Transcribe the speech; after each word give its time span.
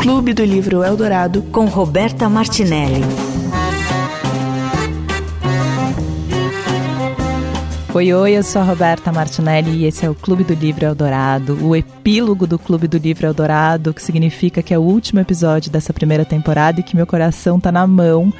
Clube 0.00 0.32
do 0.32 0.44
Livro 0.44 0.82
Eldorado 0.82 1.42
com 1.44 1.66
Roberta 1.66 2.28
Martinelli. 2.28 3.02
Oi, 7.92 8.12
oi, 8.12 8.32
eu 8.32 8.42
sou 8.42 8.60
a 8.60 8.64
Roberta 8.64 9.12
Martinelli 9.12 9.70
e 9.70 9.84
esse 9.84 10.04
é 10.04 10.10
o 10.10 10.14
Clube 10.14 10.42
do 10.42 10.52
Livro 10.52 10.84
Eldorado, 10.84 11.56
o 11.64 11.76
epílogo 11.76 12.46
do 12.46 12.58
Clube 12.58 12.88
do 12.88 12.98
Livro 12.98 13.26
Eldorado, 13.26 13.94
que 13.94 14.02
significa 14.02 14.62
que 14.62 14.74
é 14.74 14.78
o 14.78 14.82
último 14.82 15.20
episódio 15.20 15.70
dessa 15.70 15.92
primeira 15.92 16.24
temporada 16.24 16.80
e 16.80 16.82
que 16.82 16.96
meu 16.96 17.06
coração 17.06 17.60
tá 17.60 17.70
na 17.70 17.86
mão, 17.86 18.32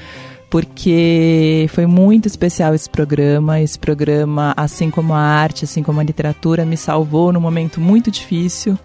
porque 0.51 1.69
foi 1.71 1.85
muito 1.85 2.27
especial 2.27 2.75
esse 2.75 2.89
programa. 2.89 3.61
Esse 3.61 3.79
programa, 3.79 4.55
assim 4.57 4.91
como 4.91 5.13
a 5.13 5.19
arte, 5.19 5.65
assim 5.65 5.83
como 5.83 5.99
a 6.01 6.05
literatura, 6.05 6.65
me 6.65 6.77
salvou 6.77 7.33
num 7.33 7.41
momento 7.41 7.81
muito 7.81 8.11
difícil. 8.11 8.79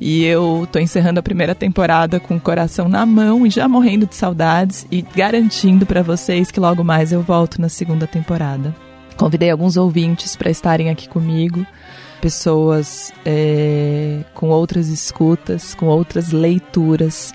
E 0.00 0.24
eu 0.24 0.66
tô 0.70 0.78
encerrando 0.78 1.20
a 1.20 1.22
primeira 1.22 1.54
temporada 1.54 2.18
com 2.18 2.36
o 2.36 2.40
coração 2.40 2.88
na 2.88 3.06
mão 3.06 3.46
e 3.46 3.50
já 3.50 3.68
morrendo 3.68 4.06
de 4.06 4.16
saudades 4.16 4.86
e 4.90 5.02
garantindo 5.02 5.86
para 5.86 6.02
vocês 6.02 6.50
que 6.50 6.60
logo 6.60 6.82
mais 6.82 7.12
eu 7.12 7.22
volto 7.22 7.60
na 7.60 7.68
segunda 7.68 8.06
temporada. 8.06 8.74
Convidei 9.16 9.50
alguns 9.50 9.76
ouvintes 9.76 10.34
para 10.34 10.50
estarem 10.50 10.90
aqui 10.90 11.08
comigo, 11.08 11.64
pessoas 12.20 13.12
é, 13.24 14.24
com 14.34 14.48
outras 14.48 14.88
escutas, 14.88 15.74
com 15.74 15.86
outras 15.86 16.32
leituras. 16.32 17.32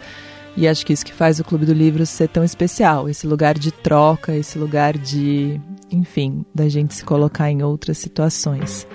E 0.57 0.67
acho 0.67 0.85
que 0.85 0.91
isso 0.91 1.05
que 1.05 1.13
faz 1.13 1.39
o 1.39 1.43
Clube 1.43 1.65
do 1.65 1.73
Livro 1.73 2.05
ser 2.05 2.27
tão 2.27 2.43
especial, 2.43 3.07
esse 3.07 3.25
lugar 3.25 3.57
de 3.57 3.71
troca, 3.71 4.35
esse 4.35 4.59
lugar 4.59 4.97
de, 4.97 5.61
enfim, 5.89 6.43
da 6.53 6.67
gente 6.67 6.93
se 6.93 7.05
colocar 7.05 7.49
em 7.49 7.63
outras 7.63 7.97
situações. 7.97 8.85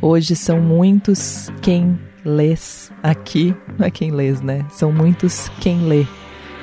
Hoje 0.00 0.34
são 0.34 0.60
muitos 0.60 1.48
quem 1.60 1.96
lês 2.24 2.90
aqui, 3.02 3.54
não 3.78 3.86
é 3.86 3.90
quem 3.90 4.10
lês, 4.10 4.40
né? 4.40 4.64
São 4.70 4.92
muitos 4.92 5.48
quem 5.60 5.86
lê. 5.86 6.06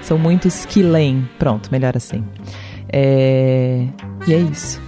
São 0.02 0.18
muitos 0.18 0.66
que 0.66 0.82
leem. 0.82 1.28
Pronto, 1.38 1.70
melhor 1.72 1.96
assim. 1.96 2.24
É... 2.92 3.88
E 4.28 4.34
é 4.34 4.40
isso. 4.40 4.82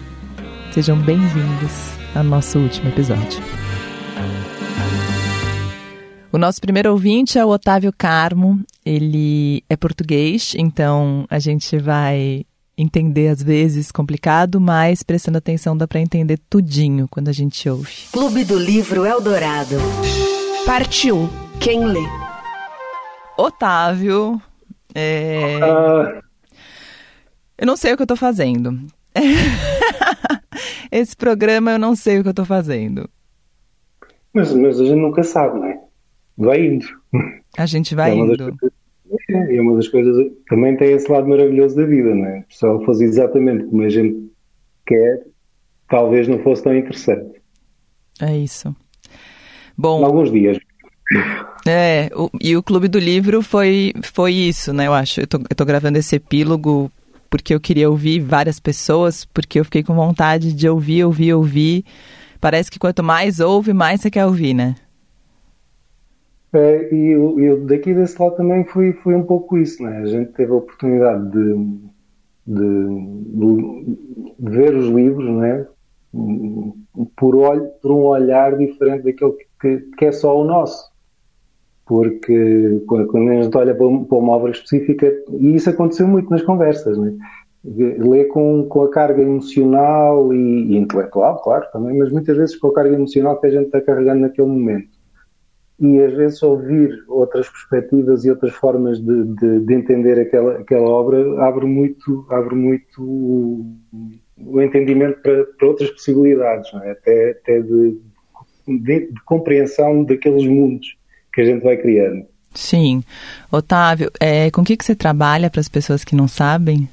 Sejam 0.72 0.98
bem-vindos 0.98 1.92
ao 2.16 2.24
nosso 2.24 2.58
último 2.60 2.90
episódio. 2.90 3.42
O 6.32 6.38
nosso 6.38 6.62
primeiro 6.62 6.92
ouvinte 6.92 7.38
é 7.38 7.46
o 7.46 7.50
Otávio 7.50 7.92
Carmo. 7.96 8.62
Ele 8.86 9.64
é 9.70 9.76
português, 9.76 10.54
então 10.58 11.26
a 11.30 11.40
gente 11.40 11.78
vai 11.78 12.46
entender 12.78 13.28
às 13.28 13.44
vezes 13.44 13.92
complicado, 13.92 14.60
mas 14.60 15.04
prestando 15.04 15.38
atenção 15.38 15.76
dá 15.76 15.88
para 15.88 16.00
entender 16.00 16.40
tudinho 16.50 17.06
quando 17.10 17.28
a 17.28 17.34
gente 17.34 17.70
ouve. 17.70 17.92
Clube 18.14 18.46
do 18.46 18.58
Livro 18.58 19.06
Eldorado. 19.06 19.76
Parte 20.66 21.12
1. 21.12 21.28
Quem 21.60 21.86
lê? 21.86 22.00
Otávio. 23.38 24.42
É... 24.94 26.22
Eu 27.58 27.66
não 27.66 27.76
sei 27.76 27.94
o 27.94 27.98
que 27.98 28.04
eu 28.04 28.08
tô 28.08 28.16
fazendo. 28.16 28.80
Esse 30.92 31.16
programa 31.16 31.72
eu 31.72 31.80
não 31.80 31.96
sei 31.96 32.20
o 32.20 32.24
que 32.24 32.30
eu 32.30 32.34
tô 32.34 32.46
fazendo. 32.46 33.10
Mas, 34.34 34.54
mas 34.54 34.80
a 34.80 34.86
gente 34.86 35.00
nunca 35.00 35.24
sabe, 35.24 35.60
não 35.60 35.66
é? 35.66 35.80
Vai 36.38 36.66
indo. 36.66 36.86
A 37.58 37.66
gente 37.66 37.96
vai 37.96 38.12
é 38.12 38.16
indo. 38.16 38.38
Coisas, 38.38 38.72
é, 39.30 39.56
é 39.56 39.62
uma 39.62 39.76
das 39.76 39.88
coisas. 39.88 40.32
Também 40.48 40.78
tem 40.78 40.94
esse 40.94 41.12
lado 41.12 41.28
maravilhoso 41.28 41.76
da 41.76 41.86
vida, 41.86 42.14
não 42.14 42.26
é? 42.26 42.46
Se 42.50 42.66
ela 42.66 42.84
fosse 42.86 43.04
exatamente 43.04 43.66
como 43.66 43.82
a 43.82 43.90
gente 43.90 44.32
quer, 44.86 45.26
talvez 45.90 46.28
não 46.28 46.40
fosse 46.40 46.64
tão 46.64 46.76
interessante. 46.76 47.42
É 48.22 48.38
isso. 48.38 48.74
Bom, 49.78 50.04
alguns 50.04 50.32
dias. 50.32 50.58
É, 51.68 52.10
o, 52.16 52.30
e 52.40 52.56
o 52.56 52.64
Clube 52.64 52.88
do 52.88 53.00
Livro 53.00 53.42
foi, 53.42 53.94
foi 54.02 54.34
isso, 54.34 54.74
né? 54.74 54.88
Eu 54.88 54.94
acho. 54.94 55.22
Eu 55.22 55.28
tô, 55.28 55.38
eu 55.38 55.56
tô 55.56 55.66
gravando 55.66 55.98
esse 55.98 56.16
epílogo 56.16 56.92
porque 57.30 57.54
eu 57.54 57.60
queria 57.60 57.90
ouvir 57.90 58.20
várias 58.20 58.60
pessoas, 58.60 59.24
porque 59.24 59.60
eu 59.60 59.66
fiquei 59.66 59.84
com 59.84 59.94
vontade 59.94 60.54
de 60.54 60.68
ouvir, 60.68 61.06
ouvir, 61.06 61.34
ouvir. 61.34 61.86
Parece 62.42 62.70
que 62.70 62.78
quanto 62.78 63.02
mais 63.04 63.40
ouve, 63.40 63.72
mais 63.72 64.02
você 64.02 64.12
quer 64.12 64.26
ouvir, 64.26 64.54
né? 64.54 64.76
É, 66.54 66.94
e 66.94 67.12
eu, 67.12 67.40
eu, 67.40 67.66
daqui 67.66 67.94
desse 67.94 68.22
lado 68.22 68.36
também 68.36 68.66
foi, 68.66 68.92
foi 68.92 69.16
um 69.16 69.24
pouco 69.24 69.58
isso, 69.58 69.82
né? 69.82 70.00
A 70.00 70.06
gente 70.06 70.34
teve 70.34 70.52
a 70.52 70.56
oportunidade 70.56 71.32
de, 71.32 71.54
de, 72.46 73.16
de, 73.38 73.98
ver 74.40 74.76
os 74.76 74.88
livros, 74.90 75.34
né? 75.38 75.66
por, 77.16 77.36
olho, 77.36 77.70
por 77.82 77.92
um 77.92 78.04
olhar 78.04 78.58
diferente 78.58 79.04
daquele 79.04 79.32
que, 79.32 79.46
que 79.98 80.06
é 80.06 80.12
só 80.12 80.40
o 80.40 80.44
nosso. 80.44 80.92
Porque 81.86 82.84
quando 82.88 83.30
a 83.30 83.42
gente 83.42 83.58
olha 83.58 83.76
para 83.76 83.86
uma 83.86 84.34
obra 84.34 84.52
específica, 84.52 85.12
e 85.32 85.56
isso 85.56 85.70
aconteceu 85.70 86.08
muito 86.08 86.30
nas 86.30 86.42
conversas, 86.42 86.98
né? 86.98 87.14
lê 87.64 88.26
com, 88.26 88.68
com 88.68 88.84
a 88.84 88.90
carga 88.90 89.22
emocional 89.22 90.34
e, 90.34 90.74
e, 90.74 90.78
intelectual, 90.78 91.42
claro, 91.42 91.66
também, 91.72 91.98
mas 91.98 92.12
muitas 92.12 92.36
vezes 92.36 92.56
com 92.56 92.70
a 92.70 92.74
carga 92.74 92.96
emocional 92.96 93.40
que 93.40 93.48
a 93.48 93.52
gente 93.52 93.66
está 93.66 93.82
carregando 93.82 94.22
naquele 94.22 94.48
momento. 94.48 94.90
E 95.80 96.00
às 96.00 96.14
vezes 96.14 96.42
ouvir 96.44 97.04
outras 97.08 97.50
perspectivas 97.50 98.24
e 98.24 98.30
outras 98.30 98.54
formas 98.54 99.00
de, 99.00 99.24
de, 99.24 99.60
de 99.60 99.74
entender 99.74 100.20
aquela, 100.20 100.60
aquela 100.60 100.88
obra 100.88 101.44
abre 101.44 101.66
muito, 101.66 102.26
abre 102.30 102.56
muito 102.56 103.02
o 104.38 104.62
entendimento 104.62 105.22
para, 105.22 105.46
para 105.58 105.68
outras 105.68 105.90
possibilidades, 105.92 106.72
é? 106.84 106.92
até, 106.92 107.32
até 107.32 107.62
de, 107.62 108.00
de, 108.78 109.08
de, 109.08 109.22
compreensão 109.26 110.04
daqueles 110.04 110.46
mundos 110.46 110.96
que 111.34 111.42
a 111.42 111.46
gente 111.46 111.64
vai 111.64 111.78
criando. 111.78 112.26
Sim. 112.54 113.04
Otávio, 113.52 114.12
é, 114.20 114.52
com 114.52 114.62
o 114.62 114.64
que, 114.66 114.76
que 114.76 114.84
você 114.84 114.96
trabalha 114.96 115.50
para 115.50 115.62
as 115.62 115.70
pessoas 115.70 116.04
que 116.04 116.16
não 116.16 116.28
sabem? 116.28 116.88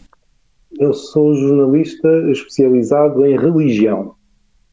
Eu 0.78 0.92
sou 0.92 1.34
jornalista 1.34 2.08
especializado 2.30 3.26
em 3.26 3.36
religião. 3.36 4.14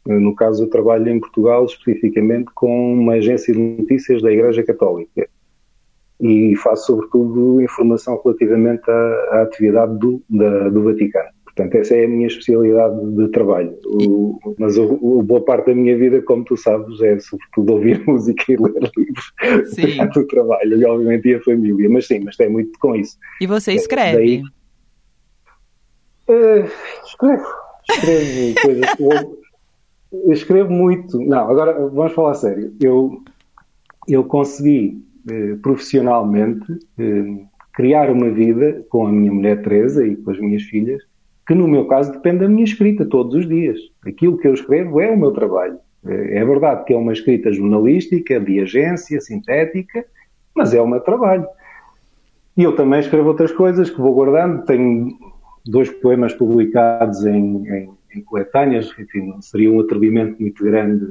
No 0.05 0.35
caso, 0.35 0.63
eu 0.63 0.69
trabalho 0.69 1.09
em 1.09 1.19
Portugal 1.19 1.65
especificamente 1.65 2.51
com 2.53 2.93
uma 2.93 3.13
agência 3.13 3.51
de 3.51 3.59
notícias 3.59 4.21
da 4.21 4.31
Igreja 4.31 4.61
Católica 4.63 5.27
e 6.19 6.55
faço 6.57 6.87
sobretudo 6.87 7.61
informação 7.61 8.21
relativamente 8.23 8.89
à, 8.89 8.93
à 9.31 9.41
atividade 9.41 9.97
do, 9.97 10.21
da, 10.29 10.69
do 10.69 10.83
Vaticano. 10.83 11.29
Portanto, 11.55 11.75
essa 11.75 11.95
é 11.95 12.03
a 12.03 12.07
minha 12.07 12.27
especialidade 12.27 13.15
de 13.15 13.29
trabalho. 13.29 13.79
O, 13.85 14.37
mas 14.59 14.77
o, 14.77 14.99
o, 15.01 15.23
boa 15.23 15.39
parte 15.39 15.67
da 15.67 15.73
minha 15.73 15.97
vida, 15.97 16.21
como 16.21 16.43
tu 16.43 16.57
sabes, 16.57 16.99
é 17.01 17.17
sobretudo 17.17 17.73
ouvir 17.73 18.03
música 18.05 18.43
e 18.51 18.57
ler 18.57 18.91
livros 18.97 19.33
durante 19.95 20.19
o 20.19 20.27
trabalho, 20.27 20.77
e 20.77 20.85
obviamente 20.85 21.29
e 21.29 21.35
a 21.35 21.41
família. 21.41 21.89
Mas 21.89 22.07
sim, 22.07 22.19
mas 22.19 22.35
tem 22.35 22.49
muito 22.49 22.77
com 22.77 22.93
isso. 22.93 23.17
E 23.39 23.47
você 23.47 23.71
é, 23.71 23.75
escreve? 23.75 24.17
Daí, 24.17 24.43
uh, 26.27 26.69
escrevo. 27.05 27.45
Escrevo 27.89 28.55
coisas. 28.61 28.99
Eu, 30.11 30.33
escrevo 30.33 30.71
muito. 30.73 31.17
Não, 31.19 31.49
agora 31.49 31.87
vamos 31.87 32.11
falar 32.11 32.33
sério. 32.33 32.75
Eu, 32.81 33.23
eu 34.09 34.25
consegui 34.25 35.01
uh, 35.31 35.57
profissionalmente 35.59 36.69
uh, 36.69 37.47
criar 37.73 38.11
uma 38.11 38.29
vida 38.29 38.85
com 38.89 39.07
a 39.07 39.11
minha 39.11 39.31
mulher 39.31 39.61
Teresa 39.61 40.05
e 40.05 40.17
com 40.17 40.31
as 40.31 40.39
minhas 40.39 40.63
filhas 40.63 41.01
que 41.45 41.53
no 41.53 41.67
meu 41.67 41.85
caso 41.85 42.11
depende 42.11 42.39
da 42.39 42.49
minha 42.49 42.63
escrita 42.63 43.05
todos 43.05 43.35
os 43.35 43.47
dias. 43.47 43.79
Aquilo 44.05 44.37
que 44.37 44.47
eu 44.47 44.53
escrevo 44.53 44.99
é 44.99 45.11
o 45.11 45.17
meu 45.17 45.31
trabalho. 45.31 45.77
É 46.05 46.43
verdade 46.45 46.85
que 46.85 46.93
é 46.93 46.97
uma 46.97 47.13
escrita 47.13 47.51
jornalística, 47.51 48.39
de 48.39 48.59
agência, 48.59 49.19
sintética, 49.19 50.05
mas 50.55 50.73
é 50.73 50.81
o 50.81 50.87
meu 50.87 50.99
trabalho. 50.99 51.47
E 52.57 52.63
eu 52.63 52.75
também 52.75 52.99
escrevo 52.99 53.29
outras 53.29 53.51
coisas 53.51 53.89
que 53.89 53.99
vou 53.99 54.13
guardando. 54.13 54.63
Tenho 54.65 55.17
dois 55.65 55.89
poemas 55.89 56.33
publicados 56.33 57.25
em, 57.25 57.67
em, 57.67 57.89
em 58.15 58.21
coletâneas. 58.21 58.93
Enfim, 58.97 59.35
seria 59.41 59.71
um 59.71 59.79
atrevimento 59.79 60.39
muito 60.39 60.63
grande 60.63 61.05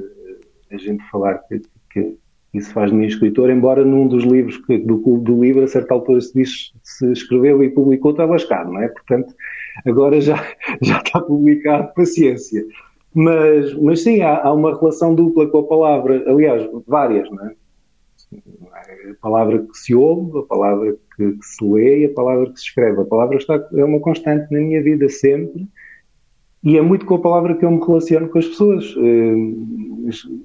a 0.71 0.77
gente 0.77 1.03
falar 1.09 1.35
que, 1.47 1.61
que 1.91 2.17
isso 2.53 2.71
faz 2.73 2.89
de 2.89 2.97
mim 2.97 3.05
escritor, 3.05 3.49
embora 3.49 3.83
num 3.83 4.07
dos 4.07 4.23
livros 4.23 4.57
que, 4.57 4.77
do 4.77 4.97
do 5.19 5.43
Livro, 5.43 5.63
a 5.63 5.67
certa 5.67 5.93
altura 5.93 6.21
se 6.21 6.33
diz 6.33 6.71
se 6.83 7.11
escreveu 7.11 7.61
e 7.61 7.69
publicou, 7.69 8.11
está 8.11 8.25
lascado, 8.25 8.71
não 8.71 8.81
é? 8.81 8.87
Portanto, 8.87 9.33
agora 9.85 10.19
já, 10.21 10.35
já 10.81 10.97
está 10.97 11.19
publicado, 11.19 11.93
paciência. 11.93 12.65
Mas, 13.13 13.73
mas 13.75 14.03
sim, 14.03 14.21
há, 14.21 14.43
há 14.43 14.53
uma 14.53 14.77
relação 14.77 15.15
dupla 15.15 15.47
com 15.47 15.59
a 15.59 15.63
palavra, 15.63 16.23
aliás, 16.27 16.69
várias, 16.85 17.29
não 17.31 17.45
é? 17.45 17.55
A 19.11 19.15
palavra 19.21 19.59
que 19.59 19.77
se 19.77 19.95
ouve, 19.95 20.39
a 20.39 20.43
palavra 20.43 20.97
que, 21.15 21.31
que 21.31 21.45
se 21.45 21.63
lê 21.63 21.99
e 22.01 22.05
a 22.05 22.13
palavra 22.13 22.51
que 22.51 22.59
se 22.59 22.65
escreve. 22.65 23.01
A 23.01 23.05
palavra 23.05 23.37
está, 23.37 23.55
é 23.73 23.83
uma 23.85 23.99
constante 23.99 24.51
na 24.51 24.59
minha 24.59 24.83
vida 24.83 25.07
sempre 25.07 25.65
e 26.65 26.79
é 26.79 26.81
muito 26.81 27.05
com 27.05 27.13
a 27.13 27.21
palavra 27.21 27.55
que 27.55 27.63
eu 27.63 27.69
me 27.69 27.79
relaciono 27.79 28.27
com 28.27 28.39
as 28.39 28.47
pessoas. 28.47 28.95
Eh, 28.97 29.35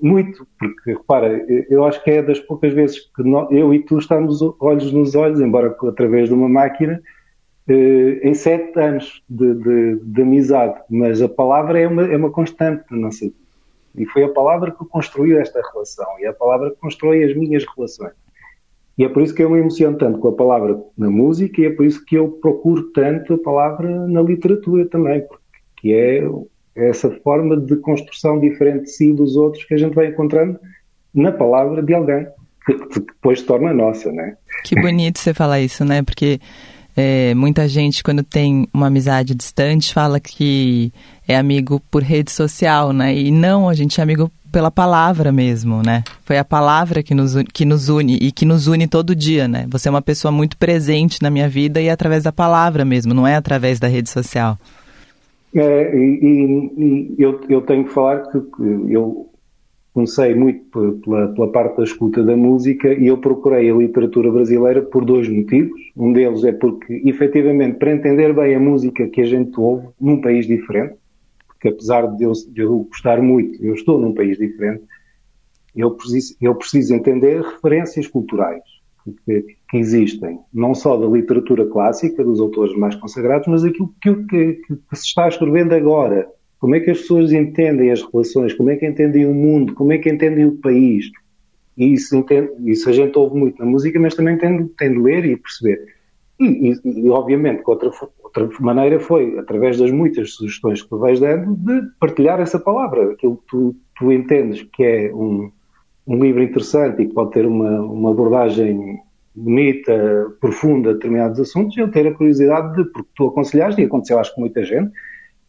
muito, 0.02 0.46
porque 0.58 0.92
repara, 0.92 1.46
eu 1.70 1.82
acho 1.84 2.04
que 2.04 2.10
é 2.10 2.22
das 2.22 2.38
poucas 2.38 2.74
vezes 2.74 3.00
que 3.00 3.22
eu 3.50 3.72
e 3.72 3.82
tu 3.82 3.98
estamos 3.98 4.42
olhos 4.60 4.92
nos 4.92 5.14
olhos, 5.14 5.40
embora 5.40 5.74
através 5.82 6.28
de 6.28 6.34
uma 6.34 6.48
máquina, 6.48 7.00
em 7.68 8.34
sete 8.34 8.78
anos 8.78 9.22
de, 9.28 9.54
de, 9.54 9.96
de 10.02 10.22
amizade, 10.22 10.80
mas 10.88 11.22
a 11.22 11.28
palavra 11.28 11.78
é 11.78 11.86
uma, 11.86 12.02
é 12.02 12.16
uma 12.16 12.30
constante 12.30 12.84
na 12.90 12.98
nossa 12.98 13.24
vida. 13.24 13.36
E 13.96 14.06
foi 14.06 14.24
a 14.24 14.28
palavra 14.28 14.70
que 14.70 14.84
construiu 14.86 15.40
esta 15.40 15.60
relação, 15.72 16.06
e 16.20 16.24
é 16.24 16.28
a 16.28 16.32
palavra 16.32 16.70
que 16.70 16.76
constrói 16.76 17.24
as 17.24 17.36
minhas 17.36 17.64
relações. 17.76 18.12
E 18.96 19.04
é 19.04 19.08
por 19.08 19.22
isso 19.22 19.34
que 19.34 19.42
eu 19.42 19.50
me 19.50 19.58
emociono 19.58 19.96
tanto 19.96 20.18
com 20.18 20.28
a 20.28 20.32
palavra 20.32 20.78
na 20.96 21.08
música 21.08 21.60
e 21.60 21.64
é 21.64 21.70
por 21.70 21.86
isso 21.86 22.04
que 22.04 22.16
eu 22.16 22.32
procuro 22.32 22.90
tanto 22.92 23.34
a 23.34 23.38
palavra 23.38 23.88
na 24.06 24.20
literatura 24.20 24.84
também, 24.86 25.22
porque 25.22 25.92
é 25.92 26.22
essa 26.74 27.10
forma 27.22 27.56
de 27.56 27.76
construção 27.76 28.38
diferente 28.38 28.84
de 28.84 28.90
si 28.90 29.08
e 29.08 29.14
dos 29.14 29.36
outros 29.36 29.64
que 29.64 29.74
a 29.74 29.78
gente 29.78 29.94
vai 29.94 30.08
encontrando 30.08 30.60
na 31.14 31.32
palavra 31.32 31.82
de 31.82 31.94
alguém, 31.94 32.26
que 32.66 33.00
depois 33.00 33.40
se 33.40 33.46
torna 33.46 33.72
nossa, 33.72 34.12
né? 34.12 34.36
Que 34.64 34.78
bonito 34.78 35.18
você 35.18 35.32
falar 35.32 35.60
isso, 35.60 35.84
né? 35.84 36.02
Porque 36.02 36.38
é, 37.00 37.34
muita 37.34 37.66
gente, 37.66 38.02
quando 38.02 38.22
tem 38.22 38.68
uma 38.74 38.88
amizade 38.88 39.34
distante, 39.34 39.94
fala 39.94 40.20
que 40.20 40.92
é 41.26 41.34
amigo 41.34 41.80
por 41.90 42.02
rede 42.02 42.30
social, 42.30 42.92
né? 42.92 43.16
E 43.16 43.30
não, 43.30 43.70
a 43.70 43.74
gente 43.74 43.98
é 43.98 44.02
amigo 44.02 44.30
pela 44.52 44.70
palavra 44.70 45.32
mesmo, 45.32 45.80
né? 45.82 46.04
Foi 46.26 46.36
a 46.36 46.44
palavra 46.44 47.02
que 47.02 47.14
nos, 47.14 47.34
que 47.54 47.64
nos 47.64 47.88
une 47.88 48.18
e 48.20 48.30
que 48.30 48.44
nos 48.44 48.66
une 48.66 48.86
todo 48.86 49.16
dia, 49.16 49.48
né? 49.48 49.66
Você 49.70 49.88
é 49.88 49.90
uma 49.90 50.02
pessoa 50.02 50.30
muito 50.30 50.58
presente 50.58 51.22
na 51.22 51.30
minha 51.30 51.48
vida 51.48 51.80
e 51.80 51.86
é 51.86 51.90
através 51.90 52.24
da 52.24 52.32
palavra 52.32 52.84
mesmo, 52.84 53.14
não 53.14 53.26
é 53.26 53.34
através 53.34 53.80
da 53.80 53.88
rede 53.88 54.10
social. 54.10 54.58
É, 55.54 55.96
e, 55.96 57.14
e 57.16 57.22
eu, 57.22 57.40
eu, 57.48 57.62
tenho 57.62 57.84
que 57.84 57.94
falar 57.94 58.30
que 58.30 58.36
eu 58.90 59.29
comecei 59.92 60.34
muito 60.34 60.64
pela, 61.02 61.28
pela, 61.28 61.52
parte 61.52 61.76
da 61.76 61.84
escuta 61.84 62.22
da 62.22 62.36
música 62.36 62.92
e 62.92 63.06
eu 63.06 63.18
procurei 63.18 63.70
a 63.70 63.74
literatura 63.74 64.30
brasileira 64.30 64.82
por 64.82 65.04
dois 65.04 65.28
motivos. 65.28 65.80
Um 65.96 66.12
deles 66.12 66.44
é 66.44 66.52
porque, 66.52 67.02
efetivamente, 67.04 67.78
para 67.78 67.92
entender 67.92 68.32
bem 68.32 68.54
a 68.54 68.60
música 68.60 69.08
que 69.08 69.20
a 69.20 69.26
gente 69.26 69.58
ouve 69.58 69.88
num 70.00 70.20
país 70.20 70.46
diferente, 70.46 70.94
porque 71.46 71.68
apesar 71.68 72.06
de 72.16 72.24
eu, 72.24 72.32
de 72.32 72.62
eu 72.62 72.86
gostar 72.88 73.20
muito, 73.20 73.62
eu 73.64 73.74
estou 73.74 73.98
num 73.98 74.14
país 74.14 74.38
diferente, 74.38 74.84
eu 75.74 75.90
preciso, 75.92 76.36
eu 76.40 76.54
preciso 76.54 76.94
entender 76.94 77.42
referências 77.42 78.06
culturais 78.06 78.62
que, 79.24 79.56
que, 79.68 79.76
existem, 79.76 80.38
não 80.52 80.74
só 80.74 80.96
da 80.96 81.06
literatura 81.06 81.66
clássica, 81.66 82.24
dos 82.24 82.40
autores 82.40 82.76
mais 82.76 82.94
consagrados, 82.96 83.46
mas 83.46 83.64
aquilo 83.64 83.94
que, 84.00 84.14
que, 84.24 84.54
que, 84.54 84.96
se 84.96 85.06
está 85.06 85.28
escrevendo 85.28 85.74
agora. 85.74 86.28
Como 86.60 86.74
é 86.74 86.80
que 86.80 86.90
as 86.90 87.00
pessoas 87.00 87.32
entendem 87.32 87.90
as 87.90 88.02
relações, 88.02 88.52
como 88.52 88.70
é 88.70 88.76
que 88.76 88.86
entendem 88.86 89.26
o 89.26 89.34
mundo, 89.34 89.74
como 89.74 89.92
é 89.92 89.98
que 89.98 90.10
entendem 90.10 90.46
o 90.46 90.56
país. 90.58 91.10
E 91.76 91.94
isso, 91.94 92.24
isso 92.66 92.90
a 92.90 92.92
gente 92.92 93.18
ouve 93.18 93.36
muito 93.36 93.58
na 93.58 93.64
música, 93.64 93.98
mas 93.98 94.14
também 94.14 94.36
tem, 94.36 94.66
tem 94.78 94.92
de 94.92 94.98
ler 94.98 95.24
e 95.24 95.36
perceber. 95.36 95.82
E, 96.38 96.44
e, 96.44 97.00
e 97.00 97.08
obviamente, 97.08 97.64
que 97.64 97.70
outra, 97.70 97.90
outra 98.22 98.48
maneira 98.60 99.00
foi, 99.00 99.38
através 99.38 99.78
das 99.78 99.90
muitas 99.90 100.34
sugestões 100.34 100.82
que 100.82 100.88
tu 100.90 100.98
vais 100.98 101.18
dando, 101.18 101.56
de 101.56 101.82
partilhar 101.98 102.40
essa 102.40 102.58
palavra. 102.58 103.12
Aquilo 103.12 103.36
que 103.38 103.46
tu, 103.48 103.76
tu 103.98 104.12
entendes 104.12 104.62
que 104.74 104.82
é 104.82 105.14
um, 105.14 105.50
um 106.06 106.22
livro 106.22 106.42
interessante 106.42 107.02
e 107.02 107.06
que 107.06 107.14
pode 107.14 107.30
ter 107.32 107.46
uma, 107.46 107.80
uma 107.80 108.10
abordagem 108.10 109.00
bonita, 109.34 110.34
profunda 110.40 110.88
de 110.88 110.94
determinados 110.94 111.40
assuntos, 111.40 111.76
eu 111.76 111.90
ter 111.90 112.06
a 112.06 112.14
curiosidade 112.14 112.76
de, 112.76 112.90
porque 112.90 113.08
tu 113.14 113.28
aconselhaste, 113.28 113.80
e 113.80 113.84
aconteceu 113.84 114.18
acho 114.18 114.34
que 114.34 114.40
muita 114.40 114.62
gente, 114.64 114.90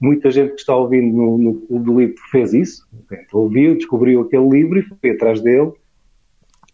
muita 0.02 0.32
gente 0.32 0.54
que 0.54 0.60
está 0.60 0.76
ouvindo 0.76 1.16
no, 1.16 1.38
no 1.38 1.54
Clube 1.62 1.86
do 1.86 2.00
Livro 2.00 2.16
fez 2.32 2.54
isso, 2.54 2.88
ouviu, 3.32 3.76
descobriu 3.76 4.22
aquele 4.22 4.50
livro 4.50 4.80
e 4.80 4.82
foi 4.82 5.12
atrás 5.12 5.40
dele 5.42 5.72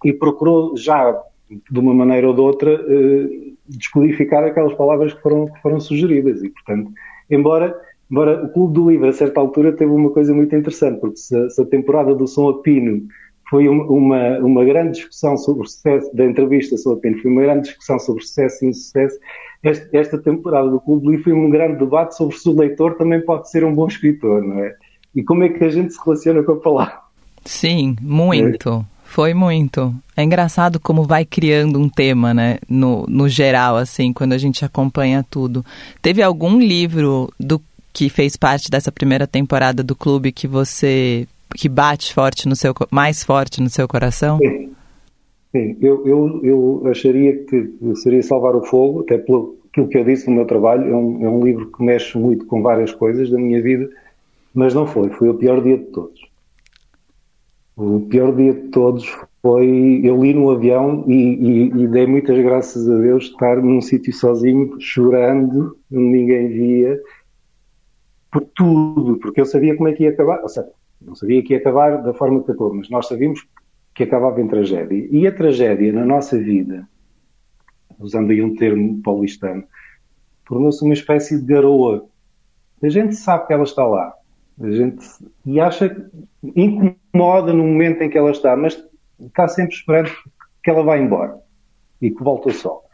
e 0.03 0.13
procurou 0.13 0.77
já, 0.77 1.19
de 1.50 1.79
uma 1.79 1.94
maneira 1.94 2.27
ou 2.27 2.33
de 2.33 2.41
outra, 2.41 2.71
eh, 2.71 3.51
descodificar 3.68 4.44
aquelas 4.44 4.74
palavras 4.75 5.13
que 5.13 5.21
foram, 5.21 5.47
que 5.47 5.62
foram 5.62 5.79
sugeridas. 5.79 6.41
E, 6.41 6.50
portanto, 6.50 6.91
embora 7.29 7.75
Embora 8.09 8.45
o 8.45 8.50
Clube 8.50 8.74
do 8.74 8.89
Livro, 8.89 9.09
a 9.09 9.13
certa 9.13 9.39
altura, 9.39 9.73
teve 9.73 9.91
uma 9.91 10.09
coisa 10.09 10.33
muito 10.33 10.56
interessante, 10.56 11.00
porque 11.00 11.18
se, 11.18 11.50
se 11.50 11.62
a 11.62 11.65
temporada 11.65 12.15
do 12.15 12.25
Som 12.25 12.50
a 12.50 12.62
Pino 12.62 13.06
foi 13.49 13.67
uma, 13.67 14.39
uma 14.39 14.65
grande 14.65 14.94
discussão 14.94 15.38
sobre 15.38 15.63
o 15.63 15.65
sucesso 15.65 16.13
da 16.13 16.25
entrevista 16.25 16.77
sobre 16.77 17.13
foi 17.21 17.31
uma 17.31 17.41
grande 17.41 17.69
discussão 17.69 17.97
sobre 17.99 18.23
sucesso 18.23 18.65
e 18.65 18.69
insucesso. 18.69 19.17
Esta, 19.63 19.97
esta 19.97 20.17
temporada 20.17 20.69
do 20.69 20.79
Clube 20.79 21.07
Livre 21.07 21.23
foi 21.23 21.33
um 21.33 21.49
grande 21.49 21.79
debate 21.79 22.15
sobre 22.15 22.35
se 22.35 22.47
o 22.49 22.55
leitor 22.55 22.95
também 22.95 23.21
pode 23.21 23.49
ser 23.49 23.63
um 23.63 23.73
bom 23.73 23.88
escritor, 23.88 24.44
não 24.44 24.63
é? 24.63 24.75
E 25.15 25.23
como 25.23 25.44
é 25.44 25.49
que 25.49 25.63
a 25.63 25.69
gente 25.69 25.94
se 25.94 25.99
relaciona 26.03 26.44
com 26.44 26.51
a 26.53 26.57
palavra? 26.57 26.99
Sim, 27.45 27.95
muito. 28.01 28.69
É. 28.69 28.97
Foi 29.05 29.33
muito. 29.33 29.95
É 30.15 30.23
engraçado 30.23 30.79
como 30.79 31.03
vai 31.03 31.23
criando 31.23 31.79
um 31.79 31.88
tema, 31.88 32.33
né? 32.33 32.57
No, 32.69 33.05
no 33.07 33.29
geral, 33.29 33.77
assim, 33.77 34.11
quando 34.11 34.33
a 34.33 34.38
gente 34.38 34.65
acompanha 34.65 35.25
tudo. 35.27 35.65
Teve 36.01 36.21
algum 36.21 36.59
livro 36.59 37.31
do 37.39 37.61
que 37.94 38.09
fez 38.09 38.35
parte 38.35 38.69
dessa 38.69 38.91
primeira 38.91 39.25
temporada 39.25 39.81
do 39.81 39.95
clube 39.95 40.31
que 40.31 40.47
você 40.47 41.25
que 41.55 41.69
bate 41.69 42.13
forte 42.13 42.47
no 42.47 42.55
seu 42.55 42.73
mais 42.91 43.23
forte 43.23 43.61
no 43.61 43.69
seu 43.69 43.88
coração? 43.88 44.38
Sim, 44.39 44.71
Sim. 45.51 45.77
Eu, 45.81 46.05
eu, 46.05 46.41
eu 46.44 46.88
acharia 46.88 47.44
que 47.45 47.73
seria 47.95 48.21
Salvar 48.21 48.55
o 48.55 48.65
Fogo, 48.65 49.01
até 49.01 49.17
pelo 49.17 49.57
aquilo 49.77 49.88
que 49.88 49.97
eu 49.97 50.03
disse 50.03 50.27
no 50.27 50.35
meu 50.35 50.45
trabalho, 50.45 50.91
é 50.91 50.95
um, 50.95 51.25
é 51.25 51.29
um 51.29 51.44
livro 51.44 51.71
que 51.71 51.83
mexe 51.83 52.17
muito 52.17 52.45
com 52.45 52.61
várias 52.61 52.91
coisas 52.94 53.29
da 53.29 53.38
minha 53.38 53.61
vida, 53.61 53.89
mas 54.53 54.73
não 54.73 54.88
foi, 54.88 55.09
foi 55.09 55.29
o 55.29 55.35
pior 55.35 55.61
dia 55.61 55.77
de 55.77 55.85
todos. 55.85 56.19
O 57.75 57.99
pior 58.01 58.35
dia 58.35 58.53
de 58.53 58.69
todos 58.69 59.05
foi. 59.39 60.01
Eu 60.03 60.23
li 60.23 60.33
no 60.33 60.49
avião 60.49 61.03
e, 61.07 61.13
e, 61.13 61.83
e 61.83 61.88
dei 61.88 62.07
muitas 62.07 62.38
graças 62.39 62.89
a 62.89 62.97
Deus 62.97 63.25
estar 63.25 63.61
num 63.61 63.81
sítio 63.81 64.11
sozinho, 64.13 64.75
chorando, 64.79 65.77
onde 65.91 66.03
ninguém 66.03 66.47
via, 66.47 66.99
por 68.31 68.44
tudo, 68.55 69.19
porque 69.19 69.39
eu 69.39 69.45
sabia 69.45 69.75
como 69.75 69.89
é 69.89 69.94
que 69.94 70.03
ia 70.03 70.09
acabar. 70.09 70.41
Ou 70.41 70.49
seja, 70.49 70.67
não 71.01 71.15
sabia 71.15 71.44
que 71.44 71.53
ia 71.53 71.59
acabar 71.59 72.01
da 72.01 72.13
forma 72.13 72.44
que 72.44 72.51
acabou, 72.51 72.73
mas 72.73 72.89
nós 72.89 73.07
sabíamos 73.07 73.45
que 73.94 74.03
acabava 74.03 74.41
em 74.41 74.47
tragédia. 74.47 75.07
E 75.11 75.25
a 75.25 75.31
tragédia 75.31 75.91
na 75.91 76.05
nossa 76.05 76.38
vida, 76.38 76.88
usando 77.99 78.31
aí 78.31 78.41
um 78.41 78.55
termo 78.55 79.01
paulistano, 79.01 79.63
tornou-se 80.45 80.83
uma 80.83 80.94
espécie 80.94 81.39
de 81.39 81.45
garoa. 81.45 82.07
A 82.81 82.89
gente 82.89 83.15
sabe 83.15 83.47
que 83.47 83.53
ela 83.53 83.63
está 83.63 83.85
lá. 83.85 84.13
A 84.59 84.71
gente, 84.71 85.05
e 85.45 85.59
acha 85.59 86.09
incomoda 86.55 87.53
no 87.53 87.63
momento 87.63 88.01
em 88.01 88.09
que 88.09 88.17
ela 88.17 88.31
está, 88.31 88.55
mas 88.55 88.83
está 89.19 89.47
sempre 89.47 89.75
esperando 89.75 90.11
que 90.63 90.69
ela 90.69 90.83
vá 90.83 90.97
embora 90.97 91.38
e 92.01 92.09
que 92.09 92.23
volte 92.23 92.49
ao 92.49 92.53
sol. 92.53 92.87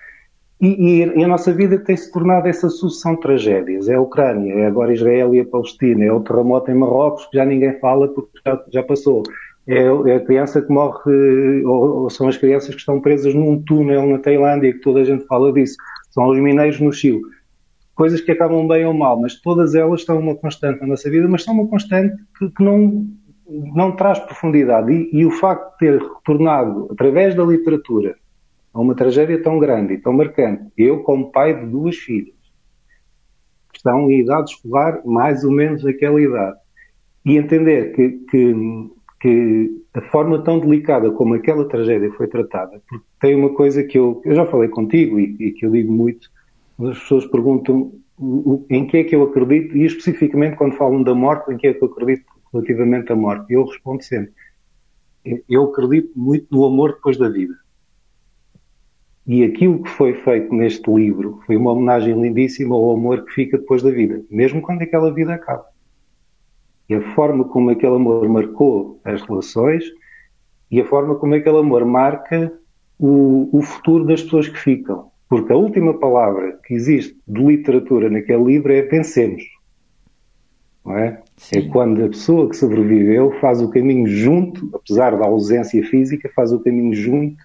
E, 0.61 1.03
e, 1.03 1.23
a 1.23 1.27
nossa 1.27 1.51
vida 1.51 1.77
tem-se 1.77 2.11
tornado 2.11 2.47
essa 2.47 2.69
sucessão 2.69 3.15
de 3.15 3.21
tragédias. 3.21 3.89
É 3.89 3.95
a 3.95 4.01
Ucrânia, 4.01 4.53
é 4.53 4.65
agora 4.65 4.93
Israel 4.93 5.35
e 5.35 5.41
a 5.41 5.45
Palestina, 5.45 6.05
é 6.05 6.11
o 6.11 6.21
terremoto 6.21 6.71
em 6.71 6.75
Marrocos, 6.75 7.25
que 7.25 7.37
já 7.37 7.45
ninguém 7.45 7.77
fala 7.79 8.07
porque 8.07 8.39
já, 8.45 8.63
já 8.71 8.83
passou. 8.83 9.23
É, 9.67 9.85
é, 9.85 10.15
a 10.15 10.19
criança 10.19 10.61
que 10.61 10.71
morre, 10.71 11.63
ou, 11.65 12.03
ou, 12.03 12.09
são 12.09 12.27
as 12.27 12.37
crianças 12.37 12.69
que 12.69 12.79
estão 12.79 12.99
presas 12.99 13.33
num 13.33 13.61
túnel 13.61 14.05
na 14.07 14.19
Tailândia, 14.19 14.73
que 14.73 14.79
toda 14.79 15.01
a 15.01 15.03
gente 15.03 15.25
fala 15.25 15.51
disso. 15.51 15.75
São 16.11 16.27
os 16.27 16.39
mineiros 16.39 16.79
no 16.79 16.91
Chile. 16.91 17.21
Coisas 17.95 18.21
que 18.21 18.31
acabam 18.31 18.67
bem 18.67 18.85
ou 18.85 18.93
mal, 18.93 19.19
mas 19.19 19.39
todas 19.41 19.75
elas 19.75 20.01
estão 20.01 20.19
uma 20.19 20.35
constante 20.35 20.81
na 20.81 20.87
nossa 20.87 21.09
vida, 21.09 21.27
mas 21.27 21.43
são 21.43 21.53
uma 21.53 21.67
constante 21.67 22.15
que, 22.37 22.49
que 22.49 22.63
não, 22.63 23.05
não 23.75 23.95
traz 23.95 24.19
profundidade. 24.19 24.91
E, 24.91 25.09
e 25.19 25.25
o 25.25 25.31
facto 25.31 25.71
de 25.73 25.77
ter 25.77 26.01
retornado, 26.01 26.87
através 26.91 27.35
da 27.35 27.43
literatura, 27.43 28.15
a 28.73 28.81
uma 28.81 28.95
tragédia 28.95 29.41
tão 29.41 29.59
grande 29.59 29.93
e 29.93 29.97
tão 29.97 30.13
marcante, 30.13 30.63
eu 30.77 31.03
como 31.03 31.31
pai 31.31 31.53
de 31.59 31.65
duas 31.69 31.95
filhas, 31.95 32.33
que 33.71 33.77
estão 33.77 34.09
em 34.09 34.21
idade 34.21 34.51
escolar, 34.51 35.01
mais 35.05 35.43
ou 35.43 35.51
menos 35.51 35.85
aquela 35.85 36.21
idade, 36.21 36.57
e 37.25 37.37
entender 37.37 37.93
que, 37.93 38.09
que, 38.29 38.55
que 39.21 39.81
a 39.93 40.01
forma 40.01 40.43
tão 40.43 40.59
delicada 40.59 41.11
como 41.11 41.35
aquela 41.35 41.67
tragédia 41.67 42.11
foi 42.13 42.27
tratada, 42.27 42.81
porque 42.87 43.05
tem 43.19 43.35
uma 43.35 43.53
coisa 43.53 43.83
que 43.83 43.97
eu, 43.97 44.21
eu 44.25 44.35
já 44.35 44.45
falei 44.45 44.69
contigo 44.69 45.19
e, 45.19 45.35
e 45.39 45.51
que 45.51 45.65
eu 45.65 45.71
digo 45.71 45.91
muito, 45.91 46.29
as 46.79 46.99
pessoas 46.99 47.25
perguntam 47.27 47.93
em 48.69 48.85
que 48.87 48.97
é 48.97 49.03
que 49.03 49.15
eu 49.15 49.23
acredito, 49.23 49.75
e 49.77 49.85
especificamente 49.85 50.55
quando 50.55 50.75
falam 50.75 51.03
da 51.03 51.13
morte, 51.13 51.51
em 51.51 51.57
que 51.57 51.67
é 51.67 51.73
que 51.73 51.83
eu 51.83 51.87
acredito 51.87 52.25
relativamente 52.51 53.11
à 53.11 53.15
morte. 53.15 53.51
Eu 53.51 53.65
respondo 53.65 54.03
sempre, 54.03 54.33
eu 55.49 55.63
acredito 55.65 56.11
muito 56.15 56.47
no 56.51 56.65
amor 56.65 56.93
depois 56.93 57.17
da 57.17 57.29
vida. 57.29 57.55
E 59.25 59.43
aquilo 59.43 59.81
que 59.81 59.89
foi 59.89 60.13
feito 60.15 60.53
neste 60.53 60.91
livro 60.91 61.39
foi 61.45 61.55
uma 61.55 61.71
homenagem 61.71 62.19
lindíssima 62.21 62.75
ao 62.75 62.91
amor 62.91 63.23
que 63.25 63.31
fica 63.31 63.57
depois 63.57 63.81
da 63.81 63.89
vida, 63.89 64.21
mesmo 64.29 64.61
quando 64.61 64.81
aquela 64.81 65.13
vida 65.13 65.33
acaba. 65.33 65.65
E 66.89 66.95
a 66.95 67.01
forma 67.13 67.45
como 67.45 67.69
aquele 67.69 67.95
amor 67.95 68.27
marcou 68.27 68.99
as 69.05 69.21
relações 69.21 69.85
e 70.69 70.81
a 70.81 70.85
forma 70.85 71.15
como 71.15 71.35
aquele 71.35 71.57
amor 71.57 71.85
marca 71.85 72.51
o, 72.99 73.49
o 73.57 73.61
futuro 73.61 74.05
das 74.05 74.21
pessoas 74.21 74.49
que 74.49 74.59
ficam. 74.59 75.09
Porque 75.29 75.53
a 75.53 75.55
última 75.55 75.97
palavra 75.97 76.59
que 76.65 76.73
existe 76.73 77.17
de 77.25 77.41
literatura 77.41 78.09
naquele 78.09 78.43
livro 78.43 78.73
é 78.73 78.81
vencemos. 78.81 79.43
Não 80.85 80.97
é? 80.97 81.21
é 81.53 81.61
quando 81.61 82.03
a 82.03 82.09
pessoa 82.09 82.49
que 82.49 82.57
sobreviveu 82.57 83.31
faz 83.39 83.61
o 83.61 83.69
caminho 83.69 84.05
junto, 84.05 84.69
apesar 84.73 85.17
da 85.17 85.25
ausência 85.25 85.81
física, 85.85 86.29
faz 86.35 86.51
o 86.51 86.59
caminho 86.59 86.93
junto 86.93 87.37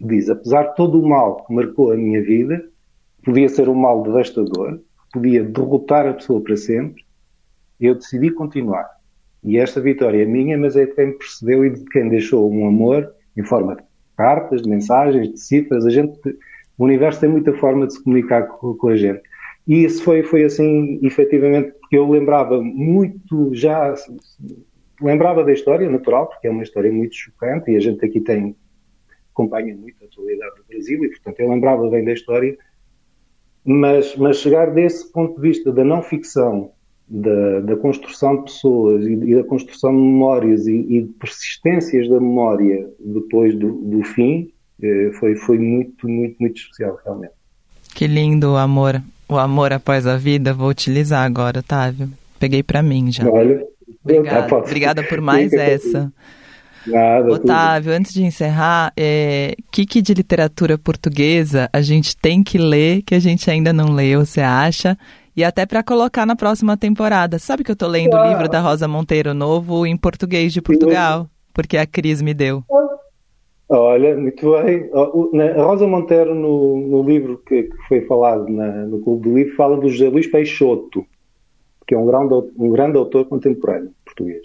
diz: 0.00 0.28
apesar 0.28 0.64
de 0.68 0.76
todo 0.76 1.00
o 1.00 1.08
mal 1.08 1.44
que 1.44 1.54
marcou 1.54 1.92
a 1.92 1.96
minha 1.96 2.22
vida, 2.22 2.64
podia 3.24 3.48
ser 3.48 3.68
um 3.68 3.74
mal 3.74 4.02
devastador, 4.02 4.80
podia 5.12 5.42
derrotar 5.42 6.06
a 6.06 6.14
pessoa 6.14 6.40
para 6.40 6.56
sempre, 6.56 7.04
eu 7.80 7.94
decidi 7.94 8.30
continuar. 8.30 8.88
E 9.42 9.58
esta 9.58 9.80
vitória 9.80 10.22
é 10.22 10.26
minha, 10.26 10.58
mas 10.58 10.76
é 10.76 10.84
de 10.84 10.94
quem 10.94 11.16
percebeu 11.16 11.64
e 11.64 11.70
de 11.70 11.84
quem 11.86 12.08
deixou 12.08 12.50
um 12.50 12.66
amor 12.66 13.10
em 13.36 13.42
forma 13.42 13.78
cartas, 14.16 14.60
de 14.60 14.68
mensagens, 14.68 15.30
de 15.30 15.40
cifras. 15.40 15.86
A 15.86 15.90
gente, 15.90 16.18
o 16.76 16.84
universo 16.84 17.20
tem 17.20 17.30
muita 17.30 17.54
forma 17.54 17.86
de 17.86 17.94
se 17.94 18.04
comunicar 18.04 18.46
com, 18.48 18.74
com 18.74 18.88
a 18.88 18.96
gente. 18.96 19.22
E 19.66 19.84
isso 19.84 20.02
foi, 20.04 20.22
foi 20.22 20.44
assim, 20.44 20.98
efetivamente, 21.02 21.72
porque 21.80 21.96
eu 21.96 22.08
lembrava 22.08 22.62
muito 22.62 23.54
já, 23.54 23.94
lembrava 25.00 25.42
da 25.42 25.52
história 25.52 25.88
natural, 25.88 26.26
porque 26.28 26.46
é 26.46 26.50
uma 26.50 26.62
história 26.62 26.92
muito 26.92 27.14
chocante 27.14 27.70
e 27.70 27.76
a 27.76 27.80
gente 27.80 28.04
aqui 28.04 28.20
tem, 28.20 28.54
acompanha 29.32 29.74
muito 29.76 30.02
a 30.02 30.06
atualidade 30.06 30.56
do 30.56 30.64
Brasil 30.68 31.04
e, 31.04 31.08
portanto, 31.08 31.40
eu 31.40 31.50
lembrava 31.50 31.88
bem 31.88 32.04
da 32.04 32.12
história, 32.12 32.56
mas, 33.64 34.16
mas 34.16 34.38
chegar 34.38 34.72
desse 34.72 35.10
ponto 35.12 35.40
de 35.40 35.48
vista 35.48 35.72
da 35.72 35.84
não 35.84 36.02
ficção, 36.02 36.70
da, 37.08 37.60
da 37.60 37.76
construção 37.76 38.36
de 38.36 38.44
pessoas 38.44 39.04
e, 39.04 39.12
e, 39.12 39.34
da 39.34 39.44
construção 39.44 39.90
de 39.90 40.00
memórias 40.00 40.66
e, 40.66 40.76
e, 40.76 41.02
de 41.02 41.12
persistências 41.14 42.08
da 42.08 42.20
memória 42.20 42.88
depois 43.00 43.54
do, 43.54 43.72
do 43.72 44.02
fim, 44.04 44.52
eh, 44.80 45.10
foi, 45.18 45.34
foi 45.34 45.58
muito, 45.58 46.08
muito, 46.08 46.36
muito 46.38 46.56
especial, 46.56 46.98
realmente. 47.04 47.32
Que 47.94 48.06
lindo 48.06 48.52
o 48.52 48.56
amor, 48.56 49.02
o 49.28 49.36
amor 49.36 49.72
após 49.72 50.06
a 50.06 50.16
vida. 50.16 50.54
Vou 50.54 50.68
utilizar 50.68 51.26
agora, 51.26 51.58
Otávio. 51.58 52.08
Peguei 52.38 52.62
para 52.62 52.80
mim 52.80 53.10
já. 53.10 53.28
Olha, 53.28 53.66
Obrigada, 54.02 54.56
obrigada 54.56 55.02
por 55.02 55.20
mais 55.20 55.52
essa. 55.54 56.12
Nada, 56.86 57.32
Otávio, 57.32 57.90
tudo. 57.90 57.98
antes 57.98 58.12
de 58.12 58.24
encerrar, 58.24 58.92
é, 58.96 59.54
que, 59.70 59.84
que 59.84 60.00
de 60.00 60.14
literatura 60.14 60.78
portuguesa 60.78 61.68
a 61.72 61.82
gente 61.82 62.16
tem 62.16 62.42
que 62.42 62.58
ler 62.58 63.02
que 63.02 63.14
a 63.14 63.18
gente 63.18 63.50
ainda 63.50 63.72
não 63.72 63.92
leu, 63.92 64.24
você 64.24 64.40
acha? 64.40 64.96
E 65.36 65.44
até 65.44 65.64
para 65.64 65.82
colocar 65.82 66.26
na 66.26 66.34
próxima 66.34 66.76
temporada. 66.76 67.38
Sabe 67.38 67.62
que 67.62 67.70
eu 67.70 67.76
tô 67.76 67.86
lendo 67.86 68.14
ah. 68.14 68.24
o 68.24 68.28
livro 68.28 68.48
da 68.48 68.60
Rosa 68.60 68.88
Monteiro 68.88 69.32
novo 69.32 69.86
em 69.86 69.96
português 69.96 70.52
de 70.52 70.60
Portugal? 70.60 71.28
Porque 71.52 71.76
a 71.76 71.86
Cris 71.86 72.20
me 72.20 72.34
deu. 72.34 72.64
Olha, 73.68 74.16
muito 74.16 74.50
bem. 74.62 74.90
A 75.56 75.62
Rosa 75.62 75.86
Monteiro, 75.86 76.34
no, 76.34 76.76
no 76.88 77.02
livro 77.04 77.38
que, 77.46 77.64
que, 77.64 77.76
foi 77.88 78.00
falado 78.02 78.48
na, 78.48 78.66
no 78.86 79.00
Clube 79.00 79.28
do 79.28 79.34
Livro, 79.36 79.54
fala 79.54 79.76
do 79.76 79.88
José 79.88 80.08
Luís 80.08 80.26
Peixoto, 80.26 81.06
que 81.86 81.94
é 81.94 81.98
um 81.98 82.04
grande, 82.04 82.34
um 82.58 82.70
grande 82.70 82.98
autor 82.98 83.26
contemporâneo 83.26 83.92
português. 84.04 84.42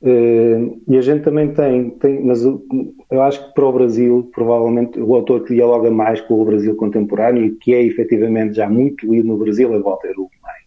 Uh, 0.00 0.80
e 0.86 0.96
a 0.96 1.02
gente 1.02 1.24
também 1.24 1.52
tem, 1.52 1.90
tem, 1.90 2.24
mas 2.24 2.44
eu, 2.44 2.64
eu 3.10 3.20
acho 3.20 3.44
que 3.44 3.54
para 3.54 3.66
o 3.66 3.72
Brasil, 3.72 4.30
provavelmente, 4.32 5.00
o 5.00 5.14
autor 5.14 5.44
que 5.44 5.54
dialoga 5.54 5.90
mais 5.90 6.20
com 6.20 6.40
o 6.40 6.44
Brasil 6.44 6.76
contemporâneo 6.76 7.44
e 7.44 7.56
que 7.56 7.74
é 7.74 7.82
efetivamente 7.82 8.54
já 8.54 8.68
muito 8.68 9.12
lido 9.12 9.26
no 9.26 9.36
Brasil 9.36 9.74
é 9.74 9.78
Walter 9.80 10.12
Ugumai. 10.12 10.58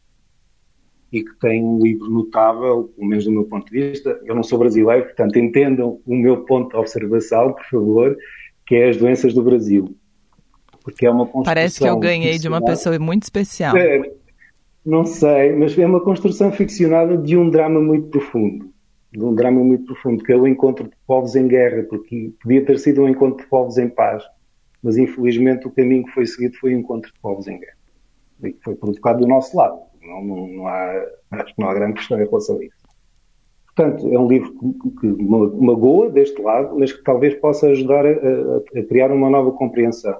E 1.14 1.24
que 1.24 1.40
tem 1.40 1.64
um 1.64 1.80
livro 1.80 2.10
notável, 2.10 2.92
pelo 2.96 3.08
menos 3.08 3.24
do 3.24 3.32
meu 3.32 3.46
ponto 3.46 3.72
de 3.72 3.72
vista. 3.72 4.20
Eu 4.26 4.36
não 4.36 4.44
sou 4.44 4.60
brasileiro, 4.60 5.06
portanto, 5.06 5.40
entendam 5.40 6.00
o 6.06 6.16
meu 6.16 6.44
ponto 6.44 6.72
de 6.72 6.78
observação, 6.78 7.54
por 7.54 7.66
favor, 7.66 8.18
que 8.66 8.76
é 8.76 8.90
as 8.90 8.98
doenças 8.98 9.34
do 9.34 9.44
Brasil. 9.44 9.96
Porque 10.84 11.06
é 11.06 11.12
uma 11.12 11.26
Parece 11.44 11.80
que 11.80 11.88
eu 11.88 11.98
ganhei 11.98 12.38
de 12.38 12.50
uma 12.50 12.64
pessoa 12.64 12.98
muito 13.00 13.24
especial. 13.24 13.78
É, 13.78 14.12
não 14.86 15.06
sei, 15.06 15.54
mas 15.56 15.78
é 15.78 15.86
uma 15.86 16.02
construção 16.02 16.52
ficcionada 16.52 17.18
de 17.18 17.38
um 17.38 17.50
drama 17.50 17.80
muito 17.80 18.08
profundo 18.08 18.71
de 19.12 19.24
um 19.24 19.36
drama 19.36 19.64
muito 19.64 19.86
profundo, 19.86 20.24
que 20.24 20.32
é 20.32 20.36
o 20.36 20.48
encontro 20.48 20.86
de 20.86 20.96
povos 21.06 21.36
em 21.36 21.48
guerra, 21.48 21.84
porque 21.84 22.34
podia 22.42 22.66
ter 22.66 22.80
sido 22.80 23.02
um 23.02 23.10
encontro 23.10 23.44
de 23.44 23.50
povos 23.50 23.78
em 23.78 23.90
paz, 23.90 24.24
mas 24.82 24.98
infelizmente 24.98 25.68
o 25.68 25.72
caminho 25.72 26.06
que 26.06 26.12
foi 26.12 26.26
seguido 26.26 26.56
foi 26.58 26.74
o 26.74 26.80
encontro 26.80 27.12
de 27.12 27.20
povos 27.20 27.48
em 27.48 27.60
guerra. 27.60 27.78
E 28.44 28.56
foi 28.64 28.76
provocado 28.76 29.20
do 29.20 29.28
nosso 29.28 29.56
lado. 29.56 29.80
Não, 30.02 30.24
não, 30.24 30.48
não 30.48 30.68
há, 30.68 31.06
acho 31.32 31.54
que 31.54 31.62
não 31.62 31.70
há 31.70 31.74
grande 31.74 31.94
questão 31.94 32.20
em 32.20 32.26
relação 32.26 32.58
a 32.58 32.66
isso. 32.66 32.82
Portanto, 33.76 34.14
é 34.14 34.20
um 34.20 34.28
livro 34.28 34.54
que, 35.00 35.08
magoa 35.08 36.10
deste 36.10 36.42
lado, 36.42 36.78
mas 36.78 36.92
que 36.92 37.04
talvez 37.04 37.36
possa 37.36 37.68
ajudar 37.68 38.06
a, 38.06 38.10
a, 38.10 38.80
a 38.80 38.84
criar 38.84 39.12
uma 39.12 39.30
nova 39.30 39.52
compreensão. 39.52 40.18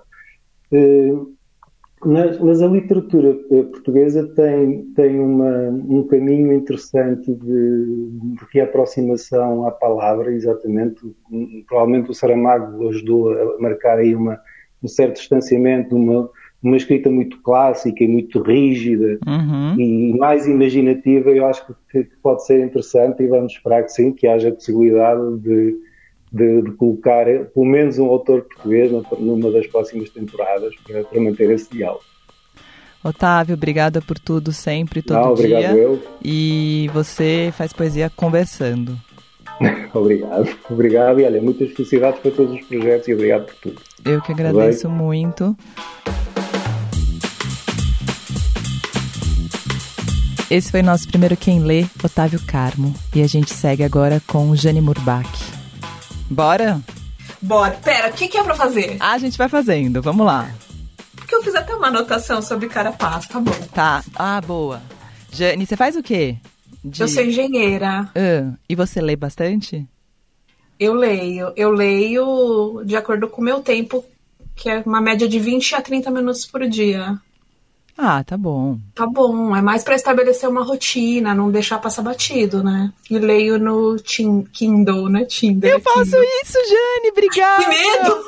Uh, 0.72 1.36
mas, 2.06 2.40
mas, 2.40 2.62
a 2.62 2.68
literatura 2.68 3.38
eh, 3.52 3.64
portuguesa 3.64 4.28
tem, 4.36 4.86
tem 4.96 5.20
uma, 5.20 5.70
um 5.70 6.08
caminho 6.08 6.54
interessante 6.54 7.34
de, 7.34 8.10
de, 8.10 8.46
reaproximação 8.52 9.68
à 9.68 9.72
palavra, 9.72 10.32
exatamente. 10.34 11.02
Provavelmente 11.68 12.12
o 12.12 12.14
Saramago 12.14 12.90
ajudou 12.90 13.32
a 13.32 13.60
marcar 13.60 14.00
aí 14.00 14.16
uma, 14.16 14.40
um 14.84 14.88
certo 14.88 15.18
distanciamento, 15.18 15.96
uma, 15.96 16.30
uma 16.64 16.78
escrita 16.78 17.10
muito 17.10 17.42
clássica 17.42 18.04
e 18.04 18.08
muito 18.08 18.42
rígida 18.42 19.20
uhum. 19.28 19.80
e 19.80 20.18
mais 20.18 20.48
imaginativa. 20.48 21.30
Eu 21.30 21.46
acho 21.46 21.66
que, 21.92 22.04
que 22.04 22.16
pode 22.22 22.46
ser 22.46 22.66
interessante 22.66 23.24
e 23.24 23.28
vamos 23.28 23.54
esperar 23.54 23.84
que 23.84 23.92
sim, 23.92 24.12
que 24.12 24.28
haja 24.28 24.52
possibilidade 24.52 25.40
de 25.40 25.91
de, 26.32 26.62
de, 26.62 26.72
colocar 26.72 27.26
pelo 27.26 27.66
menos 27.66 28.00
um 28.00 28.06
autor 28.06 28.44
português 28.44 28.92
numa 29.20 29.52
das 29.52 29.68
próximas 29.68 30.10
temporadas 30.10 30.74
para, 30.88 31.04
para 31.04 31.20
manter 31.20 31.50
esse 31.52 31.70
diálogo. 31.70 32.04
Otávio, 33.04 33.56
obrigada 33.56 34.02
por 34.02 34.20
tudo 34.20 34.52
sempre, 34.52 35.02
todo 35.02 35.18
Não, 35.18 35.34
dia. 35.34 35.58
Obrigado 35.58 35.78
eu. 35.78 36.04
E 36.24 36.90
você 36.94 37.52
faz 37.58 37.74
poesia 37.74 38.12
conversando. 38.16 38.98
obrigado, 39.94 40.50
obrigado 40.70 41.20
e 41.20 41.26
olha, 41.26 41.42
muitas 41.42 41.72
felicidades 41.72 42.20
para 42.20 42.32
todos 42.32 42.54
os 42.54 42.66
projetos 42.66 43.08
e 43.08 43.14
obrigado 43.14 43.46
por 43.46 43.56
tudo. 43.56 43.82
Eu 44.06 44.22
que 44.22 44.32
agradeço 44.32 44.88
Bem? 44.88 44.98
muito. 44.98 45.56
Esse 50.50 50.70
foi 50.70 50.82
nosso 50.82 51.08
primeiro 51.08 51.38
Quem 51.38 51.62
Lê, 51.64 51.86
Otávio 52.04 52.40
Carmo. 52.46 52.94
E 53.16 53.22
a 53.22 53.28
gente 53.28 53.54
segue 53.54 53.84
agora 53.84 54.22
com 54.28 54.54
Jane 54.54 54.82
Murbach. 54.82 55.61
Bora? 56.32 56.82
Bora. 57.42 57.78
Pera, 57.84 58.10
o 58.10 58.14
que, 58.14 58.30
que 58.30 58.38
é 58.38 58.44
pra 58.44 58.56
fazer? 58.56 58.96
Ah, 59.02 59.12
a 59.12 59.18
gente 59.18 59.38
vai 59.38 59.50
fazendo, 59.50 60.02
vamos 60.02 60.26
lá. 60.26 60.50
Porque 61.14 61.36
eu 61.36 61.44
fiz 61.44 61.54
até 61.54 61.76
uma 61.76 61.88
anotação 61.88 62.42
sobre 62.42 62.70
carapaço, 62.70 63.28
tá 63.28 63.40
bom. 63.40 63.52
Tá. 63.74 64.02
Ah, 64.16 64.40
boa. 64.40 64.82
Jane, 65.30 65.66
você 65.66 65.76
faz 65.76 65.98
o 65.98 66.02
quê? 66.02 66.38
De... 66.84 67.02
Eu 67.02 67.08
sou 67.10 67.22
engenheira. 67.22 68.10
Ah, 68.16 68.58
e 68.68 68.76
você 68.76 69.02
lê 69.02 69.18
bastante? 69.18 69.86
Eu 70.80 70.94
leio. 70.94 71.52
Eu 71.58 71.70
leio 71.70 72.82
de 72.86 72.96
acordo 72.96 73.28
com 73.28 73.42
o 73.42 73.46
meu 73.46 73.60
tempo, 73.60 74.06
que 74.56 74.70
é 74.70 74.82
uma 74.86 75.02
média 75.02 75.28
de 75.28 75.38
20 75.38 75.76
a 75.76 75.82
30 75.82 76.10
minutos 76.12 76.46
por 76.46 76.66
dia. 76.66 77.20
Ah, 78.04 78.24
tá 78.24 78.36
bom. 78.36 78.80
Tá 78.96 79.06
bom. 79.06 79.56
É 79.56 79.62
mais 79.62 79.84
para 79.84 79.94
estabelecer 79.94 80.50
uma 80.50 80.64
rotina, 80.64 81.36
não 81.36 81.52
deixar 81.52 81.78
passar 81.78 82.02
batido, 82.02 82.64
né? 82.64 82.92
E 83.08 83.20
leio 83.20 83.60
no 83.60 83.96
Kindle, 84.52 85.08
né? 85.08 85.24
Tinder. 85.26 85.74
Eu 85.74 85.80
faço 85.80 86.06
Kindle. 86.06 86.24
isso, 86.42 86.58
Jane, 86.68 87.12
obrigada. 87.12 87.64
Que 87.64 87.70
medo! 87.70 88.26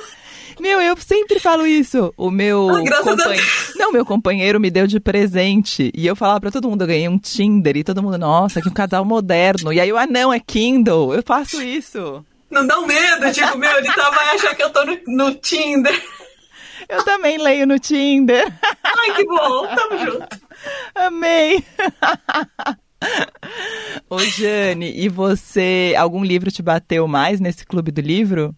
Meu, 0.60 0.80
eu 0.80 0.96
sempre 0.98 1.40
falo 1.40 1.66
isso. 1.66 2.14
O 2.16 2.30
meu 2.30 2.70
ah, 2.70 3.04
companheiro. 3.04 3.48
Não, 3.76 3.92
meu 3.92 4.06
companheiro 4.06 4.60
me 4.60 4.70
deu 4.70 4.86
de 4.86 5.00
presente. 5.00 5.92
E 5.96 6.06
eu 6.06 6.16
falava 6.16 6.40
pra 6.40 6.52
todo 6.52 6.70
mundo, 6.70 6.84
eu 6.84 6.88
ganhei 6.88 7.10
um 7.10 7.18
Tinder. 7.18 7.76
E 7.76 7.84
todo 7.84 8.04
mundo, 8.04 8.20
nossa, 8.20 8.62
que 8.62 8.70
um 8.70 8.74
casal 8.74 9.04
moderno. 9.04 9.74
E 9.74 9.80
aí 9.80 9.90
eu, 9.90 9.98
ah, 9.98 10.06
não, 10.06 10.32
é 10.32 10.40
Kindle. 10.40 11.16
Eu 11.16 11.24
faço 11.26 11.60
isso. 11.64 12.24
Não 12.52 12.68
dá 12.68 12.80
um 12.80 12.86
medo, 12.86 13.32
tipo, 13.32 13.58
meu, 13.58 13.76
ele 13.80 13.88
vai 13.88 14.36
achar 14.36 14.54
que 14.54 14.62
eu 14.62 14.70
tô 14.70 14.86
no, 14.86 15.00
no 15.08 15.34
Tinder. 15.34 16.00
Eu 16.90 17.04
também 17.04 17.38
leio 17.38 17.68
no 17.68 17.80
Tinder. 17.80 18.52
Ai, 18.84 19.16
que 19.16 19.26
bom, 19.26 19.68
tamo 19.76 19.98
junto. 20.00 20.42
Amei. 20.96 21.64
Ô, 24.10 24.20
Jane, 24.20 24.94
e 24.96 25.10
você, 25.10 25.94
algum 25.98 26.24
livro 26.24 26.52
te 26.52 26.62
bateu 26.62 27.08
mais 27.08 27.40
nesse 27.40 27.66
clube 27.66 27.92
do 27.92 28.02
livro? 28.02 28.56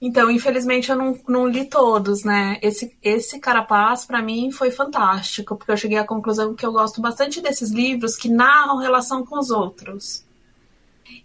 Então, 0.00 0.30
infelizmente, 0.30 0.90
eu 0.90 0.96
não, 0.96 1.18
não 1.26 1.46
li 1.46 1.64
todos, 1.64 2.22
né? 2.22 2.58
Esse, 2.62 2.96
esse 3.02 3.40
Carapaz, 3.40 4.04
para 4.04 4.20
mim, 4.20 4.50
foi 4.50 4.70
fantástico, 4.70 5.56
porque 5.56 5.72
eu 5.72 5.76
cheguei 5.76 5.96
à 5.96 6.04
conclusão 6.04 6.54
que 6.54 6.66
eu 6.66 6.72
gosto 6.72 7.00
bastante 7.00 7.40
desses 7.40 7.70
livros 7.70 8.14
que 8.14 8.28
narram 8.28 8.76
relação 8.76 9.24
com 9.24 9.38
os 9.38 9.50
outros. 9.50 10.24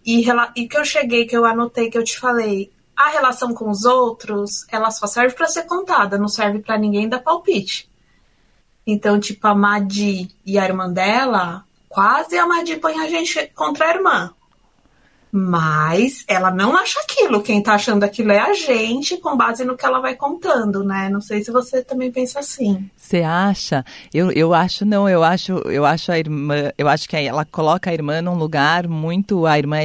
E, 0.04 0.24
e 0.56 0.68
que 0.68 0.78
eu 0.78 0.84
cheguei, 0.84 1.26
que 1.26 1.36
eu 1.36 1.44
anotei, 1.44 1.90
que 1.90 1.98
eu 1.98 2.04
te 2.04 2.18
falei, 2.18 2.72
a 2.96 3.08
relação 3.08 3.54
com 3.54 3.70
os 3.70 3.84
outros, 3.84 4.66
ela 4.70 4.90
só 4.90 5.06
serve 5.06 5.34
para 5.34 5.46
ser 5.46 5.64
contada, 5.64 6.18
não 6.18 6.28
serve 6.28 6.60
para 6.60 6.78
ninguém 6.78 7.08
dar 7.08 7.20
palpite. 7.20 7.90
Então, 8.86 9.18
tipo, 9.18 9.46
a 9.46 9.54
Madi 9.54 10.28
e 10.44 10.58
a 10.58 10.64
irmã 10.64 10.90
dela, 10.90 11.64
quase 11.88 12.36
a 12.36 12.46
Madi 12.46 12.76
põe 12.76 12.98
a 12.98 13.08
gente 13.08 13.50
contra 13.54 13.86
a 13.86 13.94
irmã. 13.94 14.30
Mas 15.34 16.24
ela 16.28 16.50
não 16.50 16.76
acha 16.76 17.00
aquilo. 17.00 17.42
Quem 17.42 17.62
tá 17.62 17.72
achando 17.72 18.04
aquilo 18.04 18.32
é 18.32 18.38
a 18.38 18.52
gente, 18.52 19.16
com 19.16 19.34
base 19.34 19.64
no 19.64 19.76
que 19.78 19.86
ela 19.86 19.98
vai 19.98 20.14
contando, 20.14 20.84
né? 20.84 21.08
Não 21.08 21.22
sei 21.22 21.42
se 21.42 21.50
você 21.50 21.82
também 21.82 22.12
pensa 22.12 22.40
assim. 22.40 22.90
Você 22.94 23.22
acha? 23.22 23.82
Eu, 24.12 24.30
eu 24.32 24.52
acho 24.52 24.84
não, 24.84 25.08
eu 25.08 25.24
acho, 25.24 25.54
eu 25.70 25.86
acho 25.86 26.12
a 26.12 26.18
irmã, 26.18 26.70
eu 26.76 26.86
acho 26.86 27.08
que 27.08 27.16
ela 27.16 27.46
coloca 27.46 27.88
a 27.88 27.94
irmã 27.94 28.20
num 28.20 28.34
lugar 28.34 28.86
muito 28.86 29.46
a 29.46 29.58
irmã 29.58 29.78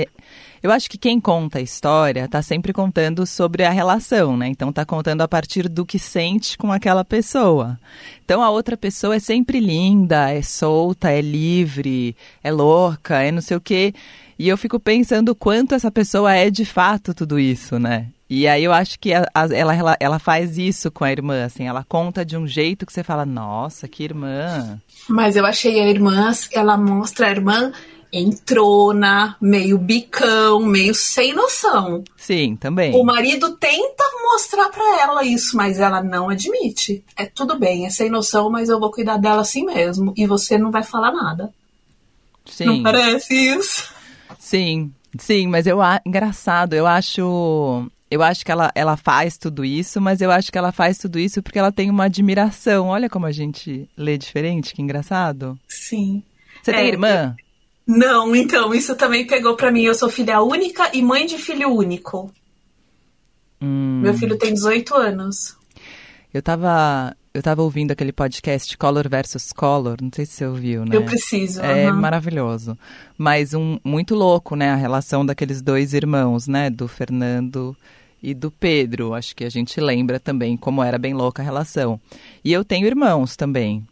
eu 0.62 0.72
acho 0.72 0.90
que 0.90 0.98
quem 0.98 1.20
conta 1.20 1.60
a 1.60 1.62
história 1.62 2.26
está 2.26 2.42
sempre 2.42 2.74
contando 2.74 3.26
sobre 3.26 3.64
a 3.64 3.70
relação, 3.70 4.36
né? 4.36 4.48
Então 4.48 4.70
está 4.70 4.86
contando 4.86 5.22
a 5.22 5.28
partir 5.28 5.70
do 5.70 5.86
que 5.86 6.00
sente 6.00 6.58
com 6.58 6.72
aquela 6.72 7.06
pessoa. 7.06 7.80
Então 8.24 8.42
a 8.42 8.50
outra 8.50 8.76
pessoa 8.76 9.16
é 9.16 9.20
sempre 9.20 9.60
linda, 9.60 10.32
é 10.32 10.42
solta, 10.42 11.12
é 11.12 11.22
livre, 11.22 12.16
é 12.44 12.52
louca, 12.52 13.22
é 13.22 13.32
não 13.32 13.42
sei 13.42 13.58
o 13.58 13.62
quê. 13.62 13.94
E 14.40 14.48
eu 14.48 14.58
fico 14.58 14.80
pensando 14.80 15.34
quanto 15.34 15.74
essa 15.74 15.92
pessoa 15.92 16.34
é 16.34 16.50
de 16.50 16.66
fato 16.66 17.14
tudo 17.14 17.40
isso, 17.40 17.80
né? 17.80 18.08
E 18.30 18.46
aí 18.46 18.64
eu 18.64 18.74
acho 18.74 19.00
que 19.00 19.14
a, 19.14 19.26
a, 19.34 19.48
ela, 19.54 19.74
ela, 19.74 19.98
ela 20.00 20.20
faz 20.20 20.58
isso 20.58 20.92
com 20.92 21.06
a 21.06 21.12
irmã, 21.12 21.46
assim, 21.46 21.66
ela 21.66 21.86
conta 21.88 22.26
de 22.26 22.36
um 22.36 22.46
jeito 22.46 22.86
que 22.86 22.92
você 22.92 23.02
fala, 23.02 23.26
nossa, 23.26 23.88
que 23.88 24.04
irmã. 24.04 24.80
Mas 25.08 25.38
eu 25.38 25.46
achei 25.46 25.80
a 25.80 25.88
irmã, 25.88 26.30
ela 26.52 26.78
mostra 26.78 27.28
a 27.28 27.32
irmã 27.32 27.72
entrona, 28.12 29.36
meio 29.42 29.78
bicão, 29.78 30.60
meio 30.60 30.94
sem 30.96 31.34
noção. 31.34 32.04
Sim, 32.16 32.56
também. 32.56 32.96
O 32.96 33.04
marido 33.04 33.56
tenta 33.58 34.04
mostrar 34.24 34.70
para 34.70 35.02
ela 35.02 35.24
isso, 35.24 35.56
mas 35.56 35.80
ela 35.80 36.02
não 36.02 36.30
admite. 36.30 37.04
É 37.16 37.26
tudo 37.26 37.58
bem, 37.58 37.86
é 37.86 37.90
sem 37.90 38.10
noção, 38.10 38.50
mas 38.50 38.70
eu 38.70 38.80
vou 38.80 38.92
cuidar 38.92 39.18
dela 39.18 39.42
assim 39.42 39.66
mesmo. 39.66 40.14
E 40.16 40.26
você 40.26 40.58
não 40.58 40.72
vai 40.72 40.84
falar 40.84 41.12
nada. 41.12 41.54
Sim. 42.46 42.66
Não 42.66 42.84
parece 42.84 43.34
isso? 43.34 43.94
Sim, 44.40 44.92
sim, 45.20 45.48
mas 45.48 45.68
eu 45.68 45.82
acho 45.82 46.02
engraçado, 46.06 46.74
eu 46.74 46.88
acho. 46.88 47.90
Eu 48.10 48.24
acho 48.24 48.46
que 48.46 48.52
ela, 48.52 48.72
ela 48.74 48.96
faz 48.96 49.38
tudo 49.38 49.66
isso, 49.66 50.00
mas 50.00 50.22
eu 50.22 50.32
acho 50.32 50.50
que 50.50 50.58
ela 50.58 50.72
faz 50.72 50.98
tudo 50.98 51.20
isso 51.20 51.44
porque 51.44 51.60
ela 51.60 51.74
tem 51.74 51.90
uma 51.90 52.06
admiração. 52.06 52.88
Olha 52.88 53.10
como 53.10 53.26
a 53.26 53.34
gente 53.34 53.90
lê 53.98 54.18
diferente, 54.18 54.74
que 54.74 54.82
engraçado. 54.82 55.60
Sim. 55.68 56.24
Você 56.64 56.72
tem 56.72 56.82
É, 56.82 56.88
irmã? 56.88 57.36
Não, 57.88 58.36
então, 58.36 58.74
isso 58.74 58.96
também 58.96 59.25
pegou 59.25 59.56
pra 59.56 59.72
mim. 59.72 59.84
Eu 59.84 59.96
sou 59.96 60.10
filha 60.10 60.41
única 60.41 60.91
e 60.94 61.01
mãe 61.01 61.25
de 61.25 61.38
filho 61.38 61.74
único. 61.74 62.29
Hum. 63.62 64.01
Meu 64.01 64.13
filho 64.13 64.38
tem 64.38 64.53
18 64.53 64.94
anos. 64.94 65.56
Eu 66.34 66.41
tava, 66.41 67.15
eu 67.34 67.41
tava 67.41 67.62
ouvindo 67.62 67.91
aquele 67.91 68.12
podcast 68.12 68.77
Color 68.77 69.08
versus 69.10 69.53
Color, 69.53 69.98
não 70.01 70.12
sei 70.13 70.25
se 70.25 70.34
você 70.34 70.46
ouviu, 70.46 70.86
né? 70.86 70.96
Eu 70.96 71.06
preciso. 71.06 71.62
É 71.62 71.86
aham. 71.86 71.96
maravilhoso. 71.96 72.77
Mas 73.17 73.53
um 73.53 73.79
muito 73.84 74.13
louco, 74.13 74.56
né? 74.56 74.72
A 74.72 74.75
relação 74.75 75.25
daqueles 75.25 75.62
dois 75.62 75.94
irmãos, 75.94 76.46
né? 76.46 76.70
Do 76.70 76.89
Fernando 76.89 77.75
e 78.22 78.34
do 78.34 78.51
Pedro. 78.51 79.13
Acho 79.13 79.34
que 79.34 79.46
a 79.46 79.50
gente 79.50 79.79
lembra 79.79 80.20
também 80.20 80.58
como 80.58 80.84
era 80.84 80.98
bem 80.98 81.13
louca 81.13 81.41
a 81.41 81.46
relação. 81.46 82.00
E 82.44 82.51
eu 82.51 82.65
tenho 82.65 82.86
irmãos 82.86 83.38
também. 83.38 83.88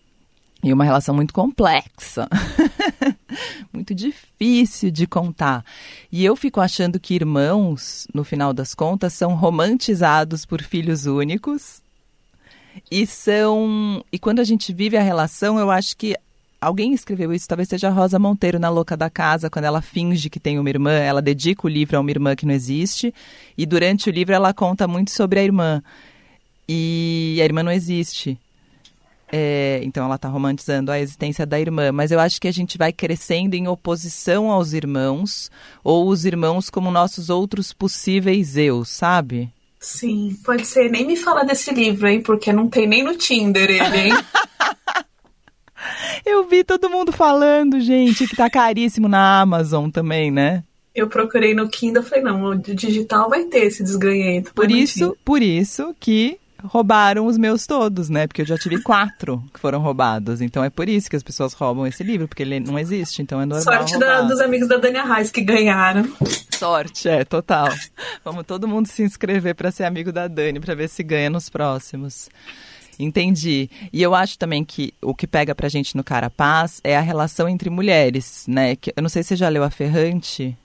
E 0.62 0.74
uma 0.74 0.84
relação 0.84 1.16
muito 1.16 1.34
complexa. 1.34 2.28
muito 3.74 3.94
difícil 3.94 4.92
de 4.92 5.08
contar. 5.08 5.64
E 6.12 6.24
eu 6.24 6.36
fico 6.36 6.60
achando 6.60 7.00
que 7.00 7.16
irmãos, 7.16 8.08
no 8.14 8.24
final 8.24 8.54
das 8.54 8.74
contas, 8.74 9.14
são 9.14 9.36
romantizados 9.36 10.46
por 10.46 10.62
filhos 10.62 11.06
únicos. 11.06 11.82
E 12.92 13.08
são. 13.08 14.04
E 14.12 14.20
quando 14.20 14.40
a 14.40 14.44
gente 14.44 14.74
vive 14.74 14.98
a 14.98 15.02
relação, 15.02 15.58
eu 15.58 15.72
acho 15.72 15.96
que 15.96 16.16
alguém 16.60 16.94
escreveu 16.94 17.32
isso, 17.32 17.48
talvez 17.48 17.70
seja 17.70 17.90
Rosa 17.90 18.18
Monteiro 18.18 18.60
na 18.60 18.70
Louca 18.70 18.98
da 18.98 19.10
Casa, 19.10 19.50
quando 19.50 19.66
ela 19.66 19.82
finge 19.82 20.30
que 20.30 20.40
tem 20.40 20.60
uma 20.60 20.70
irmã, 20.70 20.92
ela 20.92 21.22
dedica 21.22 21.68
o 21.68 21.70
livro 21.70 21.96
a 21.96 22.00
uma 22.00 22.10
irmã 22.10 22.36
que 22.36 22.46
não 22.46 22.54
existe, 22.54 23.14
e 23.58 23.66
durante 23.66 24.10
o 24.10 24.12
livro 24.12 24.34
ela 24.34 24.54
conta 24.54 24.88
muito 24.88 25.12
sobre 25.12 25.40
a 25.40 25.44
irmã. 25.44 25.84
E 26.68 27.38
a 27.40 27.46
irmã 27.46 27.62
não 27.62 27.72
existe. 27.72 28.40
É, 29.32 29.82
então 29.84 30.06
ela 30.06 30.16
está 30.16 30.28
romantizando 30.28 30.92
a 30.92 31.00
existência 31.00 31.46
da 31.46 31.60
irmã, 31.60 31.92
mas 31.92 32.12
eu 32.12 32.20
acho 32.20 32.40
que 32.40 32.48
a 32.48 32.54
gente 32.54 32.78
vai 32.78 32.94
crescendo 32.94 33.56
em 33.56 33.68
oposição 33.68 34.52
aos 34.52 34.74
irmãos, 34.74 35.50
ou 35.84 36.08
os 36.08 36.26
irmãos 36.26 36.70
como 36.70 36.92
nossos 36.92 37.30
outros 37.30 37.74
possíveis 37.74 38.56
eu, 38.56 38.86
sabe? 38.86 39.52
Sim, 39.80 40.38
pode 40.44 40.66
ser. 40.66 40.90
Nem 40.90 41.06
me 41.06 41.16
fala 41.16 41.44
desse 41.44 41.72
livro, 41.72 42.08
hein? 42.08 42.22
Porque 42.22 42.52
não 42.52 42.68
tem 42.68 42.88
nem 42.88 43.04
no 43.04 43.16
Tinder 43.16 43.70
ele, 43.70 44.10
hein? 44.10 44.14
Eu 46.26 46.48
vi 46.48 46.64
todo 46.64 46.90
mundo 46.90 47.12
falando, 47.12 47.80
gente, 47.80 48.28
que 48.28 48.36
tá 48.36 48.50
caríssimo 48.50 49.08
na 49.08 49.42
Amazon 49.42 49.90
também, 49.90 50.32
né? 50.32 50.64
Eu 50.96 51.08
procurei 51.08 51.54
no 51.54 51.70
Kindle 51.70 52.02
e 52.02 52.06
falei, 52.06 52.24
não, 52.24 52.44
o 52.46 52.56
digital 52.56 53.30
vai 53.30 53.44
ter 53.44 53.66
esse 53.66 53.84
desganhento. 53.84 54.54
Por 54.54 54.72
isso, 54.72 55.16
por 55.24 55.42
isso 55.42 55.94
que 56.00 56.40
roubaram 56.68 57.26
os 57.28 57.38
meus 57.38 57.66
todos, 57.66 58.10
né? 58.10 58.28
Porque 58.28 58.42
eu 58.42 58.46
já 58.46 58.58
tive 58.58 58.82
quatro 58.82 59.44
que 59.54 59.60
foram 59.60 59.80
roubados. 59.80 60.42
Então 60.42 60.64
é 60.64 60.70
por 60.70 60.88
isso 60.90 61.10
que 61.10 61.16
as 61.16 61.24
pessoas 61.24 61.54
roubam 61.54 61.86
esse 61.88 62.04
livro, 62.04 62.28
porque 62.28 62.44
ele 62.44 62.60
não 62.60 62.78
existe, 62.80 63.22
então 63.22 63.40
é 63.42 63.46
normal. 63.46 63.64
Sorte 63.64 63.98
da- 63.98 64.22
dos 64.22 64.40
amigos 64.40 64.68
da 64.68 64.78
Dania 64.78 65.04
Reis 65.06 65.32
que 65.32 65.42
ganharam. 65.42 66.04
Sorte, 66.58 67.08
é, 67.10 67.24
total. 67.26 67.70
Vamos 68.24 68.46
todo 68.46 68.68
mundo 68.68 68.88
se 68.88 69.04
inscrever 69.04 69.56
para 69.56 69.72
ser 69.72 69.84
amigo 69.84 70.12
da 70.12 70.28
Dani, 70.28 70.60
para 70.60 70.74
ver 70.76 70.88
se 70.90 71.04
ganha 71.04 71.30
nos 71.30 71.50
próximos. 71.50 72.30
Entendi. 72.98 73.70
E 73.92 74.02
eu 74.02 74.16
acho 74.16 74.38
também 74.40 74.64
que 74.64 74.94
o 75.02 75.14
que 75.14 75.28
pega 75.28 75.54
pra 75.54 75.68
gente 75.68 75.98
no 75.98 76.04
Carapaz 76.04 76.80
é 76.84 76.96
a 76.96 77.02
relação 77.02 77.48
entre 77.50 77.70
mulheres, 77.70 78.46
né? 78.48 78.76
Que, 78.78 78.94
eu 78.96 79.02
não 79.04 79.10
sei 79.10 79.22
se 79.22 79.30
você 79.30 79.36
já 79.36 79.50
leu 79.50 79.64
a 79.64 79.70
Ferrante. 79.70 80.58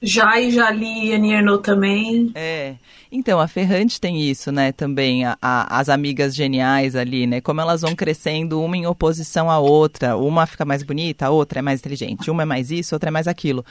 Já 0.00 0.40
e 0.40 0.50
já 0.50 0.70
li 0.70 1.12
também. 1.62 2.30
É. 2.34 2.74
Então, 3.10 3.40
a 3.40 3.48
Ferrante 3.48 3.98
tem 4.00 4.20
isso, 4.20 4.52
né, 4.52 4.70
também, 4.70 5.24
a- 5.24 5.36
a- 5.40 5.80
as 5.80 5.88
amigas 5.88 6.34
geniais 6.34 6.94
ali, 6.94 7.26
né, 7.26 7.40
como 7.40 7.60
elas 7.60 7.80
vão 7.80 7.94
crescendo 7.96 8.62
uma 8.62 8.76
em 8.76 8.86
oposição 8.86 9.50
à 9.50 9.58
outra, 9.58 10.16
uma 10.16 10.46
fica 10.46 10.64
mais 10.64 10.82
bonita, 10.82 11.26
a 11.26 11.30
outra 11.30 11.60
é 11.60 11.62
mais 11.62 11.80
inteligente, 11.80 12.30
uma 12.30 12.42
é 12.42 12.44
mais 12.44 12.70
isso, 12.70 12.94
outra 12.94 13.08
é 13.08 13.10
mais 13.10 13.26
aquilo. 13.26 13.64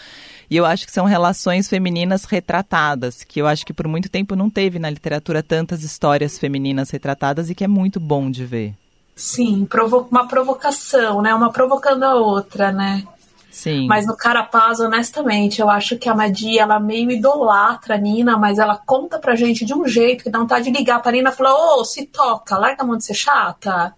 E 0.50 0.58
eu 0.58 0.66
acho 0.66 0.86
que 0.88 0.92
são 0.92 1.06
relações 1.06 1.70
femininas 1.70 2.26
retratadas, 2.26 3.24
que 3.24 3.40
eu 3.40 3.46
acho 3.48 3.64
que 3.66 3.74
por 3.74 3.88
muito 3.88 4.10
tempo 4.10 4.36
não 4.36 4.50
teve 4.50 4.80
na 4.80 4.90
literatura 4.90 5.44
tantas 5.44 5.84
histórias 5.84 6.40
femininas 6.40 6.90
retratadas 6.90 7.50
e 7.50 7.56
que 7.56 7.64
é 7.64 7.68
muito 7.68 8.00
bom 8.00 8.32
de 8.32 8.44
ver. 8.44 8.74
Sim, 9.16 9.66
provo- 9.66 10.08
uma 10.12 10.28
provocação, 10.28 11.22
né? 11.22 11.34
Uma 11.34 11.52
provocando 11.52 12.04
a 12.04 12.16
outra, 12.16 12.72
né? 12.72 13.04
Sim. 13.58 13.88
Mas 13.88 14.06
no 14.06 14.16
Carapaz, 14.16 14.80
honestamente, 14.80 15.60
eu 15.62 15.68
acho 15.68 15.98
que 15.98 16.08
a 16.08 16.14
Madi, 16.14 16.60
ela 16.60 16.80
meio 16.80 17.10
idolatra 17.10 17.96
a 17.96 17.98
Nina, 17.98 18.38
mas 18.38 18.60
ela 18.60 18.78
conta 18.78 19.18
pra 19.18 19.36
gente 19.36 19.66
de 19.66 19.74
um 19.74 19.88
jeito 19.88 20.24
que 20.24 20.30
dá 20.30 20.38
vontade 20.38 20.66
de 20.66 20.78
ligar 20.78 21.02
pra 21.02 21.12
Nina 21.12 21.32
e 21.32 21.34
falar, 21.34 21.56
ô, 21.56 21.84
se 21.84 22.06
toca, 22.06 22.56
larga 22.56 22.84
a 22.84 22.86
mão 22.86 22.96
de 22.96 23.04
ser 23.04 23.16
chata. 23.16 23.96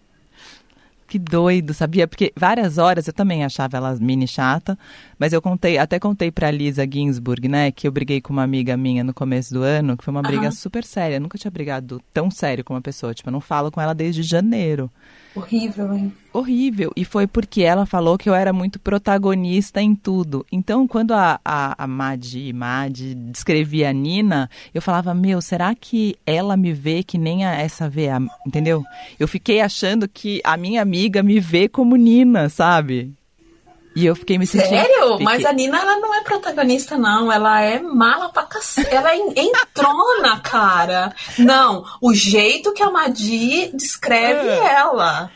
Que 1.09 1.19
doido, 1.19 1.73
sabia? 1.73 2.07
Porque 2.07 2.31
várias 2.37 2.77
horas 2.77 3.05
eu 3.07 3.13
também 3.13 3.43
achava 3.43 3.75
ela 3.75 3.97
mini 3.99 4.29
chata, 4.29 4.79
mas 5.19 5.33
eu 5.33 5.41
contei, 5.41 5.77
até 5.77 5.99
contei 5.99 6.31
pra 6.31 6.49
Lisa 6.49 6.87
Ginsburg, 6.89 7.47
né, 7.47 7.71
que 7.71 7.85
eu 7.87 7.91
briguei 7.91 8.21
com 8.21 8.31
uma 8.31 8.43
amiga 8.43 8.77
minha 8.77 9.03
no 9.03 9.13
começo 9.13 9.53
do 9.53 9.61
ano, 9.61 9.97
que 9.97 10.03
foi 10.03 10.11
uma 10.11 10.21
briga 10.23 10.43
Aham. 10.43 10.51
super 10.51 10.83
séria. 10.83 11.15
Eu 11.17 11.21
nunca 11.21 11.37
tinha 11.37 11.51
brigado 11.51 12.01
tão 12.13 12.31
sério 12.31 12.63
com 12.63 12.73
uma 12.73 12.81
pessoa, 12.81 13.13
tipo, 13.13 13.27
eu 13.27 13.33
não 13.33 13.41
falo 13.41 13.69
com 13.69 13.81
ela 13.81 13.93
desde 13.93 14.23
janeiro. 14.23 14.89
Horrível, 15.35 15.93
hein? 15.93 16.13
Horrível. 16.33 16.91
E 16.95 17.05
foi 17.05 17.27
porque 17.27 17.61
ela 17.61 17.85
falou 17.85 18.17
que 18.17 18.27
eu 18.29 18.33
era 18.33 18.51
muito 18.51 18.79
protagonista 18.79 19.81
em 19.81 19.95
tudo. 19.95 20.45
Então, 20.51 20.87
quando 20.87 21.13
a, 21.13 21.39
a, 21.45 21.83
a 21.83 21.87
Madi, 21.87 22.51
Madi 22.51 23.13
descrevia 23.13 23.89
a 23.89 23.93
Nina, 23.93 24.49
eu 24.73 24.81
falava, 24.81 25.13
meu, 25.13 25.41
será 25.41 25.73
que 25.75 26.15
ela 26.25 26.57
me 26.57 26.73
vê 26.73 27.03
que 27.03 27.17
nem 27.17 27.45
a, 27.45 27.53
essa 27.53 27.89
vê? 27.89 28.09
a-" 28.09 28.21
entendeu? 28.45 28.83
Eu 29.19 29.27
fiquei 29.27 29.61
achando 29.61 30.07
que 30.07 30.41
a 30.43 30.57
minha 30.57 30.81
amiga 30.81 31.21
me 31.21 31.39
vê 31.39 31.67
como 31.69 31.95
Nina, 31.95 32.49
sabe? 32.49 33.13
E 33.99 34.05
eu 34.05 34.15
fiquei 34.15 34.37
me 34.37 34.47
sentindo... 34.47 34.69
Sério? 34.69 35.11
fiquei- 35.11 35.25
Mas 35.25 35.43
a 35.45 35.51
Nina, 35.51 35.77
ela 35.77 35.97
não 35.99 36.15
é 36.15 36.21
protagonista, 36.23 36.97
não. 36.97 37.29
Ela 37.29 37.61
é 37.61 37.79
mala 37.81 38.29
pra 38.29 38.43
cacete. 38.43 38.87
Ela 38.95 39.11
é 39.11 39.17
en- 39.17 39.33
entrona, 39.35 40.39
cara. 40.39 41.13
Não, 41.37 41.83
o 42.01 42.13
jeito 42.13 42.71
que 42.73 42.81
a 42.81 42.89
Madi 42.89 43.69
descreve 43.73 44.47
É. 44.47 44.73
ela. 44.75 45.29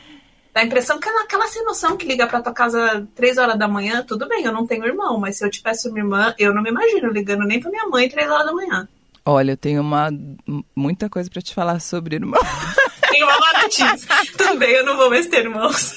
Dá 0.54 0.62
a 0.62 0.66
impressão 0.66 0.98
que 1.00 1.10
ela 1.10 1.24
aquela 1.24 1.48
sem 1.48 1.66
noção 1.66 1.98
que 1.98 2.06
liga 2.08 2.26
pra 2.26 2.42
tua 2.42 2.54
casa 2.54 3.06
três 3.16 3.38
horas 3.38 3.58
da 3.60 3.68
manhã. 3.68 4.02
Tudo 4.08 4.30
bem, 4.30 4.46
eu 4.46 4.52
não 4.54 4.66
tenho 4.66 4.86
irmão, 4.86 5.20
mas 5.20 5.38
se 5.38 5.44
eu 5.46 5.50
tivesse 5.52 5.90
uma 5.90 5.98
irmã, 6.00 6.34
eu 6.40 6.54
não 6.54 6.62
me 6.64 6.70
imagino 6.70 7.12
ligando 7.12 7.44
nem 7.44 7.60
pra 7.60 7.70
minha 7.72 7.88
mãe 7.88 8.08
três 8.08 8.30
horas 8.30 8.46
da 8.46 8.54
manhã. 8.54 8.88
Olha, 9.26 9.52
eu 9.54 9.58
tenho 9.58 9.82
uma 9.82 10.10
muita 10.76 11.10
coisa 11.10 11.30
pra 11.30 11.42
te 11.42 11.54
falar 11.54 11.80
sobre 11.82 12.16
irmão. 12.18 12.40
Tem 13.10 13.24
uma 13.24 13.40
má 13.40 13.62
notícia. 13.64 13.98
Tudo 14.38 14.58
bem, 14.60 14.72
eu 14.72 14.86
não 14.86 14.96
vou 14.96 15.10
mais 15.10 15.28
ter 15.28 15.40
irmãos. 15.40 15.94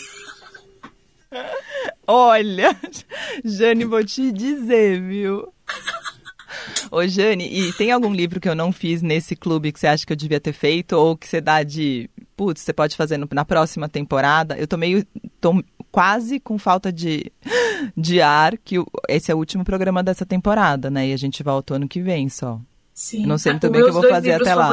Olha, 2.07 2.77
Jane, 3.45 3.85
vou 3.85 4.05
te 4.05 4.31
dizer, 4.33 5.01
viu? 5.03 5.53
Ô, 6.91 7.07
Jane, 7.07 7.47
e 7.49 7.73
tem 7.73 7.91
algum 7.91 8.13
livro 8.15 8.41
que 8.41 8.49
eu 8.49 8.55
não 8.55 8.73
fiz 8.73 9.03
nesse 9.03 9.35
clube 9.35 9.73
que 9.73 9.81
você 9.81 9.87
acha 9.89 10.07
que 10.07 10.13
eu 10.13 10.17
devia 10.17 10.41
ter 10.41 10.53
feito? 10.53 10.93
Ou 10.95 11.17
que 11.17 11.27
você 11.27 11.41
dá 11.41 11.63
de. 11.63 12.09
Putz, 12.37 12.63
você 12.63 12.73
pode 12.73 12.97
fazer 12.97 13.17
no- 13.19 13.29
na 13.33 13.45
próxima 13.45 13.89
temporada? 13.89 14.57
Eu 14.57 14.67
tô 14.69 14.77
meio. 14.77 15.05
tô 15.41 15.63
quase 15.91 16.39
com 16.39 16.59
falta 16.59 16.93
de, 16.93 17.33
de 17.97 18.21
ar, 18.21 18.57
que 18.59 18.79
o- 18.79 18.87
esse 19.09 19.31
é 19.33 19.35
o 19.35 19.39
último 19.39 19.65
programa 19.65 20.03
dessa 20.03 20.25
temporada, 20.25 20.89
né? 20.91 21.09
E 21.09 21.13
a 21.13 21.17
gente 21.17 21.43
volta 21.43 21.75
ano 21.75 21.89
que 21.89 22.01
vem 22.01 22.29
só. 22.29 22.61
Sim. 22.95 23.23
Eu 23.23 23.29
não 23.29 23.39
sei 23.39 23.51
Ah, 23.51 23.55
muito 23.55 23.71
bem 23.71 23.81
o 23.81 23.85
que 23.85 23.91
eu 23.91 23.95
vou 23.95 24.03
fazer 24.09 24.33
até 24.35 24.55
lá. 24.55 24.69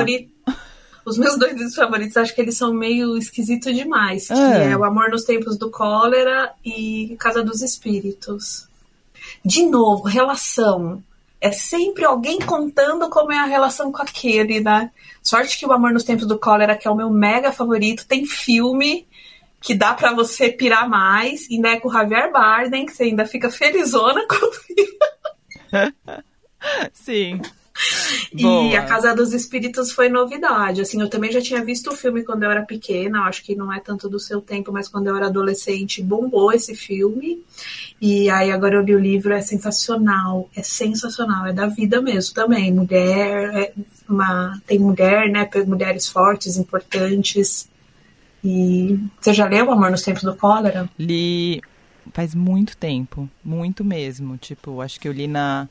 Os 1.06 1.18
meus 1.18 1.38
dois 1.38 1.54
livros 1.54 1.76
favoritos, 1.76 2.16
acho 2.18 2.34
que 2.34 2.42
eles 2.42 2.58
são 2.58 2.74
meio 2.74 3.18
esquisitos 3.18 3.74
demais. 3.76 4.28
Que 4.28 4.34
Ah. 4.34 4.58
é 4.72 4.78
O 4.78 4.84
Amor 4.84 5.10
nos 5.10 5.24
Tempos 5.24 5.58
do 5.58 5.70
Cólera 5.70 6.52
e 6.64 7.16
Casa 7.20 7.44
dos 7.44 7.62
Espíritos. 7.62 8.68
De 9.44 9.66
novo, 9.66 10.04
relação. 10.04 11.04
É 11.42 11.52
sempre 11.52 12.06
alguém 12.06 12.40
contando 12.40 13.10
como 13.10 13.34
é 13.34 13.38
a 13.38 13.46
relação 13.46 13.92
com 13.92 14.02
aquele, 14.02 14.62
né? 14.62 14.90
Sorte 15.22 15.58
que 15.60 15.66
o 15.66 15.74
Amor 15.74 15.92
nos 15.92 16.04
Tempos 16.06 16.26
do 16.26 16.40
Cólera, 16.40 16.78
que 16.78 16.88
é 16.88 16.92
o 16.92 16.96
meu 16.96 17.10
mega 17.10 17.52
favorito, 17.52 18.08
tem 18.08 18.26
filme 18.26 19.06
que 19.60 19.74
dá 19.76 19.94
pra 19.94 20.14
você 20.14 20.50
pirar 20.50 20.90
mais, 20.90 21.48
ainda 21.52 21.70
é 21.70 21.80
com 21.80 21.88
o 21.90 21.92
Javier 21.92 22.32
Bardem, 22.32 22.86
que 22.86 22.94
você 22.94 23.04
ainda 23.04 23.26
fica 23.26 23.50
felizona 23.50 24.22
com 24.28 24.52
Sim. 26.94 27.42
Boa. 28.34 28.72
E 28.72 28.76
A 28.76 28.86
Casa 28.86 29.16
dos 29.16 29.34
Espíritos 29.34 29.92
foi 29.92 30.10
novidade. 30.10 30.82
Assim, 30.82 31.02
eu 31.02 31.10
também 31.10 31.32
já 31.32 31.42
tinha 31.42 31.64
visto 31.64 31.90
o 31.90 31.96
filme 31.96 32.24
quando 32.24 32.44
eu 32.44 32.52
era 32.52 32.64
pequena, 32.64 33.24
acho 33.24 33.44
que 33.44 33.56
não 33.56 33.72
é 33.74 33.80
tanto 33.80 34.08
do 34.08 34.20
seu 34.20 34.42
tempo, 34.42 34.72
mas 34.72 34.88
quando 34.88 35.08
eu 35.08 35.16
era 35.16 35.28
adolescente 35.28 36.04
bombou 36.04 36.52
esse 36.52 36.76
filme. 36.76 37.42
E 38.00 38.30
aí 38.30 38.52
agora 38.52 38.76
eu 38.76 38.82
li 38.82 38.96
o 38.96 39.00
livro, 39.00 39.34
é 39.34 39.42
sensacional, 39.42 40.50
é 40.56 40.62
sensacional, 40.62 41.48
é 41.48 41.54
da 41.54 41.68
vida 41.68 42.02
mesmo 42.02 42.34
também. 42.34 42.72
Mulher, 42.72 43.56
é 43.56 43.74
uma, 44.08 44.62
tem 44.68 44.80
mulher, 44.80 45.30
né? 45.30 45.50
Mulheres 45.66 46.08
fortes, 46.08 46.58
importantes. 46.58 47.70
E 48.44 49.00
você 49.20 49.34
já 49.34 49.48
leu 49.48 49.72
Amor 49.72 49.90
nos 49.90 50.02
Tempos 50.02 50.24
do 50.24 50.36
Cólera? 50.36 50.90
Li 51.00 51.62
faz 52.12 52.36
muito 52.36 52.76
tempo, 52.76 53.30
muito 53.44 53.86
mesmo. 53.86 54.38
Tipo, 54.38 54.82
acho 54.82 55.00
que 55.00 55.08
eu 55.08 55.14
li 55.14 55.28
na 55.28 55.70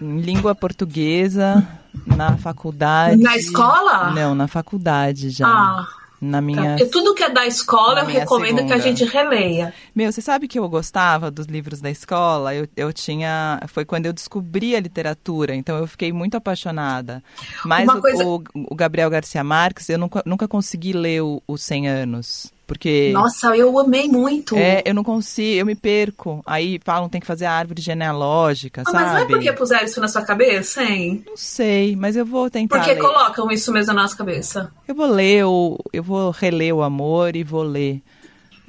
em 0.00 0.20
língua 0.20 0.54
portuguesa 0.54 1.66
na 2.06 2.36
faculdade. 2.36 3.22
Na 3.22 3.36
escola? 3.36 4.10
Não, 4.10 4.34
na 4.34 4.46
faculdade 4.48 5.30
já. 5.30 5.46
Ah. 5.46 5.86
Na 6.18 6.40
minha. 6.40 6.78
Tá. 6.78 6.86
Tudo 6.90 7.14
que 7.14 7.22
é 7.22 7.28
da 7.28 7.46
escola 7.46 8.00
eu 8.00 8.06
recomendo 8.06 8.56
segunda. 8.56 8.74
que 8.74 8.80
a 8.80 8.82
gente 8.82 9.04
releia. 9.04 9.74
Meu, 9.94 10.10
você 10.10 10.22
sabe 10.22 10.48
que 10.48 10.58
eu 10.58 10.66
gostava 10.66 11.30
dos 11.30 11.46
livros 11.46 11.80
da 11.80 11.90
escola? 11.90 12.54
Eu, 12.54 12.66
eu 12.74 12.90
tinha. 12.90 13.60
Foi 13.68 13.84
quando 13.84 14.06
eu 14.06 14.14
descobri 14.14 14.74
a 14.74 14.80
literatura, 14.80 15.54
então 15.54 15.76
eu 15.76 15.86
fiquei 15.86 16.12
muito 16.12 16.34
apaixonada. 16.34 17.22
Mas 17.66 17.86
o, 17.86 18.00
coisa... 18.00 18.24
o, 18.24 18.42
o, 18.54 18.74
Gabriel 18.74 19.10
Garcia 19.10 19.44
Marques, 19.44 19.90
eu 19.90 19.98
nunca, 19.98 20.22
nunca 20.24 20.48
consegui 20.48 20.94
ler 20.94 21.22
o, 21.22 21.42
o 21.46 21.58
100 21.58 21.88
Anos. 21.88 22.55
Porque. 22.66 23.10
Nossa, 23.12 23.56
eu 23.56 23.78
amei 23.78 24.08
muito. 24.08 24.56
É, 24.56 24.82
eu 24.84 24.92
não 24.92 25.04
consigo, 25.04 25.60
eu 25.60 25.66
me 25.66 25.76
perco. 25.76 26.42
Aí 26.44 26.80
falam 26.84 27.08
tem 27.08 27.20
que 27.20 27.26
fazer 27.26 27.44
a 27.44 27.52
árvore 27.52 27.80
genealógica, 27.80 28.82
ah, 28.82 28.90
sabe? 28.90 29.04
Mas 29.04 29.12
não 29.12 29.18
é 29.20 29.24
porque 29.26 29.52
puseram 29.52 29.84
isso 29.84 30.00
na 30.00 30.08
sua 30.08 30.22
cabeça, 30.22 30.82
hein? 30.82 31.24
Não 31.26 31.36
sei, 31.36 31.94
mas 31.94 32.16
eu 32.16 32.26
vou 32.26 32.50
tentar. 32.50 32.76
Porque 32.76 32.94
ler. 32.94 33.00
colocam 33.00 33.50
isso 33.52 33.72
mesmo 33.72 33.94
na 33.94 34.02
nossa 34.02 34.16
cabeça. 34.16 34.72
Eu 34.88 34.94
vou 34.94 35.06
ler, 35.06 35.44
o, 35.44 35.78
eu 35.92 36.02
vou 36.02 36.32
reler 36.32 36.74
o 36.74 36.82
amor 36.82 37.36
e 37.36 37.44
vou 37.44 37.62
ler. 37.62 38.02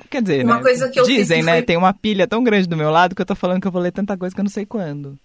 Quer 0.09 0.21
dizer, 0.21 0.45
uma 0.45 0.57
né? 0.57 0.61
coisa 0.61 0.89
que 0.89 0.99
eu 0.99 1.03
Dizem, 1.03 1.41
né? 1.41 1.53
Foi... 1.53 1.61
Tem 1.63 1.75
uma 1.75 1.93
pilha 1.93 2.27
tão 2.27 2.43
grande 2.43 2.67
do 2.67 2.77
meu 2.77 2.91
lado 2.91 3.15
que 3.15 3.21
eu 3.21 3.25
tô 3.25 3.35
falando 3.35 3.61
que 3.61 3.67
eu 3.67 3.71
vou 3.71 3.81
ler 3.81 3.91
tanta 3.91 4.15
coisa 4.15 4.33
que 4.33 4.39
eu 4.39 4.45
não 4.45 4.51
sei 4.51 4.65
quando. 4.65 5.17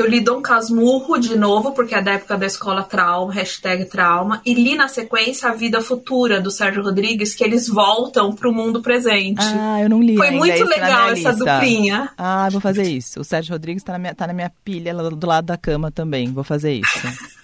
Eu 0.00 0.08
li 0.08 0.20
Dom 0.20 0.40
Casmurro 0.40 1.18
de 1.18 1.36
novo, 1.36 1.72
porque 1.72 1.94
é 1.94 2.00
da 2.00 2.12
época 2.12 2.38
da 2.38 2.46
escola 2.46 2.82
trauma, 2.82 3.32
hashtag 3.34 3.84
trauma, 3.84 4.40
e 4.46 4.54
li 4.54 4.74
na 4.74 4.88
sequência 4.88 5.50
A 5.50 5.52
Vida 5.52 5.82
Futura, 5.82 6.40
do 6.40 6.50
Sérgio 6.50 6.82
Rodrigues, 6.82 7.34
que 7.34 7.44
eles 7.44 7.68
voltam 7.68 8.34
pro 8.34 8.50
mundo 8.50 8.80
presente. 8.80 9.44
Ah, 9.44 9.82
eu 9.82 9.90
não 9.90 10.00
li 10.00 10.16
Foi 10.16 10.28
ainda, 10.28 10.38
muito 10.38 10.64
legal 10.64 11.10
essa 11.10 11.34
duplinha. 11.34 12.10
Ah, 12.16 12.48
vou 12.50 12.62
fazer 12.62 12.84
isso. 12.84 13.20
O 13.20 13.24
Sérgio 13.24 13.52
Rodrigues 13.52 13.82
tá 13.82 13.92
na 13.92 13.98
minha, 13.98 14.14
tá 14.14 14.26
na 14.26 14.32
minha 14.32 14.50
pilha 14.64 14.94
do 14.94 15.26
lado 15.26 15.44
da 15.44 15.58
cama 15.58 15.90
também. 15.90 16.32
Vou 16.32 16.44
fazer 16.44 16.72
isso. 16.72 17.00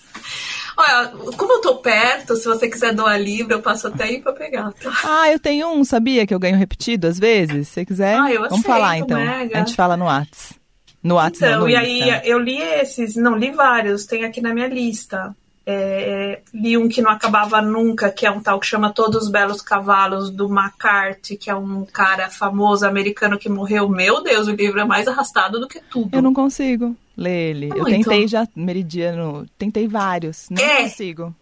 Olha, 0.78 1.08
como 1.36 1.52
eu 1.54 1.60
tô 1.60 1.76
perto, 1.76 2.36
se 2.36 2.46
você 2.46 2.68
quiser 2.68 2.94
doar 2.94 3.20
livro, 3.20 3.52
eu 3.52 3.60
passo 3.60 3.88
até 3.88 4.04
aí 4.04 4.20
pra 4.20 4.32
pegar, 4.32 4.72
tá? 4.72 4.92
Ah, 5.04 5.30
eu 5.30 5.38
tenho 5.38 5.68
um, 5.68 5.84
sabia? 5.84 6.26
Que 6.26 6.34
eu 6.34 6.38
ganho 6.38 6.56
repetido 6.56 7.06
às 7.06 7.18
vezes. 7.18 7.68
Se 7.68 7.74
você 7.74 7.84
quiser, 7.84 8.14
ah, 8.14 8.28
vamos 8.28 8.44
aceito, 8.44 8.66
falar 8.66 8.98
então. 8.98 9.18
Mega. 9.18 9.56
A 9.56 9.58
gente 9.58 9.74
fala 9.74 9.96
no 9.96 10.06
Whats. 10.06 10.54
No 11.02 11.16
WhatsApp. 11.16 11.52
Então, 11.52 11.60
no 11.60 11.68
e 11.68 11.76
aí 11.76 12.20
eu 12.24 12.38
li 12.38 12.60
esses, 12.60 13.16
não, 13.16 13.36
li 13.36 13.50
vários, 13.50 14.06
tem 14.06 14.24
aqui 14.24 14.40
na 14.40 14.52
minha 14.52 14.68
lista. 14.68 15.34
É, 15.68 15.72
é, 15.74 16.42
li 16.54 16.78
um 16.78 16.88
que 16.88 17.02
não 17.02 17.10
acabava 17.10 17.60
nunca, 17.60 18.08
que 18.08 18.24
é 18.24 18.30
um 18.30 18.40
tal 18.40 18.60
que 18.60 18.66
chama 18.66 18.92
Todos 18.92 19.24
os 19.24 19.28
Belos 19.28 19.60
Cavalos, 19.60 20.30
do 20.30 20.46
McCarthy, 20.46 21.36
que 21.36 21.50
é 21.50 21.54
um 21.56 21.84
cara 21.84 22.30
famoso 22.30 22.86
americano 22.86 23.36
que 23.36 23.48
morreu. 23.48 23.88
Meu 23.88 24.22
Deus, 24.22 24.46
o 24.46 24.52
livro 24.52 24.78
é 24.78 24.84
mais 24.84 25.08
arrastado 25.08 25.58
do 25.58 25.66
que 25.66 25.80
tudo. 25.80 26.10
Eu 26.12 26.22
não 26.22 26.32
consigo 26.32 26.94
ler 27.16 27.50
ele. 27.50 27.66
Muito. 27.66 27.80
Eu 27.80 27.84
tentei 27.84 28.28
já 28.28 28.46
Meridiano, 28.54 29.44
tentei 29.58 29.88
vários, 29.88 30.46
não 30.50 30.62
é. 30.62 30.84
consigo. 30.84 31.34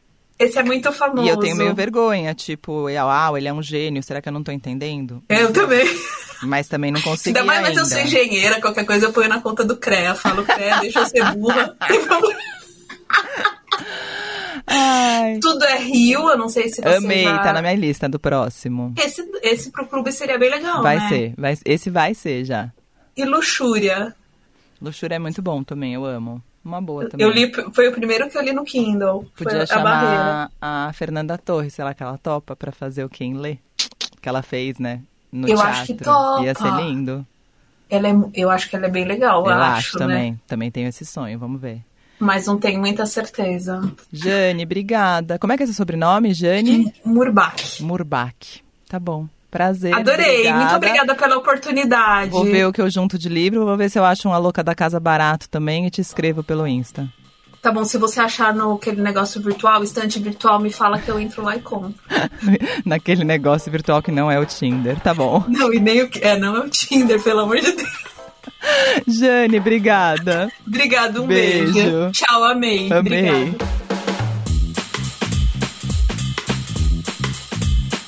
Esse 0.45 0.59
é 0.59 0.63
muito 0.63 0.93
famoso. 0.93 1.27
E 1.27 1.29
eu 1.29 1.39
tenho 1.39 1.57
meio 1.57 1.75
vergonha, 1.75 2.35
tipo, 2.35 2.87
uau, 2.89 3.39
ele 3.39 3.49
é 3.49 3.53
um 3.53 3.63
gênio, 3.63 4.03
será 4.03 4.21
que 4.21 4.29
eu 4.29 4.33
não 4.33 4.43
tô 4.43 4.53
entendendo? 4.53 5.23
Eu 5.29 5.53
também. 5.53 5.87
Mas 6.43 6.69
também 6.69 6.91
não 6.93 7.01
consegui 7.01 7.39
ainda. 7.39 7.47
Mais, 7.47 7.63
mas 7.63 7.77
eu 7.77 7.87
sou 7.87 7.99
engenheira, 7.99 8.61
qualquer 8.61 8.85
coisa 8.85 9.07
eu 9.07 9.13
ponho 9.13 9.29
na 9.29 9.41
conta 9.41 9.65
do 9.65 9.77
CREA. 9.77 10.15
Falo, 10.15 10.45
CREA, 10.45 10.81
deixa 10.81 11.01
eu 11.01 11.07
ser 11.07 11.25
burra. 11.37 11.75
Ai. 14.67 15.39
Tudo 15.41 15.65
é 15.65 15.79
Rio, 15.79 16.29
eu 16.29 16.39
não 16.39 16.49
sei 16.49 16.69
se 16.69 16.83
você 16.83 16.97
Amei, 16.97 17.25
já... 17.25 17.39
tá 17.39 17.53
na 17.53 17.63
minha 17.63 17.75
lista 17.75 18.09
do 18.09 18.19
próximo. 18.19 18.95
Esse, 18.99 19.23
esse 19.43 19.71
pro 19.71 19.87
clube 19.87 20.13
seria 20.13 20.39
bem 20.39 20.51
legal, 20.51 20.83
Vai 20.83 20.99
né? 20.99 21.09
ser, 21.09 21.35
vai, 21.37 21.59
esse 21.65 21.91
vai 21.91 22.15
ser 22.15 22.45
já. 22.45 22.71
E 23.17 23.25
Luxúria. 23.25 24.15
Luxúria 24.81 25.17
é 25.17 25.19
muito 25.19 25.41
bom 25.41 25.63
também, 25.63 25.95
eu 25.95 26.05
amo. 26.05 26.43
Uma 26.65 26.81
boa 26.81 27.09
também. 27.09 27.27
Eu 27.27 27.33
li, 27.33 27.53
foi 27.73 27.89
o 27.89 27.93
primeiro 27.93 28.29
que 28.31 28.39
eu 28.39 28.43
li 28.43 28.53
no 28.53 28.65
Kindle. 28.65 29.27
Podia 29.37 29.59
foi 29.59 29.67
chamar 29.67 30.51
a, 30.61 30.89
a, 30.89 30.93
Fernanda 30.95 31.37
Torres, 31.37 31.75
sei 31.75 31.85
lá, 31.85 31.93
que 31.93 32.03
ela 32.03 32.17
topa 32.17 32.57
pra 32.57 32.73
fazer 32.73 33.05
o 33.05 33.09
Quem 33.09 33.35
Lê. 33.35 33.59
Que 34.23 34.29
ela 34.29 34.43
fez, 34.43 34.79
né? 34.79 35.03
No 35.31 35.47
eu 35.47 35.57
teatro. 35.57 35.73
acho 35.73 35.87
que 35.87 35.95
topa. 35.95 36.43
Ia 36.43 36.55
ser 36.55 36.73
lindo. 36.77 37.27
Ela 37.91 38.09
é, 38.09 38.15
eu 38.33 38.51
acho 38.51 38.71
que 38.71 38.77
ela 38.77 38.87
é 38.87 38.91
bem 38.91 39.05
legal, 39.05 39.45
eu, 39.45 39.53
eu 39.53 39.59
acho, 39.59 39.77
acho 39.77 39.99
né? 39.99 40.07
também. 40.07 40.41
Também 40.47 40.71
tenho 40.71 40.89
esse 40.89 41.05
sonho, 41.05 41.39
vamos 41.39 41.61
ver. 41.61 41.83
Mas 42.19 42.47
não 42.47 42.59
tenho 42.59 42.81
muita 42.81 43.05
certeza. 43.05 43.83
Jane, 44.11 44.65
obrigada. 44.65 45.39
Como 45.39 45.53
é 45.53 45.57
que 45.57 45.65
é 45.65 45.67
seu 45.67 45.75
sobrenome, 45.75 46.33
Jane? 46.33 46.95
Murbach. 47.05 47.83
Murbach. 47.83 48.63
Tá 48.89 48.99
bom. 48.99 49.29
Prazer. 49.55 49.95
Adorei, 49.95 50.41
obrigada. 50.41 50.59
muito 50.59 50.75
obrigada 50.75 51.15
pela 51.15 51.37
oportunidade. 51.37 52.31
Vou 52.33 52.43
ver 52.43 52.67
o 52.67 52.73
que 52.73 52.81
eu 52.81 52.91
junto 52.91 53.17
de 53.17 53.29
livro, 53.29 53.65
vou 53.65 53.77
ver 53.77 53.89
se 53.89 53.97
eu 53.97 54.05
acho 54.05 54.27
uma 54.27 54.37
louca 54.37 54.65
da 54.65 54.75
casa 54.75 54.99
barato 54.99 55.49
também 55.49 55.87
e 55.87 55.91
te 55.91 56.01
escrevo 56.01 56.43
pelo 56.43 56.67
Insta. 56.67 57.09
Tá 57.63 57.71
bom, 57.71 57.85
se 57.85 57.97
você 57.97 58.19
achar 58.19 58.53
no 58.53 58.73
aquele 58.73 59.01
negócio 59.01 59.41
virtual, 59.41 59.85
estante 59.85 60.19
virtual, 60.19 60.59
me 60.59 60.73
fala 60.73 60.99
que 60.99 61.09
eu 61.09 61.21
entro 61.21 61.45
lá 61.45 61.55
e 61.55 61.61
compro. 61.61 61.95
Naquele 62.85 63.23
negócio 63.23 63.71
virtual 63.71 64.03
que 64.03 64.11
não 64.11 64.29
é 64.29 64.41
o 64.41 64.45
Tinder, 64.45 64.99
tá 64.99 65.15
bom. 65.15 65.45
Não, 65.47 65.73
e 65.73 65.79
nem 65.79 66.03
o 66.03 66.09
que. 66.09 66.19
É, 66.19 66.37
não 66.37 66.57
é 66.57 66.61
o 66.61 66.69
Tinder, 66.69 67.23
pelo 67.23 67.43
amor 67.43 67.61
de 67.61 67.71
Deus. 67.71 67.89
Jane, 69.07 69.61
obrigada. 69.61 70.51
Obrigada, 70.67 71.23
um 71.23 71.29
beijo. 71.29 71.73
beijo. 71.75 72.11
Tchau, 72.11 72.43
amei. 72.43 72.93
Amei. 72.93 72.99
Obrigada. 72.99 73.84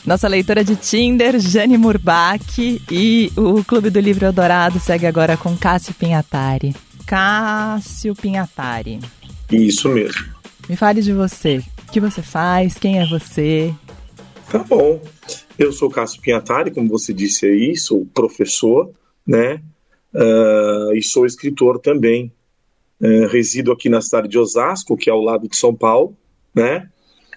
Nossa 0.06 0.28
leitora 0.28 0.62
de 0.62 0.76
Tinder, 0.76 1.36
Jane 1.40 1.76
Murbach, 1.76 2.80
e 2.92 3.32
o 3.36 3.64
Clube 3.64 3.90
do 3.90 3.98
Livro 3.98 4.24
Eldorado 4.24 4.78
segue 4.78 5.04
agora 5.04 5.36
com 5.36 5.56
Cássio 5.56 5.92
Pinhatari. 5.94 6.76
Cássio 7.04 8.14
Pinhatari. 8.14 9.00
Isso 9.50 9.88
mesmo. 9.88 10.24
Me 10.68 10.76
fale 10.76 11.02
de 11.02 11.12
você. 11.12 11.60
O 11.88 11.90
que 11.90 11.98
você 11.98 12.22
faz? 12.22 12.76
Quem 12.78 13.00
é 13.00 13.06
você? 13.06 13.74
Tá 14.48 14.60
bom. 14.60 15.02
Eu 15.58 15.72
sou 15.72 15.90
Cássio 15.90 16.22
Pinhatari, 16.22 16.70
como 16.70 16.88
você 16.88 17.12
disse 17.12 17.44
aí, 17.44 17.76
sou 17.76 18.06
professor, 18.14 18.88
né? 19.26 19.60
Uh, 20.14 20.94
e 20.94 21.02
sou 21.02 21.26
escritor 21.26 21.80
também. 21.80 22.32
Uh, 23.00 23.26
resido 23.26 23.72
aqui 23.72 23.88
na 23.88 24.00
cidade 24.00 24.28
de 24.28 24.38
Osasco, 24.38 24.96
que 24.96 25.10
é 25.10 25.12
ao 25.12 25.20
lado 25.20 25.48
de 25.48 25.56
São 25.56 25.74
Paulo, 25.74 26.16
né? 26.54 26.88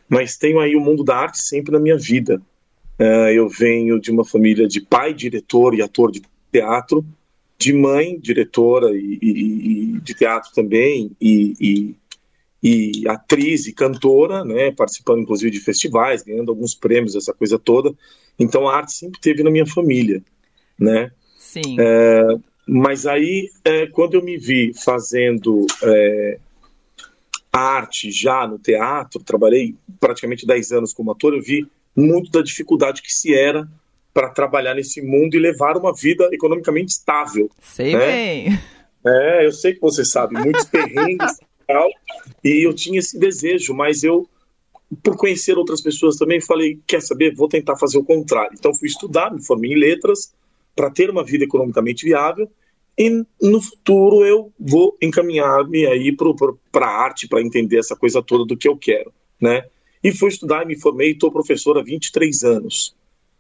Mas 0.08 0.38
tenho 0.38 0.60
aí 0.60 0.76
o 0.76 0.80
mundo 0.80 1.04
da 1.04 1.18
arte 1.18 1.42
sempre 1.42 1.72
na 1.72 1.80
minha 1.80 1.98
vida. 1.98 2.40
Uh, 3.00 3.30
eu 3.34 3.48
venho 3.48 4.00
de 4.00 4.12
uma 4.12 4.26
família 4.26 4.68
de 4.68 4.82
pai, 4.82 5.14
diretor 5.14 5.74
e 5.74 5.82
ator 5.82 6.12
de 6.12 6.22
teatro, 6.52 7.06
de 7.58 7.74
mãe, 7.74 8.20
diretora 8.20 8.92
e, 8.92 9.20
e, 9.22 9.96
e 9.96 10.00
de 10.02 10.14
teatro 10.14 10.52
também, 10.54 11.12
e, 11.20 11.96
e, 12.62 13.08
atriz 13.08 13.68
e 13.68 13.74
cantora, 13.74 14.44
né, 14.44 14.72
participando 14.72 15.22
inclusive 15.22 15.52
de 15.52 15.60
festivais, 15.60 16.24
ganhando 16.24 16.52
alguns 16.52 16.76
prêmios, 16.76 17.16
essa 17.16 17.34
coisa 17.34 17.58
toda. 17.58 17.94
Então 18.38 18.68
a 18.68 18.76
arte 18.76 18.94
sempre 18.94 19.20
teve 19.20 19.44
na 19.44 19.52
minha 19.52 19.66
família, 19.66 20.22
né? 20.78 21.12
Sim. 21.38 21.78
É, 21.80 22.28
mas 22.68 23.06
aí, 23.06 23.50
é, 23.64 23.88
quando 23.88 24.14
eu 24.14 24.24
me 24.24 24.38
vi 24.38 24.74
fazendo 24.74 25.66
é, 25.84 26.40
arte 27.52 28.12
já 28.12 28.46
no 28.48 28.60
teatro, 28.60 29.24
trabalhei 29.24 29.76
praticamente 30.00 30.46
10 30.46 30.72
anos 30.72 30.94
como 30.94 31.12
ator, 31.12 31.34
eu 31.34 31.42
vi 31.42 31.68
muito 31.96 32.32
da 32.32 32.42
dificuldade 32.42 33.02
que 33.02 33.12
se 33.12 33.34
era 33.34 33.68
para 34.14 34.30
trabalhar 34.30 34.76
nesse 34.76 35.02
mundo 35.02 35.36
e 35.36 35.40
levar 35.40 35.78
uma 35.78 35.94
vida 35.94 36.30
economicamente 36.32 36.92
estável. 36.92 37.50
Sei 37.62 37.96
né? 37.96 38.00
bem. 38.06 38.60
É, 39.06 39.46
eu 39.46 39.52
sei 39.52 39.74
que 39.74 39.80
você 39.80 40.04
sabe, 40.04 40.36
muitos 40.36 40.66
perrengues 40.66 41.38
e 41.38 41.46
tal, 41.68 41.90
e 42.44 42.66
eu 42.66 42.74
tinha 42.74 43.00
esse 43.00 43.18
desejo, 43.18 43.74
mas 43.74 44.04
eu, 44.04 44.28
por 45.02 45.16
conhecer 45.16 45.58
outras 45.58 45.80
pessoas 45.80 46.18
também, 46.18 46.42
falei, 46.42 46.80
quer 46.86 47.02
saber, 47.02 47.34
vou 47.34 47.48
tentar 47.48 47.78
fazer 47.78 47.98
o 47.98 48.04
contrário. 48.04 48.52
Então 48.58 48.74
fui 48.74 48.90
estudar, 48.90 49.32
me 49.32 49.44
formei 49.44 49.72
em 49.72 49.78
letras, 49.78 50.34
para 50.76 50.90
ter 50.90 51.10
uma 51.10 51.24
vida 51.24 51.46
economicamente 51.46 52.06
viável, 52.06 52.50
e 52.98 53.24
no 53.42 53.62
futuro 53.62 54.26
eu 54.26 54.52
vou 54.60 54.98
encaminhar-me 55.02 55.86
aí 55.86 56.14
para 56.14 56.86
a 56.86 57.04
arte, 57.04 57.28
para 57.28 57.42
entender 57.42 57.78
essa 57.80 57.96
coisa 57.96 58.22
toda 58.22 58.44
do 58.46 58.58
que 58.58 58.68
eu 58.68 58.76
quero, 58.76 59.14
né? 59.42 59.64
E 60.04 60.12
fui 60.12 60.30
estudar 60.30 60.64
e 60.64 60.68
me 60.68 60.80
formei, 60.80 61.12
estou 61.12 61.32
professor 61.32 61.78
há 61.78 61.84
23 61.84 62.44
anos 62.44 62.96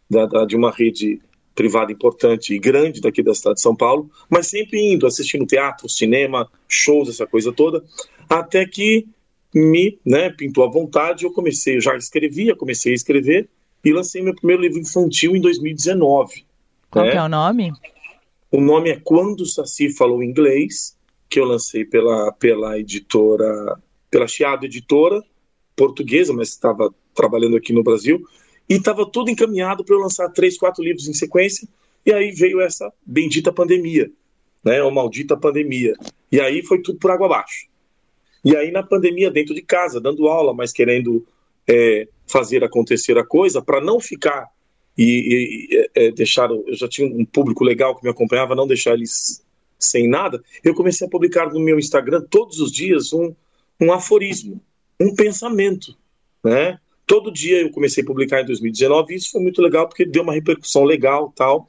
da, 0.10 0.26
da, 0.26 0.46
de 0.46 0.56
uma 0.56 0.72
rede 0.72 1.22
privada 1.56 1.92
importante 1.92 2.54
e 2.54 2.60
grande 2.60 3.02
daqui 3.02 3.22
da 3.22 3.34
cidade 3.34 3.56
de 3.56 3.62
São 3.62 3.76
Paulo, 3.76 4.10
mas 4.30 4.48
sempre 4.48 4.80
indo, 4.80 5.06
assistindo 5.06 5.46
teatro, 5.46 5.90
cinema, 5.90 6.50
shows, 6.68 7.10
essa 7.10 7.28
coisa 7.28 7.52
toda. 7.52 7.84
Até 8.30 8.66
que 8.66 9.08
me 9.54 10.00
né, 10.06 10.30
pintou 10.30 10.64
a 10.64 10.70
vontade, 10.70 11.26
eu 11.26 11.34
comecei, 11.34 11.76
eu 11.76 11.82
já 11.82 11.96
escrevia, 11.96 12.56
comecei 12.56 12.92
a 12.92 12.96
escrever 12.96 13.50
e 13.84 13.92
lancei 13.92 14.22
meu 14.22 14.36
primeiro 14.36 14.62
livro 14.62 14.80
infantil 14.80 15.36
em 15.36 15.42
2019. 15.42 16.46
Qual 16.90 17.06
né? 17.06 17.16
é 17.16 17.22
o 17.22 17.30
nome? 17.30 17.74
O 18.52 18.62
nome 18.62 18.92
é 18.92 19.00
Quando 19.00 19.42
o 19.42 19.46
Saci 19.46 19.90
Falou 19.90 20.24
Inglês, 20.24 20.98
que 21.30 21.40
eu 21.40 21.46
lancei 21.46 21.86
pela, 21.86 22.32
pela 22.34 22.80
editora, 22.80 23.78
pela 24.10 24.28
Chiado 24.28 24.66
Editora, 24.66 25.24
portuguesa, 25.80 26.34
mas 26.34 26.50
estava 26.50 26.94
trabalhando 27.16 27.56
aqui 27.56 27.72
no 27.72 27.82
Brasil, 27.82 28.22
e 28.68 28.74
estava 28.74 29.10
tudo 29.10 29.32
encaminhado 29.32 29.86
para 29.86 29.96
eu 29.96 30.00
lançar 30.00 30.28
três, 30.30 30.58
quatro 30.58 30.84
livros 30.84 31.08
em 31.08 31.14
sequência, 31.14 31.66
e 32.06 32.12
aí 32.12 32.32
veio 32.32 32.60
essa 32.60 32.92
bendita 33.06 33.54
pandemia, 33.54 34.12
né, 34.62 34.84
ou 34.84 34.92
maldita 34.92 35.38
pandemia, 35.38 35.94
e 36.30 36.42
aí 36.42 36.62
foi 36.62 36.82
tudo 36.82 37.00
por 37.00 37.12
água 37.12 37.28
abaixo. 37.28 37.68
E 38.44 38.56
aí 38.58 38.72
na 38.72 38.84
pandemia, 38.84 39.32
dentro 39.32 39.56
de 39.56 39.62
casa, 39.62 40.02
dando 40.02 40.28
aula, 40.28 40.54
mas 40.54 40.74
querendo 40.74 41.26
é, 41.66 42.08
fazer 42.28 42.62
acontecer 42.62 43.18
a 43.18 43.26
coisa, 43.26 43.62
para 43.62 43.80
não 43.80 44.02
ficar 44.02 44.48
e, 44.98 45.70
e 45.72 45.90
é, 45.96 46.12
deixar, 46.12 46.52
eu 46.52 46.76
já 46.76 46.90
tinha 46.90 47.08
um 47.08 47.24
público 47.24 47.64
legal 47.64 47.96
que 47.96 48.04
me 48.04 48.10
acompanhava, 48.10 48.54
não 48.54 48.68
deixar 48.68 48.94
eles 48.96 49.42
sem 49.78 50.10
nada, 50.10 50.44
eu 50.62 50.76
comecei 50.76 51.08
a 51.08 51.10
publicar 51.10 51.54
no 51.54 51.60
meu 51.60 51.80
Instagram 51.80 52.22
todos 52.30 52.60
os 52.60 52.70
dias 52.70 53.14
um, 53.14 53.34
um 53.80 53.94
aforismo, 53.94 54.62
um 55.00 55.16
pensamento, 55.16 55.96
né? 56.44 56.80
Todo 57.06 57.32
dia 57.32 57.62
eu 57.62 57.72
comecei 57.72 58.04
a 58.04 58.06
publicar 58.06 58.42
em 58.42 58.46
2019 58.46 59.14
e 59.14 59.18
isso 59.18 59.32
foi 59.32 59.42
muito 59.42 59.62
legal 59.62 59.88
porque 59.88 60.06
deu 60.06 60.22
uma 60.22 60.34
repercussão 60.34 60.84
legal 60.84 61.34
tal. 61.36 61.68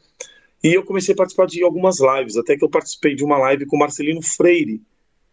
E 0.62 0.74
eu 0.74 0.84
comecei 0.84 1.14
a 1.14 1.16
participar 1.16 1.46
de 1.46 1.62
algumas 1.62 1.98
lives, 2.00 2.36
até 2.36 2.56
que 2.56 2.64
eu 2.64 2.68
participei 2.68 3.14
de 3.14 3.24
uma 3.24 3.38
live 3.38 3.64
com 3.64 3.78
Marcelino 3.78 4.20
Freire, 4.20 4.82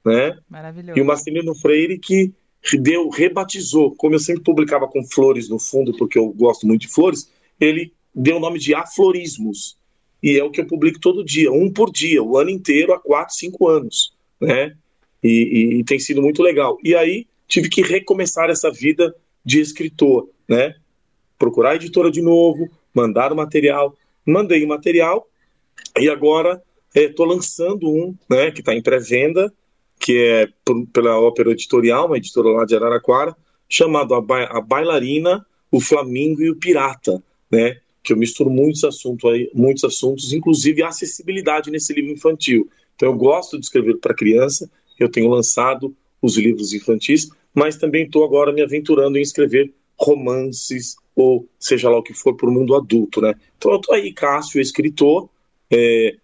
né? 0.06 0.38
Maravilhoso. 0.50 0.98
E 0.98 1.02
o 1.02 1.06
Marcelino 1.06 1.54
Freire 1.54 1.98
que 2.00 2.32
deu, 2.80 3.10
rebatizou, 3.10 3.94
como 3.96 4.16
eu 4.16 4.20
sempre 4.20 4.44
publicava 4.44 4.88
com 4.88 5.04
flores 5.04 5.50
no 5.50 5.60
fundo, 5.60 5.96
porque 5.98 6.18
eu 6.18 6.30
gosto 6.30 6.66
muito 6.66 6.82
de 6.82 6.88
flores, 6.88 7.30
ele 7.60 7.94
deu 8.16 8.38
o 8.38 8.40
nome 8.40 8.60
de 8.60 8.74
Aflorismos. 8.74 9.78
E 10.22 10.38
é 10.38 10.44
o 10.44 10.50
que 10.50 10.62
eu 10.62 10.66
publico 10.66 11.00
todo 11.00 11.24
dia, 11.24 11.52
um 11.52 11.72
por 11.72 11.92
dia, 11.92 12.24
o 12.24 12.38
ano 12.38 12.50
inteiro, 12.50 12.94
há 12.94 13.00
quatro, 13.00 13.36
cinco 13.36 13.68
anos, 13.68 14.14
né? 14.40 14.76
E, 15.22 15.30
e, 15.30 15.80
e 15.80 15.84
tem 15.84 16.00
sido 16.00 16.22
muito 16.22 16.42
legal. 16.42 16.78
E 16.84 16.96
aí 16.96 17.28
tive 17.48 17.70
que 17.70 17.82
recomeçar 17.82 18.50
essa 18.50 18.72
vida 18.72 19.16
de 19.44 19.62
escritor, 19.62 20.30
né? 20.48 20.76
Procurar 21.40 21.72
a 21.72 21.76
editora 21.76 22.12
de 22.12 22.22
novo, 22.22 22.70
mandar 22.94 23.32
o 23.32 23.36
material. 23.36 23.96
Mandei 24.26 24.66
o 24.66 24.68
material 24.68 25.28
e 25.98 26.10
agora 26.10 26.62
estou 26.94 27.26
é, 27.26 27.30
lançando 27.30 27.90
um, 27.90 28.16
né, 28.30 28.52
que 28.52 28.60
está 28.60 28.74
em 28.74 28.82
pré-venda, 28.82 29.54
que 30.00 30.18
é 30.18 30.50
pela 30.92 31.20
Ópera 31.20 31.52
Editorial, 31.52 32.08
uma 32.08 32.18
editora 32.18 32.50
lá 32.50 32.66
de 32.66 32.76
Araraquara, 32.76 33.36
chamado 33.70 34.14
a, 34.14 34.22
ba 34.22 34.44
a 34.46 34.62
Bailarina, 34.62 35.46
o 35.72 35.80
Flamingo 35.80 36.42
e 36.42 36.50
o 36.50 36.56
Pirata, 36.56 37.24
né? 37.52 37.80
Que 38.04 38.14
eu 38.14 38.18
misturo 38.18 38.50
muitos 38.50 38.84
assuntos 38.84 39.30
aí, 39.30 39.50
muitos 39.54 39.84
assuntos, 39.84 40.34
inclusive 40.34 40.82
a 40.82 40.90
acessibilidade 40.90 41.72
nesse 41.72 41.94
livro 41.94 42.12
infantil. 42.12 42.70
Então 42.96 43.10
eu 43.10 43.16
gosto 43.16 43.58
de 43.58 43.66
escrever 43.66 43.98
para 43.98 44.14
criança, 44.14 44.70
eu 45.00 45.10
tenho 45.10 45.30
lançado 45.30 45.96
os 46.22 46.38
livros 46.38 46.74
infantis, 46.74 47.30
mas 47.54 47.78
também 47.78 48.06
estou 48.06 48.24
agora 48.24 48.52
me 48.52 48.62
aventurando 48.62 49.18
em 49.18 49.22
escrever 49.22 49.74
romances 50.00 50.96
ou 51.16 51.48
seja 51.60 51.90
lá 51.90 51.98
o 51.98 52.04
que 52.04 52.14
for 52.14 52.36
para 52.36 52.48
o 52.48 52.52
mundo 52.52 52.76
adulto, 52.76 53.20
né? 53.20 53.34
Então 53.58 53.72
eu 53.72 53.78
estou 53.78 53.96
aí, 53.96 54.14
Cássio, 54.14 54.62
escritor, 54.62 55.28
é, 55.72 56.16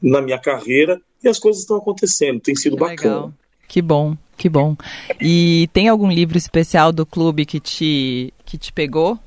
na 0.00 0.22
minha 0.22 0.38
carreira 0.38 1.00
e 1.22 1.28
as 1.28 1.38
coisas 1.38 1.62
estão 1.62 1.76
acontecendo, 1.76 2.40
tem 2.40 2.54
sido 2.54 2.76
que 2.76 2.80
bacana. 2.80 3.34
Que 3.66 3.82
bom, 3.82 4.16
que 4.36 4.48
bom. 4.48 4.76
E 5.20 5.68
tem 5.72 5.88
algum 5.88 6.10
livro 6.10 6.38
especial 6.38 6.92
do 6.92 7.04
clube 7.04 7.44
que 7.44 7.58
te, 7.58 8.32
que 8.46 8.56
te 8.56 8.72
pegou? 8.72 9.18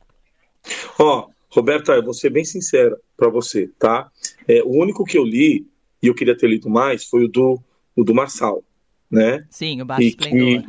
Ó, 0.97 1.27
oh, 1.27 1.31
Roberta, 1.49 1.91
eu 1.91 2.03
vou 2.03 2.13
ser 2.13 2.29
bem 2.29 2.45
sincera 2.45 2.97
para 3.17 3.29
você, 3.29 3.69
tá? 3.77 4.09
É, 4.47 4.63
o 4.63 4.69
único 4.69 5.03
que 5.03 5.17
eu 5.17 5.23
li, 5.23 5.67
e 6.01 6.07
eu 6.07 6.15
queria 6.15 6.35
ter 6.35 6.47
lido 6.47 6.69
mais, 6.69 7.03
foi 7.03 7.25
o 7.25 7.27
do, 7.27 7.59
o 7.95 8.03
do 8.03 8.15
Marçal, 8.15 8.63
né? 9.11 9.45
Sim, 9.49 9.81
o 9.81 9.85
Baixo 9.85 10.07
Esplendor. 10.07 10.63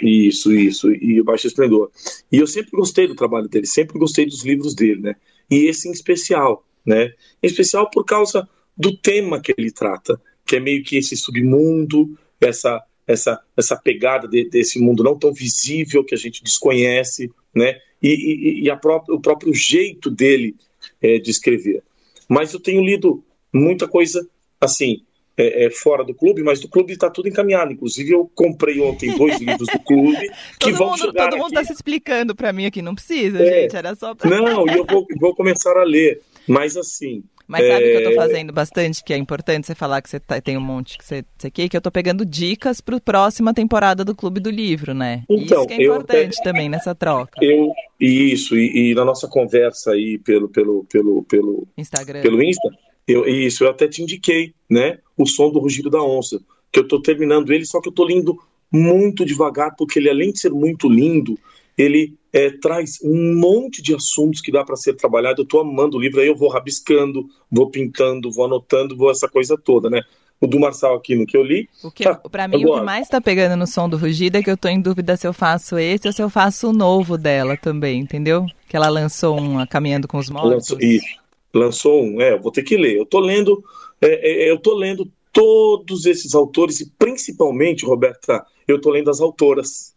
Isso, 0.00 0.52
isso, 0.52 0.92
e 0.92 1.20
o 1.20 1.24
Baixo 1.24 1.46
Esplendor. 1.46 1.90
E 2.30 2.36
eu 2.36 2.46
sempre 2.46 2.70
gostei 2.70 3.06
do 3.06 3.14
trabalho 3.14 3.48
dele, 3.48 3.66
sempre 3.66 3.98
gostei 3.98 4.26
dos 4.26 4.44
livros 4.44 4.74
dele, 4.74 5.00
né? 5.00 5.16
E 5.50 5.66
esse 5.66 5.88
em 5.88 5.92
especial, 5.92 6.64
né? 6.86 7.12
Em 7.42 7.46
especial 7.46 7.90
por 7.90 8.04
causa 8.04 8.48
do 8.76 8.96
tema 8.96 9.40
que 9.40 9.52
ele 9.56 9.72
trata, 9.72 10.20
que 10.46 10.56
é 10.56 10.60
meio 10.60 10.84
que 10.84 10.96
esse 10.96 11.16
submundo, 11.16 12.16
essa 12.40 12.82
essa 13.06 13.40
essa 13.56 13.74
pegada 13.74 14.28
de, 14.28 14.48
desse 14.48 14.78
mundo 14.78 15.02
não 15.02 15.18
tão 15.18 15.32
visível 15.32 16.04
que 16.04 16.14
a 16.14 16.18
gente 16.18 16.44
desconhece, 16.44 17.32
né? 17.54 17.78
E, 18.00 18.62
e, 18.64 18.68
e 18.68 18.76
própria, 18.76 19.14
o 19.14 19.20
próprio 19.20 19.52
jeito 19.54 20.10
dele 20.10 20.54
é, 21.02 21.18
de 21.18 21.30
escrever. 21.30 21.82
Mas 22.28 22.52
eu 22.52 22.60
tenho 22.60 22.84
lido 22.84 23.24
muita 23.52 23.88
coisa 23.88 24.28
assim 24.60 25.02
é, 25.38 25.66
é, 25.66 25.70
fora 25.70 26.04
do 26.04 26.12
clube, 26.12 26.42
mas 26.42 26.58
do 26.58 26.68
clube 26.68 26.92
está 26.92 27.08
tudo 27.08 27.28
encaminhado. 27.28 27.72
Inclusive, 27.72 28.10
eu 28.10 28.28
comprei 28.34 28.80
ontem 28.80 29.16
dois 29.16 29.38
livros 29.40 29.68
do 29.68 29.78
clube 29.78 30.30
que 30.58 30.72
vão 30.72 30.90
mundo, 30.90 30.98
chegar 30.98 31.30
Todo 31.30 31.38
mundo 31.38 31.48
está 31.50 31.64
se 31.64 31.72
explicando 31.72 32.34
para 32.34 32.52
mim 32.52 32.66
aqui, 32.66 32.82
não 32.82 32.94
precisa, 32.94 33.40
é, 33.40 33.62
gente, 33.62 33.76
era 33.76 33.94
só 33.94 34.14
pra... 34.14 34.28
Não, 34.28 34.66
e 34.66 34.76
eu 34.76 34.84
vou, 34.90 35.06
vou 35.20 35.34
começar 35.34 35.76
a 35.76 35.84
ler, 35.84 36.20
mas 36.46 36.76
assim... 36.76 37.22
Mas 37.46 37.66
sabe 37.66 37.82
o 37.82 37.90
que 37.90 38.04
eu 38.04 38.10
tô 38.10 38.14
fazendo 38.14 38.52
bastante, 38.52 39.02
que 39.02 39.10
é 39.10 39.16
importante 39.16 39.66
você 39.66 39.74
falar 39.74 40.02
que 40.02 40.10
você 40.10 40.20
tá, 40.20 40.38
tem 40.38 40.58
um 40.58 40.60
monte 40.60 40.98
que 40.98 41.04
você, 41.04 41.24
você 41.38 41.50
quer, 41.50 41.66
que 41.66 41.74
eu 41.74 41.80
tô 41.80 41.90
pegando 41.90 42.22
dicas 42.26 42.82
para 42.82 42.98
a 42.98 43.00
próxima 43.00 43.54
temporada 43.54 44.04
do 44.04 44.14
Clube 44.14 44.38
do 44.38 44.50
Livro, 44.50 44.92
né? 44.92 45.24
Então, 45.30 45.62
isso 45.62 45.66
que 45.66 45.72
é 45.72 45.82
importante 45.82 46.36
eu, 46.36 46.44
também 46.44 46.68
nessa 46.68 46.94
troca. 46.94 47.42
Eu, 47.42 47.72
isso, 47.98 48.54
e, 48.54 48.90
e, 48.90 48.94
na 48.94 49.02
nossa 49.02 49.26
conversa 49.26 49.92
aí 49.92 50.18
pelo, 50.18 50.50
pelo, 50.50 50.84
pelo, 50.84 51.22
pelo 51.22 51.66
Instagram. 51.78 52.20
Pelo 52.20 52.42
Insta, 52.42 52.68
eu, 53.08 53.26
isso, 53.26 53.64
eu 53.64 53.70
até 53.70 53.88
te 53.88 54.02
indiquei, 54.02 54.52
né? 54.68 54.98
O 55.16 55.26
som 55.26 55.50
do 55.50 55.58
rugido 55.58 55.88
da 55.88 56.02
onça. 56.02 56.38
Que 56.70 56.80
eu 56.80 56.86
tô 56.86 57.00
terminando 57.00 57.50
ele, 57.50 57.64
só 57.64 57.80
que 57.80 57.88
eu 57.88 57.92
tô 57.92 58.04
lendo 58.04 58.38
muito 58.70 59.24
devagar, 59.24 59.74
porque 59.76 59.98
ele, 59.98 60.10
além 60.10 60.30
de 60.30 60.40
ser 60.40 60.52
muito 60.52 60.90
lindo, 60.90 61.38
ele 61.76 62.14
é, 62.30 62.50
traz 62.50 62.98
um 63.02 63.34
monte 63.34 63.80
de 63.80 63.94
assuntos 63.94 64.42
que 64.42 64.52
dá 64.52 64.62
para 64.62 64.76
ser 64.76 64.94
trabalhado. 64.94 65.40
Eu 65.40 65.44
estou 65.44 65.62
amando 65.62 65.96
o 65.96 66.00
livro, 66.00 66.20
aí 66.20 66.28
eu 66.28 66.36
vou 66.36 66.50
rabiscando, 66.50 67.26
vou 67.50 67.70
pintando, 67.70 68.30
vou 68.30 68.44
anotando, 68.44 68.94
vou 68.94 69.10
essa 69.10 69.26
coisa 69.26 69.56
toda, 69.56 69.88
né? 69.88 70.02
O 70.38 70.46
do 70.46 70.60
Marçal 70.60 70.94
aqui 70.94 71.16
no 71.16 71.26
que 71.26 71.36
eu 71.36 71.42
li. 71.42 71.66
O 71.82 71.90
que, 71.90 72.04
tá, 72.04 72.14
para 72.14 72.46
mim, 72.46 72.64
o 72.64 72.74
que 72.74 72.80
mais 72.82 73.06
está 73.06 73.20
pegando 73.20 73.56
no 73.56 73.66
som 73.66 73.88
do 73.88 73.96
rugido 73.96 74.36
é 74.36 74.42
que 74.42 74.50
eu 74.50 74.54
estou 74.54 74.70
em 74.70 74.80
dúvida 74.80 75.16
se 75.16 75.26
eu 75.26 75.32
faço 75.32 75.78
esse 75.78 76.06
ou 76.06 76.12
se 76.12 76.22
eu 76.22 76.28
faço 76.28 76.68
o 76.68 76.72
novo 76.72 77.16
dela 77.16 77.56
também, 77.56 77.98
entendeu? 78.00 78.46
Que 78.68 78.76
ela 78.76 78.88
lançou 78.88 79.40
um 79.40 79.66
Caminhando 79.66 80.06
com 80.06 80.18
os 80.18 80.28
Mortos. 80.28 80.70
Lançou, 80.70 80.78
isso, 80.80 81.06
lançou 81.52 82.02
um, 82.02 82.20
é, 82.20 82.36
vou 82.36 82.52
ter 82.52 82.62
que 82.62 82.76
ler. 82.76 82.96
Eu 82.96 83.04
estou 83.04 83.20
lendo, 83.20 83.64
é, 84.00 84.46
é, 84.46 84.50
eu 84.50 84.56
estou 84.56 84.74
lendo 84.74 85.10
todos 85.32 86.06
esses 86.06 86.34
autores 86.34 86.80
e 86.80 86.90
principalmente, 86.98 87.84
Roberta, 87.84 88.44
eu 88.66 88.76
estou 88.76 88.92
lendo 88.92 89.10
as 89.10 89.20
autoras. 89.20 89.94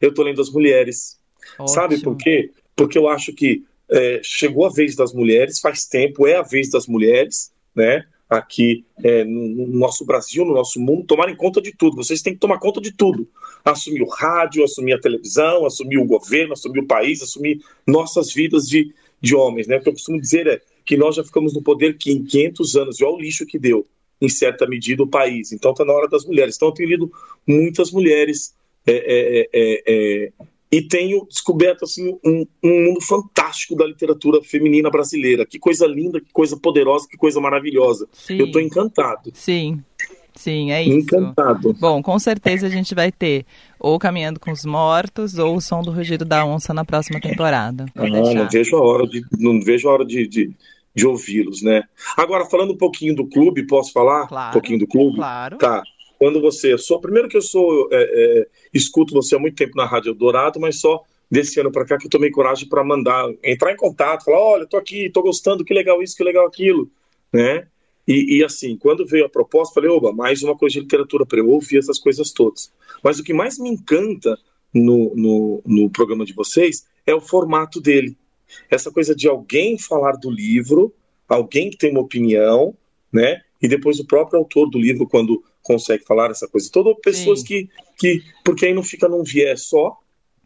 Eu 0.00 0.10
estou 0.10 0.24
lendo 0.24 0.40
as 0.40 0.50
mulheres. 0.50 1.18
Ótimo. 1.58 1.68
Sabe 1.68 2.00
por 2.00 2.16
quê? 2.16 2.50
Porque 2.74 2.98
eu 2.98 3.08
acho 3.08 3.32
que 3.32 3.62
é, 3.90 4.20
chegou 4.22 4.66
a 4.66 4.70
vez 4.70 4.94
das 4.94 5.12
mulheres, 5.12 5.60
faz 5.60 5.84
tempo, 5.84 6.26
é 6.26 6.36
a 6.36 6.42
vez 6.42 6.70
das 6.70 6.86
mulheres, 6.86 7.52
né? 7.74 8.04
Aqui 8.28 8.84
é, 9.02 9.24
no 9.24 9.66
nosso 9.66 10.04
Brasil, 10.04 10.44
no 10.44 10.54
nosso 10.54 10.78
mundo, 10.78 11.04
tomarem 11.04 11.34
conta 11.34 11.60
de 11.60 11.72
tudo. 11.72 11.96
Vocês 11.96 12.22
têm 12.22 12.32
que 12.32 12.38
tomar 12.38 12.60
conta 12.60 12.80
de 12.80 12.92
tudo. 12.92 13.28
Assumir 13.64 14.02
o 14.02 14.08
rádio, 14.08 14.62
assumir 14.62 14.92
a 14.92 15.00
televisão, 15.00 15.66
assumir 15.66 15.98
o 15.98 16.04
governo, 16.04 16.52
assumir 16.52 16.78
o 16.78 16.86
país, 16.86 17.20
assumir 17.20 17.60
nossas 17.84 18.32
vidas 18.32 18.68
de, 18.68 18.94
de 19.20 19.34
homens, 19.34 19.66
né? 19.66 19.78
O 19.78 19.82
que 19.82 19.88
eu 19.88 19.92
costumo 19.92 20.20
dizer 20.20 20.46
é 20.46 20.60
que 20.90 20.96
nós 20.96 21.14
já 21.14 21.22
ficamos 21.22 21.54
no 21.54 21.62
poder 21.62 21.96
500 21.96 22.74
anos, 22.74 22.98
e 22.98 23.04
olha 23.04 23.14
o 23.14 23.20
lixo 23.20 23.46
que 23.46 23.60
deu, 23.60 23.86
em 24.20 24.28
certa 24.28 24.66
medida, 24.66 25.04
o 25.04 25.06
país. 25.06 25.52
Então 25.52 25.70
está 25.70 25.84
na 25.84 25.92
hora 25.92 26.08
das 26.08 26.24
mulheres. 26.24 26.56
Então 26.56 26.66
eu 26.66 26.74
tenho 26.74 26.88
lido 26.88 27.12
muitas 27.46 27.92
mulheres 27.92 28.52
é, 28.84 29.46
é, 29.52 29.80
é, 29.86 30.32
e 30.72 30.82
tenho 30.82 31.24
descoberto 31.26 31.84
assim 31.84 32.18
um, 32.26 32.44
um, 32.60 32.86
mundo 32.86 33.00
fantástico 33.02 33.76
da 33.76 33.86
literatura 33.86 34.42
feminina 34.42 34.90
brasileira. 34.90 35.46
Que 35.46 35.60
coisa 35.60 35.86
linda, 35.86 36.20
que 36.20 36.32
coisa 36.32 36.56
poderosa, 36.56 37.06
que 37.08 37.16
coisa 37.16 37.40
maravilhosa. 37.40 38.08
Sim. 38.12 38.38
Eu 38.38 38.46
estou 38.46 38.60
encantado. 38.60 39.30
Sim. 39.32 39.80
Sim, 40.34 40.72
é 40.72 40.82
isso. 40.82 40.96
Encantado. 40.96 41.72
Bom, 41.74 42.02
com 42.02 42.18
certeza 42.18 42.66
a 42.66 42.70
gente 42.70 42.94
vai 42.94 43.12
ter 43.12 43.44
ou 43.78 43.98
Caminhando 43.98 44.40
com 44.40 44.50
os 44.50 44.64
Mortos 44.64 45.38
ou 45.38 45.56
O 45.56 45.60
Som 45.60 45.82
do 45.82 45.90
Rugido 45.90 46.24
da 46.24 46.44
Onça 46.44 46.72
na 46.72 46.84
próxima 46.84 47.20
temporada. 47.20 47.86
Ah, 47.94 48.08
não 48.08 48.48
vejo 48.48 48.76
a 48.76 48.80
hora 48.80 49.06
de 49.06 49.22
não 49.38 49.60
vejo 49.60 49.88
a 49.88 49.92
hora 49.92 50.04
de, 50.04 50.26
de, 50.26 50.50
de 50.94 51.06
ouvi-los, 51.06 51.62
né? 51.62 51.84
Agora 52.16 52.44
falando 52.46 52.72
um 52.72 52.76
pouquinho 52.76 53.14
do 53.14 53.26
clube, 53.26 53.66
posso 53.66 53.92
falar? 53.92 54.26
Claro, 54.26 54.50
um 54.50 54.52
pouquinho 54.52 54.78
do 54.78 54.86
clube? 54.86 55.16
Claro. 55.16 55.58
Tá 55.58 55.82
quando 56.20 56.38
você. 56.38 56.76
Sou, 56.76 57.00
primeiro 57.00 57.28
que 57.28 57.36
eu 57.36 57.42
sou. 57.42 57.88
É, 57.90 58.02
é, 58.02 58.46
escuto 58.74 59.14
você 59.14 59.34
há 59.34 59.38
muito 59.38 59.56
tempo 59.56 59.74
na 59.74 59.86
Rádio 59.86 60.12
Dourado, 60.12 60.60
mas 60.60 60.78
só 60.78 61.02
desse 61.30 61.58
ano 61.58 61.72
para 61.72 61.86
cá 61.86 61.96
que 61.96 62.06
eu 62.06 62.10
tomei 62.10 62.30
coragem 62.30 62.68
para 62.68 62.84
mandar, 62.84 63.26
entrar 63.42 63.72
em 63.72 63.76
contato, 63.76 64.24
falar: 64.24 64.38
olha, 64.38 64.66
tô 64.66 64.76
aqui, 64.76 65.08
tô 65.08 65.22
gostando, 65.22 65.64
que 65.64 65.72
legal 65.72 66.02
isso, 66.02 66.14
que 66.14 66.22
legal 66.22 66.46
aquilo, 66.46 66.90
né? 67.32 67.66
E, 68.06 68.38
e, 68.38 68.44
assim, 68.44 68.76
quando 68.76 69.06
veio 69.06 69.24
a 69.24 69.28
proposta, 69.28 69.74
falei, 69.74 69.88
oba, 69.88 70.12
mais 70.12 70.42
uma 70.42 70.56
coisa 70.56 70.74
de 70.74 70.80
literatura 70.80 71.24
para 71.24 71.38
eu 71.38 71.48
ouvir 71.48 71.78
essas 71.78 71.98
coisas 71.98 72.32
todas. 72.32 72.72
Mas 73.04 73.20
o 73.20 73.24
que 73.24 73.32
mais 73.32 73.56
me 73.56 73.68
encanta 73.68 74.36
no, 74.74 75.14
no, 75.14 75.62
no 75.64 75.90
programa 75.90 76.24
de 76.24 76.32
vocês 76.32 76.86
é 77.06 77.14
o 77.14 77.20
formato 77.20 77.80
dele. 77.80 78.16
Essa 78.70 78.90
coisa 78.90 79.14
de 79.14 79.28
alguém 79.28 79.78
falar 79.78 80.12
do 80.12 80.30
livro, 80.30 80.94
alguém 81.28 81.70
que 81.70 81.76
tem 81.76 81.90
uma 81.90 82.00
opinião, 82.00 82.74
né? 83.12 83.40
E 83.60 83.68
depois 83.68 83.98
o 83.98 84.06
próprio 84.06 84.38
autor 84.38 84.68
do 84.70 84.78
livro, 84.78 85.06
quando 85.06 85.42
consegue 85.62 86.04
falar 86.04 86.30
essa 86.30 86.48
coisa 86.48 86.68
toda, 86.72 86.94
pessoas 86.96 87.42
que, 87.42 87.68
que. 87.98 88.22
Porque 88.44 88.66
aí 88.66 88.74
não 88.74 88.82
fica 88.82 89.08
num 89.08 89.22
viés 89.22 89.66
só, 89.66 89.98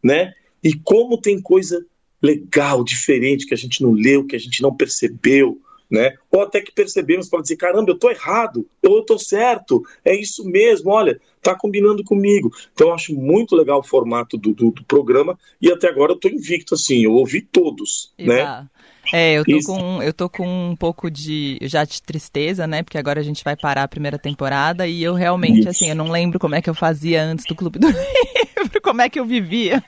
né? 0.02 0.32
E 0.62 0.74
como 0.74 1.20
tem 1.20 1.40
coisa 1.40 1.84
legal, 2.20 2.82
diferente, 2.82 3.46
que 3.46 3.54
a 3.54 3.56
gente 3.56 3.82
não 3.82 3.92
leu, 3.92 4.26
que 4.26 4.34
a 4.34 4.38
gente 4.38 4.62
não 4.62 4.74
percebeu, 4.74 5.60
né? 5.90 6.14
Ou 6.30 6.42
até 6.42 6.60
que 6.60 6.72
percebemos 6.72 7.28
para 7.28 7.42
dizer, 7.42 7.56
caramba, 7.56 7.90
eu 7.90 7.98
tô 7.98 8.10
errado, 8.10 8.66
eu 8.82 9.02
tô 9.02 9.18
certo, 9.18 9.82
é 10.04 10.14
isso 10.14 10.44
mesmo, 10.44 10.90
olha, 10.90 11.20
tá 11.42 11.54
combinando 11.54 12.02
comigo. 12.02 12.50
Então 12.72 12.88
eu 12.88 12.94
acho 12.94 13.14
muito 13.14 13.54
legal 13.54 13.80
o 13.80 13.84
formato 13.84 14.36
do, 14.36 14.52
do, 14.54 14.70
do 14.70 14.84
programa 14.84 15.38
e 15.60 15.70
até 15.70 15.88
agora 15.88 16.12
eu 16.12 16.18
tô 16.18 16.28
invicto, 16.28 16.74
assim, 16.74 17.04
eu 17.04 17.12
ouvi 17.12 17.42
todos, 17.42 18.12
né? 18.18 18.66
É, 19.12 19.34
eu 19.34 19.44
tô, 19.44 19.60
com, 19.64 20.02
eu 20.02 20.12
tô 20.12 20.28
com 20.28 20.70
um 20.70 20.74
pouco 20.74 21.10
de 21.10 21.58
já 21.62 21.84
de 21.84 22.02
tristeza, 22.02 22.66
né? 22.66 22.82
Porque 22.82 22.98
agora 22.98 23.20
a 23.20 23.22
gente 23.22 23.44
vai 23.44 23.54
parar 23.54 23.82
a 23.82 23.88
primeira 23.88 24.18
temporada 24.18 24.86
e 24.86 25.02
eu 25.02 25.14
realmente, 25.14 25.60
Isso. 25.60 25.68
assim, 25.68 25.88
eu 25.90 25.94
não 25.94 26.10
lembro 26.10 26.38
como 26.38 26.54
é 26.54 26.62
que 26.62 26.70
eu 26.70 26.74
fazia 26.74 27.22
antes 27.22 27.44
do 27.44 27.54
Clube 27.54 27.78
do 27.78 27.86
Livro, 28.56 28.80
como 28.82 29.02
é 29.02 29.08
que 29.08 29.20
eu 29.20 29.26
vivia. 29.26 29.84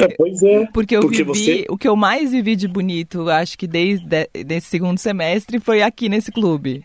É, 0.00 0.08
pois 0.16 0.42
é. 0.42 0.66
Porque 0.72 0.96
eu 0.96 1.00
porque 1.00 1.24
vivi, 1.24 1.24
você... 1.24 1.66
o 1.68 1.78
que 1.78 1.88
eu 1.88 1.96
mais 1.96 2.32
vivi 2.32 2.56
de 2.56 2.68
bonito, 2.68 3.28
acho 3.28 3.56
que 3.56 3.66
desde 3.66 4.28
esse 4.34 4.66
segundo 4.66 4.98
semestre, 4.98 5.60
foi 5.60 5.82
aqui 5.82 6.08
nesse 6.08 6.30
clube. 6.32 6.84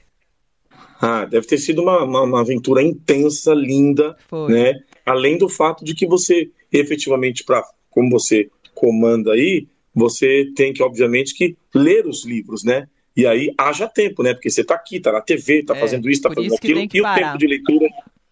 Ah, 1.01 1.25
deve 1.25 1.45
ter 1.45 1.57
sido 1.57 1.81
uma, 1.81 2.03
uma, 2.03 2.21
uma 2.21 2.41
aventura 2.41 2.81
intensa, 2.81 3.53
linda, 3.53 4.15
foi. 4.29 4.53
né? 4.53 4.79
Além 5.05 5.37
do 5.37 5.49
fato 5.49 5.83
de 5.83 5.93
que 5.93 6.07
você, 6.07 6.49
efetivamente, 6.71 7.43
para 7.43 7.61
como 7.89 8.09
você 8.09 8.49
comanda 8.73 9.33
aí, 9.33 9.67
você 9.93 10.49
tem 10.55 10.73
que, 10.73 10.81
obviamente, 10.81 11.35
que 11.35 11.55
ler 11.73 12.07
os 12.07 12.25
livros, 12.25 12.63
né? 12.63 12.87
E 13.15 13.27
aí 13.27 13.53
haja 13.57 13.87
tempo, 13.87 14.23
né? 14.23 14.33
Porque 14.33 14.49
você 14.49 14.61
está 14.61 14.75
aqui, 14.75 14.97
está 14.97 15.11
na 15.11 15.21
TV, 15.21 15.59
está 15.59 15.75
é, 15.75 15.79
fazendo 15.79 16.09
isso, 16.09 16.19
está 16.19 16.33
fazendo 16.33 16.55
aquilo. 16.55 16.79
E 16.79 17.01
parar. 17.01 17.13
o 17.13 17.25
tempo 17.25 17.37
de 17.37 17.47
leitura, 17.47 17.87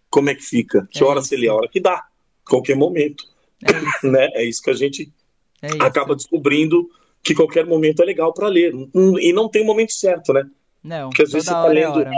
como 0.10 0.30
é 0.30 0.36
que 0.36 0.44
fica? 0.44 0.88
Que 0.90 1.04
é 1.04 1.06
hora 1.06 1.22
você 1.22 1.36
lê? 1.36 1.48
A 1.48 1.54
hora 1.54 1.68
que 1.68 1.80
dá, 1.80 2.04
qualquer 2.46 2.76
momento. 2.76 3.26
É 3.66 3.90
isso, 3.90 4.08
né? 4.08 4.30
é 4.34 4.44
isso 4.44 4.62
que 4.62 4.70
a 4.70 4.74
gente 4.74 5.12
é 5.62 5.68
acaba 5.80 6.16
descobrindo 6.16 6.90
que 7.24 7.36
qualquer 7.36 7.66
momento 7.66 8.02
é 8.02 8.06
legal 8.06 8.34
para 8.34 8.48
ler. 8.48 8.74
E 9.20 9.32
não 9.34 9.48
tem 9.48 9.64
um 9.64 9.68
momento 9.68 9.94
certo, 9.94 10.34
né? 10.34 10.46
Não, 10.84 11.10
Porque 11.10 11.24
às 11.24 11.32
vezes 11.32 11.48
você 11.48 11.54
está 11.54 11.70
é 11.70 11.74
lendo. 11.74 12.02
É, 12.02 12.12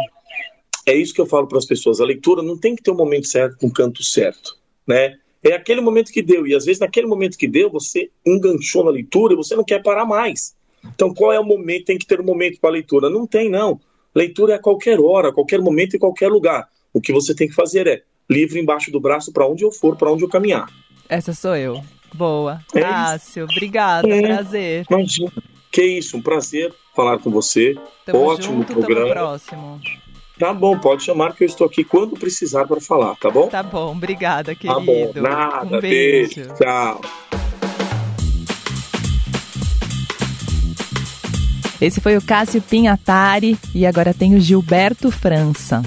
é 0.88 0.96
isso 0.96 1.14
que 1.14 1.22
eu 1.22 1.26
falo 1.26 1.48
para 1.48 1.58
as 1.58 1.66
pessoas. 1.66 2.00
A 2.00 2.06
leitura 2.06 2.42
não 2.42 2.58
tem 2.58 2.76
que 2.76 2.84
ter 2.84 2.92
um 2.92 2.96
momento 2.96 3.28
certo, 3.28 3.66
um 3.66 3.70
canto 3.70 4.04
certo, 4.04 4.58
né? 4.88 5.18
É 5.44 5.54
aquele 5.54 5.82
momento 5.82 6.12
que 6.12 6.22
deu. 6.22 6.48
E 6.48 6.56
às 6.56 6.66
vezes, 6.66 6.80
naquele 6.80 7.06
momento 7.06 7.38
que 7.38 7.48
deu, 7.48 7.70
você 7.70 8.10
enganchou 8.26 8.86
na 8.86 8.92
leitura 8.92 9.34
e 9.34 9.38
você 9.38 9.56
não 9.56 9.64
quer 9.64 9.84
parar 9.84 10.06
mais. 10.06 10.56
Então, 10.96 11.14
qual 11.14 11.34
é 11.34 11.40
o 11.40 11.44
momento? 11.44 11.86
Tem 11.86 11.98
que 11.98 12.06
ter 12.06 12.22
um 12.22 12.26
momento 12.26 12.60
para 12.62 12.70
a 12.70 12.74
leitura. 12.74 13.10
Não 13.10 13.28
tem, 13.28 13.50
não. 13.50 13.80
Leitura 14.16 14.54
é 14.54 14.56
a 14.56 14.60
qualquer 14.60 15.00
hora, 15.02 15.30
a 15.30 15.34
qualquer 15.34 15.60
momento, 15.60 15.96
em 15.96 16.00
qualquer 16.00 16.30
lugar. 16.30 16.70
O 16.94 17.02
que 17.02 17.12
você 17.12 17.36
tem 17.36 17.48
que 17.48 17.54
fazer 17.54 17.88
é 17.88 18.04
livro 18.30 18.58
embaixo 18.58 18.90
do 18.90 19.02
braço 19.02 19.34
para 19.34 19.46
onde 19.46 19.64
eu 19.64 19.72
for, 19.72 19.98
para 19.98 20.12
onde 20.12 20.24
eu 20.24 20.30
caminhar. 20.30 20.70
Essa 21.10 21.34
sou 21.34 21.56
eu. 21.56 21.84
Boa. 22.14 22.60
É 22.74 22.82
Cássio, 22.82 23.44
obrigada. 23.46 24.08
É. 24.08 24.22
Prazer. 24.22 24.86
Imagina. 24.90 25.32
Que 25.72 25.84
isso, 25.84 26.18
um 26.18 26.22
prazer 26.22 26.74
falar 26.96 27.18
com 27.18 27.32
você. 27.32 27.76
Tamo 28.06 28.20
Ótimo 28.20 28.58
junto, 28.58 28.74
programa. 28.74 29.02
Tamo 29.02 29.14
próximo. 29.14 29.82
Tá 30.38 30.54
bom, 30.54 30.78
pode 30.78 31.04
chamar 31.04 31.36
que 31.36 31.44
eu 31.44 31.48
estou 31.48 31.66
aqui 31.68 31.84
quando 31.84 32.20
precisar 32.20 32.66
para 32.66 32.82
falar, 32.82 33.16
tá 33.16 33.30
bom? 33.30 33.48
Tá 33.48 33.64
bom, 33.64 33.92
obrigada, 33.92 34.56
querido. 34.56 34.80
Tá 34.80 34.86
bom, 34.86 35.12
nada, 35.16 35.78
um 35.78 35.80
beijo. 35.80 36.36
beijo. 36.36 36.54
Tchau. 36.56 37.02
Esse 41.80 42.00
foi 42.00 42.16
o 42.16 42.22
Cássio 42.22 42.62
Pinhatari 42.62 43.58
e 43.76 43.86
agora 43.86 44.14
tem 44.14 44.36
o 44.36 44.40
Gilberto 44.40 45.12
França. 45.12 45.84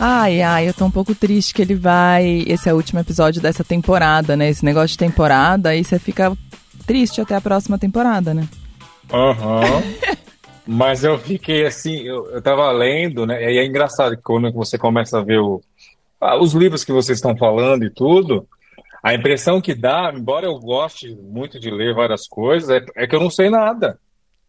Ai, 0.00 0.42
ai, 0.42 0.68
eu 0.68 0.74
tô 0.74 0.84
um 0.84 0.90
pouco 0.90 1.14
triste 1.14 1.54
que 1.54 1.62
ele 1.62 1.74
vai. 1.74 2.44
Esse 2.46 2.68
é 2.68 2.72
o 2.72 2.76
último 2.76 3.00
episódio 3.00 3.40
dessa 3.40 3.62
temporada, 3.62 4.36
né? 4.36 4.48
Esse 4.48 4.64
negócio 4.64 4.88
de 4.88 4.98
temporada, 4.98 5.70
aí 5.70 5.84
você 5.84 5.98
fica 5.98 6.36
triste 6.86 7.20
até 7.20 7.34
a 7.34 7.40
próxima 7.40 7.78
temporada, 7.78 8.34
né? 8.34 8.48
Aham. 9.12 9.60
Uhum. 9.60 10.14
Mas 10.66 11.04
eu 11.04 11.18
fiquei 11.18 11.66
assim, 11.66 12.00
eu, 12.00 12.30
eu 12.30 12.40
tava 12.40 12.70
lendo, 12.72 13.26
né? 13.26 13.52
E 13.52 13.58
é 13.58 13.66
engraçado 13.66 14.16
que 14.16 14.22
quando 14.22 14.50
você 14.50 14.78
começa 14.78 15.18
a 15.18 15.22
ver 15.22 15.38
o, 15.38 15.60
ah, 16.18 16.38
os 16.38 16.54
livros 16.54 16.84
que 16.84 16.92
vocês 16.92 17.18
estão 17.18 17.36
falando 17.36 17.84
e 17.84 17.90
tudo, 17.90 18.48
a 19.02 19.12
impressão 19.12 19.60
que 19.60 19.74
dá, 19.74 20.10
embora 20.14 20.46
eu 20.46 20.58
goste 20.58 21.14
muito 21.14 21.60
de 21.60 21.70
ler 21.70 21.94
várias 21.94 22.26
coisas, 22.26 22.70
é, 22.70 22.82
é 22.96 23.06
que 23.06 23.14
eu 23.14 23.20
não 23.20 23.28
sei 23.28 23.50
nada. 23.50 23.98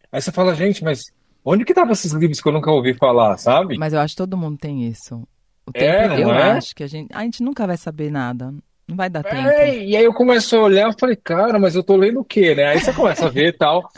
Aí 0.10 0.22
você 0.22 0.32
fala, 0.32 0.56
gente, 0.56 0.84
mas 0.86 1.14
onde 1.44 1.66
que 1.66 1.74
estavam 1.74 1.92
esses 1.92 2.14
livros 2.14 2.40
que 2.40 2.48
eu 2.48 2.54
nunca 2.54 2.72
ouvi 2.72 2.94
falar, 2.94 3.38
sabe? 3.38 3.78
Mas 3.78 3.92
eu 3.92 4.00
acho 4.00 4.14
que 4.14 4.22
todo 4.22 4.38
mundo 4.38 4.58
tem 4.58 4.88
isso. 4.88 5.28
O 5.68 5.72
é, 5.74 6.08
tempo, 6.08 6.22
não 6.22 6.30
eu 6.30 6.34
é? 6.34 6.52
acho 6.52 6.76
que 6.76 6.84
a 6.84 6.88
gente, 6.88 7.14
a 7.14 7.22
gente 7.24 7.42
nunca 7.44 7.66
vai 7.66 7.78
saber 7.78 8.12
nada. 8.12 8.54
Não 8.88 8.96
vai 8.96 9.10
dar 9.10 9.26
É, 9.26 9.30
tempo. 9.30 9.84
e 9.84 9.98
aí 9.98 10.04
eu 10.04 10.14
começo 10.14 10.56
a 10.56 10.62
olhar 10.62 10.90
e 10.90 11.00
falei, 11.00 11.16
cara, 11.16 11.58
mas 11.58 11.76
eu 11.76 11.84
tô 11.84 11.96
lendo 11.96 12.20
o 12.20 12.26
quê, 12.26 12.54
né? 12.54 12.66
Aí 12.68 12.80
você 12.80 12.94
começa 12.94 13.26
a 13.26 13.30
ver 13.30 13.48
e 13.48 13.54
tal. 13.54 13.90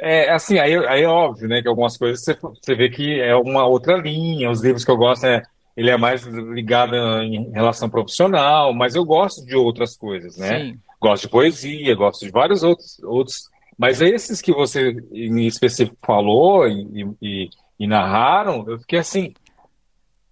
É 0.00 0.30
assim, 0.32 0.58
aí, 0.60 0.76
aí 0.86 1.02
é 1.02 1.08
óbvio, 1.08 1.48
né, 1.48 1.60
que 1.60 1.66
algumas 1.66 1.96
coisas 1.96 2.22
você, 2.22 2.34
você 2.40 2.74
vê 2.76 2.88
que 2.88 3.20
é 3.20 3.34
uma 3.34 3.66
outra 3.66 3.96
linha. 3.96 4.48
Os 4.48 4.62
livros 4.62 4.84
que 4.84 4.90
eu 4.92 4.96
gosto, 4.96 5.26
é, 5.26 5.42
ele 5.76 5.90
é 5.90 5.96
mais 5.96 6.22
ligado 6.24 6.94
em 6.94 7.50
relação 7.50 7.90
profissional, 7.90 8.72
mas 8.72 8.94
eu 8.94 9.04
gosto 9.04 9.44
de 9.44 9.56
outras 9.56 9.96
coisas, 9.96 10.36
né? 10.36 10.58
Sim. 10.60 10.78
Gosto 11.00 11.22
de 11.22 11.28
poesia, 11.30 11.94
gosto 11.96 12.24
de 12.24 12.30
vários 12.30 12.62
outros, 12.62 12.98
outros. 13.02 13.48
Mas 13.76 14.00
esses 14.00 14.40
que 14.40 14.52
você 14.52 14.96
em 15.12 15.46
específico 15.46 15.96
falou 16.04 16.66
e, 16.68 17.08
e, 17.20 17.50
e 17.80 17.86
narraram, 17.88 18.64
eu 18.68 18.78
fiquei 18.78 19.00
assim, 19.00 19.32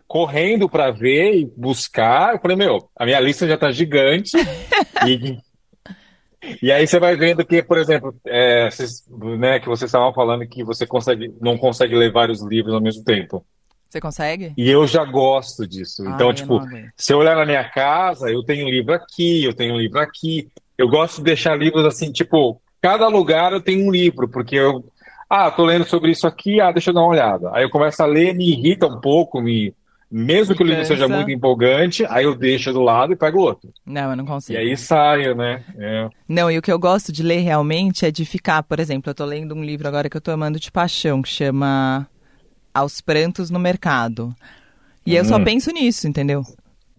correndo 0.06 0.68
para 0.68 0.90
ver 0.90 1.34
e 1.34 1.52
buscar. 1.56 2.34
Eu 2.34 2.40
falei, 2.40 2.56
meu, 2.56 2.88
a 2.96 3.04
minha 3.04 3.20
lista 3.20 3.46
já 3.46 3.56
tá 3.56 3.70
gigante. 3.70 4.36
e, 5.06 5.38
e 6.62 6.72
aí 6.72 6.86
você 6.86 6.98
vai 6.98 7.16
vendo 7.16 7.44
que, 7.44 7.62
por 7.62 7.78
exemplo, 7.78 8.14
é, 8.26 8.70
vocês, 8.70 9.04
né, 9.38 9.58
que 9.58 9.68
vocês 9.68 9.88
estavam 9.88 10.12
falando 10.12 10.46
que 10.46 10.62
você 10.62 10.86
consegue, 10.86 11.34
não 11.40 11.58
consegue 11.58 11.94
ler 11.94 12.12
vários 12.12 12.42
livros 12.42 12.74
ao 12.74 12.80
mesmo 12.80 13.04
tempo. 13.04 13.44
Você 13.88 14.00
consegue? 14.00 14.52
E 14.56 14.68
eu 14.68 14.86
já 14.86 15.04
gosto 15.04 15.66
disso. 15.66 16.02
Ah, 16.06 16.12
então, 16.14 16.32
tipo, 16.34 16.58
não 16.58 16.88
se 16.96 17.12
eu 17.12 17.18
olhar 17.18 17.36
na 17.36 17.46
minha 17.46 17.64
casa, 17.64 18.30
eu 18.30 18.42
tenho 18.42 18.66
um 18.66 18.70
livro 18.70 18.92
aqui, 18.92 19.44
eu 19.44 19.54
tenho 19.54 19.74
um 19.74 19.78
livro 19.78 19.98
aqui. 20.00 20.48
Eu 20.76 20.88
gosto 20.88 21.18
de 21.18 21.24
deixar 21.24 21.56
livros 21.56 21.84
assim, 21.84 22.12
tipo, 22.12 22.60
cada 22.82 23.08
lugar 23.08 23.52
eu 23.52 23.60
tenho 23.60 23.86
um 23.86 23.90
livro, 23.90 24.28
porque 24.28 24.56
eu. 24.56 24.84
Ah, 25.28 25.50
tô 25.50 25.64
lendo 25.64 25.84
sobre 25.84 26.12
isso 26.12 26.26
aqui, 26.26 26.60
ah, 26.60 26.70
deixa 26.70 26.90
eu 26.90 26.94
dar 26.94 27.00
uma 27.00 27.10
olhada. 27.10 27.50
Aí 27.52 27.64
eu 27.64 27.70
começo 27.70 28.00
a 28.02 28.06
ler, 28.06 28.34
me 28.34 28.50
irrita 28.50 28.86
um 28.86 29.00
pouco, 29.00 29.40
me. 29.40 29.74
Mesmo 30.10 30.54
que 30.54 30.62
o 30.62 30.66
livro 30.66 30.84
seja 30.84 31.08
muito 31.08 31.30
empolgante, 31.30 32.04
aí 32.08 32.24
eu 32.24 32.34
deixo 32.34 32.72
do 32.72 32.80
lado 32.80 33.12
e 33.12 33.16
pego 33.16 33.40
outro. 33.40 33.72
Não, 33.84 34.10
eu 34.10 34.16
não 34.16 34.24
E 34.24 34.28
consigo. 34.28 34.58
aí 34.58 34.76
saio, 34.76 35.34
né? 35.34 35.64
É. 35.76 36.08
Não, 36.28 36.48
e 36.50 36.56
o 36.56 36.62
que 36.62 36.70
eu 36.70 36.78
gosto 36.78 37.12
de 37.12 37.22
ler 37.22 37.40
realmente 37.40 38.06
é 38.06 38.10
de 38.10 38.24
ficar, 38.24 38.62
por 38.62 38.78
exemplo, 38.78 39.10
eu 39.10 39.14
tô 39.14 39.24
lendo 39.24 39.54
um 39.54 39.64
livro 39.64 39.88
agora 39.88 40.08
que 40.08 40.16
eu 40.16 40.20
tô 40.20 40.30
amando 40.30 40.60
de 40.60 40.70
paixão, 40.70 41.20
que 41.22 41.28
chama 41.28 42.08
Aos 42.72 43.00
Prantos 43.00 43.50
no 43.50 43.58
Mercado. 43.58 44.34
E 45.04 45.14
eu 45.16 45.24
só 45.24 45.38
Hum. 45.38 45.44
penso 45.44 45.70
nisso, 45.72 46.06
entendeu? 46.06 46.44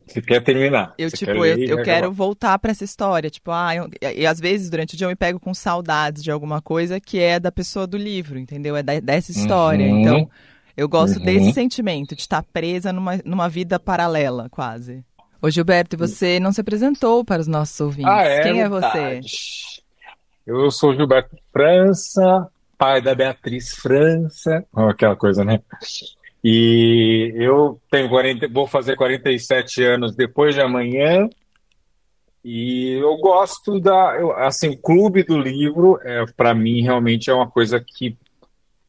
Você 0.05 0.21
quer 0.21 0.41
terminar. 0.41 0.93
Eu, 0.97 1.09
Você 1.09 1.17
tipo, 1.17 1.45
eu, 1.45 1.57
e 1.57 1.69
eu 1.69 1.83
quero 1.83 2.11
voltar 2.13 2.57
pra 2.59 2.71
essa 2.71 2.83
história. 2.85 3.29
Tipo, 3.29 3.51
ah, 3.51 3.75
eu- 3.75 3.89
e, 4.01 4.21
e 4.21 4.25
às 4.25 4.39
vezes 4.39 4.69
durante 4.69 4.93
o 4.95 4.97
dia 4.97 5.05
eu 5.05 5.09
me 5.09 5.15
pego 5.17 5.37
com 5.39 5.53
saudades 5.53 6.23
de 6.23 6.31
alguma 6.31 6.61
coisa 6.61 6.99
que 6.99 7.19
é 7.19 7.39
da 7.39 7.51
pessoa 7.51 7.85
do 7.85 7.97
livro, 7.97 8.39
entendeu? 8.39 8.75
É 8.77 8.81
da- 8.83 8.99
dessa 9.01 9.31
história. 9.31 9.85
Uhum. 9.85 9.99
Então, 10.01 10.29
eu 10.77 10.87
gosto 10.87 11.17
Uhum. 11.17 11.25
desse 11.25 11.51
sentimento 11.53 12.15
de 12.15 12.21
estar 12.21 12.43
presa 12.43 12.93
numa, 12.93 13.19
numa 13.25 13.49
vida 13.49 13.77
paralela, 13.79 14.47
quase. 14.49 15.03
Ô, 15.41 15.49
Gilberto, 15.49 15.95
e 15.95 15.97
você 15.97 16.39
não 16.39 16.51
se 16.53 16.61
apresentou 16.61 17.25
para 17.25 17.41
os 17.41 17.47
nossos 17.47 17.79
ouvintes. 17.81 18.11
Ah, 18.11 18.23
é 18.23 18.41
Quem 18.43 18.61
é 18.61 18.69
você? 18.69 19.19
Eu 20.45 20.71
sou 20.71 20.95
Gilberto 20.95 21.35
França, 21.51 22.47
pai 22.77 23.01
da 23.01 23.13
Beatriz 23.13 23.71
França, 23.75 24.65
aquela 24.73 25.15
coisa, 25.15 25.43
né? 25.43 25.59
E 26.43 27.33
eu 27.35 27.79
tenho 27.91 28.07
40, 28.09 28.47
vou 28.47 28.65
fazer 28.67 28.95
47 28.95 29.83
anos 29.83 30.15
depois 30.15 30.55
de 30.55 30.61
amanhã. 30.61 31.27
E 32.43 32.91
eu 33.01 33.17
gosto 33.17 33.79
da, 33.79 34.15
eu- 34.19 34.31
assim, 34.37 34.69
o 34.69 34.77
clube 34.77 35.23
do 35.23 35.37
livro, 35.37 35.99
é, 36.03 36.23
para 36.37 36.53
mim, 36.53 36.81
realmente 36.81 37.29
é 37.29 37.33
uma 37.33 37.49
coisa 37.49 37.79
que 37.85 38.15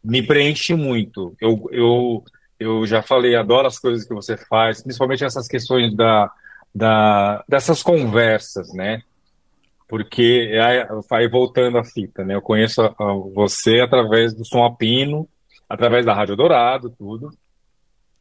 me 0.09 0.22
preenche 0.22 0.74
muito. 0.74 1.36
Eu, 1.38 1.68
eu, 1.70 2.24
eu 2.59 2.86
já 2.86 3.02
falei, 3.02 3.36
adoro 3.36 3.66
as 3.66 3.78
coisas 3.78 4.06
que 4.06 4.14
você 4.14 4.38
faz, 4.38 4.82
principalmente 4.82 5.22
essas 5.22 5.46
questões 5.46 5.94
da, 5.94 6.32
da, 6.74 7.44
dessas 7.46 7.82
conversas, 7.82 8.72
né? 8.72 9.02
Porque, 9.86 10.50
aí, 11.11 11.28
voltando 11.28 11.76
à 11.76 11.84
fita, 11.84 12.24
né? 12.24 12.34
Eu 12.34 12.42
conheço 12.42 12.80
a- 12.80 12.94
a 12.98 13.12
você 13.34 13.80
através 13.80 14.32
do 14.34 14.46
Som 14.46 14.64
a 14.64 14.74
Pino, 14.74 15.28
através 15.68 16.06
da 16.06 16.14
Rádio 16.14 16.36
Dourado, 16.36 16.88
tudo. 16.98 17.30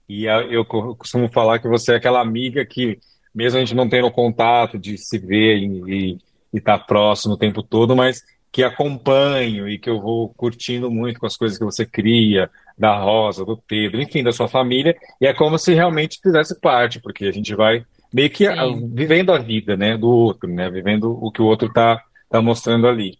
E 0.10 0.26
eu 0.26 0.66
costumo 0.66 1.30
falar 1.32 1.60
que 1.60 1.68
você 1.70 1.94
é 1.94 1.96
aquela 1.96 2.20
amiga 2.20 2.66
que, 2.66 3.00
mesmo 3.34 3.58
a 3.58 3.62
gente 3.62 3.76
não 3.76 3.88
tendo 3.88 4.12
contato 4.12 4.78
de 4.78 4.98
se 4.98 5.18
ver 5.18 5.58
e 5.58 6.18
estar 6.54 6.80
tá 6.80 6.84
próximo 6.86 7.36
o 7.36 7.38
tempo 7.38 7.64
todo, 7.64 7.96
mas 7.96 8.24
que 8.52 8.64
acompanho 8.64 9.68
e 9.68 9.78
que 9.78 9.90
eu 9.90 10.02
vou 10.02 10.30
curtindo 10.30 10.90
muito 10.90 11.20
com 11.20 11.26
as 11.26 11.38
coisas 11.38 11.58
que 11.58 11.66
você 11.66 11.86
cria, 11.86 12.50
da 12.78 12.96
Rosa, 12.98 13.44
do 13.44 13.58
Pedro, 13.58 14.02
enfim, 14.02 14.24
da 14.24 14.32
sua 14.32 14.48
família, 14.48 14.96
e 15.20 15.26
é 15.26 15.34
como 15.34 15.58
se 15.58 15.74
realmente 15.74 16.20
fizesse 16.22 16.60
parte, 16.60 17.00
porque 17.00 17.26
a 17.26 17.32
gente 17.32 17.56
vai 17.56 17.84
meio 18.14 18.30
que 18.30 18.46
a, 18.46 18.66
vivendo 18.94 19.34
a 19.34 19.40
vida, 19.40 19.76
né, 19.76 19.98
do 19.98 20.08
outro, 20.08 20.48
né, 20.48 20.70
vivendo 20.70 21.12
o 21.12 21.32
que 21.32 21.42
o 21.42 21.46
outro 21.46 21.68
está 21.68 22.02
tá 22.30 22.42
mostrando 22.42 22.88
ali. 22.88 23.18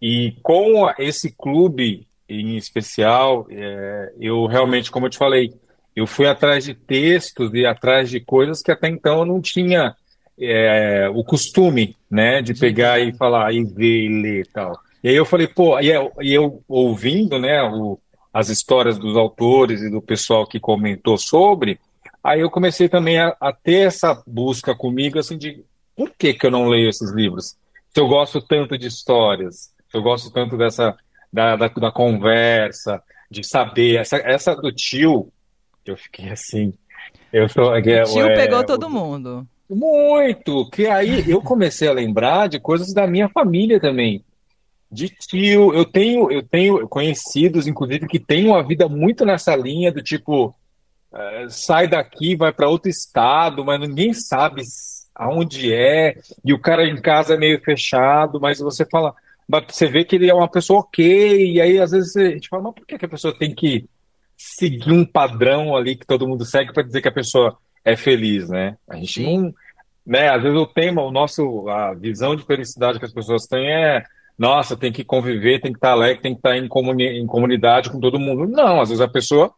E 0.00 0.34
com 0.42 0.90
esse 0.98 1.34
clube 1.34 2.06
em 2.28 2.56
especial, 2.56 3.46
é, 3.50 4.12
eu 4.20 4.46
realmente, 4.46 4.90
como 4.90 5.06
eu 5.06 5.10
te 5.10 5.18
falei, 5.18 5.52
eu 5.96 6.06
fui 6.06 6.26
atrás 6.26 6.64
de 6.64 6.74
textos 6.74 7.52
e 7.54 7.66
atrás 7.66 8.08
de 8.08 8.20
coisas 8.20 8.62
que 8.62 8.70
até 8.70 8.88
então 8.88 9.20
eu 9.20 9.26
não 9.26 9.40
tinha 9.40 9.94
é, 10.40 11.08
o 11.08 11.22
costume, 11.22 11.96
né, 12.10 12.40
de 12.40 12.54
pegar 12.54 12.98
e 12.98 13.12
falar, 13.12 13.52
e 13.52 13.62
ver 13.64 14.04
e 14.04 14.22
ler 14.22 14.40
e 14.40 14.48
tal. 14.48 14.80
E 15.02 15.08
aí 15.08 15.16
eu 15.16 15.24
falei, 15.24 15.46
pô, 15.46 15.78
e 15.80 15.88
eu, 15.88 16.12
e 16.20 16.32
eu 16.32 16.62
ouvindo, 16.68 17.38
né, 17.38 17.62
o, 17.62 17.98
as 18.32 18.48
histórias 18.48 18.98
dos 18.98 19.16
autores 19.16 19.82
e 19.82 19.90
do 19.90 20.00
pessoal 20.00 20.46
que 20.46 20.60
comentou 20.60 21.18
sobre, 21.18 21.78
aí 22.22 22.40
eu 22.40 22.50
comecei 22.50 22.88
também 22.88 23.18
a, 23.18 23.36
a, 23.40 23.52
ter 23.52 23.86
essa 23.86 24.22
busca 24.26 24.74
comigo, 24.74 25.18
assim, 25.18 25.36
de 25.36 25.64
por 25.96 26.10
que, 26.18 26.34
que 26.34 26.46
eu 26.46 26.50
não 26.50 26.68
leio 26.68 26.88
esses 26.88 27.12
livros? 27.12 27.56
Se 27.92 28.00
eu 28.00 28.08
gosto 28.08 28.40
tanto 28.40 28.78
de 28.78 28.86
histórias, 28.86 29.72
se 29.90 29.96
eu 29.96 30.02
gosto 30.02 30.30
tanto 30.30 30.56
dessa, 30.56 30.96
da, 31.32 31.56
da, 31.56 31.68
da 31.68 31.92
conversa, 31.92 33.02
de 33.30 33.44
saber, 33.46 33.96
essa, 33.96 34.16
essa 34.16 34.54
do 34.54 34.72
tio, 34.72 35.30
eu 35.84 35.96
fiquei 35.96 36.30
assim, 36.30 36.72
eu 37.32 37.48
sou, 37.48 37.72
o 37.72 37.82
tio 37.82 38.26
é, 38.26 38.34
pegou 38.34 38.64
todo 38.64 38.90
mundo. 38.90 39.46
Muito! 39.70 40.68
Que 40.70 40.86
aí 40.86 41.30
eu 41.30 41.40
comecei 41.40 41.88
a 41.88 41.92
lembrar 41.92 42.48
de 42.48 42.58
coisas 42.58 42.92
da 42.92 43.06
minha 43.06 43.28
família 43.28 43.80
também 43.80 44.24
de 44.90 45.08
tio. 45.08 45.72
Eu 45.72 45.84
tenho, 45.84 46.30
eu 46.30 46.42
tenho 46.42 46.88
conhecidos, 46.88 47.66
inclusive, 47.66 48.08
que 48.08 48.18
têm 48.18 48.46
uma 48.46 48.66
vida 48.66 48.88
muito 48.88 49.24
nessa 49.24 49.54
linha 49.54 49.92
do 49.92 50.02
tipo 50.02 50.54
é, 51.12 51.46
sai 51.48 51.88
daqui, 51.88 52.36
vai 52.36 52.52
para 52.52 52.68
outro 52.68 52.88
estado, 52.88 53.64
mas 53.64 53.80
ninguém 53.80 54.12
sabe 54.12 54.62
aonde 55.14 55.72
é, 55.72 56.16
e 56.44 56.52
o 56.52 56.58
cara 56.58 56.84
em 56.84 57.00
casa 57.00 57.34
é 57.34 57.36
meio 57.36 57.60
fechado, 57.60 58.40
mas 58.40 58.58
você 58.58 58.86
fala, 58.86 59.14
você 59.68 59.86
vê 59.86 60.04
que 60.04 60.16
ele 60.16 60.30
é 60.30 60.34
uma 60.34 60.48
pessoa 60.48 60.80
ok, 60.80 61.52
e 61.52 61.60
aí 61.60 61.78
às 61.78 61.90
vezes 61.90 62.16
a 62.16 62.30
gente 62.30 62.48
fala, 62.48 62.62
mas 62.62 62.74
por 62.74 62.86
que, 62.86 62.96
que 62.96 63.04
a 63.04 63.08
pessoa 63.08 63.36
tem 63.36 63.54
que 63.54 63.88
seguir 64.36 64.92
um 64.92 65.04
padrão 65.04 65.76
ali 65.76 65.96
que 65.96 66.06
todo 66.06 66.26
mundo 66.26 66.44
segue 66.44 66.72
para 66.72 66.84
dizer 66.84 67.02
que 67.02 67.08
a 67.08 67.12
pessoa 67.12 67.58
é 67.84 67.96
feliz, 67.96 68.48
né? 68.48 68.76
A 68.88 68.96
gente 68.96 69.22
Sim. 69.22 69.38
não, 69.38 69.54
né? 70.06 70.28
Às 70.28 70.42
vezes 70.42 70.58
o 70.58 70.66
tema, 70.66 71.02
o 71.02 71.10
nosso, 71.10 71.68
a 71.68 71.94
visão 71.94 72.34
de 72.34 72.44
felicidade 72.44 72.98
que 72.98 73.04
as 73.04 73.12
pessoas 73.12 73.46
têm 73.46 73.70
é 73.70 74.04
nossa, 74.38 74.74
tem 74.74 74.90
que 74.90 75.04
conviver, 75.04 75.60
tem 75.60 75.70
que 75.70 75.76
estar 75.76 75.90
alegre, 75.90 76.22
tem 76.22 76.32
que 76.32 76.38
estar 76.38 76.56
em, 76.56 76.66
comuni 76.66 77.04
em 77.20 77.26
comunidade 77.26 77.90
com 77.90 78.00
todo 78.00 78.18
mundo. 78.18 78.46
Não, 78.46 78.80
às 78.80 78.88
vezes 78.88 79.02
a 79.02 79.08
pessoa, 79.08 79.52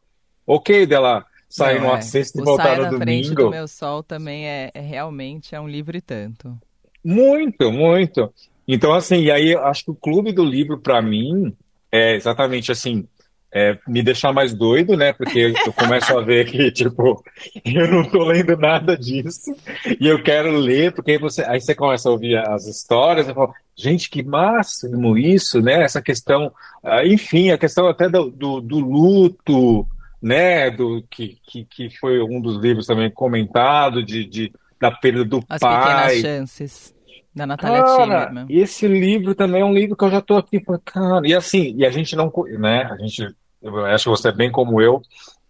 ok 0.44 0.84
dela 0.86 1.24
sair 1.48 1.78
Não, 1.78 1.88
numa 1.88 1.98
é. 1.98 2.00
sexta 2.00 2.40
e 2.40 2.44
voltar 2.44 2.78
no 2.78 2.98
domingo. 2.98 3.02
Frente 3.04 3.34
do 3.34 3.50
meu 3.50 3.68
sol 3.68 4.02
também 4.02 4.48
é, 4.48 4.70
é, 4.74 4.80
realmente 4.80 5.54
é 5.54 5.60
um 5.60 5.68
livro 5.68 5.96
e 5.96 6.00
tanto. 6.00 6.58
Muito, 7.04 7.70
muito. 7.70 8.32
Então, 8.66 8.92
assim, 8.92 9.20
e 9.22 9.30
aí 9.30 9.54
acho 9.54 9.84
que 9.84 9.90
o 9.90 9.94
clube 9.94 10.32
do 10.32 10.44
livro, 10.44 10.78
para 10.78 11.00
mim, 11.00 11.54
é 11.90 12.16
exatamente 12.16 12.72
assim, 12.72 13.06
é, 13.54 13.78
me 13.86 14.02
deixar 14.02 14.32
mais 14.32 14.54
doido, 14.54 14.96
né? 14.96 15.12
Porque 15.12 15.52
eu 15.66 15.72
começo 15.74 16.16
a 16.16 16.22
ver 16.22 16.46
que, 16.46 16.72
tipo, 16.72 17.22
eu 17.64 17.90
não 17.90 18.02
tô 18.08 18.24
lendo 18.24 18.56
nada 18.56 18.96
disso 18.96 19.54
e 20.00 20.08
eu 20.08 20.22
quero 20.22 20.56
ler, 20.56 20.92
porque 20.92 21.12
aí 21.12 21.18
você, 21.18 21.42
aí 21.42 21.60
você 21.60 21.74
começa 21.74 22.08
a 22.08 22.12
ouvir 22.12 22.38
as 22.38 22.66
histórias 22.66 23.28
e 23.28 23.34
fala, 23.34 23.52
gente, 23.76 24.08
que 24.08 24.22
máximo 24.22 25.18
isso, 25.18 25.60
né? 25.60 25.82
Essa 25.82 26.00
questão, 26.00 26.50
ah, 26.82 27.06
enfim, 27.06 27.50
a 27.50 27.58
questão 27.58 27.86
até 27.86 28.08
do, 28.08 28.30
do, 28.30 28.60
do 28.60 28.80
luto, 28.80 29.86
né? 30.20 30.70
Do, 30.70 31.04
que, 31.10 31.36
que, 31.46 31.66
que 31.66 31.90
foi 31.98 32.22
um 32.22 32.40
dos 32.40 32.56
livros 32.56 32.86
também 32.86 33.10
comentado, 33.10 34.02
de, 34.02 34.24
de 34.24 34.52
da 34.80 34.90
perda 34.90 35.24
do 35.24 35.44
as 35.48 35.60
pai. 35.60 35.74
As 35.74 36.14
pequenas 36.14 36.20
chances. 36.20 36.94
Da 37.34 37.46
Natália 37.46 37.82
Timmerman. 37.96 38.46
Esse 38.50 38.86
livro 38.86 39.34
também 39.34 39.62
é 39.62 39.64
um 39.64 39.72
livro 39.72 39.96
que 39.96 40.04
eu 40.04 40.10
já 40.10 40.20
tô 40.20 40.36
aqui, 40.36 40.62
cara. 40.84 41.26
E 41.26 41.34
assim, 41.34 41.74
e 41.78 41.86
a 41.86 41.90
gente 41.90 42.14
não, 42.14 42.30
né? 42.58 42.84
A 42.90 42.96
gente 42.98 43.34
eu 43.62 43.84
acho 43.86 44.04
que 44.04 44.10
você 44.10 44.28
é 44.28 44.32
bem 44.32 44.50
como 44.50 44.80
eu, 44.80 45.00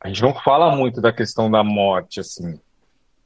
a 0.01 0.09
gente 0.09 0.23
não 0.23 0.35
fala 0.35 0.75
muito 0.75 1.01
da 1.01 1.13
questão 1.13 1.51
da 1.51 1.63
morte, 1.63 2.21
assim. 2.21 2.59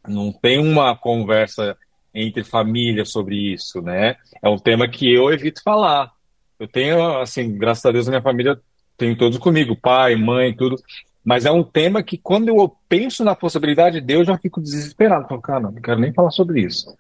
Não 0.07 0.33
tem 0.33 0.59
uma 0.59 0.95
conversa 0.97 1.77
entre 2.15 2.45
família 2.45 3.05
sobre 3.05 3.55
isso, 3.55 3.83
né? 3.83 4.17
É 4.43 4.49
um 4.49 4.59
tema 4.59 4.89
que 4.89 5.13
eu 5.13 5.33
evito 5.33 5.63
falar. 5.63 6.13
Eu 6.59 6.69
tenho, 6.69 7.19
assim, 7.19 7.57
graças 7.59 7.85
a 7.85 7.93
Deus, 7.93 8.07
a 8.07 8.11
minha 8.11 8.23
família 8.23 8.59
tem 8.97 9.15
todos 9.17 9.39
comigo, 9.39 9.77
pai, 9.77 10.17
mãe, 10.17 10.55
tudo. 10.55 10.77
Mas 11.25 11.45
é 11.45 11.51
um 11.51 11.65
tema 11.65 12.03
que, 12.03 12.17
quando 12.17 12.49
eu 12.49 12.75
penso 12.89 13.25
na 13.25 13.35
possibilidade 13.35 14.01
de 14.01 14.07
Deus, 14.07 14.21
eu 14.21 14.35
já 14.35 14.39
fico 14.39 14.61
desesperado. 14.61 15.27
Falo, 15.29 15.41
cara, 15.41 15.61
não, 15.61 15.73
não 15.73 15.83
quero 15.83 16.01
nem 16.01 16.13
falar 16.13 16.31
sobre 16.31 16.61
isso. 16.61 16.95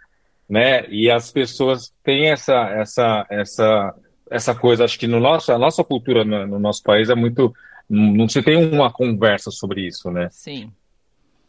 Né? 0.48 0.86
E 0.88 1.10
as 1.10 1.30
pessoas 1.30 1.94
têm 2.02 2.30
essa, 2.30 2.68
essa, 2.70 3.26
essa, 3.30 3.94
essa 4.30 4.54
coisa, 4.54 4.84
acho 4.84 4.98
que 4.98 5.06
no 5.06 5.20
nosso, 5.20 5.52
a 5.52 5.58
nossa 5.58 5.84
cultura 5.84 6.24
no, 6.24 6.46
no 6.46 6.58
nosso 6.58 6.82
país 6.82 7.08
é 7.08 7.14
muito 7.14 7.54
não 7.88 8.28
se 8.28 8.42
tem 8.42 8.56
uma 8.56 8.92
conversa 8.92 9.50
sobre 9.50 9.86
isso, 9.86 10.10
né? 10.10 10.28
Sim. 10.30 10.72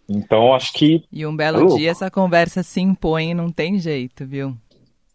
Então 0.10 0.54
acho 0.54 0.72
que. 0.74 1.04
E 1.12 1.26
um 1.26 1.36
belo 1.36 1.76
dia 1.76 1.92
essa 1.92 2.10
conversa 2.10 2.64
se 2.64 2.80
impõe, 2.80 3.34
não 3.34 3.50
tem 3.50 3.80
jeito, 3.80 4.26
viu? 4.26 4.56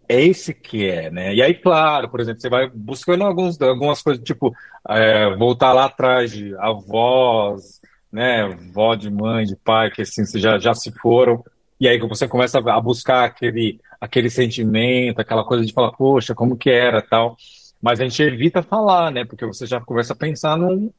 É 0.09 0.20
esse 0.20 0.53
que 0.53 0.87
é, 0.87 1.11
né? 1.11 1.35
E 1.35 1.41
aí, 1.41 1.55
claro, 1.55 2.09
por 2.11 2.20
exemplo, 2.20 2.41
você 2.41 2.51
vai 2.51 2.68
buscando 2.68 3.25
alguns, 3.25 3.61
algumas 3.62 4.03
coisas, 4.03 4.23
tipo, 4.23 4.55
é, 4.89 5.35
voltar 5.37 5.73
lá 5.73 5.87
atrás 5.87 6.31
de 6.31 6.55
avós, 6.57 7.81
né? 8.12 8.47
Vó 8.75 8.95
de 8.95 9.11
mãe, 9.11 9.47
de 9.47 9.57
pai, 9.57 9.91
que 9.91 10.03
assim, 10.03 10.25
já, 10.39 10.59
já 10.59 10.75
se 10.75 10.93
foram. 10.93 11.43
E 11.81 11.89
aí 11.89 11.99
você 11.99 12.29
começa 12.29 12.59
a 12.59 12.81
buscar 12.81 13.25
aquele, 13.25 13.81
aquele 14.01 14.29
sentimento, 14.29 15.20
aquela 15.20 15.45
coisa 15.45 15.64
de 15.64 15.73
falar, 15.73 15.93
poxa, 15.93 16.35
como 16.35 16.57
que 16.57 16.68
era 16.68 17.01
tal. 17.01 17.37
Mas 17.83 18.01
a 18.01 18.05
gente 18.05 18.22
evita 18.22 18.62
falar, 18.62 19.11
né? 19.11 19.24
Porque 19.24 19.45
você 19.45 19.66
já 19.66 19.80
começa 19.80 20.12
a 20.12 20.16
pensar 20.16 20.57
num 20.57 20.93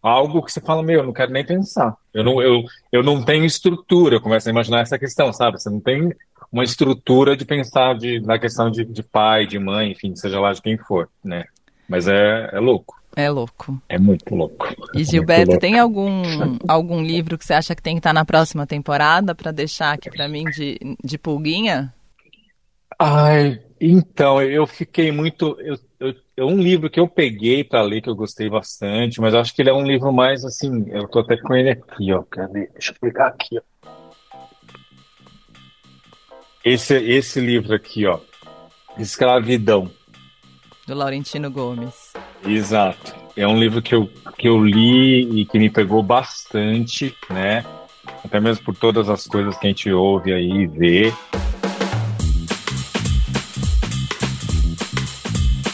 algo 0.00 0.42
que 0.42 0.52
você 0.52 0.60
fala, 0.60 0.82
meu, 0.82 1.00
eu 1.00 1.06
não 1.06 1.12
quero 1.12 1.32
nem 1.32 1.44
pensar. 1.44 1.96
Eu 2.14 2.22
não, 2.22 2.40
eu, 2.40 2.62
eu 2.92 3.02
não 3.02 3.24
tenho 3.24 3.44
estrutura, 3.44 4.14
eu 4.14 4.20
começo 4.20 4.48
a 4.48 4.52
imaginar 4.52 4.80
essa 4.80 4.98
questão, 4.98 5.32
sabe? 5.32 5.60
Você 5.60 5.68
não 5.68 5.80
tem 5.80 6.14
uma 6.52 6.62
estrutura 6.62 7.36
de 7.36 7.44
pensar 7.44 7.94
de, 7.98 8.20
na 8.20 8.38
questão 8.38 8.70
de, 8.70 8.84
de 8.84 9.02
pai, 9.02 9.46
de 9.46 9.58
mãe, 9.58 9.90
enfim, 9.90 10.14
seja 10.14 10.38
lá 10.38 10.52
de 10.52 10.62
quem 10.62 10.78
for, 10.78 11.08
né? 11.22 11.44
Mas 11.88 12.06
é, 12.06 12.50
é 12.52 12.60
louco. 12.60 12.96
É 13.16 13.28
louco. 13.28 13.82
É 13.88 13.98
muito 13.98 14.32
louco. 14.34 14.68
E 14.94 15.02
Gilberto, 15.02 15.58
tem 15.58 15.78
algum, 15.78 16.22
algum 16.68 17.02
livro 17.02 17.36
que 17.36 17.44
você 17.44 17.54
acha 17.54 17.74
que 17.74 17.82
tem 17.82 17.96
que 17.96 17.98
estar 17.98 18.12
na 18.12 18.24
próxima 18.24 18.64
temporada 18.64 19.34
para 19.34 19.50
deixar 19.50 19.94
aqui 19.94 20.08
para 20.08 20.28
mim 20.28 20.44
de, 20.44 20.78
de 21.02 21.18
pulguinha? 21.18 21.92
Ai, 22.96 23.60
então, 23.80 24.40
eu 24.40 24.66
fiquei 24.66 25.10
muito. 25.10 25.56
Eu, 25.60 25.76
eu, 26.00 26.14
é 26.36 26.44
um 26.44 26.60
livro 26.60 26.88
que 26.88 27.00
eu 27.00 27.08
peguei 27.08 27.64
para 27.64 27.82
ler 27.82 28.00
que 28.00 28.08
eu 28.08 28.14
gostei 28.14 28.48
bastante, 28.48 29.20
mas 29.20 29.34
acho 29.34 29.54
que 29.54 29.62
ele 29.62 29.70
é 29.70 29.74
um 29.74 29.84
livro 29.84 30.12
mais 30.12 30.44
assim. 30.44 30.86
Eu 30.88 31.08
tô 31.08 31.20
até 31.20 31.36
com 31.36 31.54
ele 31.54 31.70
aqui, 31.70 32.12
ó. 32.12 32.22
Cadê? 32.22 32.68
Deixa 32.72 32.92
eu 32.92 32.96
pegar 33.00 33.28
aqui, 33.28 33.58
ó. 33.58 33.62
Esse, 36.64 36.94
esse 36.96 37.40
livro 37.40 37.74
aqui, 37.74 38.06
ó. 38.06 38.20
Escravidão. 38.98 39.90
Do 40.86 40.94
Laurentino 40.94 41.50
Gomes. 41.50 42.12
Exato. 42.46 43.14
É 43.36 43.46
um 43.46 43.58
livro 43.58 43.82
que 43.82 43.94
eu, 43.94 44.08
que 44.36 44.48
eu 44.48 44.62
li 44.64 45.40
e 45.40 45.46
que 45.46 45.58
me 45.58 45.70
pegou 45.70 46.02
bastante, 46.02 47.14
né? 47.30 47.64
Até 48.24 48.40
mesmo 48.40 48.64
por 48.64 48.76
todas 48.76 49.08
as 49.08 49.26
coisas 49.26 49.56
que 49.56 49.66
a 49.66 49.70
gente 49.70 49.92
ouve 49.92 50.32
aí 50.32 50.50
e 50.50 50.66
vê. 50.66 51.12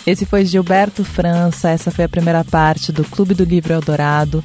Esse 0.07 0.27
foi 0.27 0.45
Gilberto 0.45 1.03
França, 1.03 1.71
essa 1.71 1.91
foi 1.91 2.05
a 2.05 2.09
primeira 2.09 2.45
parte 2.45 2.93
do 2.93 3.03
Clube 3.05 3.33
do 3.33 3.43
Livro 3.43 3.73
Eldorado. 3.73 4.45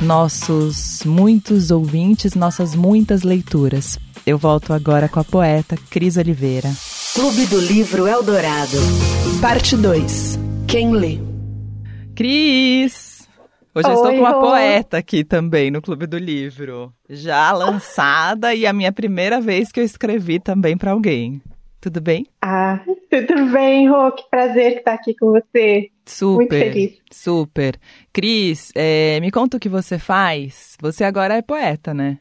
Nossos 0.00 1.02
muitos 1.04 1.72
ouvintes, 1.72 2.36
nossas 2.36 2.76
muitas 2.76 3.22
leituras. 3.24 3.98
Eu 4.24 4.38
volto 4.38 4.72
agora 4.72 5.08
com 5.08 5.18
a 5.18 5.24
poeta 5.24 5.76
Cris 5.90 6.16
Oliveira. 6.16 6.70
Clube 7.12 7.44
do 7.46 7.58
Livro 7.58 8.06
Eldorado. 8.06 8.76
Parte 9.40 9.76
2. 9.76 10.38
Quem 10.68 10.92
lê? 10.92 11.18
Cris! 12.14 13.28
Hoje 13.74 13.88
Oi, 13.88 13.92
eu 13.92 13.96
estou 13.96 14.12
com 14.12 14.20
uma 14.20 14.40
poeta 14.40 14.98
aqui 14.98 15.24
também 15.24 15.72
no 15.72 15.82
Clube 15.82 16.06
do 16.06 16.18
Livro. 16.18 16.92
Já 17.08 17.50
lançada 17.50 18.54
e 18.54 18.64
a 18.64 18.72
minha 18.72 18.92
primeira 18.92 19.40
vez 19.40 19.72
que 19.72 19.80
eu 19.80 19.84
escrevi 19.84 20.38
também 20.38 20.76
para 20.76 20.92
alguém. 20.92 21.42
Tudo 21.80 21.98
bem? 22.00 22.26
Ah, 22.42 22.80
tudo 23.08 23.46
bem, 23.46 23.88
Rô. 23.88 24.12
Que 24.12 24.28
prazer 24.28 24.78
estar 24.78 24.92
aqui 24.92 25.14
com 25.14 25.32
você. 25.32 25.90
Super. 26.04 26.36
Muito 26.36 26.50
feliz. 26.50 26.98
Super. 27.10 27.80
Cris, 28.12 28.70
é, 28.74 29.18
me 29.20 29.30
conta 29.30 29.56
o 29.56 29.60
que 29.60 29.68
você 29.68 29.98
faz. 29.98 30.76
Você 30.82 31.04
agora 31.04 31.36
é 31.36 31.42
poeta, 31.42 31.94
né? 31.94 32.18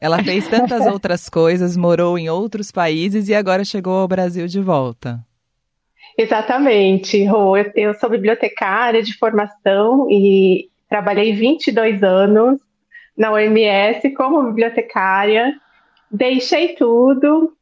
Ela 0.00 0.22
fez 0.22 0.46
tantas 0.48 0.86
outras 0.86 1.28
coisas, 1.28 1.76
morou 1.76 2.16
em 2.16 2.28
outros 2.28 2.70
países 2.70 3.28
e 3.28 3.34
agora 3.34 3.64
chegou 3.64 3.94
ao 3.98 4.06
Brasil 4.06 4.46
de 4.46 4.60
volta. 4.60 5.18
Exatamente, 6.16 7.24
Rô. 7.24 7.56
Eu, 7.56 7.72
eu 7.74 7.94
sou 7.94 8.08
bibliotecária 8.08 9.02
de 9.02 9.16
formação 9.18 10.06
e 10.08 10.68
trabalhei 10.88 11.32
22 11.32 12.02
anos 12.04 12.60
na 13.18 13.32
OMS 13.32 14.08
como 14.14 14.44
bibliotecária. 14.44 15.52
Deixei 16.08 16.76
tudo 16.76 17.52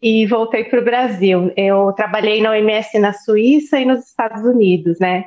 e 0.00 0.26
voltei 0.26 0.64
para 0.64 0.80
o 0.80 0.84
Brasil. 0.84 1.52
Eu 1.56 1.92
trabalhei 1.92 2.40
na 2.40 2.50
OMS 2.50 2.98
na 2.98 3.12
Suíça 3.12 3.78
e 3.80 3.84
nos 3.84 4.06
Estados 4.06 4.44
Unidos, 4.44 4.98
né? 4.98 5.24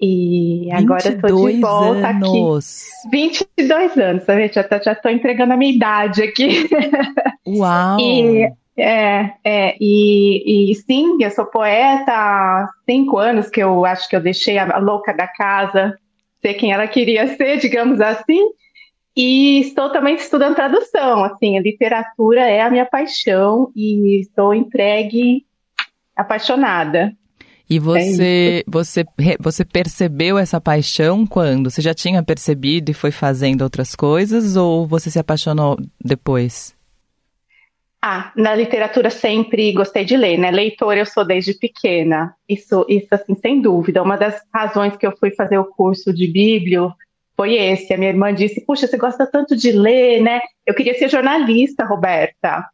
E 0.00 0.68
agora 0.72 1.08
estou 1.08 1.48
de 1.48 1.60
volta 1.60 2.08
anos. 2.08 3.02
aqui. 3.02 3.10
22 3.10 3.96
anos, 3.98 4.24
tá 4.24 4.34
vendo? 4.34 4.52
Já, 4.52 4.64
já 4.82 4.94
tô 4.94 5.08
entregando 5.08 5.52
a 5.52 5.56
minha 5.56 5.74
idade 5.74 6.22
aqui. 6.22 6.68
Uau! 7.46 7.98
e, 7.98 8.48
é, 8.76 9.32
é, 9.44 9.76
e, 9.80 10.70
e 10.70 10.74
sim, 10.76 11.18
eu 11.20 11.30
sou 11.32 11.46
poeta 11.46 12.12
há 12.12 12.68
cinco 12.88 13.18
anos 13.18 13.48
que 13.48 13.60
eu 13.60 13.84
acho 13.84 14.08
que 14.08 14.14
eu 14.14 14.20
deixei 14.20 14.56
a 14.56 14.78
louca 14.78 15.12
da 15.12 15.26
casa 15.26 15.98
ser 16.40 16.54
quem 16.54 16.72
ela 16.72 16.86
queria 16.86 17.26
ser, 17.36 17.58
digamos 17.58 18.00
assim. 18.00 18.40
E 19.20 19.58
estou 19.58 19.90
também 19.90 20.14
estudando 20.14 20.54
tradução, 20.54 21.24
assim, 21.24 21.58
a 21.58 21.60
literatura 21.60 22.42
é 22.42 22.60
a 22.60 22.70
minha 22.70 22.86
paixão 22.86 23.72
e 23.74 24.20
estou 24.20 24.54
entregue, 24.54 25.44
apaixonada. 26.14 27.12
E 27.68 27.80
você, 27.80 28.62
é 28.64 28.70
você, 28.70 29.04
você 29.40 29.64
percebeu 29.64 30.38
essa 30.38 30.60
paixão 30.60 31.26
quando? 31.26 31.68
Você 31.68 31.82
já 31.82 31.92
tinha 31.92 32.22
percebido 32.22 32.92
e 32.92 32.94
foi 32.94 33.10
fazendo 33.10 33.62
outras 33.62 33.96
coisas 33.96 34.54
ou 34.54 34.86
você 34.86 35.10
se 35.10 35.18
apaixonou 35.18 35.76
depois? 36.00 36.72
Ah, 38.00 38.30
na 38.36 38.54
literatura 38.54 39.10
sempre 39.10 39.72
gostei 39.72 40.04
de 40.04 40.16
ler, 40.16 40.38
né? 40.38 40.52
Leitora 40.52 41.00
eu 41.00 41.06
sou 41.06 41.24
desde 41.24 41.54
pequena. 41.54 42.36
Isso, 42.48 42.86
isso 42.88 43.08
assim, 43.10 43.34
sem 43.34 43.60
dúvida. 43.60 44.00
Uma 44.00 44.16
das 44.16 44.40
razões 44.54 44.96
que 44.96 45.04
eu 45.04 45.16
fui 45.18 45.32
fazer 45.32 45.58
o 45.58 45.64
curso 45.64 46.14
de 46.14 46.28
Bíblia 46.28 46.92
foi 47.38 47.54
esse. 47.54 47.94
A 47.94 47.96
minha 47.96 48.10
irmã 48.10 48.34
disse: 48.34 48.60
Puxa, 48.62 48.88
você 48.88 48.96
gosta 48.96 49.24
tanto 49.24 49.54
de 49.54 49.70
ler, 49.70 50.20
né? 50.20 50.40
Eu 50.66 50.74
queria 50.74 50.94
ser 50.98 51.08
jornalista, 51.08 51.84
Roberta. 51.84 52.66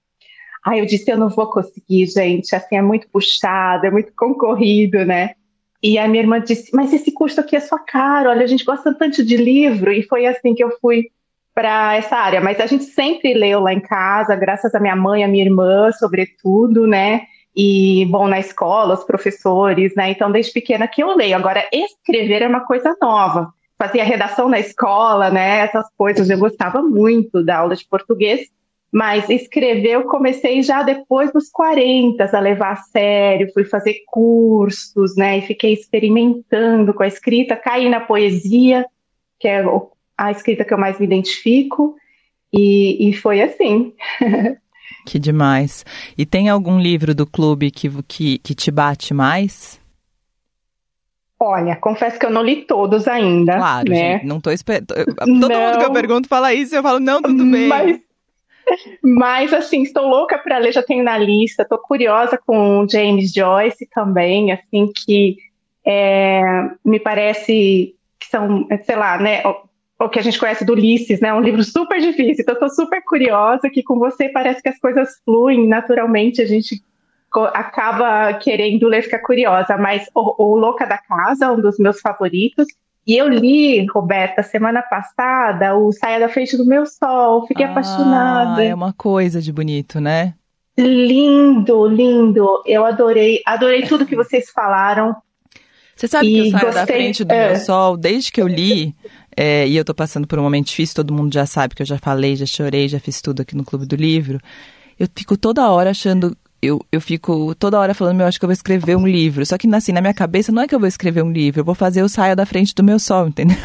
Aí 0.65 0.79
eu 0.79 0.87
disse: 0.87 1.11
Eu 1.11 1.19
não 1.19 1.29
vou 1.29 1.51
conseguir, 1.51 2.07
gente. 2.07 2.57
Assim, 2.57 2.77
é 2.77 2.83
muito 2.83 3.07
puxado, 3.11 3.87
é 3.87 3.91
muito 3.91 4.12
concorrido, 4.17 5.05
né? 5.05 5.35
E 5.83 5.99
a 5.99 6.09
minha 6.09 6.23
irmã 6.23 6.41
disse: 6.41 6.75
Mas 6.75 6.95
esse 6.95 7.12
curso 7.12 7.41
aqui 7.41 7.55
é 7.55 7.61
só 7.61 7.79
caro. 7.79 8.31
Olha, 8.31 8.43
a 8.43 8.47
gente 8.47 8.65
gosta 8.65 8.95
tanto 8.95 9.23
de 9.23 9.37
livro. 9.37 9.93
E 9.93 10.03
foi 10.03 10.25
assim 10.25 10.55
que 10.55 10.65
eu 10.65 10.71
fui 10.81 11.11
para 11.55 11.95
essa 11.95 12.17
área, 12.17 12.41
mas 12.41 12.59
a 12.59 12.67
gente 12.67 12.83
sempre 12.83 13.33
leu 13.33 13.61
lá 13.61 13.73
em 13.73 13.79
casa, 13.79 14.35
graças 14.35 14.75
à 14.75 14.81
minha 14.81 14.97
mãe, 14.97 15.23
à 15.23 15.29
minha 15.29 15.45
irmã, 15.45 15.93
sobretudo, 15.93 16.85
né? 16.85 17.27
E, 17.55 18.05
bom, 18.11 18.27
na 18.27 18.41
escola, 18.41 18.95
os 18.95 19.05
professores, 19.05 19.95
né? 19.95 20.11
Então, 20.11 20.33
desde 20.33 20.53
pequena 20.53 20.89
que 20.89 21.01
eu 21.01 21.15
leio. 21.15 21.37
Agora, 21.37 21.65
escrever 21.73 22.43
é 22.43 22.49
uma 22.49 22.67
coisa 22.67 22.97
nova. 23.01 23.54
Fazia 23.79 24.05
redação 24.05 24.49
na 24.49 24.59
escola, 24.61 25.31
né? 25.31 25.61
Essas 25.61 25.87
coisas, 25.97 26.31
eu 26.31 26.39
gostava 26.39 26.81
muito 26.83 27.43
da 27.43 27.59
aula 27.59 27.75
de 27.75 27.87
português, 27.87 28.49
mas 28.93 29.29
escrever 29.29 29.91
eu 29.91 30.05
comecei 30.05 30.62
já 30.62 30.83
depois 30.83 31.33
dos 31.33 31.51
40 31.51 32.25
a 32.25 32.41
levar 32.41 32.72
a 32.72 32.77
sério, 32.77 33.53
fui 33.53 33.64
fazer 33.64 34.03
cursos, 34.07 35.16
né? 35.16 35.39
E 35.39 35.43
fiquei 35.43 35.72
experimentando 35.72 36.95
com 36.95 37.03
a 37.03 37.09
escrita, 37.09 37.57
caí 37.57 37.89
na 37.89 38.01
poesia, 38.01 38.87
que 39.41 39.49
é 39.49 39.64
a 40.16 40.31
escrita 40.31 40.64
que 40.64 40.72
eu 40.72 40.79
mais 40.79 40.99
me 40.99 41.07
identifico, 41.07 41.97
e, 42.53 43.09
e 43.09 43.12
foi 43.14 43.43
assim. 43.43 43.93
que 45.05 45.18
demais. 45.18 45.85
E 46.16 46.25
tem 46.25 46.49
algum 46.49 46.79
livro 46.79 47.14
do 47.14 47.27
clube 47.27 47.72
que, 47.72 47.91
que, 48.05 48.39
que 48.39 48.55
te 48.55 48.70
bate 48.70 49.12
mais? 49.12 49.81
Olha, 51.47 51.76
confesso 51.76 52.18
que 52.18 52.24
eu 52.24 52.30
não 52.30 52.42
li 52.42 52.62
todos 52.64 53.07
ainda. 53.07 53.57
Claro, 53.57 53.90
né? 53.90 53.97
gente, 53.97 54.26
não 54.26 54.40
tô 54.40 54.51
esperando. 54.51 54.86
Todo 54.86 55.26
não, 55.26 55.49
mundo 55.49 55.78
que 55.78 55.84
eu 55.84 55.92
pergunto 55.92 56.28
fala 56.28 56.55
isso, 56.55 56.74
eu 56.74 56.82
falo, 56.82 56.99
não, 56.99 57.20
tudo 57.20 57.45
bem. 57.45 57.68
Mas, 57.68 58.01
mas 59.03 59.53
assim, 59.53 59.82
estou 59.82 60.09
louca 60.09 60.38
para 60.38 60.57
ler, 60.57 60.72
já 60.72 60.82
tenho 60.82 61.05
na 61.05 61.18
lista, 61.18 61.62
estou 61.62 61.78
curiosa 61.78 62.40
com 62.47 62.86
James 62.90 63.30
Joyce 63.30 63.86
também, 63.92 64.53
assim, 64.53 64.90
que 65.05 65.36
é, 65.84 66.40
me 66.82 66.99
parece 66.99 67.95
que 68.18 68.26
são, 68.30 68.66
sei 68.82 68.97
lá, 68.97 69.18
né, 69.18 69.42
o 70.01 70.09
que 70.09 70.18
a 70.18 70.22
gente 70.22 70.38
conhece 70.38 70.64
do 70.64 70.72
Ulisses, 70.72 71.20
né? 71.20 71.32
Um 71.34 71.40
livro 71.40 71.62
super 71.62 72.01
difícil. 72.01 72.42
Então, 72.42 72.55
estou 72.55 72.70
super 72.70 73.03
curiosa 73.05 73.68
que 73.68 73.82
com 73.82 73.99
você 73.99 74.30
parece 74.30 74.62
que 74.62 74.68
as 74.70 74.78
coisas 74.78 75.20
fluem 75.24 75.68
naturalmente, 75.68 76.40
a 76.40 76.47
gente 76.47 76.82
acaba 77.43 78.32
querendo 78.35 78.89
ler, 78.89 79.03
fica 79.03 79.18
curiosa. 79.18 79.76
Mas 79.76 80.09
o, 80.14 80.53
o 80.53 80.57
Louca 80.57 80.87
da 80.87 80.99
Casa, 80.99 81.53
um 81.53 81.61
dos 81.61 81.78
meus 81.78 82.01
favoritos. 82.01 82.66
E 83.07 83.16
eu 83.16 83.28
li, 83.28 83.85
Roberta, 83.87 84.43
semana 84.43 84.80
passada, 84.82 85.76
o 85.76 85.93
Saia 85.93 86.20
da 86.20 86.28
Frente 86.28 86.57
do 86.57 86.64
Meu 86.64 86.87
Sol. 86.87 87.47
Fiquei 87.47 87.66
ah, 87.66 87.70
apaixonada. 87.70 88.64
É 88.64 88.74
uma 88.74 88.93
coisa 88.95 89.43
de 89.43 89.53
bonito, 89.53 90.01
né? 90.01 90.35
Lindo, 90.76 91.87
lindo. 91.87 92.62
Eu 92.66 92.85
adorei, 92.85 93.43
adorei 93.47 93.82
tudo 93.82 94.07
que 94.07 94.16
vocês 94.16 94.51
falaram. 94.51 95.14
Você 95.95 96.09
sabe 96.09 96.26
e 96.26 96.32
que 96.32 96.49
eu 96.49 96.51
saio 96.51 96.64
gostei, 96.64 96.80
da 96.80 96.87
frente 96.87 97.24
do 97.24 97.32
é... 97.32 97.51
meu 97.51 97.61
sol, 97.61 97.97
desde 97.97 98.32
que 98.32 98.41
eu 98.41 98.49
li, 98.49 98.95
é, 99.37 99.66
e 99.68 99.76
eu 99.76 99.85
tô 99.85 99.95
passando 99.95 100.26
por 100.26 100.39
um 100.39 100.43
momento 100.43 100.66
difícil, 100.66 100.97
todo 100.97 101.14
mundo 101.14 101.32
já 101.32 101.47
sabe 101.47 101.74
que 101.74 101.82
eu 101.82 101.87
já 101.87 101.99
falei, 101.99 102.35
já 102.37 102.47
chorei, 102.47 102.89
já 102.89 102.99
fiz 102.99 103.20
tudo 103.20 103.43
aqui 103.43 103.55
no 103.55 103.64
Clube 103.64 103.87
do 103.87 103.95
Livro. 103.95 104.41
Eu 104.99 105.09
fico 105.14 105.37
toda 105.37 105.70
hora 105.70 105.91
achando 105.91 106.37
eu, 106.65 106.81
eu 106.91 107.01
fico 107.01 107.55
toda 107.55 107.79
hora 107.79 107.95
falando, 107.95 108.21
eu 108.21 108.27
acho 108.27 108.39
que 108.39 108.45
eu 108.45 108.49
vou 108.49 108.53
escrever 108.55 108.97
um 108.97 109.07
livro. 109.07 109.45
Só 109.45 109.59
que 109.59 109.73
assim, 109.75 109.93
na 109.93 110.01
minha 110.01 110.15
cabeça 110.15 110.53
não 110.53 110.62
é 110.62 110.69
que 110.69 110.75
eu 110.75 110.81
vou 110.81 110.89
escrever 110.89 111.23
um 111.23 111.31
livro, 111.31 111.61
eu 111.61 111.65
vou 111.65 111.75
fazer 111.75 112.03
o 112.03 112.09
saia 112.09 112.35
da 112.35 112.47
frente 112.47 112.75
do 112.75 112.83
meu 112.83 112.99
sol, 112.99 113.29
entendeu? 113.29 113.57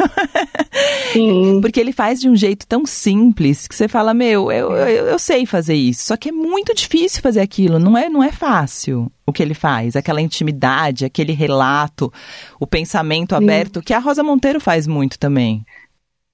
Sim. 1.14 1.60
Porque 1.62 1.80
ele 1.80 1.92
faz 1.92 2.20
de 2.20 2.30
um 2.30 2.36
jeito 2.36 2.68
tão 2.68 2.86
simples 2.86 3.68
que 3.68 3.76
você 3.76 3.88
fala, 3.88 4.14
meu, 4.14 4.52
eu, 4.52 4.72
eu, 4.72 5.08
eu 5.08 5.20
sei 5.20 5.46
fazer 5.46 5.76
isso. 5.76 6.04
Só 6.04 6.18
que 6.18 6.30
é 6.30 6.32
muito 6.32 6.74
difícil 6.74 7.22
fazer 7.22 7.42
aquilo, 7.42 7.80
não 7.80 7.98
é, 7.98 8.10
não 8.10 8.24
é 8.24 8.32
fácil 8.32 9.12
o 9.26 9.32
que 9.32 9.42
ele 9.42 9.54
faz. 9.54 9.96
Aquela 9.96 10.22
intimidade, 10.22 11.06
aquele 11.06 11.34
relato, 11.34 12.12
o 12.60 12.68
pensamento 12.68 13.36
sim. 13.36 13.44
aberto, 13.44 13.82
que 13.82 13.94
a 13.94 14.00
Rosa 14.00 14.24
Monteiro 14.24 14.60
faz 14.60 14.88
muito 14.88 15.18
também. 15.18 15.64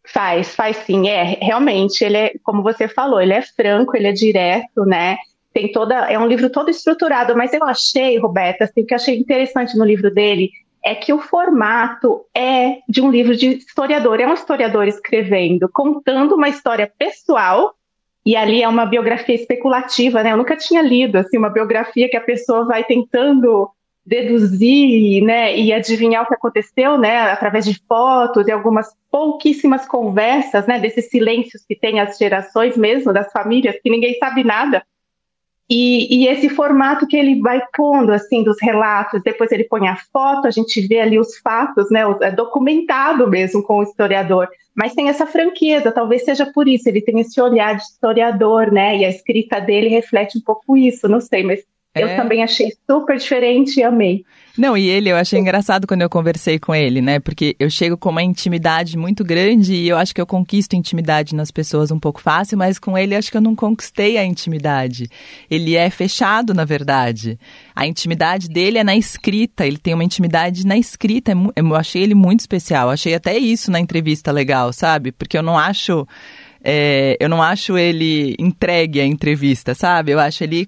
Faz, 0.08 0.54
faz 0.54 0.78
sim. 0.78 1.08
É, 1.08 1.38
realmente, 1.42 2.04
ele 2.04 2.18
é, 2.18 2.32
como 2.44 2.62
você 2.62 2.88
falou, 2.88 3.20
ele 3.20 3.34
é 3.34 3.42
franco, 3.42 3.96
ele 3.96 4.08
é 4.08 4.12
direto, 4.12 4.86
né? 4.86 5.18
Tem 5.56 5.72
toda, 5.72 6.12
é 6.12 6.20
um 6.20 6.28
livro 6.28 6.50
todo 6.50 6.70
estruturado, 6.70 7.34
mas 7.34 7.54
eu 7.54 7.64
achei, 7.64 8.20
Roberta, 8.20 8.66
assim, 8.66 8.82
o 8.82 8.86
que 8.86 8.94
eu 8.94 8.98
achei 8.98 9.18
interessante 9.18 9.78
no 9.78 9.86
livro 9.86 10.14
dele 10.14 10.52
é 10.84 10.94
que 10.94 11.14
o 11.14 11.20
formato 11.22 12.26
é 12.36 12.80
de 12.90 13.02
um 13.02 13.10
livro 13.10 13.34
de 13.38 13.52
historiador, 13.52 14.20
é 14.20 14.28
um 14.28 14.34
historiador 14.34 14.86
escrevendo, 14.86 15.70
contando 15.72 16.36
uma 16.36 16.50
história 16.50 16.92
pessoal, 17.00 17.74
e 18.26 18.36
ali 18.36 18.62
é 18.62 18.68
uma 18.68 18.86
biografia 18.86 19.34
especulativa, 19.34 20.22
né? 20.22 20.34
Eu 20.34 20.38
nunca 20.38 20.58
tinha 20.58 20.82
lido 20.82 21.16
assim 21.16 21.38
uma 21.38 21.50
biografia 21.50 22.10
que 22.10 22.18
a 22.18 22.22
pessoa 22.22 22.66
vai 22.66 22.84
tentando 22.84 23.70
deduzir, 24.06 25.24
né, 25.24 25.58
e 25.58 25.74
adivinhar 25.74 26.24
o 26.24 26.28
que 26.28 26.36
aconteceu, 26.36 26.96
né, 26.96 27.22
através 27.22 27.66
de 27.66 27.82
fotos 27.88 28.46
e 28.48 28.52
algumas 28.52 28.88
pouquíssimas 29.10 29.88
conversas, 29.88 30.68
né, 30.68 30.80
desses 30.80 31.10
silêncios 31.10 31.64
que 31.66 31.76
tem 31.76 32.00
as 32.00 32.16
gerações 32.16 32.78
mesmo 32.78 33.12
das 33.12 33.32
famílias 33.32 33.80
que 33.82 33.90
ninguém 33.90 34.16
sabe 34.20 34.44
nada 34.44 34.84
e, 35.70 36.24
e, 36.24 36.28
esse 36.28 36.48
formato 36.48 37.08
que 37.08 37.18
ele 37.18 37.40
vai 37.42 37.60
pondo, 37.76 38.12
assim, 38.12 38.44
dos 38.44 38.58
relatos, 38.62 39.24
depois 39.24 39.52
ele 39.52 39.64
põe 39.64 39.88
a 39.88 39.96
foto, 39.96 40.48
a 40.48 40.52
gente 40.52 40.80
vê 40.88 41.00
ali 41.00 41.18
os 41.18 41.38
fatos, 41.40 41.90
né, 41.90 42.02
é 42.22 42.32
documentado 42.32 43.28
mesmo 43.28 43.64
com 43.64 43.80
o 43.80 43.84
historiador, 43.84 44.48
mas 44.76 44.94
tem 44.94 45.10
essa 45.10 45.26
franqueza, 45.26 45.92
talvez 45.92 46.24
seja 46.24 46.46
por 46.46 46.68
isso, 46.68 46.88
ele 46.88 47.02
tem 47.02 47.20
esse 47.20 47.42
olhar 47.42 47.76
de 47.76 47.82
historiador, 47.82 48.72
né, 48.72 48.98
e 48.98 49.06
a 49.06 49.10
escrita 49.10 49.60
dele 49.60 49.88
reflete 49.88 50.38
um 50.38 50.42
pouco 50.42 50.78
isso, 50.78 51.08
não 51.08 51.20
sei, 51.20 51.44
mas 51.44 51.64
é. 51.96 52.04
eu 52.04 52.16
também 52.16 52.44
achei 52.44 52.72
super 52.86 53.18
diferente 53.18 53.80
e 53.80 53.84
amei. 53.84 54.24
Não, 54.58 54.78
e 54.78 54.88
ele, 54.88 55.10
eu 55.10 55.18
achei 55.18 55.38
engraçado 55.38 55.86
quando 55.86 56.02
eu 56.02 56.10
conversei 56.10 56.58
com 56.58 56.74
ele, 56.74 57.02
né? 57.02 57.20
Porque 57.20 57.58
eu 57.60 57.70
chego 57.70 57.98
com 57.98 58.10
uma 58.10 58.24
intimidade 58.24 58.98
muito 58.98 59.22
grande 59.22 59.74
e 59.76 59.90
eu 59.90 59.98
acho 59.98 60.16
que 60.16 60.22
eu 60.22 60.26
conquisto 60.26 60.76
intimidade 60.76 61.36
nas 61.36 61.52
pessoas 61.52 61.92
um 61.92 62.00
pouco 62.00 62.22
fácil, 62.22 62.58
mas 62.58 62.80
com 62.80 62.98
ele 62.98 63.16
acho 63.16 63.30
que 63.30 63.36
eu 63.36 63.42
não 63.42 63.54
conquistei 63.54 64.18
a 64.18 64.24
intimidade. 64.24 65.10
Ele 65.52 65.76
é 65.76 65.90
fechado, 65.90 66.54
na 66.54 66.64
verdade. 66.64 67.38
A 67.76 67.86
intimidade 67.86 68.48
dele 68.48 68.78
é 68.78 68.84
na 68.84 68.96
escrita, 68.96 69.68
ele 69.68 69.78
tem 69.78 69.94
uma 69.94 70.06
intimidade 70.06 70.66
na 70.66 70.78
escrita. 70.78 71.34
É 71.34 71.36
eu 71.56 71.76
achei 71.76 72.04
ele 72.04 72.16
muito 72.16 72.40
especial. 72.40 72.90
Achei 72.90 73.14
até 73.14 73.38
isso 73.38 73.70
na 73.70 73.80
entrevista 73.80 74.32
legal, 74.32 74.72
sabe? 74.72 75.12
Porque 75.12 75.38
eu 75.38 75.44
não 75.44 75.58
acho. 75.58 76.08
É, 76.64 77.16
eu 77.20 77.30
não 77.30 77.44
acho 77.44 77.78
ele 77.78 78.36
entregue 78.40 79.00
à 79.00 79.06
entrevista, 79.06 79.76
sabe? 79.76 80.14
Eu 80.14 80.20
acho 80.20 80.44
ele 80.44 80.68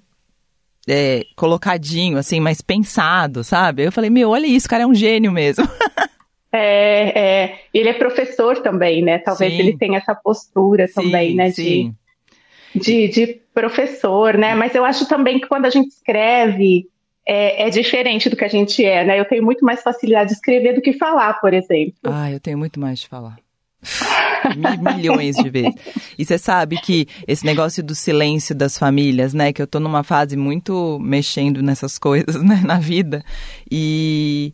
é, 0.87 1.25
colocadinho, 1.35 2.17
assim, 2.17 2.39
mais 2.39 2.61
pensado, 2.61 3.43
sabe? 3.43 3.83
Eu 3.83 3.91
falei, 3.91 4.09
meu, 4.09 4.29
olha 4.29 4.47
isso, 4.47 4.67
o 4.67 4.69
cara 4.69 4.83
é 4.83 4.87
um 4.87 4.95
gênio 4.95 5.31
mesmo. 5.31 5.67
É, 6.49 7.19
é, 7.19 7.59
ele 7.73 7.89
é 7.89 7.93
professor 7.93 8.61
também, 8.61 9.03
né? 9.03 9.19
Talvez 9.19 9.51
Sim. 9.51 9.59
ele 9.59 9.77
tenha 9.77 9.97
essa 9.97 10.15
postura 10.15 10.87
também, 10.87 11.31
sim, 11.31 11.35
né? 11.35 11.51
Sim. 11.51 11.95
De, 12.73 12.79
de, 12.79 13.07
de 13.09 13.41
professor, 13.53 14.37
né? 14.37 14.55
Mas 14.55 14.73
eu 14.73 14.85
acho 14.85 15.07
também 15.07 15.39
que 15.39 15.47
quando 15.47 15.65
a 15.65 15.69
gente 15.69 15.89
escreve 15.89 16.87
é, 17.27 17.67
é 17.67 17.69
diferente 17.69 18.29
do 18.29 18.37
que 18.37 18.45
a 18.45 18.47
gente 18.47 18.83
é, 18.83 19.03
né? 19.03 19.19
Eu 19.19 19.25
tenho 19.25 19.43
muito 19.43 19.63
mais 19.65 19.83
facilidade 19.83 20.29
de 20.29 20.35
escrever 20.35 20.73
do 20.73 20.81
que 20.81 20.93
falar, 20.93 21.33
por 21.41 21.53
exemplo. 21.53 21.97
Ah, 22.05 22.31
eu 22.31 22.39
tenho 22.39 22.57
muito 22.57 22.79
mais 22.79 22.99
de 22.99 23.07
falar. 23.07 23.37
Mil- 24.55 24.95
Milhões 24.95 25.35
de 25.35 25.49
vezes. 25.49 25.73
E 26.17 26.25
você 26.25 26.37
sabe 26.37 26.79
que 26.81 27.07
esse 27.27 27.45
negócio 27.45 27.83
do 27.83 27.93
silêncio 27.95 28.55
das 28.55 28.77
famílias, 28.77 29.33
né? 29.33 29.51
Que 29.53 29.61
eu 29.61 29.67
tô 29.67 29.79
numa 29.79 30.03
fase 30.03 30.35
muito 30.37 30.97
mexendo 31.01 31.61
nessas 31.61 31.97
coisas, 31.97 32.35
né? 32.43 32.61
Na 32.65 32.79
vida. 32.79 33.23
E, 33.69 34.53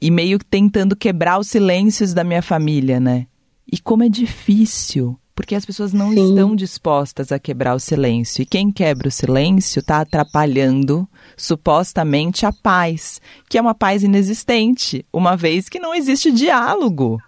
e 0.00 0.10
meio 0.10 0.38
que 0.38 0.44
tentando 0.44 0.94
quebrar 0.96 1.38
os 1.38 1.48
silêncios 1.48 2.14
da 2.14 2.24
minha 2.24 2.42
família, 2.42 2.98
né? 3.00 3.26
E 3.70 3.78
como 3.78 4.02
é 4.02 4.08
difícil. 4.08 5.18
Porque 5.34 5.54
as 5.54 5.64
pessoas 5.64 5.94
não 5.94 6.12
Sim. 6.12 6.28
estão 6.28 6.54
dispostas 6.54 7.32
a 7.32 7.38
quebrar 7.38 7.74
o 7.74 7.80
silêncio. 7.80 8.42
E 8.42 8.46
quem 8.46 8.70
quebra 8.70 9.08
o 9.08 9.10
silêncio 9.10 9.80
está 9.80 10.00
atrapalhando, 10.02 11.08
supostamente, 11.38 12.44
a 12.44 12.52
paz, 12.52 13.18
que 13.48 13.56
é 13.56 13.60
uma 13.60 13.74
paz 13.74 14.02
inexistente, 14.02 15.06
uma 15.10 15.34
vez 15.34 15.70
que 15.70 15.78
não 15.80 15.94
existe 15.94 16.30
diálogo 16.30 17.18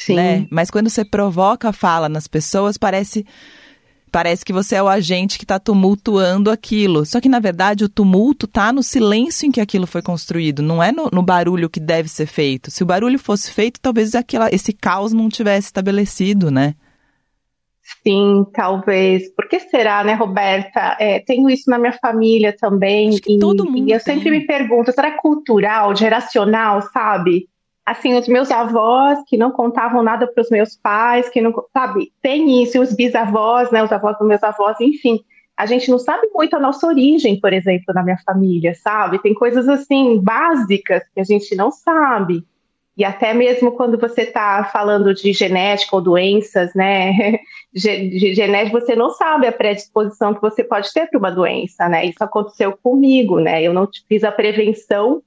Sim. 0.00 0.16
né? 0.16 0.46
Mas 0.50 0.70
quando 0.70 0.88
você 0.88 1.04
provoca 1.04 1.68
a 1.68 1.72
fala 1.72 2.08
nas 2.08 2.26
pessoas, 2.26 2.78
parece 2.78 3.24
parece 4.10 4.44
que 4.44 4.52
você 4.52 4.74
é 4.74 4.82
o 4.82 4.88
agente 4.88 5.38
que 5.38 5.44
está 5.44 5.58
tumultuando 5.60 6.50
aquilo. 6.50 7.04
Só 7.06 7.20
que 7.20 7.28
na 7.28 7.38
verdade 7.38 7.84
o 7.84 7.88
tumulto 7.88 8.46
tá 8.46 8.72
no 8.72 8.82
silêncio 8.82 9.46
em 9.46 9.52
que 9.52 9.60
aquilo 9.60 9.86
foi 9.86 10.02
construído, 10.02 10.62
não 10.62 10.82
é 10.82 10.90
no, 10.90 11.08
no 11.12 11.22
barulho 11.22 11.70
que 11.70 11.78
deve 11.78 12.08
ser 12.08 12.26
feito. 12.26 12.70
Se 12.70 12.82
o 12.82 12.86
barulho 12.86 13.18
fosse 13.18 13.52
feito, 13.52 13.78
talvez 13.80 14.14
aquela, 14.14 14.48
esse 14.52 14.72
caos 14.72 15.12
não 15.12 15.28
tivesse 15.28 15.68
estabelecido, 15.68 16.50
né? 16.50 16.74
Sim, 18.02 18.46
talvez. 18.54 19.30
Por 19.34 19.48
que 19.48 19.60
será, 19.60 20.02
né, 20.02 20.14
Roberta? 20.14 20.96
É, 20.98 21.20
tenho 21.20 21.50
isso 21.50 21.68
na 21.68 21.78
minha 21.78 21.92
família 22.00 22.56
também. 22.56 23.18
E, 23.26 23.38
todo 23.38 23.64
mundo 23.64 23.88
e 23.88 23.92
eu 23.92 24.00
tem. 24.00 24.14
sempre 24.14 24.30
me 24.30 24.46
pergunto, 24.46 24.92
será 24.92 25.10
cultural, 25.18 25.94
geracional, 25.94 26.80
sabe? 26.92 27.49
Assim, 27.90 28.16
os 28.16 28.28
meus 28.28 28.52
avós 28.52 29.18
que 29.26 29.36
não 29.36 29.50
contavam 29.50 30.00
nada 30.00 30.24
para 30.24 30.40
os 30.40 30.48
meus 30.48 30.76
pais, 30.76 31.28
que 31.28 31.40
não, 31.40 31.52
sabe? 31.72 32.12
Tem 32.22 32.62
isso, 32.62 32.80
os 32.80 32.94
bisavós, 32.94 33.68
né, 33.72 33.82
os 33.82 33.90
avós 33.90 34.16
dos 34.16 34.28
meus 34.28 34.44
avós, 34.44 34.80
enfim. 34.80 35.18
A 35.56 35.66
gente 35.66 35.90
não 35.90 35.98
sabe 35.98 36.28
muito 36.32 36.54
a 36.54 36.60
nossa 36.60 36.86
origem, 36.86 37.40
por 37.40 37.52
exemplo, 37.52 37.92
na 37.92 38.04
minha 38.04 38.18
família, 38.24 38.76
sabe? 38.76 39.20
Tem 39.20 39.34
coisas 39.34 39.68
assim 39.68 40.20
básicas 40.20 41.02
que 41.12 41.18
a 41.18 41.24
gente 41.24 41.56
não 41.56 41.72
sabe. 41.72 42.44
E 42.96 43.04
até 43.04 43.34
mesmo 43.34 43.72
quando 43.72 43.98
você 43.98 44.22
está 44.22 44.62
falando 44.72 45.12
de 45.12 45.32
genética 45.32 45.96
ou 45.96 46.00
doenças, 46.00 46.72
né? 46.72 47.40
de 47.74 48.34
genética, 48.36 48.80
você 48.80 48.94
não 48.94 49.10
sabe 49.10 49.48
a 49.48 49.52
predisposição 49.52 50.32
que 50.32 50.40
você 50.40 50.62
pode 50.62 50.92
ter 50.92 51.08
para 51.08 51.18
uma 51.18 51.32
doença, 51.32 51.88
né? 51.88 52.06
Isso 52.06 52.22
aconteceu 52.22 52.78
comigo, 52.80 53.40
né? 53.40 53.60
Eu 53.60 53.74
não 53.74 53.88
fiz 54.08 54.22
a 54.22 54.30
prevenção, 54.30 55.20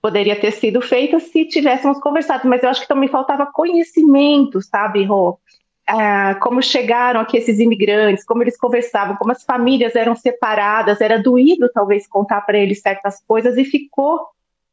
poderia 0.00 0.38
ter 0.38 0.52
sido 0.52 0.80
feita 0.80 1.18
se 1.18 1.44
tivéssemos 1.46 1.98
conversado, 2.00 2.48
mas 2.48 2.62
eu 2.62 2.68
acho 2.68 2.82
que 2.82 2.88
também 2.88 3.08
faltava 3.08 3.50
conhecimento, 3.52 4.60
sabe, 4.62 5.04
Rô? 5.04 5.38
Ah, 5.86 6.34
como 6.42 6.62
chegaram 6.62 7.20
aqui 7.20 7.38
esses 7.38 7.58
imigrantes, 7.58 8.24
como 8.24 8.42
eles 8.42 8.58
conversavam, 8.58 9.16
como 9.16 9.32
as 9.32 9.42
famílias 9.42 9.96
eram 9.96 10.14
separadas, 10.14 11.00
era 11.00 11.20
doído 11.20 11.70
talvez 11.72 12.06
contar 12.06 12.42
para 12.42 12.58
eles 12.58 12.80
certas 12.80 13.22
coisas 13.26 13.56
e 13.56 13.64
ficou 13.64 14.20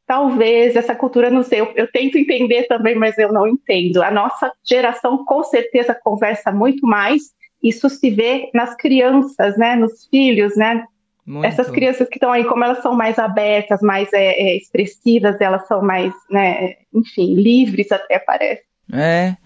talvez 0.06 0.76
essa 0.76 0.94
cultura, 0.94 1.30
não 1.30 1.42
sei, 1.42 1.60
eu, 1.60 1.72
eu 1.74 1.90
tento 1.90 2.16
entender 2.16 2.64
também, 2.64 2.94
mas 2.94 3.18
eu 3.18 3.32
não 3.32 3.46
entendo. 3.46 4.02
A 4.02 4.10
nossa 4.10 4.52
geração 4.64 5.24
com 5.24 5.42
certeza 5.42 5.94
conversa 5.94 6.52
muito 6.52 6.86
mais, 6.86 7.34
isso 7.62 7.88
se 7.88 8.10
vê 8.10 8.50
nas 8.54 8.76
crianças, 8.76 9.56
né, 9.56 9.74
nos 9.74 10.06
filhos, 10.06 10.56
né, 10.56 10.84
Muito. 11.26 11.44
essas 11.44 11.68
crianças 11.70 12.08
que 12.08 12.16
estão 12.16 12.30
aí, 12.30 12.44
como 12.44 12.62
elas 12.62 12.80
são 12.82 12.94
mais 12.94 13.18
abertas, 13.18 13.80
mais 13.82 14.12
é, 14.12 14.26
é, 14.40 14.56
expressivas, 14.56 15.40
elas 15.40 15.66
são 15.66 15.82
mais, 15.82 16.14
né, 16.30 16.74
enfim, 16.94 17.34
livres 17.34 17.90
até 17.90 18.18
parece. 18.18 18.62
É. 18.92 19.36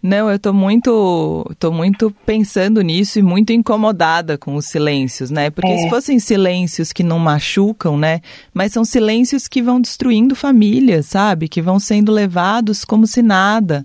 Não, 0.00 0.30
eu 0.30 0.38
tô 0.38 0.52
muito, 0.52 1.44
tô 1.58 1.72
muito 1.72 2.14
pensando 2.24 2.80
nisso 2.82 3.18
e 3.18 3.22
muito 3.22 3.52
incomodada 3.52 4.38
com 4.38 4.54
os 4.54 4.66
silêncios, 4.66 5.28
né? 5.28 5.50
Porque 5.50 5.72
É. 5.72 5.78
se 5.78 5.90
fossem 5.90 6.20
silêncios 6.20 6.92
que 6.92 7.02
não 7.02 7.18
machucam, 7.18 7.98
né? 7.98 8.20
Mas 8.54 8.72
são 8.72 8.84
silêncios 8.84 9.48
que 9.48 9.60
vão 9.60 9.80
destruindo 9.80 10.36
famílias, 10.36 11.06
sabe? 11.06 11.48
Que 11.48 11.60
vão 11.60 11.80
sendo 11.80 12.12
levados 12.12 12.84
como 12.84 13.08
se 13.08 13.22
nada. 13.22 13.84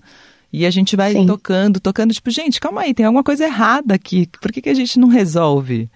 E 0.51 0.67
a 0.67 0.69
gente 0.69 0.95
vai 0.95 1.13
Sim. 1.13 1.25
tocando, 1.25 1.79
tocando, 1.79 2.13
tipo, 2.13 2.29
gente, 2.29 2.59
calma 2.59 2.81
aí, 2.81 2.93
tem 2.93 3.07
alguma 3.07 3.23
coisa 3.23 3.43
errada 3.45 3.95
aqui. 3.95 4.29
Por 4.39 4.51
que, 4.51 4.61
que 4.61 4.69
a 4.69 4.75
gente 4.75 4.99
não 4.99 5.07
resolve? 5.07 5.89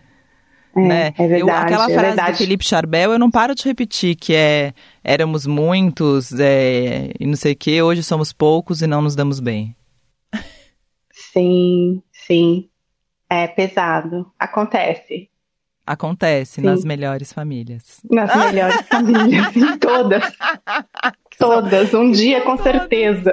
É, 0.77 0.87
né? 0.87 1.13
é 1.17 1.27
verdade, 1.27 1.41
eu, 1.41 1.49
aquela 1.49 1.85
é 1.85 1.93
frase 1.93 2.07
verdade. 2.07 2.31
do 2.31 2.37
Felipe 2.37 2.65
Charbel, 2.65 3.11
eu 3.13 3.19
não 3.19 3.31
paro 3.31 3.55
de 3.55 3.63
repetir, 3.63 4.15
que 4.15 4.33
é 4.33 4.73
éramos 5.03 5.45
muitos 5.45 6.31
é, 6.39 7.11
e 7.19 7.25
não 7.25 7.35
sei 7.35 7.53
o 7.53 7.55
que, 7.55 7.81
hoje 7.81 8.03
somos 8.03 8.31
poucos 8.31 8.81
e 8.81 8.87
não 8.87 9.01
nos 9.01 9.15
damos 9.15 9.39
bem. 9.39 9.75
Sim, 11.11 12.01
sim, 12.11 12.69
é 13.29 13.47
pesado, 13.47 14.31
acontece 14.37 15.29
Acontece 15.87 16.55
Sim. 16.55 16.63
nas 16.63 16.83
melhores 16.83 17.31
famílias. 17.31 18.01
nas 18.11 18.35
melhores 18.35 18.81
famílias, 18.89 19.55
em 19.55 19.77
todas, 19.77 20.21
todas, 21.37 21.93
um 21.93 22.11
dia 22.11 22.41
com 22.41 22.57
certeza. 22.57 23.31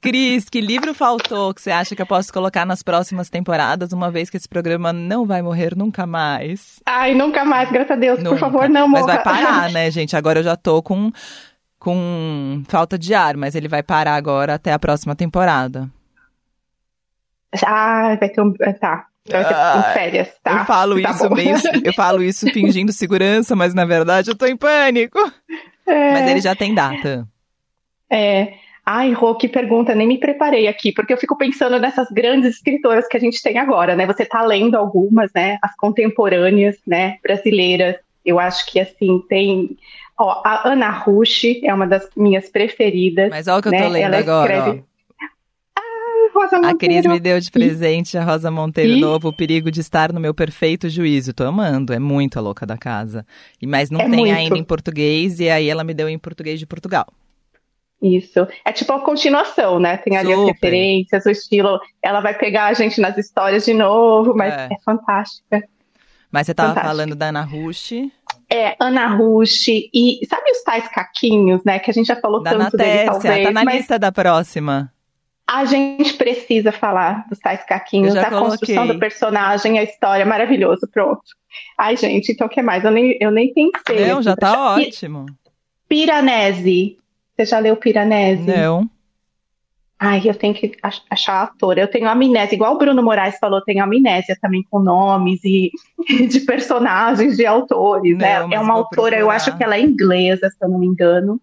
Cris, 0.00 0.48
que 0.48 0.60
livro 0.60 0.94
faltou 0.94 1.52
que 1.54 1.60
você 1.62 1.70
acha 1.70 1.94
que 1.94 2.02
eu 2.02 2.06
posso 2.06 2.32
colocar 2.32 2.64
nas 2.66 2.82
próximas 2.82 3.28
temporadas, 3.30 3.92
uma 3.92 4.10
vez 4.10 4.30
que 4.30 4.36
esse 4.36 4.48
programa 4.48 4.92
não 4.92 5.24
vai 5.26 5.42
morrer 5.42 5.76
nunca 5.76 6.06
mais? 6.06 6.80
Ai, 6.86 7.14
nunca 7.14 7.44
mais, 7.44 7.70
graças 7.70 7.92
a 7.92 7.96
Deus, 7.96 8.18
Nunca. 8.18 8.30
por 8.30 8.38
favor, 8.38 8.68
não 8.68 8.88
Mas 8.88 9.02
morra. 9.02 9.14
vai 9.14 9.22
parar, 9.22 9.70
né, 9.72 9.90
gente? 9.90 10.16
Agora 10.16 10.40
eu 10.40 10.44
já 10.44 10.56
tô 10.56 10.82
com, 10.82 11.10
com 11.78 12.62
falta 12.68 12.98
de 12.98 13.14
ar, 13.14 13.36
mas 13.36 13.54
ele 13.54 13.68
vai 13.68 13.82
parar 13.82 14.14
agora 14.14 14.54
até 14.54 14.72
a 14.72 14.78
próxima 14.78 15.14
temporada. 15.14 15.88
Ah, 17.64 18.16
vai 18.18 18.28
ter 18.28 18.40
um. 18.40 18.52
Tá. 18.52 19.06
Vai 19.28 19.44
ter 19.44 19.54
Ah, 19.54 19.90
férias, 19.92 20.28
tá? 20.42 20.60
eu 20.60 20.64
falo 20.64 21.00
Tá 21.02 21.10
isso 21.10 21.28
bom. 21.28 21.36
eu 21.84 21.92
falo 21.92 22.22
isso 22.22 22.46
fingindo 22.52 22.90
segurança, 22.92 23.54
mas 23.54 23.74
na 23.74 23.84
verdade 23.84 24.30
eu 24.30 24.36
tô 24.36 24.46
em 24.46 24.56
pânico. 24.56 25.18
É, 25.90 26.12
Mas 26.12 26.30
ele 26.30 26.40
já 26.40 26.54
tem 26.54 26.74
data. 26.74 27.26
é. 28.10 28.54
Ai, 28.84 29.12
Rô, 29.12 29.36
que 29.36 29.46
pergunta, 29.46 29.94
nem 29.94 30.08
me 30.08 30.18
preparei 30.18 30.66
aqui, 30.66 30.90
porque 30.90 31.12
eu 31.12 31.18
fico 31.18 31.36
pensando 31.36 31.78
nessas 31.78 32.08
grandes 32.10 32.56
escritoras 32.56 33.06
que 33.06 33.16
a 33.16 33.20
gente 33.20 33.40
tem 33.42 33.58
agora, 33.58 33.94
né? 33.94 34.06
Você 34.06 34.24
tá 34.24 34.42
lendo 34.42 34.74
algumas, 34.74 35.30
né? 35.32 35.58
As 35.62 35.76
contemporâneas, 35.76 36.76
né? 36.86 37.18
Brasileiras. 37.22 37.96
Eu 38.24 38.40
acho 38.40 38.66
que, 38.66 38.80
assim, 38.80 39.22
tem. 39.28 39.76
Ó, 40.18 40.42
a 40.44 40.68
Ana 40.68 40.90
Rush 40.90 41.62
é 41.62 41.72
uma 41.72 41.86
das 41.86 42.08
minhas 42.16 42.48
preferidas. 42.48 43.30
Mas 43.30 43.46
olha 43.46 43.58
o 43.58 43.62
que 43.62 43.68
eu 43.68 43.72
tô 43.72 43.78
né? 43.78 43.88
lendo 43.88 44.04
Ela 44.14 44.18
agora, 44.18 44.56
escreve- 44.56 44.84
Rosa 46.34 46.56
A 46.56 46.74
Cris 46.74 46.96
Monteiro. 46.96 47.10
me 47.10 47.20
deu 47.20 47.40
de 47.40 47.50
presente 47.50 48.16
a 48.18 48.24
Rosa 48.24 48.50
Monteiro 48.50 48.92
E? 48.92 49.00
novo, 49.00 49.28
o 49.28 49.32
perigo 49.32 49.70
de 49.70 49.80
estar 49.80 50.12
no 50.12 50.20
meu 50.20 50.32
perfeito 50.34 50.88
juízo. 50.88 51.32
Tô 51.32 51.44
amando, 51.44 51.92
é 51.92 51.98
muito 51.98 52.38
a 52.38 52.42
louca 52.42 52.64
da 52.66 52.76
casa. 52.78 53.26
E 53.60 53.66
Mas 53.66 53.90
não 53.90 54.00
É 54.00 54.08
tem 54.08 54.18
muito. 54.20 54.34
ainda 54.34 54.58
em 54.58 54.64
português, 54.64 55.40
e 55.40 55.48
aí 55.50 55.68
ela 55.68 55.84
me 55.84 55.94
deu 55.94 56.08
em 56.08 56.18
português 56.18 56.58
de 56.58 56.66
Portugal. 56.66 57.06
Isso. 58.02 58.46
É 58.64 58.72
tipo 58.72 58.92
a 58.94 59.00
continuação, 59.00 59.78
né? 59.78 59.98
Tem 59.98 60.16
ali 60.16 60.32
as 60.32 60.38
Super. 60.38 60.52
referências, 60.54 61.26
o 61.26 61.30
estilo. 61.30 61.78
Ela 62.02 62.20
vai 62.20 62.32
pegar 62.36 62.66
a 62.68 62.72
gente 62.72 62.98
nas 63.00 63.16
histórias 63.18 63.64
de 63.66 63.74
novo, 63.74 64.34
mas 64.34 64.54
É. 64.54 64.68
é, 64.72 64.76
fantástica. 64.84 65.62
Mas 66.32 66.46
você 66.46 66.54
tava 66.54 66.68
Fantástico. 66.70 66.96
falando 66.96 67.14
da 67.16 67.26
Ana 67.28 67.42
Rush, 67.42 67.92
É, 68.48 68.74
Ana 68.80 69.06
Rush 69.08 69.68
e 69.68 70.20
sabe 70.28 70.50
os 70.52 70.62
tais 70.62 70.88
caquinhos, 70.88 71.62
né? 71.64 71.78
Que 71.78 71.90
a 71.90 71.94
gente 71.94 72.06
já 72.06 72.16
falou 72.16 72.40
da 72.42 72.50
tanto 72.52 72.76
dele, 72.76 72.88
Natércia, 73.04 73.12
talvez. 73.12 73.46
tá 73.46 73.52
na 73.52 73.64
mas 73.64 73.74
lista 73.76 73.98
da 73.98 74.10
próxima. 74.12 74.92
A 75.52 75.64
gente 75.64 76.14
precisa 76.14 76.70
falar 76.70 77.26
dos 77.28 77.38
tais 77.40 77.64
caquinhos, 77.64 78.14
Eu 78.14 78.22
da 78.22 78.30
construção 78.30 78.86
do 78.86 78.98
personagem, 78.98 79.78
a 79.78 79.82
história, 79.82 80.24
maravilhoso, 80.24 80.88
pronto. 80.92 81.22
Ai, 81.76 81.96
gente, 81.96 82.30
então 82.32 82.46
o 82.46 82.50
que 82.50 82.62
mais? 82.62 82.84
Eu 82.84 82.90
nem, 82.92 83.16
eu 83.20 83.30
nem 83.32 83.52
pensei. 83.52 84.06
Não, 84.06 84.22
já 84.22 84.36
tá 84.36 84.74
ótimo. 84.76 85.26
Piranesi. 85.88 86.96
Você 87.36 87.44
já 87.46 87.58
leu 87.58 87.74
Piranesi? 87.76 88.46
Não. 88.46 88.88
Ai, 89.98 90.22
eu 90.24 90.34
tenho 90.34 90.54
que 90.54 90.72
ach- 90.82 91.02
achar 91.10 91.32
a 91.34 91.40
autora. 91.42 91.80
Eu 91.80 91.88
tenho 91.88 92.08
amnésia, 92.08 92.54
igual 92.54 92.74
o 92.74 92.78
Bruno 92.78 93.02
Moraes 93.02 93.36
falou, 93.38 93.58
eu 93.58 93.64
tenho 93.64 93.82
amnésia 93.82 94.36
também 94.40 94.62
com 94.70 94.78
nomes 94.78 95.40
e 95.44 95.70
de 96.28 96.40
personagens, 96.40 97.36
de 97.36 97.44
autores, 97.44 98.12
Não, 98.12 98.18
né? 98.18 98.54
É 98.56 98.60
uma 98.60 98.74
autora, 98.74 99.16
eu 99.16 99.26
procurar. 99.26 99.34
acho 99.36 99.56
que 99.58 99.64
ela 99.64 99.76
é 99.76 99.80
inglesa, 99.80 100.48
se 100.48 100.56
eu 100.64 100.68
não 100.70 100.78
me 100.78 100.86
engano. 100.86 101.40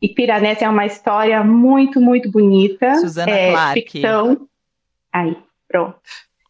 E 0.00 0.08
Piranesi 0.08 0.64
é 0.64 0.68
uma 0.68 0.86
história 0.86 1.42
muito, 1.42 2.00
muito 2.00 2.30
bonita. 2.30 2.94
Susana 2.96 3.30
é 3.30 3.50
Clark. 3.50 3.80
ficção. 3.80 4.48
Aí, 5.12 5.36
pronto. 5.66 5.98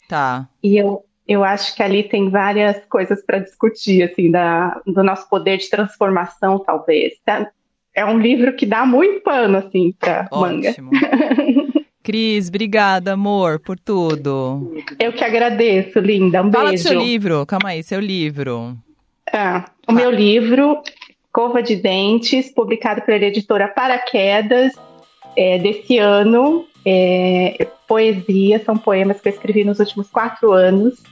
Tá. 0.08 0.48
E 0.62 0.76
eu, 0.76 1.04
eu 1.26 1.42
acho 1.42 1.74
que 1.74 1.82
ali 1.82 2.02
tem 2.02 2.30
várias 2.30 2.84
coisas 2.86 3.24
para 3.24 3.38
discutir, 3.38 4.02
assim, 4.02 4.30
da, 4.30 4.80
do 4.86 5.02
nosso 5.02 5.28
poder 5.28 5.58
de 5.58 5.70
transformação, 5.70 6.58
talvez. 6.58 7.14
Tá? 7.24 7.50
É 7.94 8.04
um 8.04 8.18
livro 8.18 8.54
que 8.54 8.66
dá 8.66 8.84
muito 8.84 9.22
pano, 9.22 9.58
assim, 9.58 9.92
para 9.98 10.28
manga. 10.32 10.74
Cris, 12.02 12.48
obrigada, 12.48 13.12
amor, 13.12 13.60
por 13.60 13.78
tudo. 13.78 14.72
Eu 14.98 15.12
que 15.12 15.22
agradeço, 15.22 15.98
linda. 15.98 16.42
Um 16.42 16.50
Fala 16.50 16.70
beijo. 16.70 16.84
Fala 16.84 16.94
seu 16.94 17.06
livro, 17.06 17.44
calma 17.44 17.68
aí, 17.68 17.82
seu 17.82 18.00
livro. 18.00 18.78
Ah, 19.30 19.66
o 19.86 19.90
ah. 19.90 19.94
meu 19.94 20.10
livro, 20.10 20.82
Cova 21.32 21.62
de 21.62 21.76
Dentes, 21.76 22.52
publicado 22.52 23.02
pela 23.02 23.24
editora 23.24 23.68
Paraquedas, 23.68 24.72
é, 25.36 25.58
desse 25.58 25.98
ano. 25.98 26.66
É, 26.84 27.66
poesia, 27.86 28.62
são 28.64 28.76
poemas 28.76 29.20
que 29.20 29.28
eu 29.28 29.32
escrevi 29.32 29.64
nos 29.64 29.78
últimos 29.78 30.08
quatro 30.08 30.52
anos. 30.52 31.02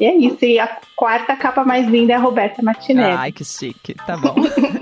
E 0.00 0.04
é 0.04 0.16
isso. 0.16 0.44
E 0.44 0.58
a 0.58 0.78
quarta 0.96 1.36
capa 1.36 1.64
mais 1.64 1.86
linda 1.86 2.12
é 2.12 2.16
a 2.16 2.18
Roberta 2.18 2.62
Martinelli. 2.62 3.14
Ai, 3.16 3.32
que 3.32 3.44
chique. 3.44 3.94
Tá 3.94 4.16
bom. 4.16 4.34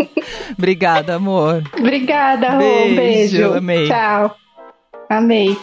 Obrigada, 0.56 1.16
amor. 1.16 1.62
Obrigada, 1.78 2.50
Rô. 2.50 2.58
Beijo. 2.58 2.96
beijo. 2.96 3.54
Amei. 3.54 3.86
Tchau. 3.86 4.36
Amei. 5.08 5.58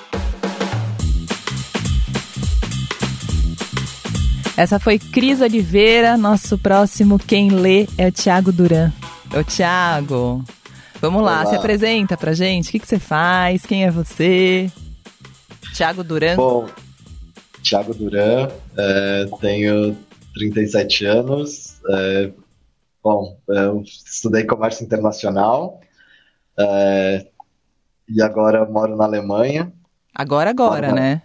Essa 4.58 4.80
foi 4.80 4.98
Cris 4.98 5.40
Oliveira. 5.40 6.18
Nosso 6.18 6.58
próximo 6.58 7.20
quem 7.20 7.50
lê 7.50 7.88
é 7.98 8.08
o 8.08 8.12
Tiago 8.12 8.52
Duran. 8.52 8.92
Ô, 9.36 9.44
Tiago, 9.44 10.44
vamos 11.02 11.22
lá, 11.22 11.42
Olá. 11.42 11.46
se 11.48 11.56
apresenta 11.56 12.16
pra 12.16 12.34
gente. 12.34 12.70
O 12.70 12.72
que, 12.72 12.80
que 12.80 12.88
você 12.88 12.98
faz? 12.98 13.66
Quem 13.66 13.84
é 13.84 13.92
você? 13.92 14.72
Tiago 15.74 16.04
Duran. 16.04 16.38
Bom, 16.38 16.68
Tiago 17.62 17.94
Duran, 17.94 18.48
é, 18.78 19.26
tenho 19.42 19.98
37 20.34 21.06
anos. 21.06 21.82
É, 21.90 22.32
bom, 23.04 23.38
eu 23.50 23.82
estudei 23.84 24.46
comércio 24.46 24.86
internacional. 24.86 25.82
É, 26.58 27.28
e 28.08 28.22
agora 28.22 28.66
moro 28.66 28.96
na 28.96 29.04
Alemanha. 29.04 29.72
Agora, 30.16 30.50
agora, 30.50 30.94
né? 30.94 31.22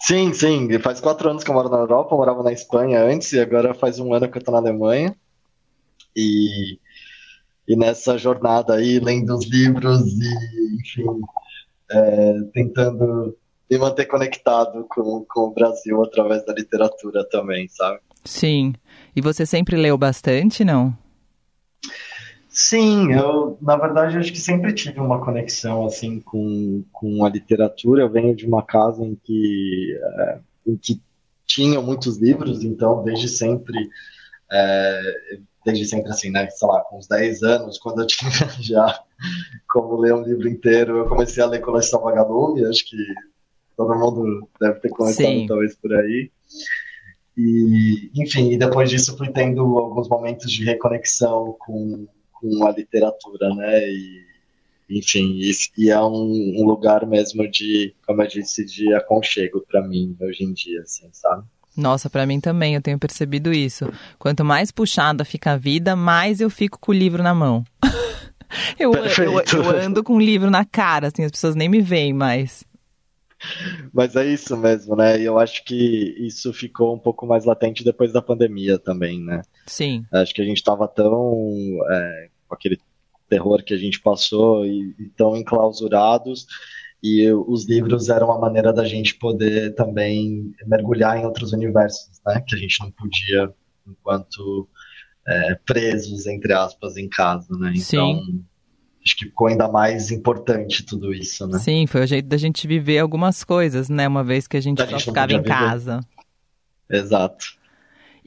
Sim, 0.00 0.32
sim. 0.32 0.78
Faz 0.78 1.00
quatro 1.00 1.28
anos 1.28 1.44
que 1.44 1.50
eu 1.50 1.54
moro 1.54 1.68
na 1.68 1.78
Europa, 1.78 2.14
eu 2.14 2.18
morava 2.18 2.42
na 2.42 2.52
Espanha 2.52 3.02
antes, 3.02 3.32
e 3.32 3.40
agora 3.40 3.74
faz 3.74 3.98
um 3.98 4.14
ano 4.14 4.28
que 4.28 4.38
eu 4.38 4.42
tô 4.42 4.52
na 4.52 4.58
Alemanha. 4.58 5.14
E, 6.16 6.78
e 7.66 7.76
nessa 7.76 8.18
jornada 8.18 8.74
aí, 8.74 8.98
lendo 8.98 9.34
os 9.34 9.46
livros 9.46 10.02
e, 10.06 10.76
enfim, 10.80 11.06
é, 11.90 12.40
tentando 12.52 13.36
me 13.70 13.78
manter 13.78 14.06
conectado 14.06 14.84
com, 14.88 15.24
com 15.28 15.40
o 15.40 15.54
Brasil 15.54 16.02
através 16.02 16.44
da 16.44 16.52
literatura 16.52 17.26
também, 17.28 17.68
sabe? 17.68 18.00
Sim. 18.24 18.74
E 19.16 19.20
você 19.20 19.46
sempre 19.46 19.76
leu 19.76 19.96
bastante, 19.96 20.64
não? 20.64 20.96
Sim, 22.48 23.12
eu, 23.12 23.56
na 23.62 23.76
verdade, 23.76 24.18
acho 24.18 24.30
que 24.30 24.38
sempre 24.38 24.74
tive 24.74 25.00
uma 25.00 25.24
conexão, 25.24 25.86
assim, 25.86 26.20
com, 26.20 26.84
com 26.92 27.24
a 27.24 27.30
literatura. 27.30 28.02
Eu 28.02 28.10
venho 28.10 28.36
de 28.36 28.46
uma 28.46 28.62
casa 28.62 29.02
em 29.02 29.14
que, 29.14 29.98
é, 30.18 30.38
em 30.66 30.76
que 30.76 31.00
tinham 31.46 31.82
muitos 31.82 32.18
livros, 32.18 32.62
então, 32.62 33.02
desde 33.02 33.28
sempre, 33.28 33.88
é, 34.50 35.38
desde 35.64 35.84
sempre, 35.86 36.10
assim, 36.10 36.30
né, 36.30 36.48
sei 36.50 36.68
lá, 36.68 36.80
com 36.82 36.98
uns 36.98 37.06
10 37.06 37.42
anos, 37.42 37.78
quando 37.78 38.02
eu 38.02 38.06
tinha 38.08 38.30
já 38.60 39.02
como 39.68 39.96
ler 39.96 40.14
um 40.14 40.22
livro 40.22 40.48
inteiro, 40.48 40.98
eu 40.98 41.08
comecei 41.08 41.42
a 41.42 41.46
ler 41.46 41.60
Coleção 41.60 42.02
Vagalume, 42.02 42.64
acho 42.64 42.88
que 42.88 42.96
todo 43.76 43.98
mundo 43.98 44.48
deve 44.60 44.80
ter 44.80 44.88
começado, 44.90 45.26
Sim. 45.26 45.46
talvez, 45.46 45.76
por 45.76 45.94
aí. 45.94 46.30
E, 47.36 48.10
enfim, 48.14 48.52
e 48.52 48.58
depois 48.58 48.90
disso 48.90 49.16
fui 49.16 49.30
tendo 49.30 49.60
alguns 49.78 50.08
momentos 50.08 50.50
de 50.52 50.64
reconexão 50.64 51.56
com 51.58 52.06
com 52.42 52.66
a 52.66 52.72
literatura, 52.72 53.54
né? 53.54 53.88
E, 53.88 54.26
enfim, 54.90 55.38
e, 55.38 55.50
e 55.78 55.90
é 55.90 56.00
um, 56.00 56.60
um, 56.60 56.66
lugar 56.66 57.06
mesmo 57.06 57.48
de, 57.48 57.94
como 58.04 58.20
eu 58.20 58.26
disse, 58.26 58.64
de 58.64 58.92
aconchego 58.94 59.64
para 59.66 59.80
mim 59.86 60.16
hoje 60.20 60.42
em 60.42 60.52
dia, 60.52 60.82
assim, 60.82 61.08
sabe? 61.12 61.46
Nossa, 61.76 62.10
para 62.10 62.26
mim 62.26 62.40
também, 62.40 62.74
eu 62.74 62.82
tenho 62.82 62.98
percebido 62.98 63.52
isso. 63.52 63.90
Quanto 64.18 64.44
mais 64.44 64.70
puxada 64.70 65.24
fica 65.24 65.52
a 65.52 65.56
vida, 65.56 65.96
mais 65.96 66.40
eu 66.40 66.50
fico 66.50 66.78
com 66.78 66.92
o 66.92 66.94
livro 66.94 67.22
na 67.22 67.34
mão. 67.34 67.64
eu, 68.78 68.92
eu, 68.94 69.40
eu, 69.40 69.70
ando 69.80 70.04
com 70.04 70.16
o 70.16 70.20
livro 70.20 70.50
na 70.50 70.64
cara, 70.64 71.08
assim, 71.08 71.24
as 71.24 71.30
pessoas 71.30 71.54
nem 71.54 71.68
me 71.68 71.80
veem 71.80 72.12
mais. 72.12 72.64
Mas 73.92 74.14
é 74.14 74.26
isso 74.26 74.56
mesmo, 74.56 74.94
né? 74.94 75.20
E 75.20 75.24
eu 75.24 75.38
acho 75.38 75.64
que 75.64 76.14
isso 76.18 76.52
ficou 76.52 76.94
um 76.94 76.98
pouco 76.98 77.26
mais 77.26 77.44
latente 77.44 77.82
depois 77.82 78.12
da 78.12 78.22
pandemia 78.22 78.78
também, 78.78 79.20
né? 79.20 79.42
Sim. 79.66 80.04
Acho 80.12 80.34
que 80.34 80.42
a 80.42 80.44
gente 80.44 80.58
estava 80.58 80.86
tão 80.86 81.78
é, 81.90 82.28
com 82.46 82.54
aquele 82.54 82.78
terror 83.28 83.64
que 83.64 83.74
a 83.74 83.78
gente 83.78 84.00
passou 84.00 84.64
e, 84.66 84.94
e 84.98 85.08
tão 85.16 85.36
enclausurados 85.36 86.46
e 87.02 87.32
os 87.32 87.68
livros 87.68 88.08
eram 88.08 88.28
uma 88.28 88.38
maneira 88.38 88.72
da 88.72 88.84
gente 88.84 89.16
poder 89.16 89.74
também 89.74 90.54
mergulhar 90.66 91.18
em 91.18 91.24
outros 91.24 91.52
universos, 91.52 92.20
né? 92.24 92.42
Que 92.46 92.54
a 92.54 92.58
gente 92.58 92.78
não 92.80 92.92
podia 92.92 93.52
enquanto 93.86 94.68
é, 95.26 95.54
presos 95.66 96.26
entre 96.26 96.52
aspas 96.52 96.96
em 96.96 97.08
casa, 97.08 97.56
né? 97.58 97.72
Então 97.74 98.22
Sim. 98.24 98.44
acho 99.04 99.16
que 99.16 99.24
ficou 99.24 99.48
ainda 99.48 99.66
mais 99.66 100.12
importante 100.12 100.84
tudo 100.84 101.12
isso, 101.12 101.44
né? 101.48 101.58
Sim, 101.58 101.86
foi 101.88 102.04
o 102.04 102.06
jeito 102.06 102.28
da 102.28 102.36
gente 102.36 102.68
viver 102.68 102.98
algumas 102.98 103.42
coisas, 103.42 103.88
né? 103.88 104.06
Uma 104.06 104.22
vez 104.22 104.46
que 104.46 104.56
a 104.56 104.60
gente 104.60 104.80
a 104.80 104.86
só 104.86 104.92
gente 104.92 105.04
ficava 105.06 105.32
em 105.32 105.38
viver. 105.38 105.48
casa. 105.48 106.00
Exato. 106.88 107.46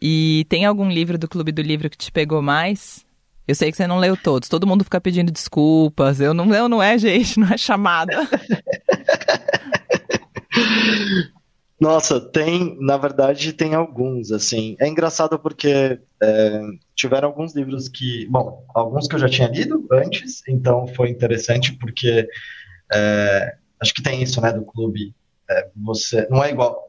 E 0.02 0.46
tem 0.50 0.66
algum 0.66 0.90
livro 0.90 1.18
do 1.18 1.30
Clube 1.30 1.54
do 1.54 1.62
Livro 1.62 1.90
que 1.90 1.98
te 1.98 2.12
pegou 2.12 2.42
mais? 2.42 3.05
Eu 3.48 3.56
sei 3.56 3.72
que 3.72 3.78
você 3.78 3.86
não 3.86 4.00
leu 4.00 4.18
todos. 4.18 4.50
Todo 4.50 4.66
mundo 4.66 4.84
fica 4.84 5.00
pedindo 5.00 5.32
desculpas. 5.32 6.20
Eu 6.20 6.34
não, 6.34 6.52
eu 6.54 6.68
não 6.68 6.82
é, 6.82 6.98
gente, 6.98 7.40
não 7.40 7.48
é 7.48 7.58
chamada. 7.58 8.14
Nossa, 11.80 12.20
tem, 12.22 12.76
na 12.80 12.98
verdade, 12.98 13.54
tem 13.54 13.76
alguns, 13.76 14.32
assim. 14.32 14.76
É 14.80 14.88
engraçado 14.88 15.38
porque 15.38 16.00
é, 16.24 16.62
tiveram 16.96 17.28
alguns 17.28 17.54
livros 17.54 17.90
que, 17.90 18.26
bom, 18.28 18.66
alguns 18.74 19.08
que 19.08 19.16
eu 19.16 19.20
já 19.20 19.28
tinha 19.28 19.50
lido 19.50 19.86
antes, 19.92 20.42
então 20.48 20.88
foi 20.88 21.10
interessante 21.10 21.74
porque 21.74 22.28
é, 22.92 23.58
acho 23.80 23.94
que 23.94 24.02
tem 24.02 24.24
isso, 24.24 24.42
né, 24.42 24.54
do 24.54 24.64
clube. 24.64 25.14
É, 25.50 25.68
você 25.76 26.26
não 26.30 26.42
é 26.44 26.50
igual 26.50 26.82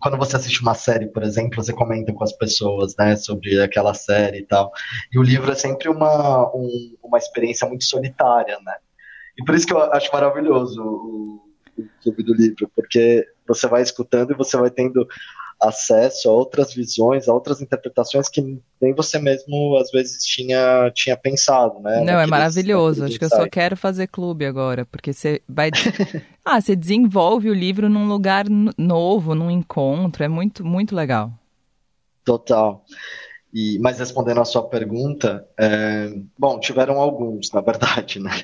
quando 0.00 0.16
você 0.16 0.36
assiste 0.36 0.62
uma 0.62 0.74
série, 0.74 1.06
por 1.06 1.22
exemplo, 1.22 1.62
você 1.62 1.72
comenta 1.72 2.12
com 2.12 2.24
as 2.24 2.32
pessoas, 2.32 2.94
né, 2.98 3.16
sobre 3.16 3.60
aquela 3.60 3.94
série 3.94 4.38
e 4.38 4.46
tal. 4.46 4.72
E 5.12 5.18
o 5.18 5.22
livro 5.22 5.50
é 5.50 5.54
sempre 5.54 5.88
uma, 5.88 6.48
um, 6.54 6.96
uma 7.02 7.18
experiência 7.18 7.68
muito 7.68 7.84
solitária, 7.84 8.58
né? 8.64 8.74
E 9.38 9.44
por 9.44 9.54
isso 9.54 9.66
que 9.66 9.72
eu 9.72 9.82
acho 9.92 10.12
maravilhoso 10.12 10.80
o, 10.82 11.40
o 11.78 11.88
Clube 12.02 12.22
do 12.22 12.34
Livro, 12.34 12.70
porque 12.74 13.26
você 13.46 13.66
vai 13.66 13.82
escutando 13.82 14.32
e 14.32 14.36
você 14.36 14.56
vai 14.56 14.70
tendo 14.70 15.06
acesso 15.68 16.28
a 16.28 16.32
outras 16.32 16.72
visões, 16.72 17.28
a 17.28 17.34
outras 17.34 17.60
interpretações 17.60 18.28
que 18.28 18.60
nem 18.80 18.94
você 18.94 19.18
mesmo 19.18 19.76
às 19.76 19.90
vezes 19.90 20.24
tinha, 20.24 20.90
tinha 20.94 21.16
pensado, 21.16 21.80
né? 21.80 22.02
Não, 22.04 22.20
é 22.20 22.26
maravilhoso. 22.26 23.04
Acho 23.04 23.18
que 23.18 23.24
eu 23.24 23.30
só 23.30 23.48
quero 23.48 23.76
fazer 23.76 24.06
clube 24.06 24.44
agora, 24.44 24.84
porque 24.84 25.12
você 25.12 25.40
vai. 25.48 25.70
ah, 26.44 26.60
você 26.60 26.76
desenvolve 26.76 27.50
o 27.50 27.54
livro 27.54 27.88
num 27.88 28.06
lugar 28.06 28.46
novo, 28.76 29.34
num 29.34 29.50
encontro. 29.50 30.22
É 30.22 30.28
muito, 30.28 30.64
muito 30.64 30.94
legal. 30.94 31.32
Total. 32.24 32.84
E, 33.52 33.78
mas 33.78 33.98
respondendo 33.98 34.40
a 34.40 34.44
sua 34.44 34.68
pergunta, 34.68 35.46
é, 35.58 36.12
bom, 36.36 36.58
tiveram 36.58 37.00
alguns, 37.00 37.52
na 37.52 37.60
verdade, 37.60 38.18
né? 38.18 38.42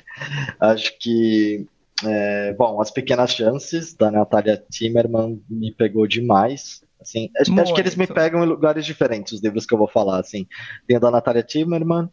Acho 0.59 0.97
que 0.97 1.67
é, 2.03 2.53
bom, 2.53 2.81
As 2.81 2.91
Pequenas 2.91 3.31
Chances, 3.31 3.93
da 3.93 4.09
Natalia 4.11 4.63
Timmerman, 4.69 5.41
me 5.49 5.71
pegou 5.71 6.07
demais. 6.07 6.81
Assim, 7.01 7.29
acho, 7.39 7.59
acho, 7.59 7.73
que 7.73 7.81
eles 7.81 7.95
me 7.95 8.05
pegam 8.05 8.43
em 8.43 8.47
lugares 8.47 8.85
diferentes, 8.85 9.33
os 9.33 9.43
livros 9.43 9.65
que 9.65 9.73
eu 9.73 9.77
vou 9.77 9.87
falar. 9.87 10.19
Assim. 10.19 10.45
Tem 10.87 10.97
o 10.97 10.99
da 10.99 11.09
Natalia 11.09 11.43
Timmerman, 11.43 12.09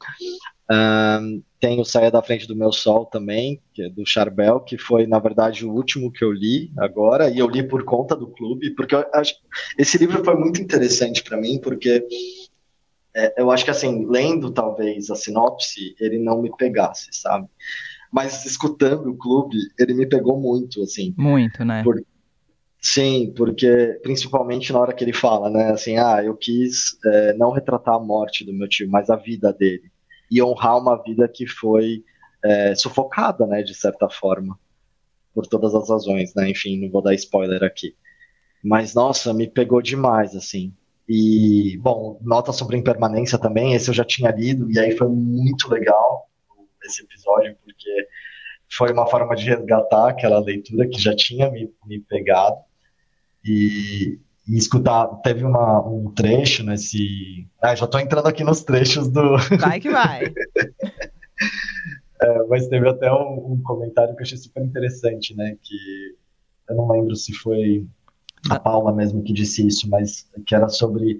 um, 0.70 1.42
tem 1.60 1.80
o 1.80 1.84
Saia 1.84 2.10
da 2.10 2.22
Frente 2.22 2.46
do 2.46 2.56
Meu 2.56 2.72
Sol 2.72 3.06
também, 3.06 3.60
que 3.74 3.82
é 3.82 3.88
do 3.88 4.06
Charbel, 4.06 4.60
que 4.60 4.78
foi, 4.78 5.06
na 5.06 5.18
verdade, 5.18 5.66
o 5.66 5.72
último 5.72 6.12
que 6.12 6.24
eu 6.24 6.32
li 6.32 6.70
agora, 6.78 7.30
e 7.30 7.38
eu 7.38 7.48
li 7.48 7.66
por 7.66 7.84
conta 7.84 8.14
do 8.14 8.28
clube, 8.28 8.74
porque 8.74 8.94
eu 8.94 9.04
acho, 9.14 9.34
esse 9.78 9.98
livro 9.98 10.24
foi 10.24 10.34
muito 10.36 10.60
interessante 10.60 11.22
para 11.22 11.38
mim, 11.38 11.58
porque 11.60 12.06
é, 13.14 13.40
eu 13.40 13.50
acho 13.50 13.64
que, 13.64 13.70
assim, 13.70 14.06
lendo 14.06 14.50
talvez 14.50 15.10
a 15.10 15.16
sinopse, 15.16 15.94
ele 15.98 16.18
não 16.18 16.42
me 16.42 16.54
pegasse, 16.56 17.08
sabe? 17.12 17.48
Mas 18.12 18.44
escutando 18.44 19.10
o 19.10 19.16
clube, 19.16 19.56
ele 19.78 19.94
me 19.94 20.06
pegou 20.06 20.38
muito, 20.38 20.82
assim. 20.82 21.14
Muito, 21.16 21.64
né? 21.64 21.82
Por, 21.82 22.02
Sim, 22.90 23.32
porque 23.36 23.98
principalmente 24.02 24.72
na 24.72 24.78
hora 24.78 24.94
que 24.94 25.04
ele 25.04 25.12
fala, 25.12 25.50
né, 25.50 25.72
assim, 25.72 25.98
ah, 25.98 26.22
eu 26.24 26.34
quis 26.34 26.96
é, 27.04 27.34
não 27.34 27.50
retratar 27.50 27.96
a 27.96 28.00
morte 28.00 28.44
do 28.46 28.52
meu 28.52 28.68
tio, 28.68 28.88
mas 28.88 29.10
a 29.10 29.16
vida 29.16 29.52
dele 29.52 29.90
e 30.30 30.42
honrar 30.42 30.78
uma 30.78 31.02
vida 31.02 31.28
que 31.28 31.46
foi 31.46 32.02
é, 32.42 32.74
sufocada, 32.74 33.46
né, 33.46 33.62
de 33.62 33.74
certa 33.74 34.08
forma, 34.08 34.58
por 35.34 35.46
todas 35.46 35.74
as 35.74 35.88
razões, 35.88 36.34
né, 36.34 36.50
enfim, 36.50 36.80
não 36.80 36.90
vou 36.90 37.02
dar 37.02 37.14
spoiler 37.14 37.62
aqui. 37.62 37.94
Mas, 38.64 38.94
nossa, 38.94 39.34
me 39.34 39.46
pegou 39.48 39.82
demais, 39.82 40.34
assim. 40.34 40.74
E, 41.08 41.78
bom, 41.82 42.18
Nota 42.22 42.52
sobre 42.52 42.76
Impermanência 42.76 43.38
também, 43.38 43.74
esse 43.74 43.90
eu 43.90 43.94
já 43.94 44.04
tinha 44.04 44.30
lido, 44.30 44.70
e 44.70 44.78
aí 44.78 44.96
foi 44.96 45.08
muito 45.08 45.68
legal 45.70 46.28
esse 46.84 47.02
episódio, 47.02 47.56
porque 47.64 48.08
foi 48.70 48.92
uma 48.92 49.06
forma 49.06 49.34
de 49.34 49.44
resgatar 49.44 50.08
aquela 50.08 50.40
leitura 50.40 50.88
que 50.88 50.98
já 50.98 51.14
tinha 51.14 51.50
me, 51.50 51.70
me 51.86 52.00
pegado. 52.00 52.56
E, 53.44 54.18
e 54.46 54.56
escutar, 54.56 55.06
teve 55.22 55.44
uma, 55.44 55.86
um 55.86 56.10
trecho 56.12 56.64
nesse. 56.64 57.46
Ah, 57.60 57.74
já 57.74 57.84
estou 57.84 58.00
entrando 58.00 58.26
aqui 58.26 58.44
nos 58.44 58.62
trechos 58.62 59.08
do. 59.08 59.36
Vai 59.60 59.80
que 59.80 59.90
vai. 59.90 60.24
é, 62.22 62.42
mas 62.48 62.66
teve 62.68 62.88
até 62.88 63.12
um, 63.12 63.52
um, 63.52 63.62
comentário 63.62 64.14
que 64.14 64.22
eu 64.22 64.24
achei 64.24 64.38
super 64.38 64.62
interessante, 64.62 65.34
né? 65.36 65.56
Que 65.62 65.76
eu 66.70 66.76
não 66.76 66.90
lembro 66.90 67.14
se 67.14 67.32
foi 67.34 67.86
a 68.50 68.58
Paula 68.58 68.92
mesmo 68.92 69.22
que 69.22 69.32
disse 69.32 69.66
isso, 69.66 69.88
mas 69.88 70.28
que 70.46 70.54
era 70.54 70.68
sobre 70.68 71.18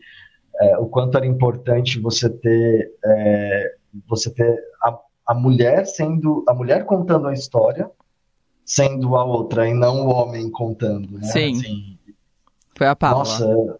é, 0.61 0.79
o 0.79 0.87
quanto 0.87 1.17
era 1.17 1.27
importante 1.27 2.01
você 2.01 2.29
ter 2.31 2.93
é, 3.05 3.75
você 4.07 4.31
ter 4.31 4.59
a, 4.85 4.99
a 5.27 5.35
mulher 5.35 5.87
sendo 5.87 6.45
a 6.49 6.55
mulher 6.55 6.85
contando 6.85 7.29
a 7.29 7.33
história 7.33 7.91
sendo 8.69 9.17
a 9.17 9.25
outra 9.25 9.67
e 9.67 9.73
não 9.73 10.07
o 10.07 10.11
homem 10.11 10.51
contando, 10.51 11.11
né? 11.13 11.23
Sim. 11.23 11.53
Assim, 11.53 11.98
foi 12.79 12.87
a 12.87 12.97
Paula. 12.97 13.19
Nossa, 13.19 13.79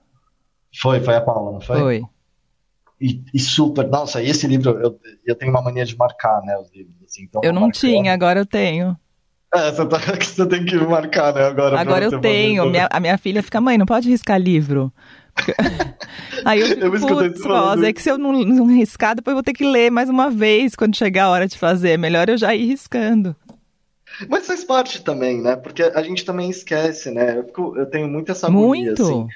foi, 0.81 1.01
foi 1.01 1.15
a 1.15 1.21
Paula, 1.21 1.53
não 1.53 1.61
foi? 1.61 1.79
Foi. 1.79 2.03
E, 3.01 3.23
e, 3.33 3.39
super, 3.39 3.87
nossa, 3.87 4.21
e 4.21 4.29
esse 4.29 4.47
livro, 4.49 4.71
eu, 4.83 4.99
eu 5.25 5.37
tenho 5.37 5.53
uma 5.53 5.63
mania 5.63 5.85
de 5.85 5.97
marcar, 5.97 6.43
né, 6.43 6.59
os 6.59 6.69
livros, 6.75 6.97
assim, 7.05 7.23
então 7.23 7.41
Eu 7.45 7.53
não 7.53 7.63
marcando. 7.63 7.81
tinha, 7.81 8.13
agora 8.13 8.41
eu 8.41 8.47
tenho. 8.47 8.97
É, 9.55 9.71
você, 9.71 9.87
tá, 9.87 9.99
você, 10.21 10.47
tem 10.47 10.65
que 10.65 10.77
marcar, 10.79 11.33
né, 11.33 11.45
agora. 11.45 11.81
Agora 11.81 12.05
eu 12.05 12.21
tenho, 12.21 12.67
minha, 12.67 12.89
a 12.91 12.99
minha 12.99 13.17
filha 13.17 13.41
fica, 13.41 13.61
mãe, 13.61 13.79
não 13.79 13.87
pode 13.87 14.09
riscar 14.09 14.41
livro. 14.41 14.93
Aí 16.45 16.61
eu 16.61 16.67
fico, 16.67 16.85
eu 16.85 17.31
putz, 17.31 17.45
rosa, 17.45 17.89
é 17.89 17.93
que 17.93 18.03
se 18.03 18.11
eu 18.11 18.19
não, 18.19 18.33
não 18.33 18.67
riscar, 18.67 19.15
depois 19.15 19.33
eu 19.33 19.37
vou 19.37 19.45
ter 19.45 19.53
que 19.53 19.65
ler 19.65 19.91
mais 19.91 20.09
uma 20.11 20.29
vez 20.29 20.75
quando 20.75 20.97
chegar 20.97 21.27
a 21.27 21.31
hora 21.31 21.47
de 21.47 21.57
fazer. 21.57 21.91
É 21.91 21.97
melhor 21.97 22.29
eu 22.29 22.37
já 22.37 22.53
ir 22.53 22.67
riscando. 22.67 23.37
Mas 24.29 24.47
faz 24.47 24.65
parte 24.65 25.03
também, 25.03 25.41
né? 25.41 25.57
Porque 25.57 25.83
a 25.83 26.03
gente 26.03 26.25
também 26.25 26.51
esquece, 26.51 27.11
né? 27.11 27.39
Eu, 27.39 27.45
fico, 27.45 27.77
eu 27.77 27.87
tenho 27.87 28.09
muito 28.09 28.33
essa 28.33 28.49
Muito. 28.51 29.03
Assim, 29.03 29.27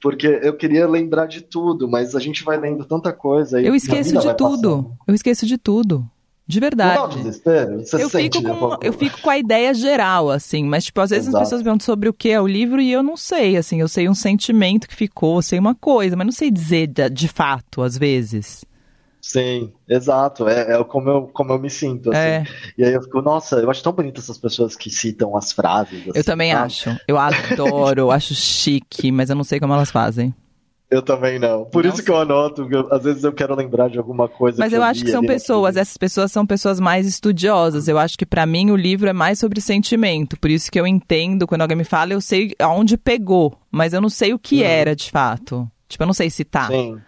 porque 0.00 0.26
eu 0.26 0.54
queria 0.54 0.86
lembrar 0.86 1.26
de 1.26 1.40
tudo, 1.40 1.88
mas 1.88 2.14
a 2.14 2.20
gente 2.20 2.44
vai 2.44 2.58
lendo 2.58 2.84
tanta 2.84 3.10
coisa. 3.12 3.60
eu 3.60 3.74
esqueço 3.74 4.12
de 4.18 4.34
tudo. 4.36 4.76
Passando. 4.76 4.98
Eu 5.08 5.14
esqueço 5.14 5.46
de 5.46 5.56
tudo. 5.56 6.06
De 6.46 6.60
verdade. 6.60 7.16
Desespero. 7.16 7.78
Você 7.80 8.04
eu, 8.04 8.10
fico 8.10 8.42
com, 8.42 8.76
eu 8.82 8.92
fico 8.92 9.22
com 9.22 9.30
a 9.30 9.38
ideia 9.38 9.72
geral, 9.72 10.30
assim, 10.30 10.62
mas, 10.62 10.84
tipo, 10.84 11.00
às 11.00 11.08
vezes 11.08 11.28
Exato. 11.28 11.42
as 11.42 11.48
pessoas 11.48 11.62
perguntam 11.62 11.86
sobre 11.86 12.08
o 12.08 12.12
que 12.12 12.28
é 12.28 12.38
o 12.38 12.46
livro 12.46 12.82
e 12.82 12.92
eu 12.92 13.02
não 13.02 13.16
sei, 13.16 13.56
assim, 13.56 13.80
eu 13.80 13.88
sei 13.88 14.06
um 14.06 14.14
sentimento 14.14 14.86
que 14.86 14.94
ficou, 14.94 15.40
sei 15.40 15.58
uma 15.58 15.74
coisa, 15.74 16.14
mas 16.16 16.26
não 16.26 16.32
sei 16.32 16.50
dizer 16.50 16.88
de, 16.88 17.08
de 17.08 17.28
fato, 17.28 17.80
às 17.80 17.96
vezes. 17.96 18.62
Sim, 19.26 19.72
exato. 19.88 20.46
É, 20.46 20.74
é 20.74 20.84
como, 20.84 21.08
eu, 21.08 21.22
como 21.32 21.50
eu 21.54 21.58
me 21.58 21.70
sinto. 21.70 22.10
Assim. 22.10 22.18
É. 22.18 22.44
E 22.76 22.84
aí 22.84 22.92
eu 22.92 23.00
fico, 23.00 23.22
nossa, 23.22 23.56
eu 23.56 23.70
acho 23.70 23.82
tão 23.82 23.90
bonito 23.90 24.20
essas 24.20 24.36
pessoas 24.36 24.76
que 24.76 24.90
citam 24.90 25.34
as 25.34 25.50
frases. 25.50 26.02
Assim, 26.02 26.12
eu 26.14 26.22
também 26.22 26.52
sabe? 26.52 26.66
acho. 26.66 26.96
Eu 27.08 27.16
adoro, 27.16 28.00
eu 28.02 28.10
acho 28.12 28.34
chique, 28.34 29.10
mas 29.10 29.30
eu 29.30 29.36
não 29.36 29.42
sei 29.42 29.58
como 29.58 29.72
elas 29.72 29.90
fazem. 29.90 30.34
Eu 30.90 31.00
também 31.00 31.38
não. 31.38 31.64
Por 31.64 31.84
não 31.84 31.88
isso 31.88 31.96
sei. 31.96 32.04
que 32.04 32.10
eu 32.10 32.18
anoto, 32.18 32.68
eu, 32.70 32.86
às 32.92 33.02
vezes 33.02 33.24
eu 33.24 33.32
quero 33.32 33.54
lembrar 33.56 33.88
de 33.88 33.96
alguma 33.96 34.28
coisa. 34.28 34.58
Mas 34.58 34.74
eu, 34.74 34.80
eu 34.80 34.82
acho 34.82 35.02
que 35.02 35.10
são 35.10 35.24
pessoas, 35.24 35.78
essas 35.78 35.96
pessoas 35.96 36.30
são 36.30 36.44
pessoas 36.44 36.78
mais 36.78 37.06
estudiosas. 37.06 37.88
Eu 37.88 37.98
acho 37.98 38.18
que 38.18 38.26
para 38.26 38.44
mim 38.44 38.70
o 38.70 38.76
livro 38.76 39.08
é 39.08 39.14
mais 39.14 39.38
sobre 39.38 39.58
sentimento. 39.62 40.38
Por 40.38 40.50
isso 40.50 40.70
que 40.70 40.78
eu 40.78 40.86
entendo, 40.86 41.46
quando 41.46 41.62
alguém 41.62 41.78
me 41.78 41.84
fala, 41.84 42.12
eu 42.12 42.20
sei 42.20 42.52
aonde 42.58 42.98
pegou, 42.98 43.58
mas 43.70 43.94
eu 43.94 44.02
não 44.02 44.10
sei 44.10 44.34
o 44.34 44.38
que 44.38 44.60
uhum. 44.60 44.68
era 44.68 44.94
de 44.94 45.10
fato. 45.10 45.66
Tipo, 45.88 46.02
eu 46.02 46.06
não 46.08 46.14
sei 46.14 46.28
citar. 46.28 46.68
Sim. 46.68 47.00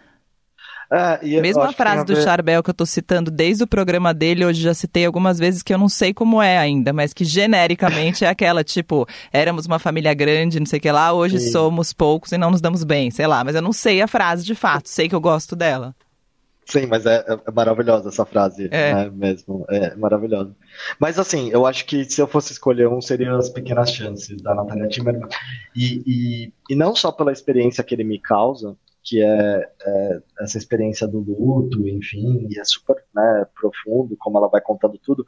É, 0.89 1.41
Mesmo 1.41 1.61
a 1.61 1.73
frase 1.73 2.05
do 2.05 2.15
ver... 2.15 2.23
Charbel 2.23 2.63
que 2.63 2.69
eu 2.69 2.73
tô 2.73 2.85
citando 2.85 3.29
desde 3.29 3.63
o 3.63 3.67
programa 3.67 4.13
dele, 4.13 4.45
hoje 4.45 4.61
já 4.61 4.73
citei 4.73 5.05
algumas 5.05 5.37
vezes 5.37 5.61
que 5.61 5.73
eu 5.73 5.77
não 5.77 5.89
sei 5.89 6.13
como 6.13 6.41
é 6.41 6.57
ainda, 6.57 6.93
mas 6.93 7.13
que 7.13 7.25
genericamente 7.25 8.23
é 8.23 8.29
aquela, 8.29 8.63
tipo, 8.63 9.05
éramos 9.31 9.65
uma 9.65 9.79
família 9.79 10.13
grande, 10.13 10.59
não 10.59 10.65
sei 10.65 10.79
o 10.79 10.81
que 10.81 10.91
lá, 10.91 11.11
hoje 11.11 11.39
Sim. 11.39 11.51
somos 11.51 11.91
poucos 11.91 12.31
e 12.31 12.37
não 12.37 12.51
nos 12.51 12.61
damos 12.61 12.83
bem, 12.83 13.11
sei 13.11 13.27
lá, 13.27 13.43
mas 13.43 13.55
eu 13.55 13.61
não 13.61 13.73
sei 13.73 14.01
a 14.01 14.07
frase 14.07 14.45
de 14.45 14.55
fato, 14.55 14.87
sei 14.87 15.09
que 15.09 15.15
eu 15.15 15.21
gosto 15.21 15.55
dela. 15.55 15.93
Sim, 16.65 16.85
mas 16.85 17.05
é, 17.05 17.23
é 17.27 17.51
maravilhosa 17.51 18.09
essa 18.09 18.25
frase, 18.25 18.67
é. 18.71 18.93
Né, 18.93 19.09
mesmo, 19.13 19.65
é 19.69 19.95
maravilhosa. 19.95 20.53
Mas 20.99 21.17
assim, 21.17 21.49
eu 21.49 21.65
acho 21.65 21.85
que 21.85 22.03
se 22.03 22.21
eu 22.21 22.27
fosse 22.27 22.51
escolher 22.51 22.89
um, 22.89 23.01
seriam 23.01 23.37
as 23.37 23.49
pequenas 23.49 23.91
chances 23.91 24.41
da 24.41 24.53
Natalia 24.53 24.89
Timmerman, 24.89 25.29
e, 25.73 26.03
e, 26.05 26.53
e 26.69 26.75
não 26.75 26.93
só 26.93 27.09
pela 27.09 27.31
experiência 27.31 27.83
que 27.85 27.95
ele 27.95 28.03
me 28.03 28.19
causa, 28.19 28.75
que 29.07 29.23
é, 29.23 29.71
é, 29.81 30.19
essa 30.41 30.57
experiência 30.57 31.07
do 31.07 31.19
luto, 31.19 31.87
enfim, 31.87 32.45
e 32.51 32.59
é 32.59 32.63
super 32.65 33.01
né, 33.15 33.47
profundo, 33.55 34.17
como 34.17 34.37
ela 34.37 34.49
vai 34.49 34.59
contando 34.59 34.97
tudo. 34.97 35.25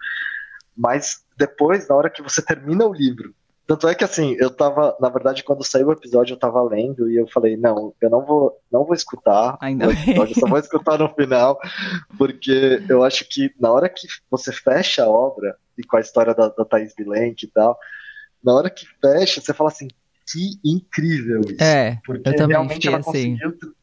Mas 0.75 1.23
depois, 1.37 1.87
na 1.87 1.95
hora 1.95 2.09
que 2.09 2.21
você 2.21 2.41
termina 2.41 2.85
o 2.85 2.93
livro, 2.93 3.33
tanto 3.65 3.87
é 3.87 3.95
que 3.95 4.03
assim, 4.03 4.35
eu 4.37 4.49
tava, 4.49 4.97
na 4.99 5.09
verdade, 5.09 5.43
quando 5.43 5.63
saiu 5.63 5.87
o 5.87 5.91
episódio, 5.93 6.33
eu 6.33 6.39
tava 6.39 6.61
lendo 6.63 7.09
e 7.09 7.15
eu 7.15 7.27
falei, 7.27 7.55
não, 7.55 7.93
eu 8.01 8.09
não 8.09 8.25
vou, 8.25 8.59
não 8.69 8.83
vou 8.83 8.95
escutar 8.95 9.57
Ainda 9.61 9.85
episódio, 9.93 10.37
só 10.37 10.47
vou 10.47 10.59
escutar 10.59 10.97
no 10.97 11.13
final, 11.13 11.57
porque 12.17 12.83
eu 12.89 13.03
acho 13.03 13.25
que 13.29 13.53
na 13.59 13.71
hora 13.71 13.87
que 13.87 14.07
você 14.29 14.51
fecha 14.51 15.03
a 15.03 15.09
obra, 15.09 15.55
e 15.77 15.83
com 15.83 15.95
a 15.95 16.01
história 16.01 16.33
da, 16.33 16.49
da 16.49 16.65
Thaís 16.65 16.93
Bilenque 16.93 17.45
e 17.45 17.49
tal, 17.49 17.77
na 18.43 18.53
hora 18.53 18.69
que 18.69 18.85
fecha, 18.99 19.39
você 19.39 19.53
fala 19.53 19.69
assim, 19.69 19.87
que 20.31 20.59
incrível 20.63 21.41
isso. 21.41 21.63
É, 21.63 21.99
porque 22.05 22.29
eu 22.29 22.35
também 22.35 22.55
realmente 22.55 22.87
ela 22.87 22.97
assim. 22.99 23.37
conseguiu. 23.37 23.73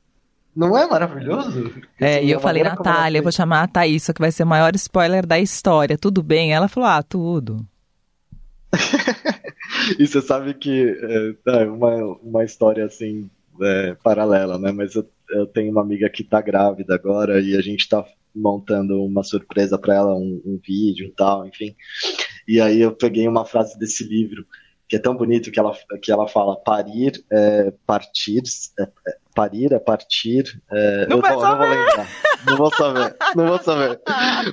Não 0.55 0.77
é 0.77 0.87
maravilhoso? 0.87 1.75
É, 2.01 2.25
e 2.25 2.31
eu 2.31 2.41
falei, 2.41 2.63
Natália, 2.63 3.19
eu 3.19 3.23
vou 3.23 3.31
chamar 3.31 3.63
a 3.63 3.69
Thaís, 3.69 4.03
isso 4.03 4.15
que 4.15 4.23
vai 4.23 4.33
ser 4.33 4.45
o 4.45 4.47
maior 4.47 4.75
spoiler 4.75 5.27
da 5.27 5.39
história. 5.39 5.99
Tudo 5.99 6.23
bem? 6.23 6.55
Ela 6.55 6.67
falou, 6.67 6.89
ah, 6.89 7.03
tudo. 7.03 7.67
e 9.99 10.07
você 10.07 10.23
sabe 10.23 10.55
que 10.55 10.99
é, 11.47 11.61
é 11.61 11.65
uma, 11.67 11.97
uma 12.23 12.45
história 12.45 12.87
assim, 12.87 13.29
é, 13.61 13.97
paralela, 14.03 14.59
né? 14.59 14.73
Mas 14.73 14.95
eu, 14.95 15.07
eu 15.31 15.47
tenho 15.47 15.71
uma 15.71 15.83
amiga 15.83 16.09
que 16.09 16.25
tá 16.25 16.41
grávida 16.41 16.95
agora 16.95 17.39
e 17.39 17.55
a 17.55 17.61
gente 17.61 17.87
tá 17.87 18.03
montando 18.35 19.05
uma 19.05 19.23
surpresa 19.23 19.77
para 19.77 19.95
ela, 19.95 20.15
um, 20.15 20.41
um 20.45 20.59
vídeo 20.67 21.07
e 21.07 21.11
tal, 21.11 21.47
enfim. 21.47 21.77
E 22.49 22.63
aí 22.63 22.81
eu 22.81 22.93
peguei 22.93 23.29
uma 23.29 23.45
frase 23.45 23.79
desse 23.79 24.05
livro 24.05 24.47
que 24.89 24.97
é 24.97 24.99
tão 24.99 25.17
bonito 25.17 25.51
que 25.51 25.59
ela, 25.59 25.77
que 26.01 26.13
ela 26.13 26.29
fala 26.29 26.57
parir, 26.57 27.25
é, 27.31 27.73
partir, 27.87 28.43
é, 28.79 28.83
é 28.83 29.17
parir 29.35 29.73
é 29.73 29.79
partir. 29.79 30.45
É, 30.71 31.07
não, 31.09 31.17
eu, 31.17 31.23
não, 31.23 31.41
não, 31.41 31.59
vou 31.59 31.69
lembrar, 31.69 32.09
não 32.47 32.57
vou 32.57 32.71
saber, 32.71 33.17
não 33.35 33.47
vou 33.49 33.63
saber. 33.63 34.01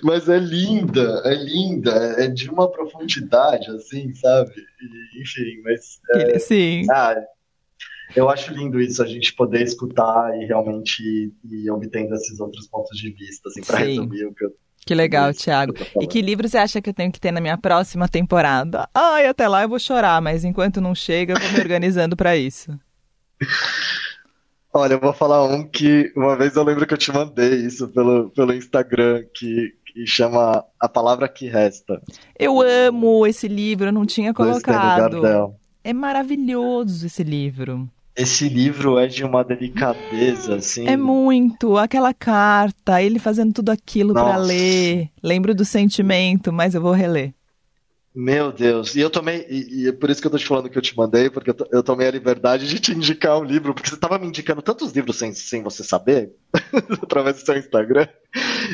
Mas 0.03 0.27
é 0.27 0.39
linda, 0.39 1.21
é 1.25 1.35
linda, 1.35 1.91
é 2.17 2.27
de 2.27 2.49
uma 2.49 2.69
profundidade, 2.69 3.69
assim, 3.71 4.13
sabe? 4.15 4.53
E, 4.55 5.21
enfim, 5.21 5.61
mas. 5.63 5.99
É, 6.15 6.39
Sim. 6.39 6.85
Ah, 6.91 7.15
eu 8.15 8.29
acho 8.29 8.53
lindo 8.53 8.79
isso, 8.79 9.01
a 9.01 9.07
gente 9.07 9.33
poder 9.33 9.61
escutar 9.61 10.35
e 10.39 10.45
realmente 10.45 11.01
ir 11.43 11.71
obtendo 11.71 12.13
esses 12.15 12.39
outros 12.39 12.67
pontos 12.67 12.97
de 12.97 13.11
vista, 13.11 13.49
assim, 13.49 13.61
para 13.61 13.79
resumir 13.79 14.25
o 14.25 14.33
que 14.33 14.45
eu 14.45 14.53
que 14.85 14.95
legal, 14.95 15.33
Thiago. 15.33 15.73
E 15.99 16.07
que 16.07 16.21
livro 16.21 16.47
você 16.47 16.57
acha 16.57 16.81
que 16.81 16.89
eu 16.89 16.93
tenho 16.93 17.11
que 17.11 17.19
ter 17.19 17.31
na 17.31 17.41
minha 17.41 17.57
próxima 17.57 18.07
temporada? 18.07 18.87
Ai, 18.93 19.27
até 19.27 19.47
lá 19.47 19.63
eu 19.63 19.69
vou 19.69 19.79
chorar, 19.79 20.21
mas 20.21 20.43
enquanto 20.43 20.81
não 20.81 20.93
chega, 20.93 21.33
eu 21.33 21.39
vou 21.39 21.51
me 21.51 21.59
organizando 21.59 22.15
para 22.15 22.35
isso. 22.35 22.77
Olha, 24.75 24.93
eu 24.93 24.99
vou 24.99 25.13
falar 25.13 25.43
um 25.45 25.63
que 25.63 26.11
uma 26.15 26.35
vez 26.35 26.55
eu 26.55 26.63
lembro 26.63 26.87
que 26.87 26.93
eu 26.95 26.97
te 26.97 27.11
mandei 27.11 27.57
isso 27.57 27.87
pelo, 27.89 28.31
pelo 28.31 28.53
Instagram, 28.53 29.23
que, 29.31 29.71
que 29.85 30.07
chama 30.07 30.65
A 30.79 30.89
Palavra 30.89 31.29
Que 31.29 31.47
Resta. 31.47 32.01
Eu 32.39 32.59
amo 32.59 33.27
esse 33.27 33.47
livro, 33.47 33.89
eu 33.89 33.93
não 33.93 34.03
tinha 34.03 34.33
colocado. 34.33 35.21
É 35.83 35.93
maravilhoso 35.93 37.05
esse 37.05 37.23
livro. 37.23 37.87
Esse 38.15 38.47
livro 38.47 38.99
é 38.99 39.07
de 39.07 39.23
uma 39.23 39.43
delicadeza, 39.43 40.55
assim. 40.55 40.87
É 40.87 40.95
muito. 40.95 41.77
Aquela 41.77 42.13
carta, 42.13 43.01
ele 43.01 43.17
fazendo 43.17 43.53
tudo 43.53 43.71
aquilo 43.71 44.13
para 44.13 44.37
ler. 44.37 45.09
Lembro 45.21 45.55
do 45.55 45.65
sentimento, 45.65 46.53
mas 46.53 46.75
eu 46.75 46.81
vou 46.81 46.91
reler. 46.91 47.33
Meu 48.15 48.51
Deus. 48.51 48.95
E 48.95 48.99
eu 48.99 49.09
tomei. 49.09 49.47
E, 49.49 49.85
e 49.85 49.87
é 49.87 49.91
por 49.91 50.11
isso 50.11 50.21
que 50.21 50.27
eu 50.27 50.31
tô 50.31 50.37
te 50.37 50.45
falando 50.45 50.69
que 50.69 50.77
eu 50.77 50.81
te 50.81 50.95
mandei, 50.95 51.31
porque 51.31 51.49
eu, 51.49 51.55
eu 51.71 51.81
tomei 51.81 52.07
a 52.07 52.11
liberdade 52.11 52.67
de 52.67 52.79
te 52.79 52.91
indicar 52.91 53.39
um 53.39 53.43
livro, 53.43 53.73
porque 53.73 53.89
você 53.89 53.97
tava 53.97 54.19
me 54.19 54.27
indicando 54.27 54.61
tantos 54.61 54.91
livros 54.91 55.17
sem, 55.17 55.33
sem 55.33 55.63
você 55.63 55.83
saber, 55.83 56.31
através 57.01 57.37
do 57.37 57.45
seu 57.45 57.57
Instagram. 57.57 58.07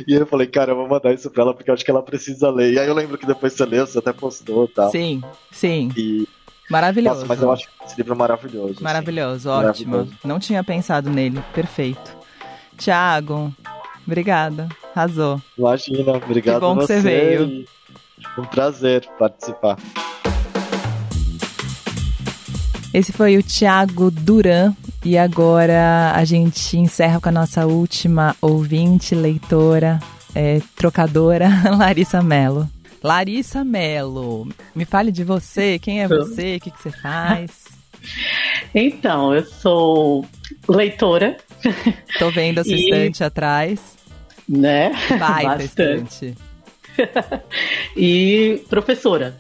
E 0.06 0.14
eu 0.14 0.26
falei, 0.28 0.48
cara, 0.48 0.74
eu 0.74 0.76
vou 0.76 0.90
mandar 0.90 1.14
isso 1.14 1.32
pra 1.32 1.44
ela, 1.44 1.54
porque 1.54 1.70
eu 1.70 1.74
acho 1.74 1.86
que 1.86 1.92
ela 1.92 2.04
precisa 2.04 2.50
ler. 2.52 2.74
E 2.74 2.80
aí 2.80 2.88
eu 2.88 2.94
lembro 2.94 3.18
que 3.18 3.26
depois 3.26 3.54
você 3.54 3.66
leu, 3.66 3.88
você 3.88 4.00
até 4.00 4.12
postou 4.12 4.66
e 4.66 4.74
tal. 4.74 4.92
Sim, 4.92 5.22
sim. 5.52 5.90
E 5.96 6.28
Maravilhoso. 6.70 7.16
Nossa, 7.22 7.28
mas 7.28 7.42
eu 7.42 7.52
acho 7.52 7.68
esse 7.86 7.98
livro 7.98 8.16
maravilhoso. 8.16 8.74
Assim. 8.74 8.84
Maravilhoso, 8.84 9.52
assim. 9.52 9.68
ótimo. 9.68 9.92
Maravilhoso. 9.92 10.20
Não 10.24 10.40
tinha 10.40 10.64
pensado 10.64 11.10
nele. 11.10 11.42
Perfeito. 11.54 12.16
Tiago, 12.78 13.54
obrigada. 14.06 14.70
Arrasou. 14.96 15.42
Imagina, 15.58 16.14
obrigado 16.14 16.56
que 16.56 16.62
bom 16.62 16.78
que 16.78 16.86
você 16.86 17.00
veio. 17.00 17.66
Um 18.38 18.46
prazer 18.46 19.08
participar. 19.18 19.78
Esse 22.94 23.12
foi 23.12 23.38
o 23.38 23.44
Tiago 23.44 24.10
Duran 24.10 24.74
e 25.06 25.18
agora 25.18 26.12
a 26.16 26.26
gente 26.26 26.78
encerra 26.78 27.20
com 27.22 27.30
a 27.30 27.32
nossa 27.32 27.66
última 27.66 28.36
ouvinte, 28.42 29.14
leitora, 29.14 30.00
é, 30.34 30.62
trocadora, 30.76 31.50
Larissa 31.78 32.22
Mello. 32.22 32.68
Larissa 33.04 33.64
Mello, 33.64 34.48
me 34.76 34.86
fale 34.86 35.12
de 35.12 35.24
você, 35.24 35.80
quem 35.80 36.02
é 36.02 36.08
você, 36.08 36.58
o 36.58 36.60
que, 36.60 36.72
que 36.72 36.82
você 36.82 36.92
faz? 36.92 37.66
Então, 38.74 39.34
eu 39.34 39.44
sou 39.46 40.26
leitora. 40.68 41.38
Tô 42.18 42.30
vendo 42.30 42.60
a 42.60 42.64
sua 42.64 42.74
e... 42.78 42.84
estante 42.84 43.24
atrás. 43.24 43.98
Né? 44.48 44.92
Baita 45.20 45.64
estante. 45.64 46.36
e 47.98 48.64
professora. 48.70 49.36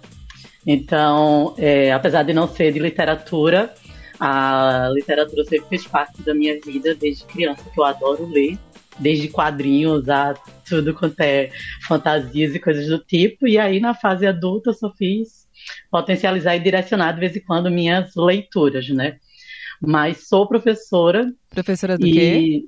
Então, 0.65 1.53
é, 1.57 1.91
apesar 1.91 2.23
de 2.23 2.33
não 2.33 2.47
ser 2.47 2.73
de 2.73 2.79
literatura, 2.79 3.73
a 4.19 4.89
literatura 4.93 5.43
sempre 5.45 5.69
fez 5.69 5.87
parte 5.87 6.21
da 6.21 6.33
minha 6.33 6.59
vida 6.59 6.93
desde 6.93 7.23
criança, 7.25 7.63
que 7.73 7.79
eu 7.79 7.83
adoro 7.83 8.25
ler, 8.27 8.57
desde 8.99 9.27
quadrinhos 9.27 10.09
a 10.09 10.33
tudo 10.67 10.93
quanto 10.93 11.19
é 11.21 11.49
fantasias 11.87 12.53
e 12.53 12.59
coisas 12.59 12.87
do 12.87 12.99
tipo. 12.99 13.47
E 13.47 13.57
aí, 13.57 13.79
na 13.79 13.93
fase 13.93 14.27
adulta, 14.27 14.69
eu 14.69 14.73
só 14.73 14.91
fiz 14.93 15.47
potencializar 15.89 16.55
e 16.55 16.59
direcionar 16.59 17.13
de 17.13 17.19
vez 17.19 17.35
em 17.35 17.41
quando 17.41 17.71
minhas 17.71 18.15
leituras, 18.15 18.87
né? 18.89 19.17
Mas 19.81 20.27
sou 20.27 20.47
professora. 20.47 21.31
Professora 21.49 21.97
do 21.97 22.05
e... 22.05 22.11
quê? 22.11 22.63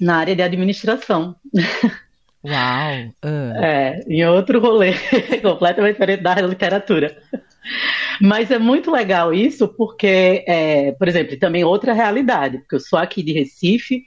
Na 0.00 0.16
área 0.16 0.34
de 0.34 0.42
administração. 0.42 1.36
Uau! 2.42 3.14
Uh. 3.22 3.62
É, 3.62 4.00
em 4.08 4.24
outro 4.24 4.60
rolê, 4.60 4.94
completamente 5.42 5.92
diferente 5.92 6.22
da 6.22 6.34
literatura. 6.40 7.16
Mas 8.20 8.50
é 8.50 8.58
muito 8.58 8.90
legal 8.90 9.32
isso, 9.32 9.68
porque, 9.68 10.44
é, 10.46 10.92
por 10.92 11.06
exemplo, 11.06 11.38
também 11.38 11.64
outra 11.64 11.92
realidade, 11.92 12.58
porque 12.58 12.76
eu 12.76 12.80
sou 12.80 12.98
aqui 12.98 13.22
de 13.22 13.32
Recife, 13.32 14.04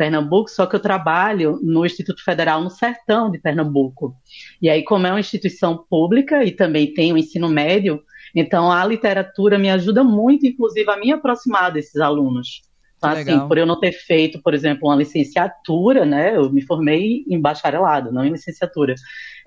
Pernambuco, 0.00 0.50
só 0.50 0.64
que 0.64 0.74
eu 0.74 0.80
trabalho 0.80 1.60
no 1.62 1.84
Instituto 1.84 2.24
Federal 2.24 2.62
no 2.62 2.70
Sertão 2.70 3.30
de 3.30 3.38
Pernambuco. 3.38 4.16
E 4.62 4.70
aí, 4.70 4.82
como 4.82 5.06
é 5.06 5.10
uma 5.10 5.20
instituição 5.20 5.84
pública 5.90 6.42
e 6.42 6.52
também 6.52 6.94
tem 6.94 7.12
o 7.12 7.18
ensino 7.18 7.50
médio, 7.50 8.02
então 8.34 8.72
a 8.72 8.82
literatura 8.82 9.58
me 9.58 9.68
ajuda 9.68 10.02
muito, 10.02 10.46
inclusive, 10.46 10.90
a 10.90 10.96
me 10.96 11.12
aproximar 11.12 11.70
desses 11.70 12.00
alunos. 12.00 12.62
Então, 12.96 13.10
assim, 13.10 13.46
por 13.46 13.58
eu 13.58 13.66
não 13.66 13.78
ter 13.78 13.92
feito, 13.92 14.40
por 14.42 14.54
exemplo, 14.54 14.88
uma 14.88 14.96
licenciatura, 14.96 16.06
né? 16.06 16.34
Eu 16.34 16.50
me 16.50 16.62
formei 16.62 17.22
em 17.28 17.38
bacharelado, 17.38 18.10
não 18.10 18.24
em 18.24 18.32
licenciatura. 18.32 18.94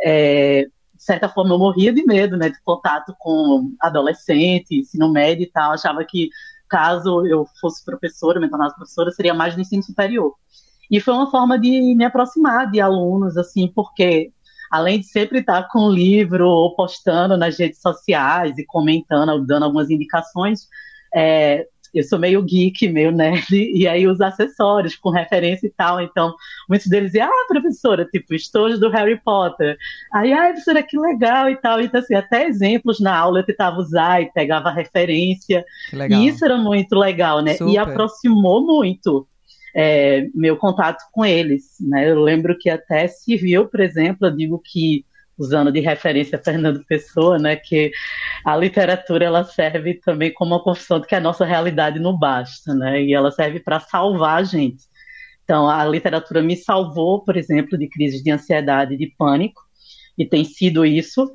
É, 0.03 0.67
de 0.93 1.03
certa 1.03 1.27
forma, 1.27 1.55
eu 1.55 1.59
morria 1.59 1.91
de 1.91 2.05
medo, 2.05 2.37
né? 2.37 2.49
De 2.49 2.61
contato 2.63 3.15
com 3.17 3.73
adolescente, 3.81 4.75
ensino 4.75 5.11
médio 5.11 5.43
e 5.45 5.51
tal. 5.51 5.71
Achava 5.71 6.03
que 6.03 6.29
caso 6.74 7.24
eu 7.28 7.45
fosse 7.61 7.86
professora, 7.86 8.39
me 8.39 8.49
tornasse 8.49 8.76
professora, 8.76 9.11
seria 9.11 9.34
mais 9.34 9.55
no 9.55 9.61
ensino 9.61 9.84
superior. 9.84 10.34
E 10.89 10.99
foi 10.99 11.13
uma 11.13 11.30
forma 11.30 11.59
de 11.59 11.93
me 11.95 12.03
aproximar 12.03 12.69
de 12.71 12.82
alunos, 12.82 13.38
assim, 13.38 13.71
porque 13.76 14.32
além 14.71 14.99
de 14.99 15.05
sempre 15.05 15.39
estar 15.39 15.69
com 15.69 15.82
o 15.82 15.91
livro 15.91 16.47
ou 16.47 16.76
postando 16.76 17.38
nas 17.38 17.59
redes 17.59 17.80
sociais 17.80 18.57
e 18.57 18.65
comentando, 18.65 19.45
dando 19.45 19.65
algumas 19.65 19.91
indicações, 19.91 20.61
é, 21.13 21.67
eu 21.93 22.03
sou 22.03 22.17
meio 22.17 22.41
geek, 22.41 22.87
meio 22.89 23.11
nerd, 23.11 23.53
e 23.53 23.87
aí 23.87 24.07
os 24.07 24.19
acessórios 24.19 24.95
com 24.95 25.09
referência 25.09 25.67
e 25.67 25.69
tal. 25.69 26.01
Então, 26.01 26.33
muitos 26.67 26.87
deles 26.87 27.11
diziam, 27.11 27.29
ah, 27.29 27.45
professora, 27.47 28.05
tipo, 28.05 28.33
estojos 28.33 28.79
do 28.79 28.89
Harry 28.89 29.19
Potter. 29.23 29.77
Aí, 30.11 30.33
ah, 30.33 30.47
professora, 30.47 30.81
que 30.81 30.97
legal 30.97 31.49
e 31.49 31.55
tal. 31.55 31.79
Então, 31.79 31.99
assim, 31.99 32.15
até 32.15 32.47
exemplos 32.47 32.99
na 32.99 33.15
aula 33.15 33.39
eu 33.39 33.45
tentava 33.45 33.77
usar 33.77 34.21
e 34.21 34.31
pegava 34.31 34.71
referência. 34.71 35.63
E 36.09 36.27
isso 36.27 36.43
era 36.43 36.57
muito 36.57 36.95
legal, 36.95 37.41
né? 37.41 37.53
Super. 37.53 37.71
E 37.71 37.77
aproximou 37.77 38.65
muito. 38.65 39.27
É, 39.75 40.27
meu 40.35 40.55
contato 40.55 41.03
com 41.11 41.25
eles, 41.25 41.77
né? 41.79 42.07
Eu 42.07 42.21
lembro 42.21 42.55
que 42.57 42.69
até 42.69 43.07
civil, 43.07 43.67
por 43.67 43.79
exemplo, 43.79 44.27
eu 44.27 44.31
digo 44.35 44.61
que 44.63 45.03
usando 45.38 45.71
de 45.71 45.79
referência 45.79 46.41
Fernando 46.43 46.84
Pessoa, 46.86 47.39
né, 47.39 47.55
que 47.55 47.91
a 48.45 48.55
literatura 48.55 49.25
ela 49.25 49.43
serve 49.43 49.95
também 49.95 50.31
como 50.34 50.53
uma 50.53 50.63
confissão 50.63 50.99
de 50.99 51.07
que 51.07 51.15
a 51.15 51.19
nossa 51.19 51.45
realidade 51.45 51.99
não 51.99 52.17
basta, 52.17 52.73
né, 52.73 53.01
e 53.01 53.13
ela 53.13 53.31
serve 53.31 53.59
para 53.59 53.79
salvar 53.79 54.39
a 54.39 54.43
gente. 54.43 54.84
Então, 55.43 55.67
a 55.69 55.84
literatura 55.86 56.41
me 56.41 56.55
salvou, 56.55 57.23
por 57.23 57.36
exemplo, 57.36 57.77
de 57.77 57.88
crises 57.89 58.23
de 58.23 58.31
ansiedade 58.31 58.95
de 58.95 59.07
pânico, 59.17 59.61
e 60.17 60.25
tem 60.25 60.43
sido 60.43 60.86
isso, 60.86 61.31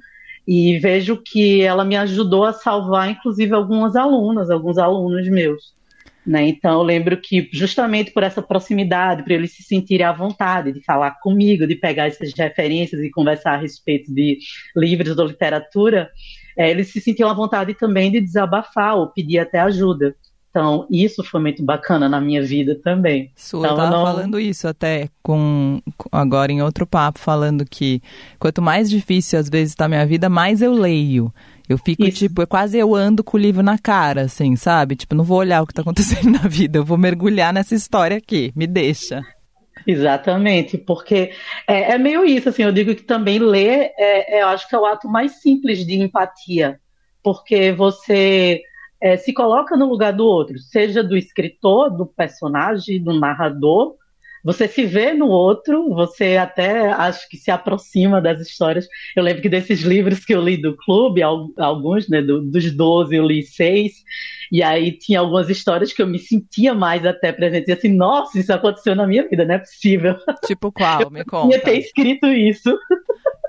e 0.46 0.78
vejo 0.78 1.16
que 1.22 1.60
ela 1.60 1.84
me 1.84 1.96
ajudou 1.96 2.44
a 2.44 2.52
salvar, 2.52 3.10
inclusive, 3.10 3.52
algumas 3.52 3.96
alunas, 3.96 4.50
alguns 4.50 4.78
alunos 4.78 5.28
meus. 5.28 5.77
Né? 6.28 6.46
Então, 6.46 6.74
eu 6.74 6.82
lembro 6.82 7.16
que, 7.18 7.48
justamente 7.50 8.10
por 8.10 8.22
essa 8.22 8.42
proximidade, 8.42 9.22
para 9.22 9.32
eles 9.32 9.56
se 9.56 9.62
sentirem 9.62 10.04
à 10.04 10.12
vontade 10.12 10.72
de 10.72 10.84
falar 10.84 11.12
comigo, 11.22 11.66
de 11.66 11.74
pegar 11.74 12.06
essas 12.06 12.34
referências 12.34 13.00
e 13.00 13.10
conversar 13.10 13.54
a 13.54 13.56
respeito 13.56 14.12
de 14.12 14.38
livros 14.76 15.16
ou 15.16 15.26
literatura, 15.26 16.10
é, 16.54 16.70
eles 16.70 16.88
se 16.88 17.00
sentiam 17.00 17.30
à 17.30 17.32
vontade 17.32 17.72
também 17.72 18.12
de 18.12 18.20
desabafar 18.20 18.98
ou 18.98 19.10
pedir 19.10 19.38
até 19.38 19.58
ajuda. 19.58 20.14
Então, 20.50 20.86
isso 20.90 21.22
foi 21.22 21.40
muito 21.40 21.62
bacana 21.62 22.08
na 22.08 22.20
minha 22.20 22.42
vida 22.42 22.74
também. 22.82 23.30
Su, 23.36 23.58
então, 23.58 23.70
eu 23.70 23.76
tava 23.76 23.90
não... 23.90 24.04
falando 24.04 24.40
isso 24.40 24.66
até 24.66 25.08
com 25.22 25.80
agora 26.10 26.50
em 26.50 26.62
outro 26.62 26.86
papo, 26.86 27.18
falando 27.18 27.64
que 27.64 28.00
quanto 28.38 28.62
mais 28.62 28.88
difícil 28.88 29.38
às 29.38 29.48
vezes 29.48 29.70
está 29.70 29.88
minha 29.88 30.06
vida, 30.06 30.28
mais 30.28 30.62
eu 30.62 30.72
leio. 30.72 31.32
Eu 31.68 31.76
fico, 31.76 32.02
Isso. 32.02 32.20
tipo, 32.20 32.40
é 32.40 32.46
quase 32.46 32.78
eu 32.78 32.94
ando 32.94 33.22
com 33.22 33.36
o 33.36 33.40
livro 33.40 33.62
na 33.62 33.78
cara, 33.78 34.22
assim, 34.22 34.56
sabe? 34.56 34.96
Tipo, 34.96 35.14
não 35.14 35.22
vou 35.22 35.36
olhar 35.36 35.62
o 35.62 35.66
que 35.66 35.74
tá 35.74 35.82
acontecendo 35.82 36.30
na 36.42 36.48
vida, 36.48 36.78
eu 36.78 36.84
vou 36.84 36.96
mergulhar 36.96 37.52
nessa 37.52 37.74
história 37.74 38.16
aqui, 38.16 38.50
me 38.56 38.66
deixa. 38.66 39.22
Exatamente, 39.86 40.78
porque 40.78 41.30
é, 41.66 41.92
é 41.92 41.98
meio 41.98 42.24
isso, 42.24 42.48
assim, 42.48 42.62
eu 42.62 42.72
digo 42.72 42.94
que 42.94 43.02
também 43.02 43.38
ler, 43.38 43.92
é, 43.98 44.38
é, 44.38 44.42
eu 44.42 44.48
acho 44.48 44.66
que 44.66 44.74
é 44.74 44.78
o 44.78 44.86
ato 44.86 45.08
mais 45.08 45.42
simples 45.42 45.86
de 45.86 46.00
empatia, 46.00 46.80
porque 47.22 47.70
você 47.72 48.62
é, 49.00 49.16
se 49.16 49.32
coloca 49.32 49.76
no 49.76 49.88
lugar 49.88 50.12
do 50.12 50.24
outro, 50.24 50.58
seja 50.58 51.02
do 51.02 51.16
escritor, 51.16 51.90
do 51.90 52.06
personagem, 52.06 53.02
do 53.02 53.18
narrador, 53.18 53.96
você 54.44 54.68
se 54.68 54.84
vê 54.84 55.12
no 55.12 55.28
outro, 55.28 55.88
você 55.90 56.36
até 56.36 56.90
acho 56.92 57.28
que 57.28 57.36
se 57.36 57.50
aproxima 57.50 58.20
das 58.20 58.40
histórias. 58.40 58.86
Eu 59.16 59.22
lembro 59.22 59.42
que 59.42 59.48
desses 59.48 59.80
livros 59.80 60.24
que 60.24 60.34
eu 60.34 60.40
li 60.40 60.56
do 60.56 60.76
clube, 60.76 61.22
alguns, 61.22 62.08
né, 62.08 62.22
do, 62.22 62.40
dos 62.40 62.70
12 62.72 63.16
eu 63.16 63.26
li 63.26 63.42
seis, 63.42 63.92
e 64.50 64.62
aí 64.62 64.92
tinha 64.92 65.20
algumas 65.20 65.50
histórias 65.50 65.92
que 65.92 66.00
eu 66.00 66.06
me 66.06 66.18
sentia 66.18 66.72
mais 66.72 67.04
até 67.04 67.32
presente, 67.32 67.68
e 67.68 67.72
assim, 67.72 67.92
nossa, 67.92 68.38
isso 68.38 68.52
aconteceu 68.52 68.94
na 68.94 69.06
minha 69.06 69.28
vida, 69.28 69.44
não 69.44 69.56
é 69.56 69.58
possível. 69.58 70.16
Tipo 70.46 70.72
qual? 70.72 71.10
Me 71.10 71.24
conta. 71.24 71.54
Eu 71.54 71.60
ter 71.60 71.78
escrito 71.78 72.26
isso. 72.26 72.78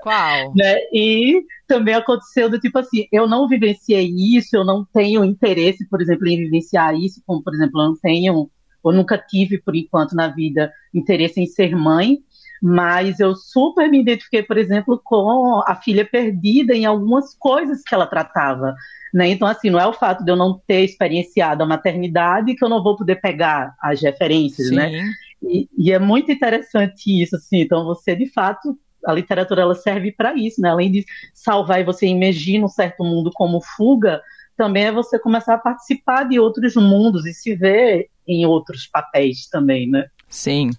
Qual? 0.02 0.52
né? 0.56 0.76
E 0.92 1.42
também 1.70 1.94
aconteceu 1.94 2.50
do 2.50 2.58
tipo 2.58 2.78
assim, 2.80 3.06
eu 3.12 3.28
não 3.28 3.46
vivenciei 3.46 4.12
isso, 4.36 4.56
eu 4.56 4.64
não 4.64 4.84
tenho 4.84 5.24
interesse, 5.24 5.88
por 5.88 6.02
exemplo, 6.02 6.26
em 6.26 6.36
vivenciar 6.36 6.96
isso, 6.96 7.22
como, 7.24 7.40
por 7.42 7.54
exemplo, 7.54 7.80
eu 7.80 7.86
não 7.90 7.96
tenho 7.96 8.50
eu 8.84 8.92
nunca 8.92 9.18
tive, 9.18 9.58
por 9.58 9.76
enquanto, 9.76 10.14
na 10.14 10.28
vida, 10.28 10.72
interesse 10.92 11.40
em 11.40 11.46
ser 11.46 11.76
mãe, 11.76 12.18
mas 12.62 13.20
eu 13.20 13.34
super 13.34 13.90
me 13.90 14.00
identifiquei, 14.00 14.42
por 14.42 14.56
exemplo, 14.56 15.00
com 15.04 15.62
a 15.66 15.74
filha 15.76 16.04
perdida 16.04 16.74
em 16.74 16.86
algumas 16.86 17.34
coisas 17.34 17.82
que 17.82 17.94
ela 17.94 18.06
tratava. 18.06 18.74
Né? 19.12 19.28
Então, 19.28 19.46
assim, 19.46 19.70
não 19.70 19.78
é 19.78 19.86
o 19.86 19.92
fato 19.92 20.24
de 20.24 20.30
eu 20.30 20.36
não 20.36 20.58
ter 20.66 20.82
experienciado 20.82 21.62
a 21.62 21.66
maternidade 21.66 22.54
que 22.54 22.64
eu 22.64 22.68
não 22.68 22.82
vou 22.82 22.96
poder 22.96 23.16
pegar 23.20 23.74
as 23.82 24.00
referências, 24.00 24.70
né? 24.70 24.88
Sim. 24.88 24.92
né? 24.92 25.10
E, 25.42 25.68
e, 25.76 25.92
é 25.92 25.98
muito 25.98 26.30
interessante 26.30 27.22
isso, 27.22 27.36
assim. 27.36 27.60
Então, 27.60 27.84
você, 27.84 28.14
de 28.14 28.30
fato, 28.30 28.78
a 29.06 29.12
literatura 29.12 29.62
ela 29.62 29.74
serve 29.74 30.12
para 30.12 30.34
isso, 30.34 30.60
né? 30.60 30.70
Além 30.70 30.90
de 30.90 31.04
salvar 31.34 31.80
e 31.80 31.84
você 31.84 32.06
imagina 32.06 32.64
um 32.64 32.68
certo 32.68 33.04
mundo 33.04 33.30
como 33.34 33.60
fuga, 33.60 34.20
também 34.56 34.84
é 34.84 34.92
você 34.92 35.18
começar 35.18 35.54
a 35.54 35.58
participar 35.58 36.24
de 36.24 36.38
outros 36.38 36.74
mundos 36.76 37.24
e 37.26 37.32
se 37.32 37.54
ver 37.54 38.08
em 38.26 38.44
outros 38.44 38.86
papéis 38.86 39.48
também, 39.48 39.88
né? 39.88 40.06
Sim. 40.28 40.70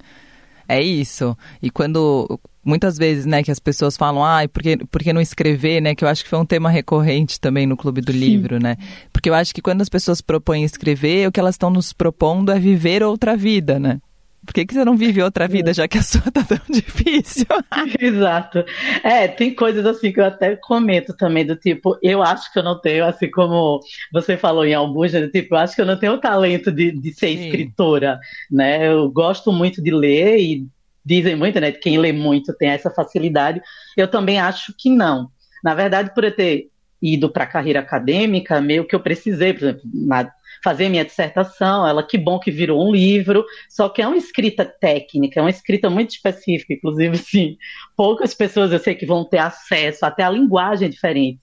É 0.67 0.82
isso. 0.82 1.36
E 1.61 1.69
quando 1.69 2.39
muitas 2.63 2.97
vezes, 2.97 3.26
né, 3.26 3.43
que 3.43 3.51
as 3.51 3.59
pessoas 3.59 3.97
falam, 3.97 4.24
ah, 4.24 4.47
por 4.47 4.61
que, 4.61 4.78
por 4.86 5.01
que 5.01 5.11
não 5.11 5.19
escrever, 5.19 5.82
né? 5.82 5.95
Que 5.95 6.03
eu 6.03 6.07
acho 6.07 6.24
que 6.24 6.30
foi 6.30 6.39
um 6.39 6.45
tema 6.45 6.69
recorrente 6.69 7.39
também 7.39 7.65
no 7.65 7.76
Clube 7.76 8.01
do 8.01 8.11
Sim. 8.13 8.19
Livro, 8.19 8.59
né? 8.59 8.78
Porque 9.11 9.30
eu 9.30 9.34
acho 9.34 9.53
que 9.53 9.61
quando 9.61 9.82
as 9.82 9.89
pessoas 9.89 10.22
propõem 10.22 10.63
escrever, 10.63 11.28
o 11.28 11.32
que 11.32 11.39
elas 11.39 11.55
estão 11.55 11.69
nos 11.69 11.91
propondo 11.91 12.51
é 12.51 12.59
viver 12.59 13.03
outra 13.03 13.36
vida, 13.36 13.80
né? 13.80 13.99
Por 14.45 14.53
que, 14.53 14.65
que 14.65 14.73
você 14.73 14.83
não 14.83 14.97
vive 14.97 15.21
outra 15.21 15.47
vida, 15.47 15.73
já 15.73 15.87
que 15.87 15.99
a 15.99 16.01
sua 16.01 16.21
tá 16.31 16.43
tão 16.43 16.59
difícil? 16.69 17.45
Exato. 17.99 18.65
É, 19.03 19.27
tem 19.27 19.53
coisas 19.53 19.85
assim 19.85 20.11
que 20.11 20.19
eu 20.19 20.25
até 20.25 20.55
comento 20.55 21.15
também, 21.15 21.45
do 21.45 21.55
tipo, 21.55 21.97
eu 22.01 22.23
acho 22.23 22.51
que 22.51 22.57
eu 22.57 22.63
não 22.63 22.79
tenho, 22.79 23.05
assim 23.05 23.29
como 23.29 23.79
você 24.11 24.35
falou 24.37 24.65
em 24.65 24.71
né, 24.71 25.21
do 25.21 25.29
tipo, 25.29 25.53
eu 25.53 25.59
acho 25.59 25.75
que 25.75 25.81
eu 25.81 25.85
não 25.85 25.97
tenho 25.97 26.13
o 26.13 26.17
talento 26.17 26.71
de, 26.71 26.91
de 26.91 27.13
ser 27.13 27.37
Sim. 27.37 27.45
escritora, 27.45 28.19
né? 28.49 28.87
Eu 28.87 29.09
gosto 29.11 29.51
muito 29.51 29.81
de 29.81 29.91
ler 29.91 30.39
e 30.39 30.67
dizem 31.05 31.35
muito, 31.35 31.59
né, 31.59 31.71
quem 31.71 31.97
lê 31.97 32.11
muito 32.11 32.53
tem 32.57 32.69
essa 32.69 32.89
facilidade. 32.89 33.61
Eu 33.95 34.07
também 34.07 34.39
acho 34.39 34.73
que 34.77 34.89
não. 34.89 35.29
Na 35.63 35.75
verdade, 35.75 36.13
por 36.15 36.23
eu 36.23 36.35
ter 36.35 36.71
ido 37.01 37.29
para 37.29 37.43
a 37.43 37.47
carreira 37.47 37.79
acadêmica, 37.79 38.61
meio 38.61 38.85
que 38.85 38.95
eu 38.95 38.99
precisei, 38.99 39.53
por 39.53 39.63
exemplo, 39.63 39.81
na, 39.93 40.31
fazer 40.64 40.89
minha 40.89 41.05
dissertação, 41.05 41.88
ela 41.88 42.05
que 42.05 42.18
bom 42.18 42.39
que 42.39 42.51
virou 42.51 42.88
um 42.88 42.91
livro, 42.91 43.45
só 43.70 43.89
que 43.89 44.01
é 44.01 44.07
uma 44.07 44.18
escrita 44.18 44.66
técnica, 44.66 45.39
é 45.39 45.43
uma 45.43 45.49
escrita 45.49 45.89
muito 45.89 46.12
específica, 46.12 46.74
inclusive, 46.74 47.18
sim, 47.20 47.57
poucas 47.95 48.34
pessoas 48.34 48.72
eu 48.72 48.80
sei 48.80 48.95
que 48.95 49.05
vão 49.05 49.24
ter 49.24 49.39
acesso, 49.39 50.05
até 50.05 50.24
a 50.24 50.30
linguagem 50.30 50.88
é 50.88 50.91
diferente. 50.91 51.39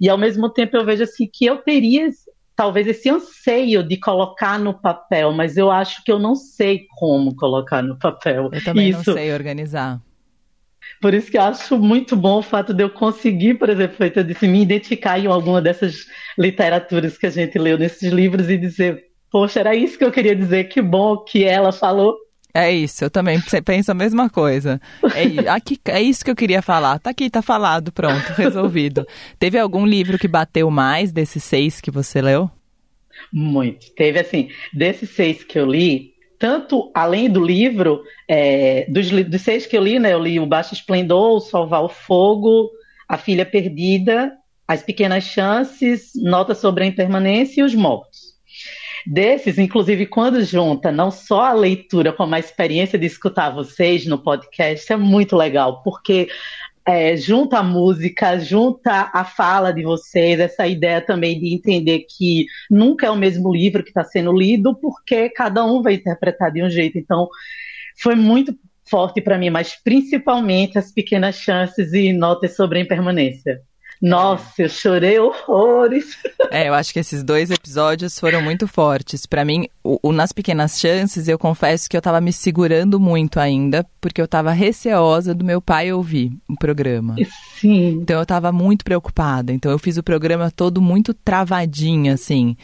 E 0.00 0.08
ao 0.08 0.16
mesmo 0.16 0.48
tempo 0.48 0.76
eu 0.76 0.84
vejo 0.84 1.02
assim 1.02 1.28
que 1.30 1.44
eu 1.44 1.58
teria 1.58 2.08
talvez 2.56 2.86
esse 2.86 3.08
anseio 3.08 3.82
de 3.82 3.96
colocar 3.96 4.58
no 4.58 4.74
papel, 4.74 5.32
mas 5.32 5.56
eu 5.56 5.70
acho 5.70 6.04
que 6.04 6.12
eu 6.12 6.18
não 6.18 6.34
sei 6.34 6.86
como 6.98 7.34
colocar 7.34 7.82
no 7.82 7.98
papel. 7.98 8.50
Eu 8.52 8.62
também 8.62 8.90
Isso. 8.90 9.02
não 9.06 9.14
sei 9.14 9.32
organizar. 9.32 10.00
Por 11.00 11.14
isso 11.14 11.30
que 11.30 11.36
eu 11.38 11.42
acho 11.42 11.78
muito 11.78 12.16
bom 12.16 12.38
o 12.38 12.42
fato 12.42 12.72
de 12.72 12.82
eu 12.82 12.90
conseguir, 12.90 13.54
por 13.54 13.68
exemplo, 13.68 13.96
eu 14.14 14.24
disse, 14.24 14.46
me 14.46 14.62
identificar 14.62 15.18
em 15.18 15.26
alguma 15.26 15.60
dessas 15.60 16.06
literaturas 16.38 17.16
que 17.18 17.26
a 17.26 17.30
gente 17.30 17.58
leu 17.58 17.78
nesses 17.78 18.12
livros 18.12 18.48
e 18.48 18.56
dizer, 18.56 19.04
poxa, 19.30 19.60
era 19.60 19.74
isso 19.74 19.96
que 19.96 20.04
eu 20.04 20.12
queria 20.12 20.34
dizer, 20.34 20.64
que 20.64 20.82
bom 20.82 21.18
que 21.18 21.44
ela 21.44 21.72
falou. 21.72 22.16
É 22.52 22.70
isso, 22.72 23.04
eu 23.04 23.10
também 23.10 23.40
penso 23.64 23.92
a 23.92 23.94
mesma 23.94 24.28
coisa. 24.28 24.80
É, 25.14 25.48
aqui, 25.48 25.78
é 25.86 26.02
isso 26.02 26.24
que 26.24 26.30
eu 26.30 26.36
queria 26.36 26.60
falar. 26.60 26.98
Tá 26.98 27.10
aqui, 27.10 27.30
tá 27.30 27.40
falado, 27.40 27.92
pronto, 27.92 28.32
resolvido. 28.36 29.06
Teve 29.38 29.58
algum 29.58 29.86
livro 29.86 30.18
que 30.18 30.26
bateu 30.26 30.68
mais 30.70 31.12
desses 31.12 31.44
seis 31.44 31.80
que 31.80 31.90
você 31.90 32.20
leu? 32.20 32.50
Muito. 33.32 33.92
Teve 33.94 34.18
assim, 34.18 34.48
desses 34.72 35.10
seis 35.10 35.44
que 35.44 35.58
eu 35.58 35.66
li, 35.66 36.14
tanto 36.40 36.90
além 36.94 37.28
do 37.28 37.44
livro, 37.44 38.02
é, 38.26 38.86
dos, 38.88 39.10
dos, 39.10 39.42
seis 39.42 39.66
que 39.66 39.76
eu 39.76 39.84
li, 39.84 39.98
né? 39.98 40.14
Eu 40.14 40.18
li 40.18 40.40
O 40.40 40.46
Baixo 40.46 40.72
Esplendor, 40.72 41.36
O 41.36 41.40
Salvar 41.40 41.84
o 41.84 41.88
Fogo, 41.88 42.70
A 43.06 43.18
Filha 43.18 43.44
Perdida, 43.44 44.32
As 44.66 44.82
Pequenas 44.82 45.24
Chances, 45.24 46.12
Nota 46.16 46.54
sobre 46.54 46.82
a 46.82 46.86
Impermanência 46.86 47.60
e 47.60 47.62
Os 47.62 47.74
Mortos. 47.74 48.30
Desses, 49.06 49.58
inclusive, 49.58 50.06
quando 50.06 50.42
junta 50.42 50.90
não 50.90 51.10
só 51.10 51.42
a 51.42 51.52
leitura, 51.52 52.10
como 52.10 52.34
a 52.34 52.38
experiência 52.38 52.98
de 52.98 53.06
escutar 53.06 53.50
vocês 53.50 54.06
no 54.06 54.18
podcast, 54.18 54.90
é 54.90 54.96
muito 54.96 55.36
legal, 55.36 55.82
porque 55.82 56.28
é, 56.90 57.16
junta 57.16 57.58
a 57.58 57.62
música, 57.62 58.38
junta 58.38 59.10
a 59.12 59.24
fala 59.24 59.72
de 59.72 59.82
vocês, 59.82 60.40
essa 60.40 60.66
ideia 60.66 61.00
também 61.00 61.38
de 61.38 61.54
entender 61.54 62.00
que 62.00 62.46
nunca 62.70 63.06
é 63.06 63.10
o 63.10 63.16
mesmo 63.16 63.52
livro 63.52 63.82
que 63.82 63.90
está 63.90 64.02
sendo 64.02 64.32
lido, 64.32 64.74
porque 64.74 65.30
cada 65.30 65.64
um 65.64 65.82
vai 65.82 65.94
interpretar 65.94 66.50
de 66.50 66.62
um 66.62 66.68
jeito. 66.68 66.98
Então, 66.98 67.28
foi 68.00 68.14
muito 68.14 68.54
forte 68.88 69.20
para 69.20 69.38
mim, 69.38 69.50
mas 69.50 69.76
principalmente 69.82 70.76
as 70.78 70.90
pequenas 70.92 71.36
chances 71.36 71.92
e 71.92 72.12
notas 72.12 72.56
sobre 72.56 72.78
a 72.78 72.82
impermanência. 72.82 73.62
Nossa, 74.00 74.62
eu 74.62 74.68
chorei 74.68 75.18
horrores. 75.18 76.16
É, 76.52 76.68
eu 76.68 76.74
acho 76.74 76.92
que 76.92 76.98
esses 76.98 77.22
dois 77.22 77.48
episódios 77.48 78.18
foram 78.18 78.42
muito 78.42 78.66
fortes. 78.66 79.24
Para 79.24 79.44
mim, 79.44 79.68
o, 79.84 80.00
o, 80.02 80.12
Nas 80.12 80.32
Pequenas 80.32 80.80
Chances, 80.80 81.28
eu 81.28 81.38
confesso 81.38 81.88
que 81.88 81.96
eu 81.96 82.02
tava 82.02 82.20
me 82.20 82.32
segurando 82.32 82.98
muito 82.98 83.38
ainda, 83.38 83.86
porque 84.00 84.20
eu 84.20 84.26
tava 84.26 84.50
receosa 84.50 85.32
do 85.32 85.44
meu 85.44 85.62
pai 85.62 85.92
ouvir 85.92 86.32
o 86.48 86.56
programa. 86.56 87.14
Sim. 87.54 88.00
Então 88.02 88.18
eu 88.18 88.26
tava 88.26 88.50
muito 88.50 88.84
preocupada. 88.84 89.52
Então 89.52 89.70
eu 89.70 89.78
fiz 89.78 89.96
o 89.96 90.02
programa 90.02 90.50
todo 90.50 90.82
muito 90.82 91.14
travadinho, 91.14 92.12
assim. 92.12 92.56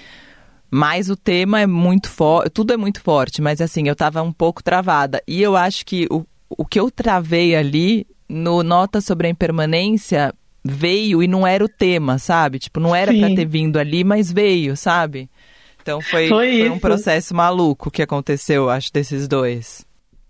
Mas 0.68 1.08
o 1.08 1.16
tema 1.16 1.60
é 1.60 1.66
muito 1.66 2.10
forte, 2.10 2.50
tudo 2.50 2.72
é 2.72 2.76
muito 2.76 3.00
forte, 3.00 3.40
mas 3.40 3.60
assim, 3.60 3.86
eu 3.86 3.94
tava 3.94 4.20
um 4.20 4.32
pouco 4.32 4.64
travada. 4.64 5.22
E 5.28 5.40
eu 5.40 5.54
acho 5.54 5.86
que 5.86 6.08
o, 6.10 6.26
o 6.50 6.64
que 6.64 6.80
eu 6.80 6.90
travei 6.90 7.54
ali 7.54 8.04
no 8.28 8.64
Nota 8.64 9.00
sobre 9.00 9.28
a 9.28 9.30
Impermanência 9.30 10.34
veio 10.66 11.22
e 11.22 11.28
não 11.28 11.46
era 11.46 11.64
o 11.64 11.68
tema, 11.68 12.18
sabe? 12.18 12.58
Tipo, 12.58 12.80
não 12.80 12.94
era 12.94 13.12
para 13.12 13.34
ter 13.34 13.46
vindo 13.46 13.78
ali, 13.78 14.04
mas 14.04 14.30
veio, 14.30 14.76
sabe? 14.76 15.30
Então 15.80 16.00
foi, 16.00 16.28
foi, 16.28 16.60
foi 16.60 16.70
um 16.70 16.78
processo 16.78 17.34
maluco 17.34 17.90
que 17.90 18.02
aconteceu, 18.02 18.68
acho, 18.68 18.92
desses 18.92 19.28
dois. 19.28 19.86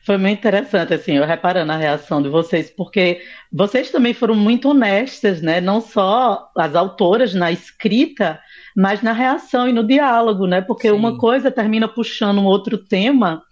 Foi 0.06 0.18
muito 0.18 0.38
interessante, 0.38 0.94
assim, 0.94 1.16
eu 1.16 1.26
reparando 1.26 1.72
a 1.72 1.76
reação 1.76 2.22
de 2.22 2.28
vocês, 2.28 2.70
porque 2.70 3.20
vocês 3.52 3.90
também 3.90 4.14
foram 4.14 4.36
muito 4.36 4.68
honestas, 4.68 5.42
né? 5.42 5.60
Não 5.60 5.80
só 5.80 6.48
as 6.56 6.76
autoras 6.76 7.34
na 7.34 7.50
escrita, 7.50 8.38
mas 8.76 9.02
na 9.02 9.12
reação 9.12 9.68
e 9.68 9.72
no 9.72 9.84
diálogo, 9.84 10.46
né? 10.46 10.60
Porque 10.60 10.88
Sim. 10.88 10.94
uma 10.94 11.18
coisa 11.18 11.50
termina 11.50 11.88
puxando 11.88 12.38
um 12.38 12.44
outro 12.44 12.78
tema 12.78 13.42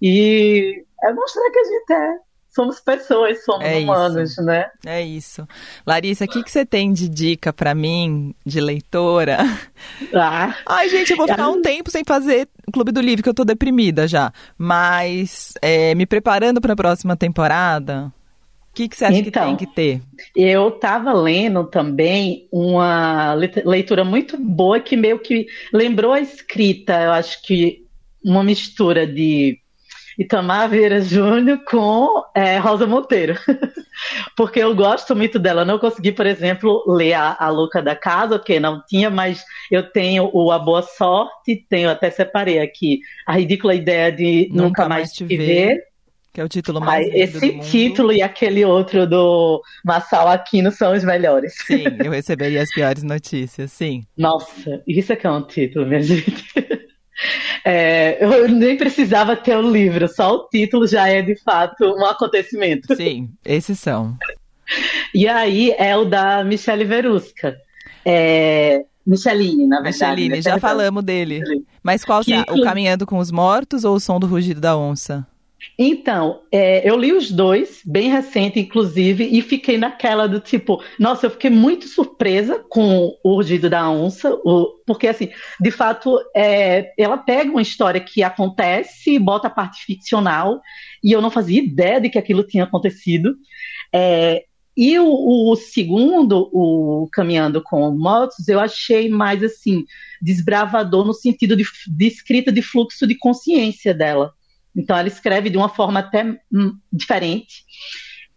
e 0.00 0.84
é 1.02 1.12
mostrar 1.12 1.50
que 1.50 1.58
a 1.58 1.64
gente 1.64 1.92
é 1.92 2.23
somos 2.54 2.78
pessoas, 2.78 3.44
somos 3.44 3.64
é 3.64 3.78
humanos, 3.78 4.32
isso. 4.32 4.42
né? 4.42 4.70
É 4.86 5.02
isso. 5.02 5.46
Larissa, 5.84 6.24
o 6.24 6.28
que, 6.28 6.42
que 6.42 6.50
você 6.50 6.64
tem 6.64 6.92
de 6.92 7.08
dica 7.08 7.52
para 7.52 7.74
mim, 7.74 8.34
de 8.46 8.60
leitora? 8.60 9.38
Ah. 10.14 10.56
Ai, 10.66 10.88
gente, 10.88 11.10
eu 11.10 11.16
vou 11.16 11.26
ficar 11.26 11.48
um 11.48 11.60
tempo 11.60 11.90
sem 11.90 12.02
fazer 12.04 12.48
Clube 12.72 12.90
do 12.90 13.00
Livro, 13.00 13.22
que 13.22 13.28
eu 13.28 13.34
tô 13.34 13.44
deprimida 13.44 14.08
já. 14.08 14.32
Mas, 14.56 15.52
é, 15.60 15.94
me 15.94 16.06
preparando 16.06 16.60
para 16.60 16.72
a 16.72 16.76
próxima 16.76 17.16
temporada, 17.16 18.12
o 18.70 18.74
que, 18.74 18.88
que 18.88 18.96
você 18.96 19.04
acha 19.04 19.18
então, 19.18 19.56
que 19.56 19.66
tem 19.66 19.68
que 19.68 19.74
ter? 19.74 20.02
Eu 20.34 20.68
estava 20.68 21.12
lendo 21.12 21.64
também 21.64 22.48
uma 22.50 23.34
leitura 23.34 24.04
muito 24.04 24.36
boa 24.36 24.80
que 24.80 24.96
meio 24.96 25.18
que 25.18 25.46
lembrou 25.72 26.12
a 26.12 26.20
escrita, 26.20 27.02
eu 27.02 27.12
acho 27.12 27.42
que 27.42 27.84
uma 28.24 28.42
mistura 28.42 29.06
de 29.06 29.58
Itamar 30.18 30.68
Vieira 30.68 31.00
Júnior 31.00 31.60
com 31.64 32.22
é, 32.34 32.58
Rosa 32.58 32.86
Monteiro. 32.86 33.34
porque 34.36 34.60
eu 34.60 34.74
gosto 34.74 35.14
muito 35.14 35.38
dela. 35.38 35.64
Não 35.64 35.78
consegui, 35.78 36.12
por 36.12 36.26
exemplo, 36.26 36.84
ler 36.86 37.14
a, 37.14 37.36
a 37.38 37.48
Louca 37.48 37.82
da 37.82 37.94
Casa, 37.94 38.38
porque 38.38 38.60
não 38.60 38.82
tinha, 38.86 39.10
mas 39.10 39.44
eu 39.70 39.90
tenho 39.90 40.30
o 40.32 40.50
A 40.50 40.58
Boa 40.58 40.82
Sorte, 40.82 41.64
tenho 41.68 41.90
até 41.90 42.10
separei 42.10 42.58
aqui 42.58 43.00
a 43.26 43.34
ridícula 43.34 43.74
ideia 43.74 44.10
de 44.10 44.48
Nunca, 44.50 44.62
Nunca 44.62 44.88
Mais 44.88 45.12
Te 45.12 45.24
Ver. 45.24 45.36
ver. 45.36 45.94
Que 46.32 46.40
é 46.40 46.44
o 46.44 46.48
título 46.48 46.80
mais 46.80 47.06
ah, 47.06 47.10
Esse 47.14 47.60
título 47.60 48.12
e 48.12 48.20
aquele 48.20 48.64
outro 48.64 49.06
do 49.06 49.62
Massal 49.84 50.26
Aquino 50.26 50.72
são 50.72 50.92
os 50.92 51.04
melhores. 51.04 51.54
Sim, 51.64 51.84
eu 52.04 52.10
receberia 52.10 52.60
as 52.60 52.72
piores 52.72 53.04
notícias, 53.04 53.70
sim. 53.70 54.02
Nossa, 54.18 54.82
isso 54.84 55.12
é 55.12 55.16
que 55.16 55.28
é 55.28 55.30
um 55.30 55.42
título, 55.42 55.86
minha 55.86 56.02
gente. 56.02 56.44
É, 57.64 58.18
eu 58.20 58.48
nem 58.48 58.76
precisava 58.76 59.36
ter 59.36 59.56
o 59.56 59.60
um 59.60 59.70
livro, 59.70 60.08
só 60.08 60.34
o 60.34 60.48
título 60.48 60.86
já 60.86 61.08
é 61.08 61.22
de 61.22 61.36
fato 61.36 61.84
um 61.84 62.04
acontecimento. 62.04 62.94
Sim, 62.96 63.30
esses 63.44 63.78
são. 63.78 64.16
E 65.14 65.28
aí 65.28 65.72
é 65.78 65.96
o 65.96 66.04
da 66.04 66.42
Michele 66.42 66.84
Verusca. 66.84 67.56
É, 68.04 68.84
Micheline, 69.06 69.66
na 69.66 69.80
verdade. 69.80 70.22
Micheline, 70.22 70.42
já 70.42 70.58
falamos 70.58 71.04
dele. 71.04 71.42
Mas 71.82 72.04
qual 72.04 72.22
que, 72.22 72.34
o 72.50 72.62
Caminhando 72.62 73.06
com 73.06 73.18
os 73.18 73.30
Mortos 73.30 73.84
ou 73.84 73.96
o 73.96 74.00
Som 74.00 74.18
do 74.18 74.26
Rugido 74.26 74.60
da 74.60 74.76
Onça? 74.76 75.26
Então, 75.78 76.42
é, 76.52 76.88
eu 76.88 76.96
li 76.96 77.12
os 77.12 77.30
dois, 77.30 77.80
bem 77.84 78.08
recente, 78.10 78.60
inclusive, 78.60 79.24
e 79.24 79.42
fiquei 79.42 79.76
naquela 79.76 80.26
do 80.26 80.40
tipo, 80.40 80.82
nossa, 80.98 81.26
eu 81.26 81.30
fiquei 81.30 81.50
muito 81.50 81.86
surpresa 81.88 82.64
com 82.68 83.16
o 83.24 83.36
Urgido 83.36 83.68
da 83.68 83.90
Onça, 83.90 84.32
o, 84.44 84.80
porque, 84.86 85.08
assim, 85.08 85.30
de 85.60 85.70
fato, 85.70 86.18
é, 86.34 86.92
ela 86.98 87.16
pega 87.16 87.50
uma 87.50 87.62
história 87.62 88.00
que 88.00 88.22
acontece, 88.22 89.18
bota 89.18 89.48
a 89.48 89.50
parte 89.50 89.84
ficcional, 89.84 90.60
e 91.02 91.12
eu 91.12 91.20
não 91.20 91.30
fazia 91.30 91.62
ideia 91.62 92.00
de 92.00 92.08
que 92.08 92.18
aquilo 92.18 92.44
tinha 92.44 92.64
acontecido. 92.64 93.34
É, 93.92 94.44
e 94.76 94.98
o, 94.98 95.50
o, 95.50 95.56
segundo, 95.56 96.50
o 96.52 97.08
Caminhando 97.12 97.62
com 97.62 97.90
Motos, 97.92 98.48
eu 98.48 98.58
achei 98.58 99.08
mais, 99.08 99.42
assim, 99.42 99.84
desbravador 100.20 101.04
no 101.04 101.14
sentido 101.14 101.56
de, 101.56 101.64
de 101.86 102.06
escrita 102.06 102.50
de 102.50 102.60
fluxo 102.60 103.06
de 103.06 103.14
consciência 103.14 103.94
dela. 103.94 104.32
Então, 104.76 104.96
ela 104.96 105.08
escreve 105.08 105.50
de 105.50 105.56
uma 105.56 105.68
forma 105.68 106.00
até 106.00 106.24
hum, 106.52 106.78
diferente. 106.92 107.64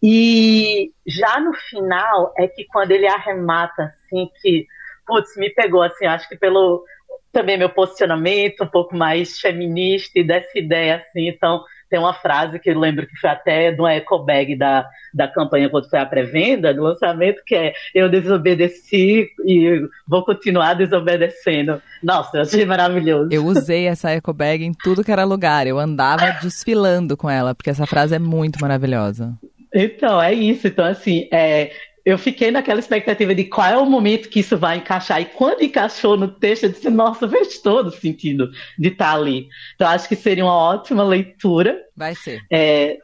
E 0.01 0.91
já 1.05 1.39
no 1.39 1.53
final 1.53 2.33
é 2.37 2.47
que 2.47 2.65
quando 2.65 2.91
ele 2.91 3.07
arremata, 3.07 3.93
assim, 4.05 4.29
que, 4.41 4.67
putz, 5.05 5.35
me 5.37 5.49
pegou, 5.49 5.81
assim, 5.81 6.05
acho 6.05 6.29
que 6.29 6.37
pelo 6.37 6.83
também 7.31 7.57
meu 7.57 7.69
posicionamento 7.69 8.63
um 8.63 8.67
pouco 8.67 8.95
mais 8.95 9.39
feminista 9.39 10.19
e 10.19 10.23
dessa 10.23 10.57
ideia, 10.57 11.05
assim, 11.07 11.27
então 11.27 11.63
tem 11.89 11.99
uma 11.99 12.13
frase 12.13 12.59
que 12.59 12.69
eu 12.69 12.79
lembro 12.79 13.07
que 13.07 13.15
foi 13.17 13.29
até 13.29 13.71
do 13.71 13.87
ecobag 13.87 14.55
da, 14.55 14.87
da 15.13 15.27
campanha 15.27 15.69
quando 15.69 15.89
foi 15.89 15.99
a 15.99 16.05
pré-venda, 16.05 16.73
do 16.73 16.83
lançamento, 16.83 17.41
que 17.45 17.55
é 17.55 17.73
eu 17.93 18.09
desobedeci 18.09 19.29
e 19.45 19.81
vou 20.07 20.23
continuar 20.23 20.73
desobedecendo. 20.73 21.81
Nossa, 22.03 22.37
eu 22.37 22.41
achei 22.41 22.65
maravilhoso. 22.65 23.29
Eu 23.31 23.45
usei 23.45 23.87
essa 23.87 24.11
ecobag 24.11 24.63
em 24.63 24.73
tudo 24.73 25.03
que 25.03 25.11
era 25.11 25.23
lugar. 25.23 25.67
Eu 25.67 25.79
andava 25.79 26.31
desfilando 26.41 27.15
com 27.15 27.29
ela, 27.29 27.55
porque 27.55 27.69
essa 27.69 27.85
frase 27.85 28.15
é 28.15 28.19
muito 28.19 28.59
maravilhosa. 28.61 29.33
Então, 29.73 30.21
é 30.21 30.33
isso. 30.33 30.67
Então, 30.67 30.85
assim, 30.85 31.27
é, 31.31 31.71
eu 32.07 32.17
fiquei 32.17 32.51
naquela 32.51 32.79
expectativa 32.79 33.35
de 33.35 33.43
qual 33.43 33.67
é 33.67 33.77
o 33.77 33.85
momento 33.85 34.29
que 34.29 34.39
isso 34.39 34.57
vai 34.57 34.77
encaixar. 34.77 35.19
E 35.21 35.25
quando 35.25 35.61
encaixou 35.61 36.15
no 36.15 36.29
texto, 36.29 36.63
eu 36.63 36.69
disse, 36.69 36.89
nossa, 36.89 37.27
fez 37.27 37.59
todo 37.61 37.91
sentido 37.91 38.49
de 38.79 38.87
estar 38.87 39.13
ali. 39.13 39.49
Então, 39.75 39.89
acho 39.89 40.07
que 40.07 40.15
seria 40.15 40.45
uma 40.45 40.55
ótima 40.55 41.03
leitura. 41.03 41.77
Vai 41.97 42.15
ser. 42.15 42.41
É, 42.49 42.97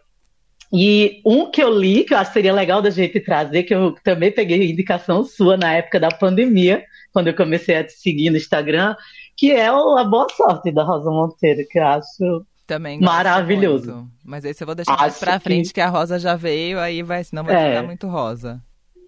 E 0.72 1.22
um 1.26 1.52
que 1.52 1.62
eu 1.62 1.70
li, 1.70 2.06
que 2.06 2.14
eu 2.14 2.18
acho 2.18 2.32
que 2.32 2.34
seria 2.36 2.54
legal 2.54 2.82
da 2.82 2.90
gente 2.90 3.20
trazer, 3.20 3.64
que 3.64 3.76
eu 3.76 3.94
também 4.06 4.32
peguei 4.32 4.72
indicação 4.72 5.24
sua 5.26 5.58
na 5.58 5.74
época 5.74 6.00
da 6.00 6.10
pandemia, 6.10 6.84
quando 7.12 7.28
eu 7.28 7.36
comecei 7.36 7.76
a 7.76 7.84
te 7.84 7.92
seguir 7.92 8.30
no 8.30 8.38
Instagram, 8.38 8.96
que 9.36 9.52
é 9.52 9.70
o 9.70 9.98
A 9.98 10.06
Boa 10.06 10.28
Sorte 10.30 10.72
da 10.72 10.84
Rosa 10.84 11.12
Monteiro, 11.12 11.68
que 11.70 11.78
eu 11.78 11.86
acho 11.86 12.46
também 12.66 13.02
maravilhoso. 13.02 13.94
Muito. 13.94 14.12
Mas 14.24 14.46
esse 14.46 14.64
eu 14.64 14.66
vou 14.66 14.76
deixar 14.76 14.98
mais 14.98 15.20
pra 15.20 15.40
frente, 15.40 15.68
que... 15.68 15.74
que... 15.74 15.82
a 15.82 15.90
Rosa 15.90 16.18
já 16.18 16.38
veio, 16.38 16.80
aí 16.80 17.04
vai, 17.04 17.22
senão 17.22 17.44
vai 17.44 17.56
é. 17.56 17.70
ficar 17.70 17.84
muito 17.84 18.08
rosa. 18.08 18.62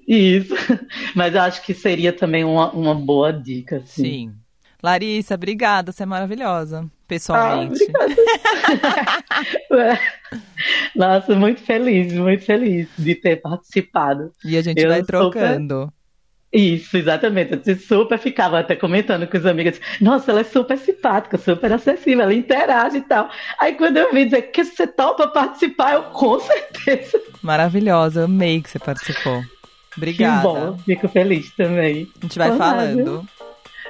Isso. 0.08 0.54
Mas 1.16 1.36
eu 1.36 1.42
acho 1.42 1.62
que 1.64 1.74
seria 1.74 2.14
também 2.14 2.44
uma, 2.44 2.72
uma 2.72 2.96
boa 2.96 3.32
dica. 3.32 3.78
Assim. 3.78 4.04
Sim. 4.04 4.34
Larissa, 4.84 5.34
obrigada, 5.34 5.92
você 5.92 6.04
é 6.04 6.06
maravilhosa, 6.06 6.86
pessoalmente. 7.08 7.84
Ah, 9.72 10.00
Nossa, 10.96 11.36
muito 11.36 11.62
feliz, 11.62 12.14
muito 12.14 12.46
feliz 12.46 12.88
de 12.96 13.16
ter 13.16 13.38
participado. 13.38 14.32
E 14.44 14.56
a 14.56 14.62
gente 14.62 14.80
eu 14.80 14.90
vai 14.90 15.02
trocando. 15.02 15.86
Super... 15.86 15.96
Isso, 16.54 16.96
exatamente. 16.96 17.60
Eu 17.66 17.76
super 17.78 18.18
ficava 18.18 18.60
até 18.60 18.76
comentando 18.76 19.28
com 19.28 19.38
os 19.38 19.46
amigos. 19.46 19.82
Nossa, 20.00 20.32
ela 20.32 20.42
é 20.42 20.44
super 20.46 20.78
simpática, 20.78 21.38
super 21.38 21.74
acessível, 21.74 22.22
ela 22.22 22.34
interage 22.34 22.98
e 22.98 23.02
tal. 23.02 23.30
Aí 23.60 23.74
quando 23.74 23.98
eu 23.98 24.14
vi 24.14 24.26
dizer 24.26 24.44
que 24.44 24.64
você 24.64 24.88
topa 24.88 25.28
participar, 25.28 25.96
eu 25.96 26.04
com 26.04 26.40
certeza. 26.40 27.22
Maravilhosa, 27.42 28.24
amei 28.26 28.62
que 28.62 28.70
você 28.70 28.80
participou. 28.80 29.44
Obrigada. 29.98 30.42
Que 30.42 30.44
bom, 30.44 30.78
fico 30.86 31.08
feliz 31.08 31.52
também. 31.56 32.08
A 32.20 32.26
gente 32.26 32.38
vai 32.38 32.58
falando. 32.58 33.28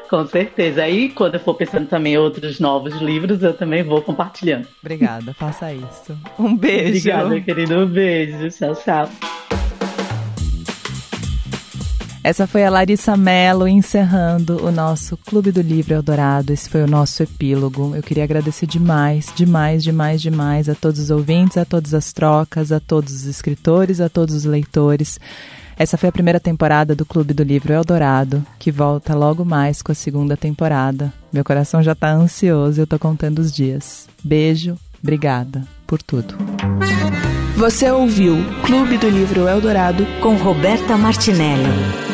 Com 0.10 0.27
certeza. 0.27 0.84
Aí, 0.84 1.10
quando 1.10 1.36
eu 1.36 1.40
for 1.40 1.56
pensando 1.56 1.88
também 1.88 2.14
em 2.14 2.18
outros 2.18 2.60
novos 2.60 2.94
livros, 3.02 3.41
eu 3.41 3.53
também 3.53 3.84
vou 3.84 4.02
compartilhando. 4.02 4.68
Obrigada, 4.82 5.34
faça 5.34 5.73
isso. 5.73 6.18
Um 6.38 6.56
beijo. 6.56 7.10
Obrigada, 7.10 7.41
querido. 7.41 7.80
Um 7.80 7.88
beijo. 7.88 8.49
Tchau, 8.49 8.76
tchau. 8.76 9.10
Essa 12.26 12.48
foi 12.48 12.65
a 12.65 12.72
Larissa 12.72 13.15
Mello 13.15 13.68
encerrando 13.68 14.65
o 14.65 14.72
nosso 14.72 15.15
Clube 15.15 15.52
do 15.52 15.61
Livro 15.61 15.94
Eldorado. 15.94 16.52
Esse 16.52 16.68
foi 16.68 16.82
o 16.82 16.88
nosso 16.88 17.22
epílogo. 17.22 17.95
Eu 17.95 18.02
queria 18.02 18.23
agradecer 18.23 18.65
demais, 18.65 19.32
demais, 19.36 19.84
demais, 19.84 20.23
demais 20.23 20.68
a 20.68 20.73
todos 20.73 20.99
os 20.99 21.11
ouvintes, 21.11 21.56
a 21.56 21.65
todas 21.65 21.94
as 21.94 22.11
trocas, 22.11 22.72
a 22.72 22.80
todos 22.80 23.14
os 23.14 23.26
escritores, 23.26 24.02
a 24.02 24.10
todos 24.10 24.34
os 24.34 24.44
leitores. 24.44 25.19
Essa 25.77 25.97
foi 25.97 26.10
a 26.10 26.11
primeira 26.11 26.39
temporada 26.39 26.95
do 26.95 27.06
Clube 27.06 27.34
do 27.34 27.43
Livro 27.43 27.73
Eldorado, 27.73 28.45
que 28.57 28.72
volta 28.72 29.14
logo 29.14 29.43
mais 29.43 29.81
com 29.81 29.91
a 29.91 29.95
segunda 29.95 30.38
temporada. 30.38 31.11
Meu 31.34 31.43
coração 31.43 31.84
já 31.84 31.91
está 31.91 32.11
ansioso 32.11 32.80
e 32.80 32.81
eu 32.81 32.88
tô 32.88 32.97
contando 32.97 33.39
os 33.39 33.52
dias. 33.52 34.07
Beijo, 34.23 34.77
obrigada 35.03 35.64
por 35.85 36.02
tudo. 36.02 36.35
Você 37.57 37.89
ouviu 37.89 38.38
Clube 38.65 38.97
do 38.97 39.10
Livro 39.10 39.47
Eldorado 39.47 40.06
com 40.22 40.35
Roberta 40.35 40.97
Martinelli. 40.97 42.05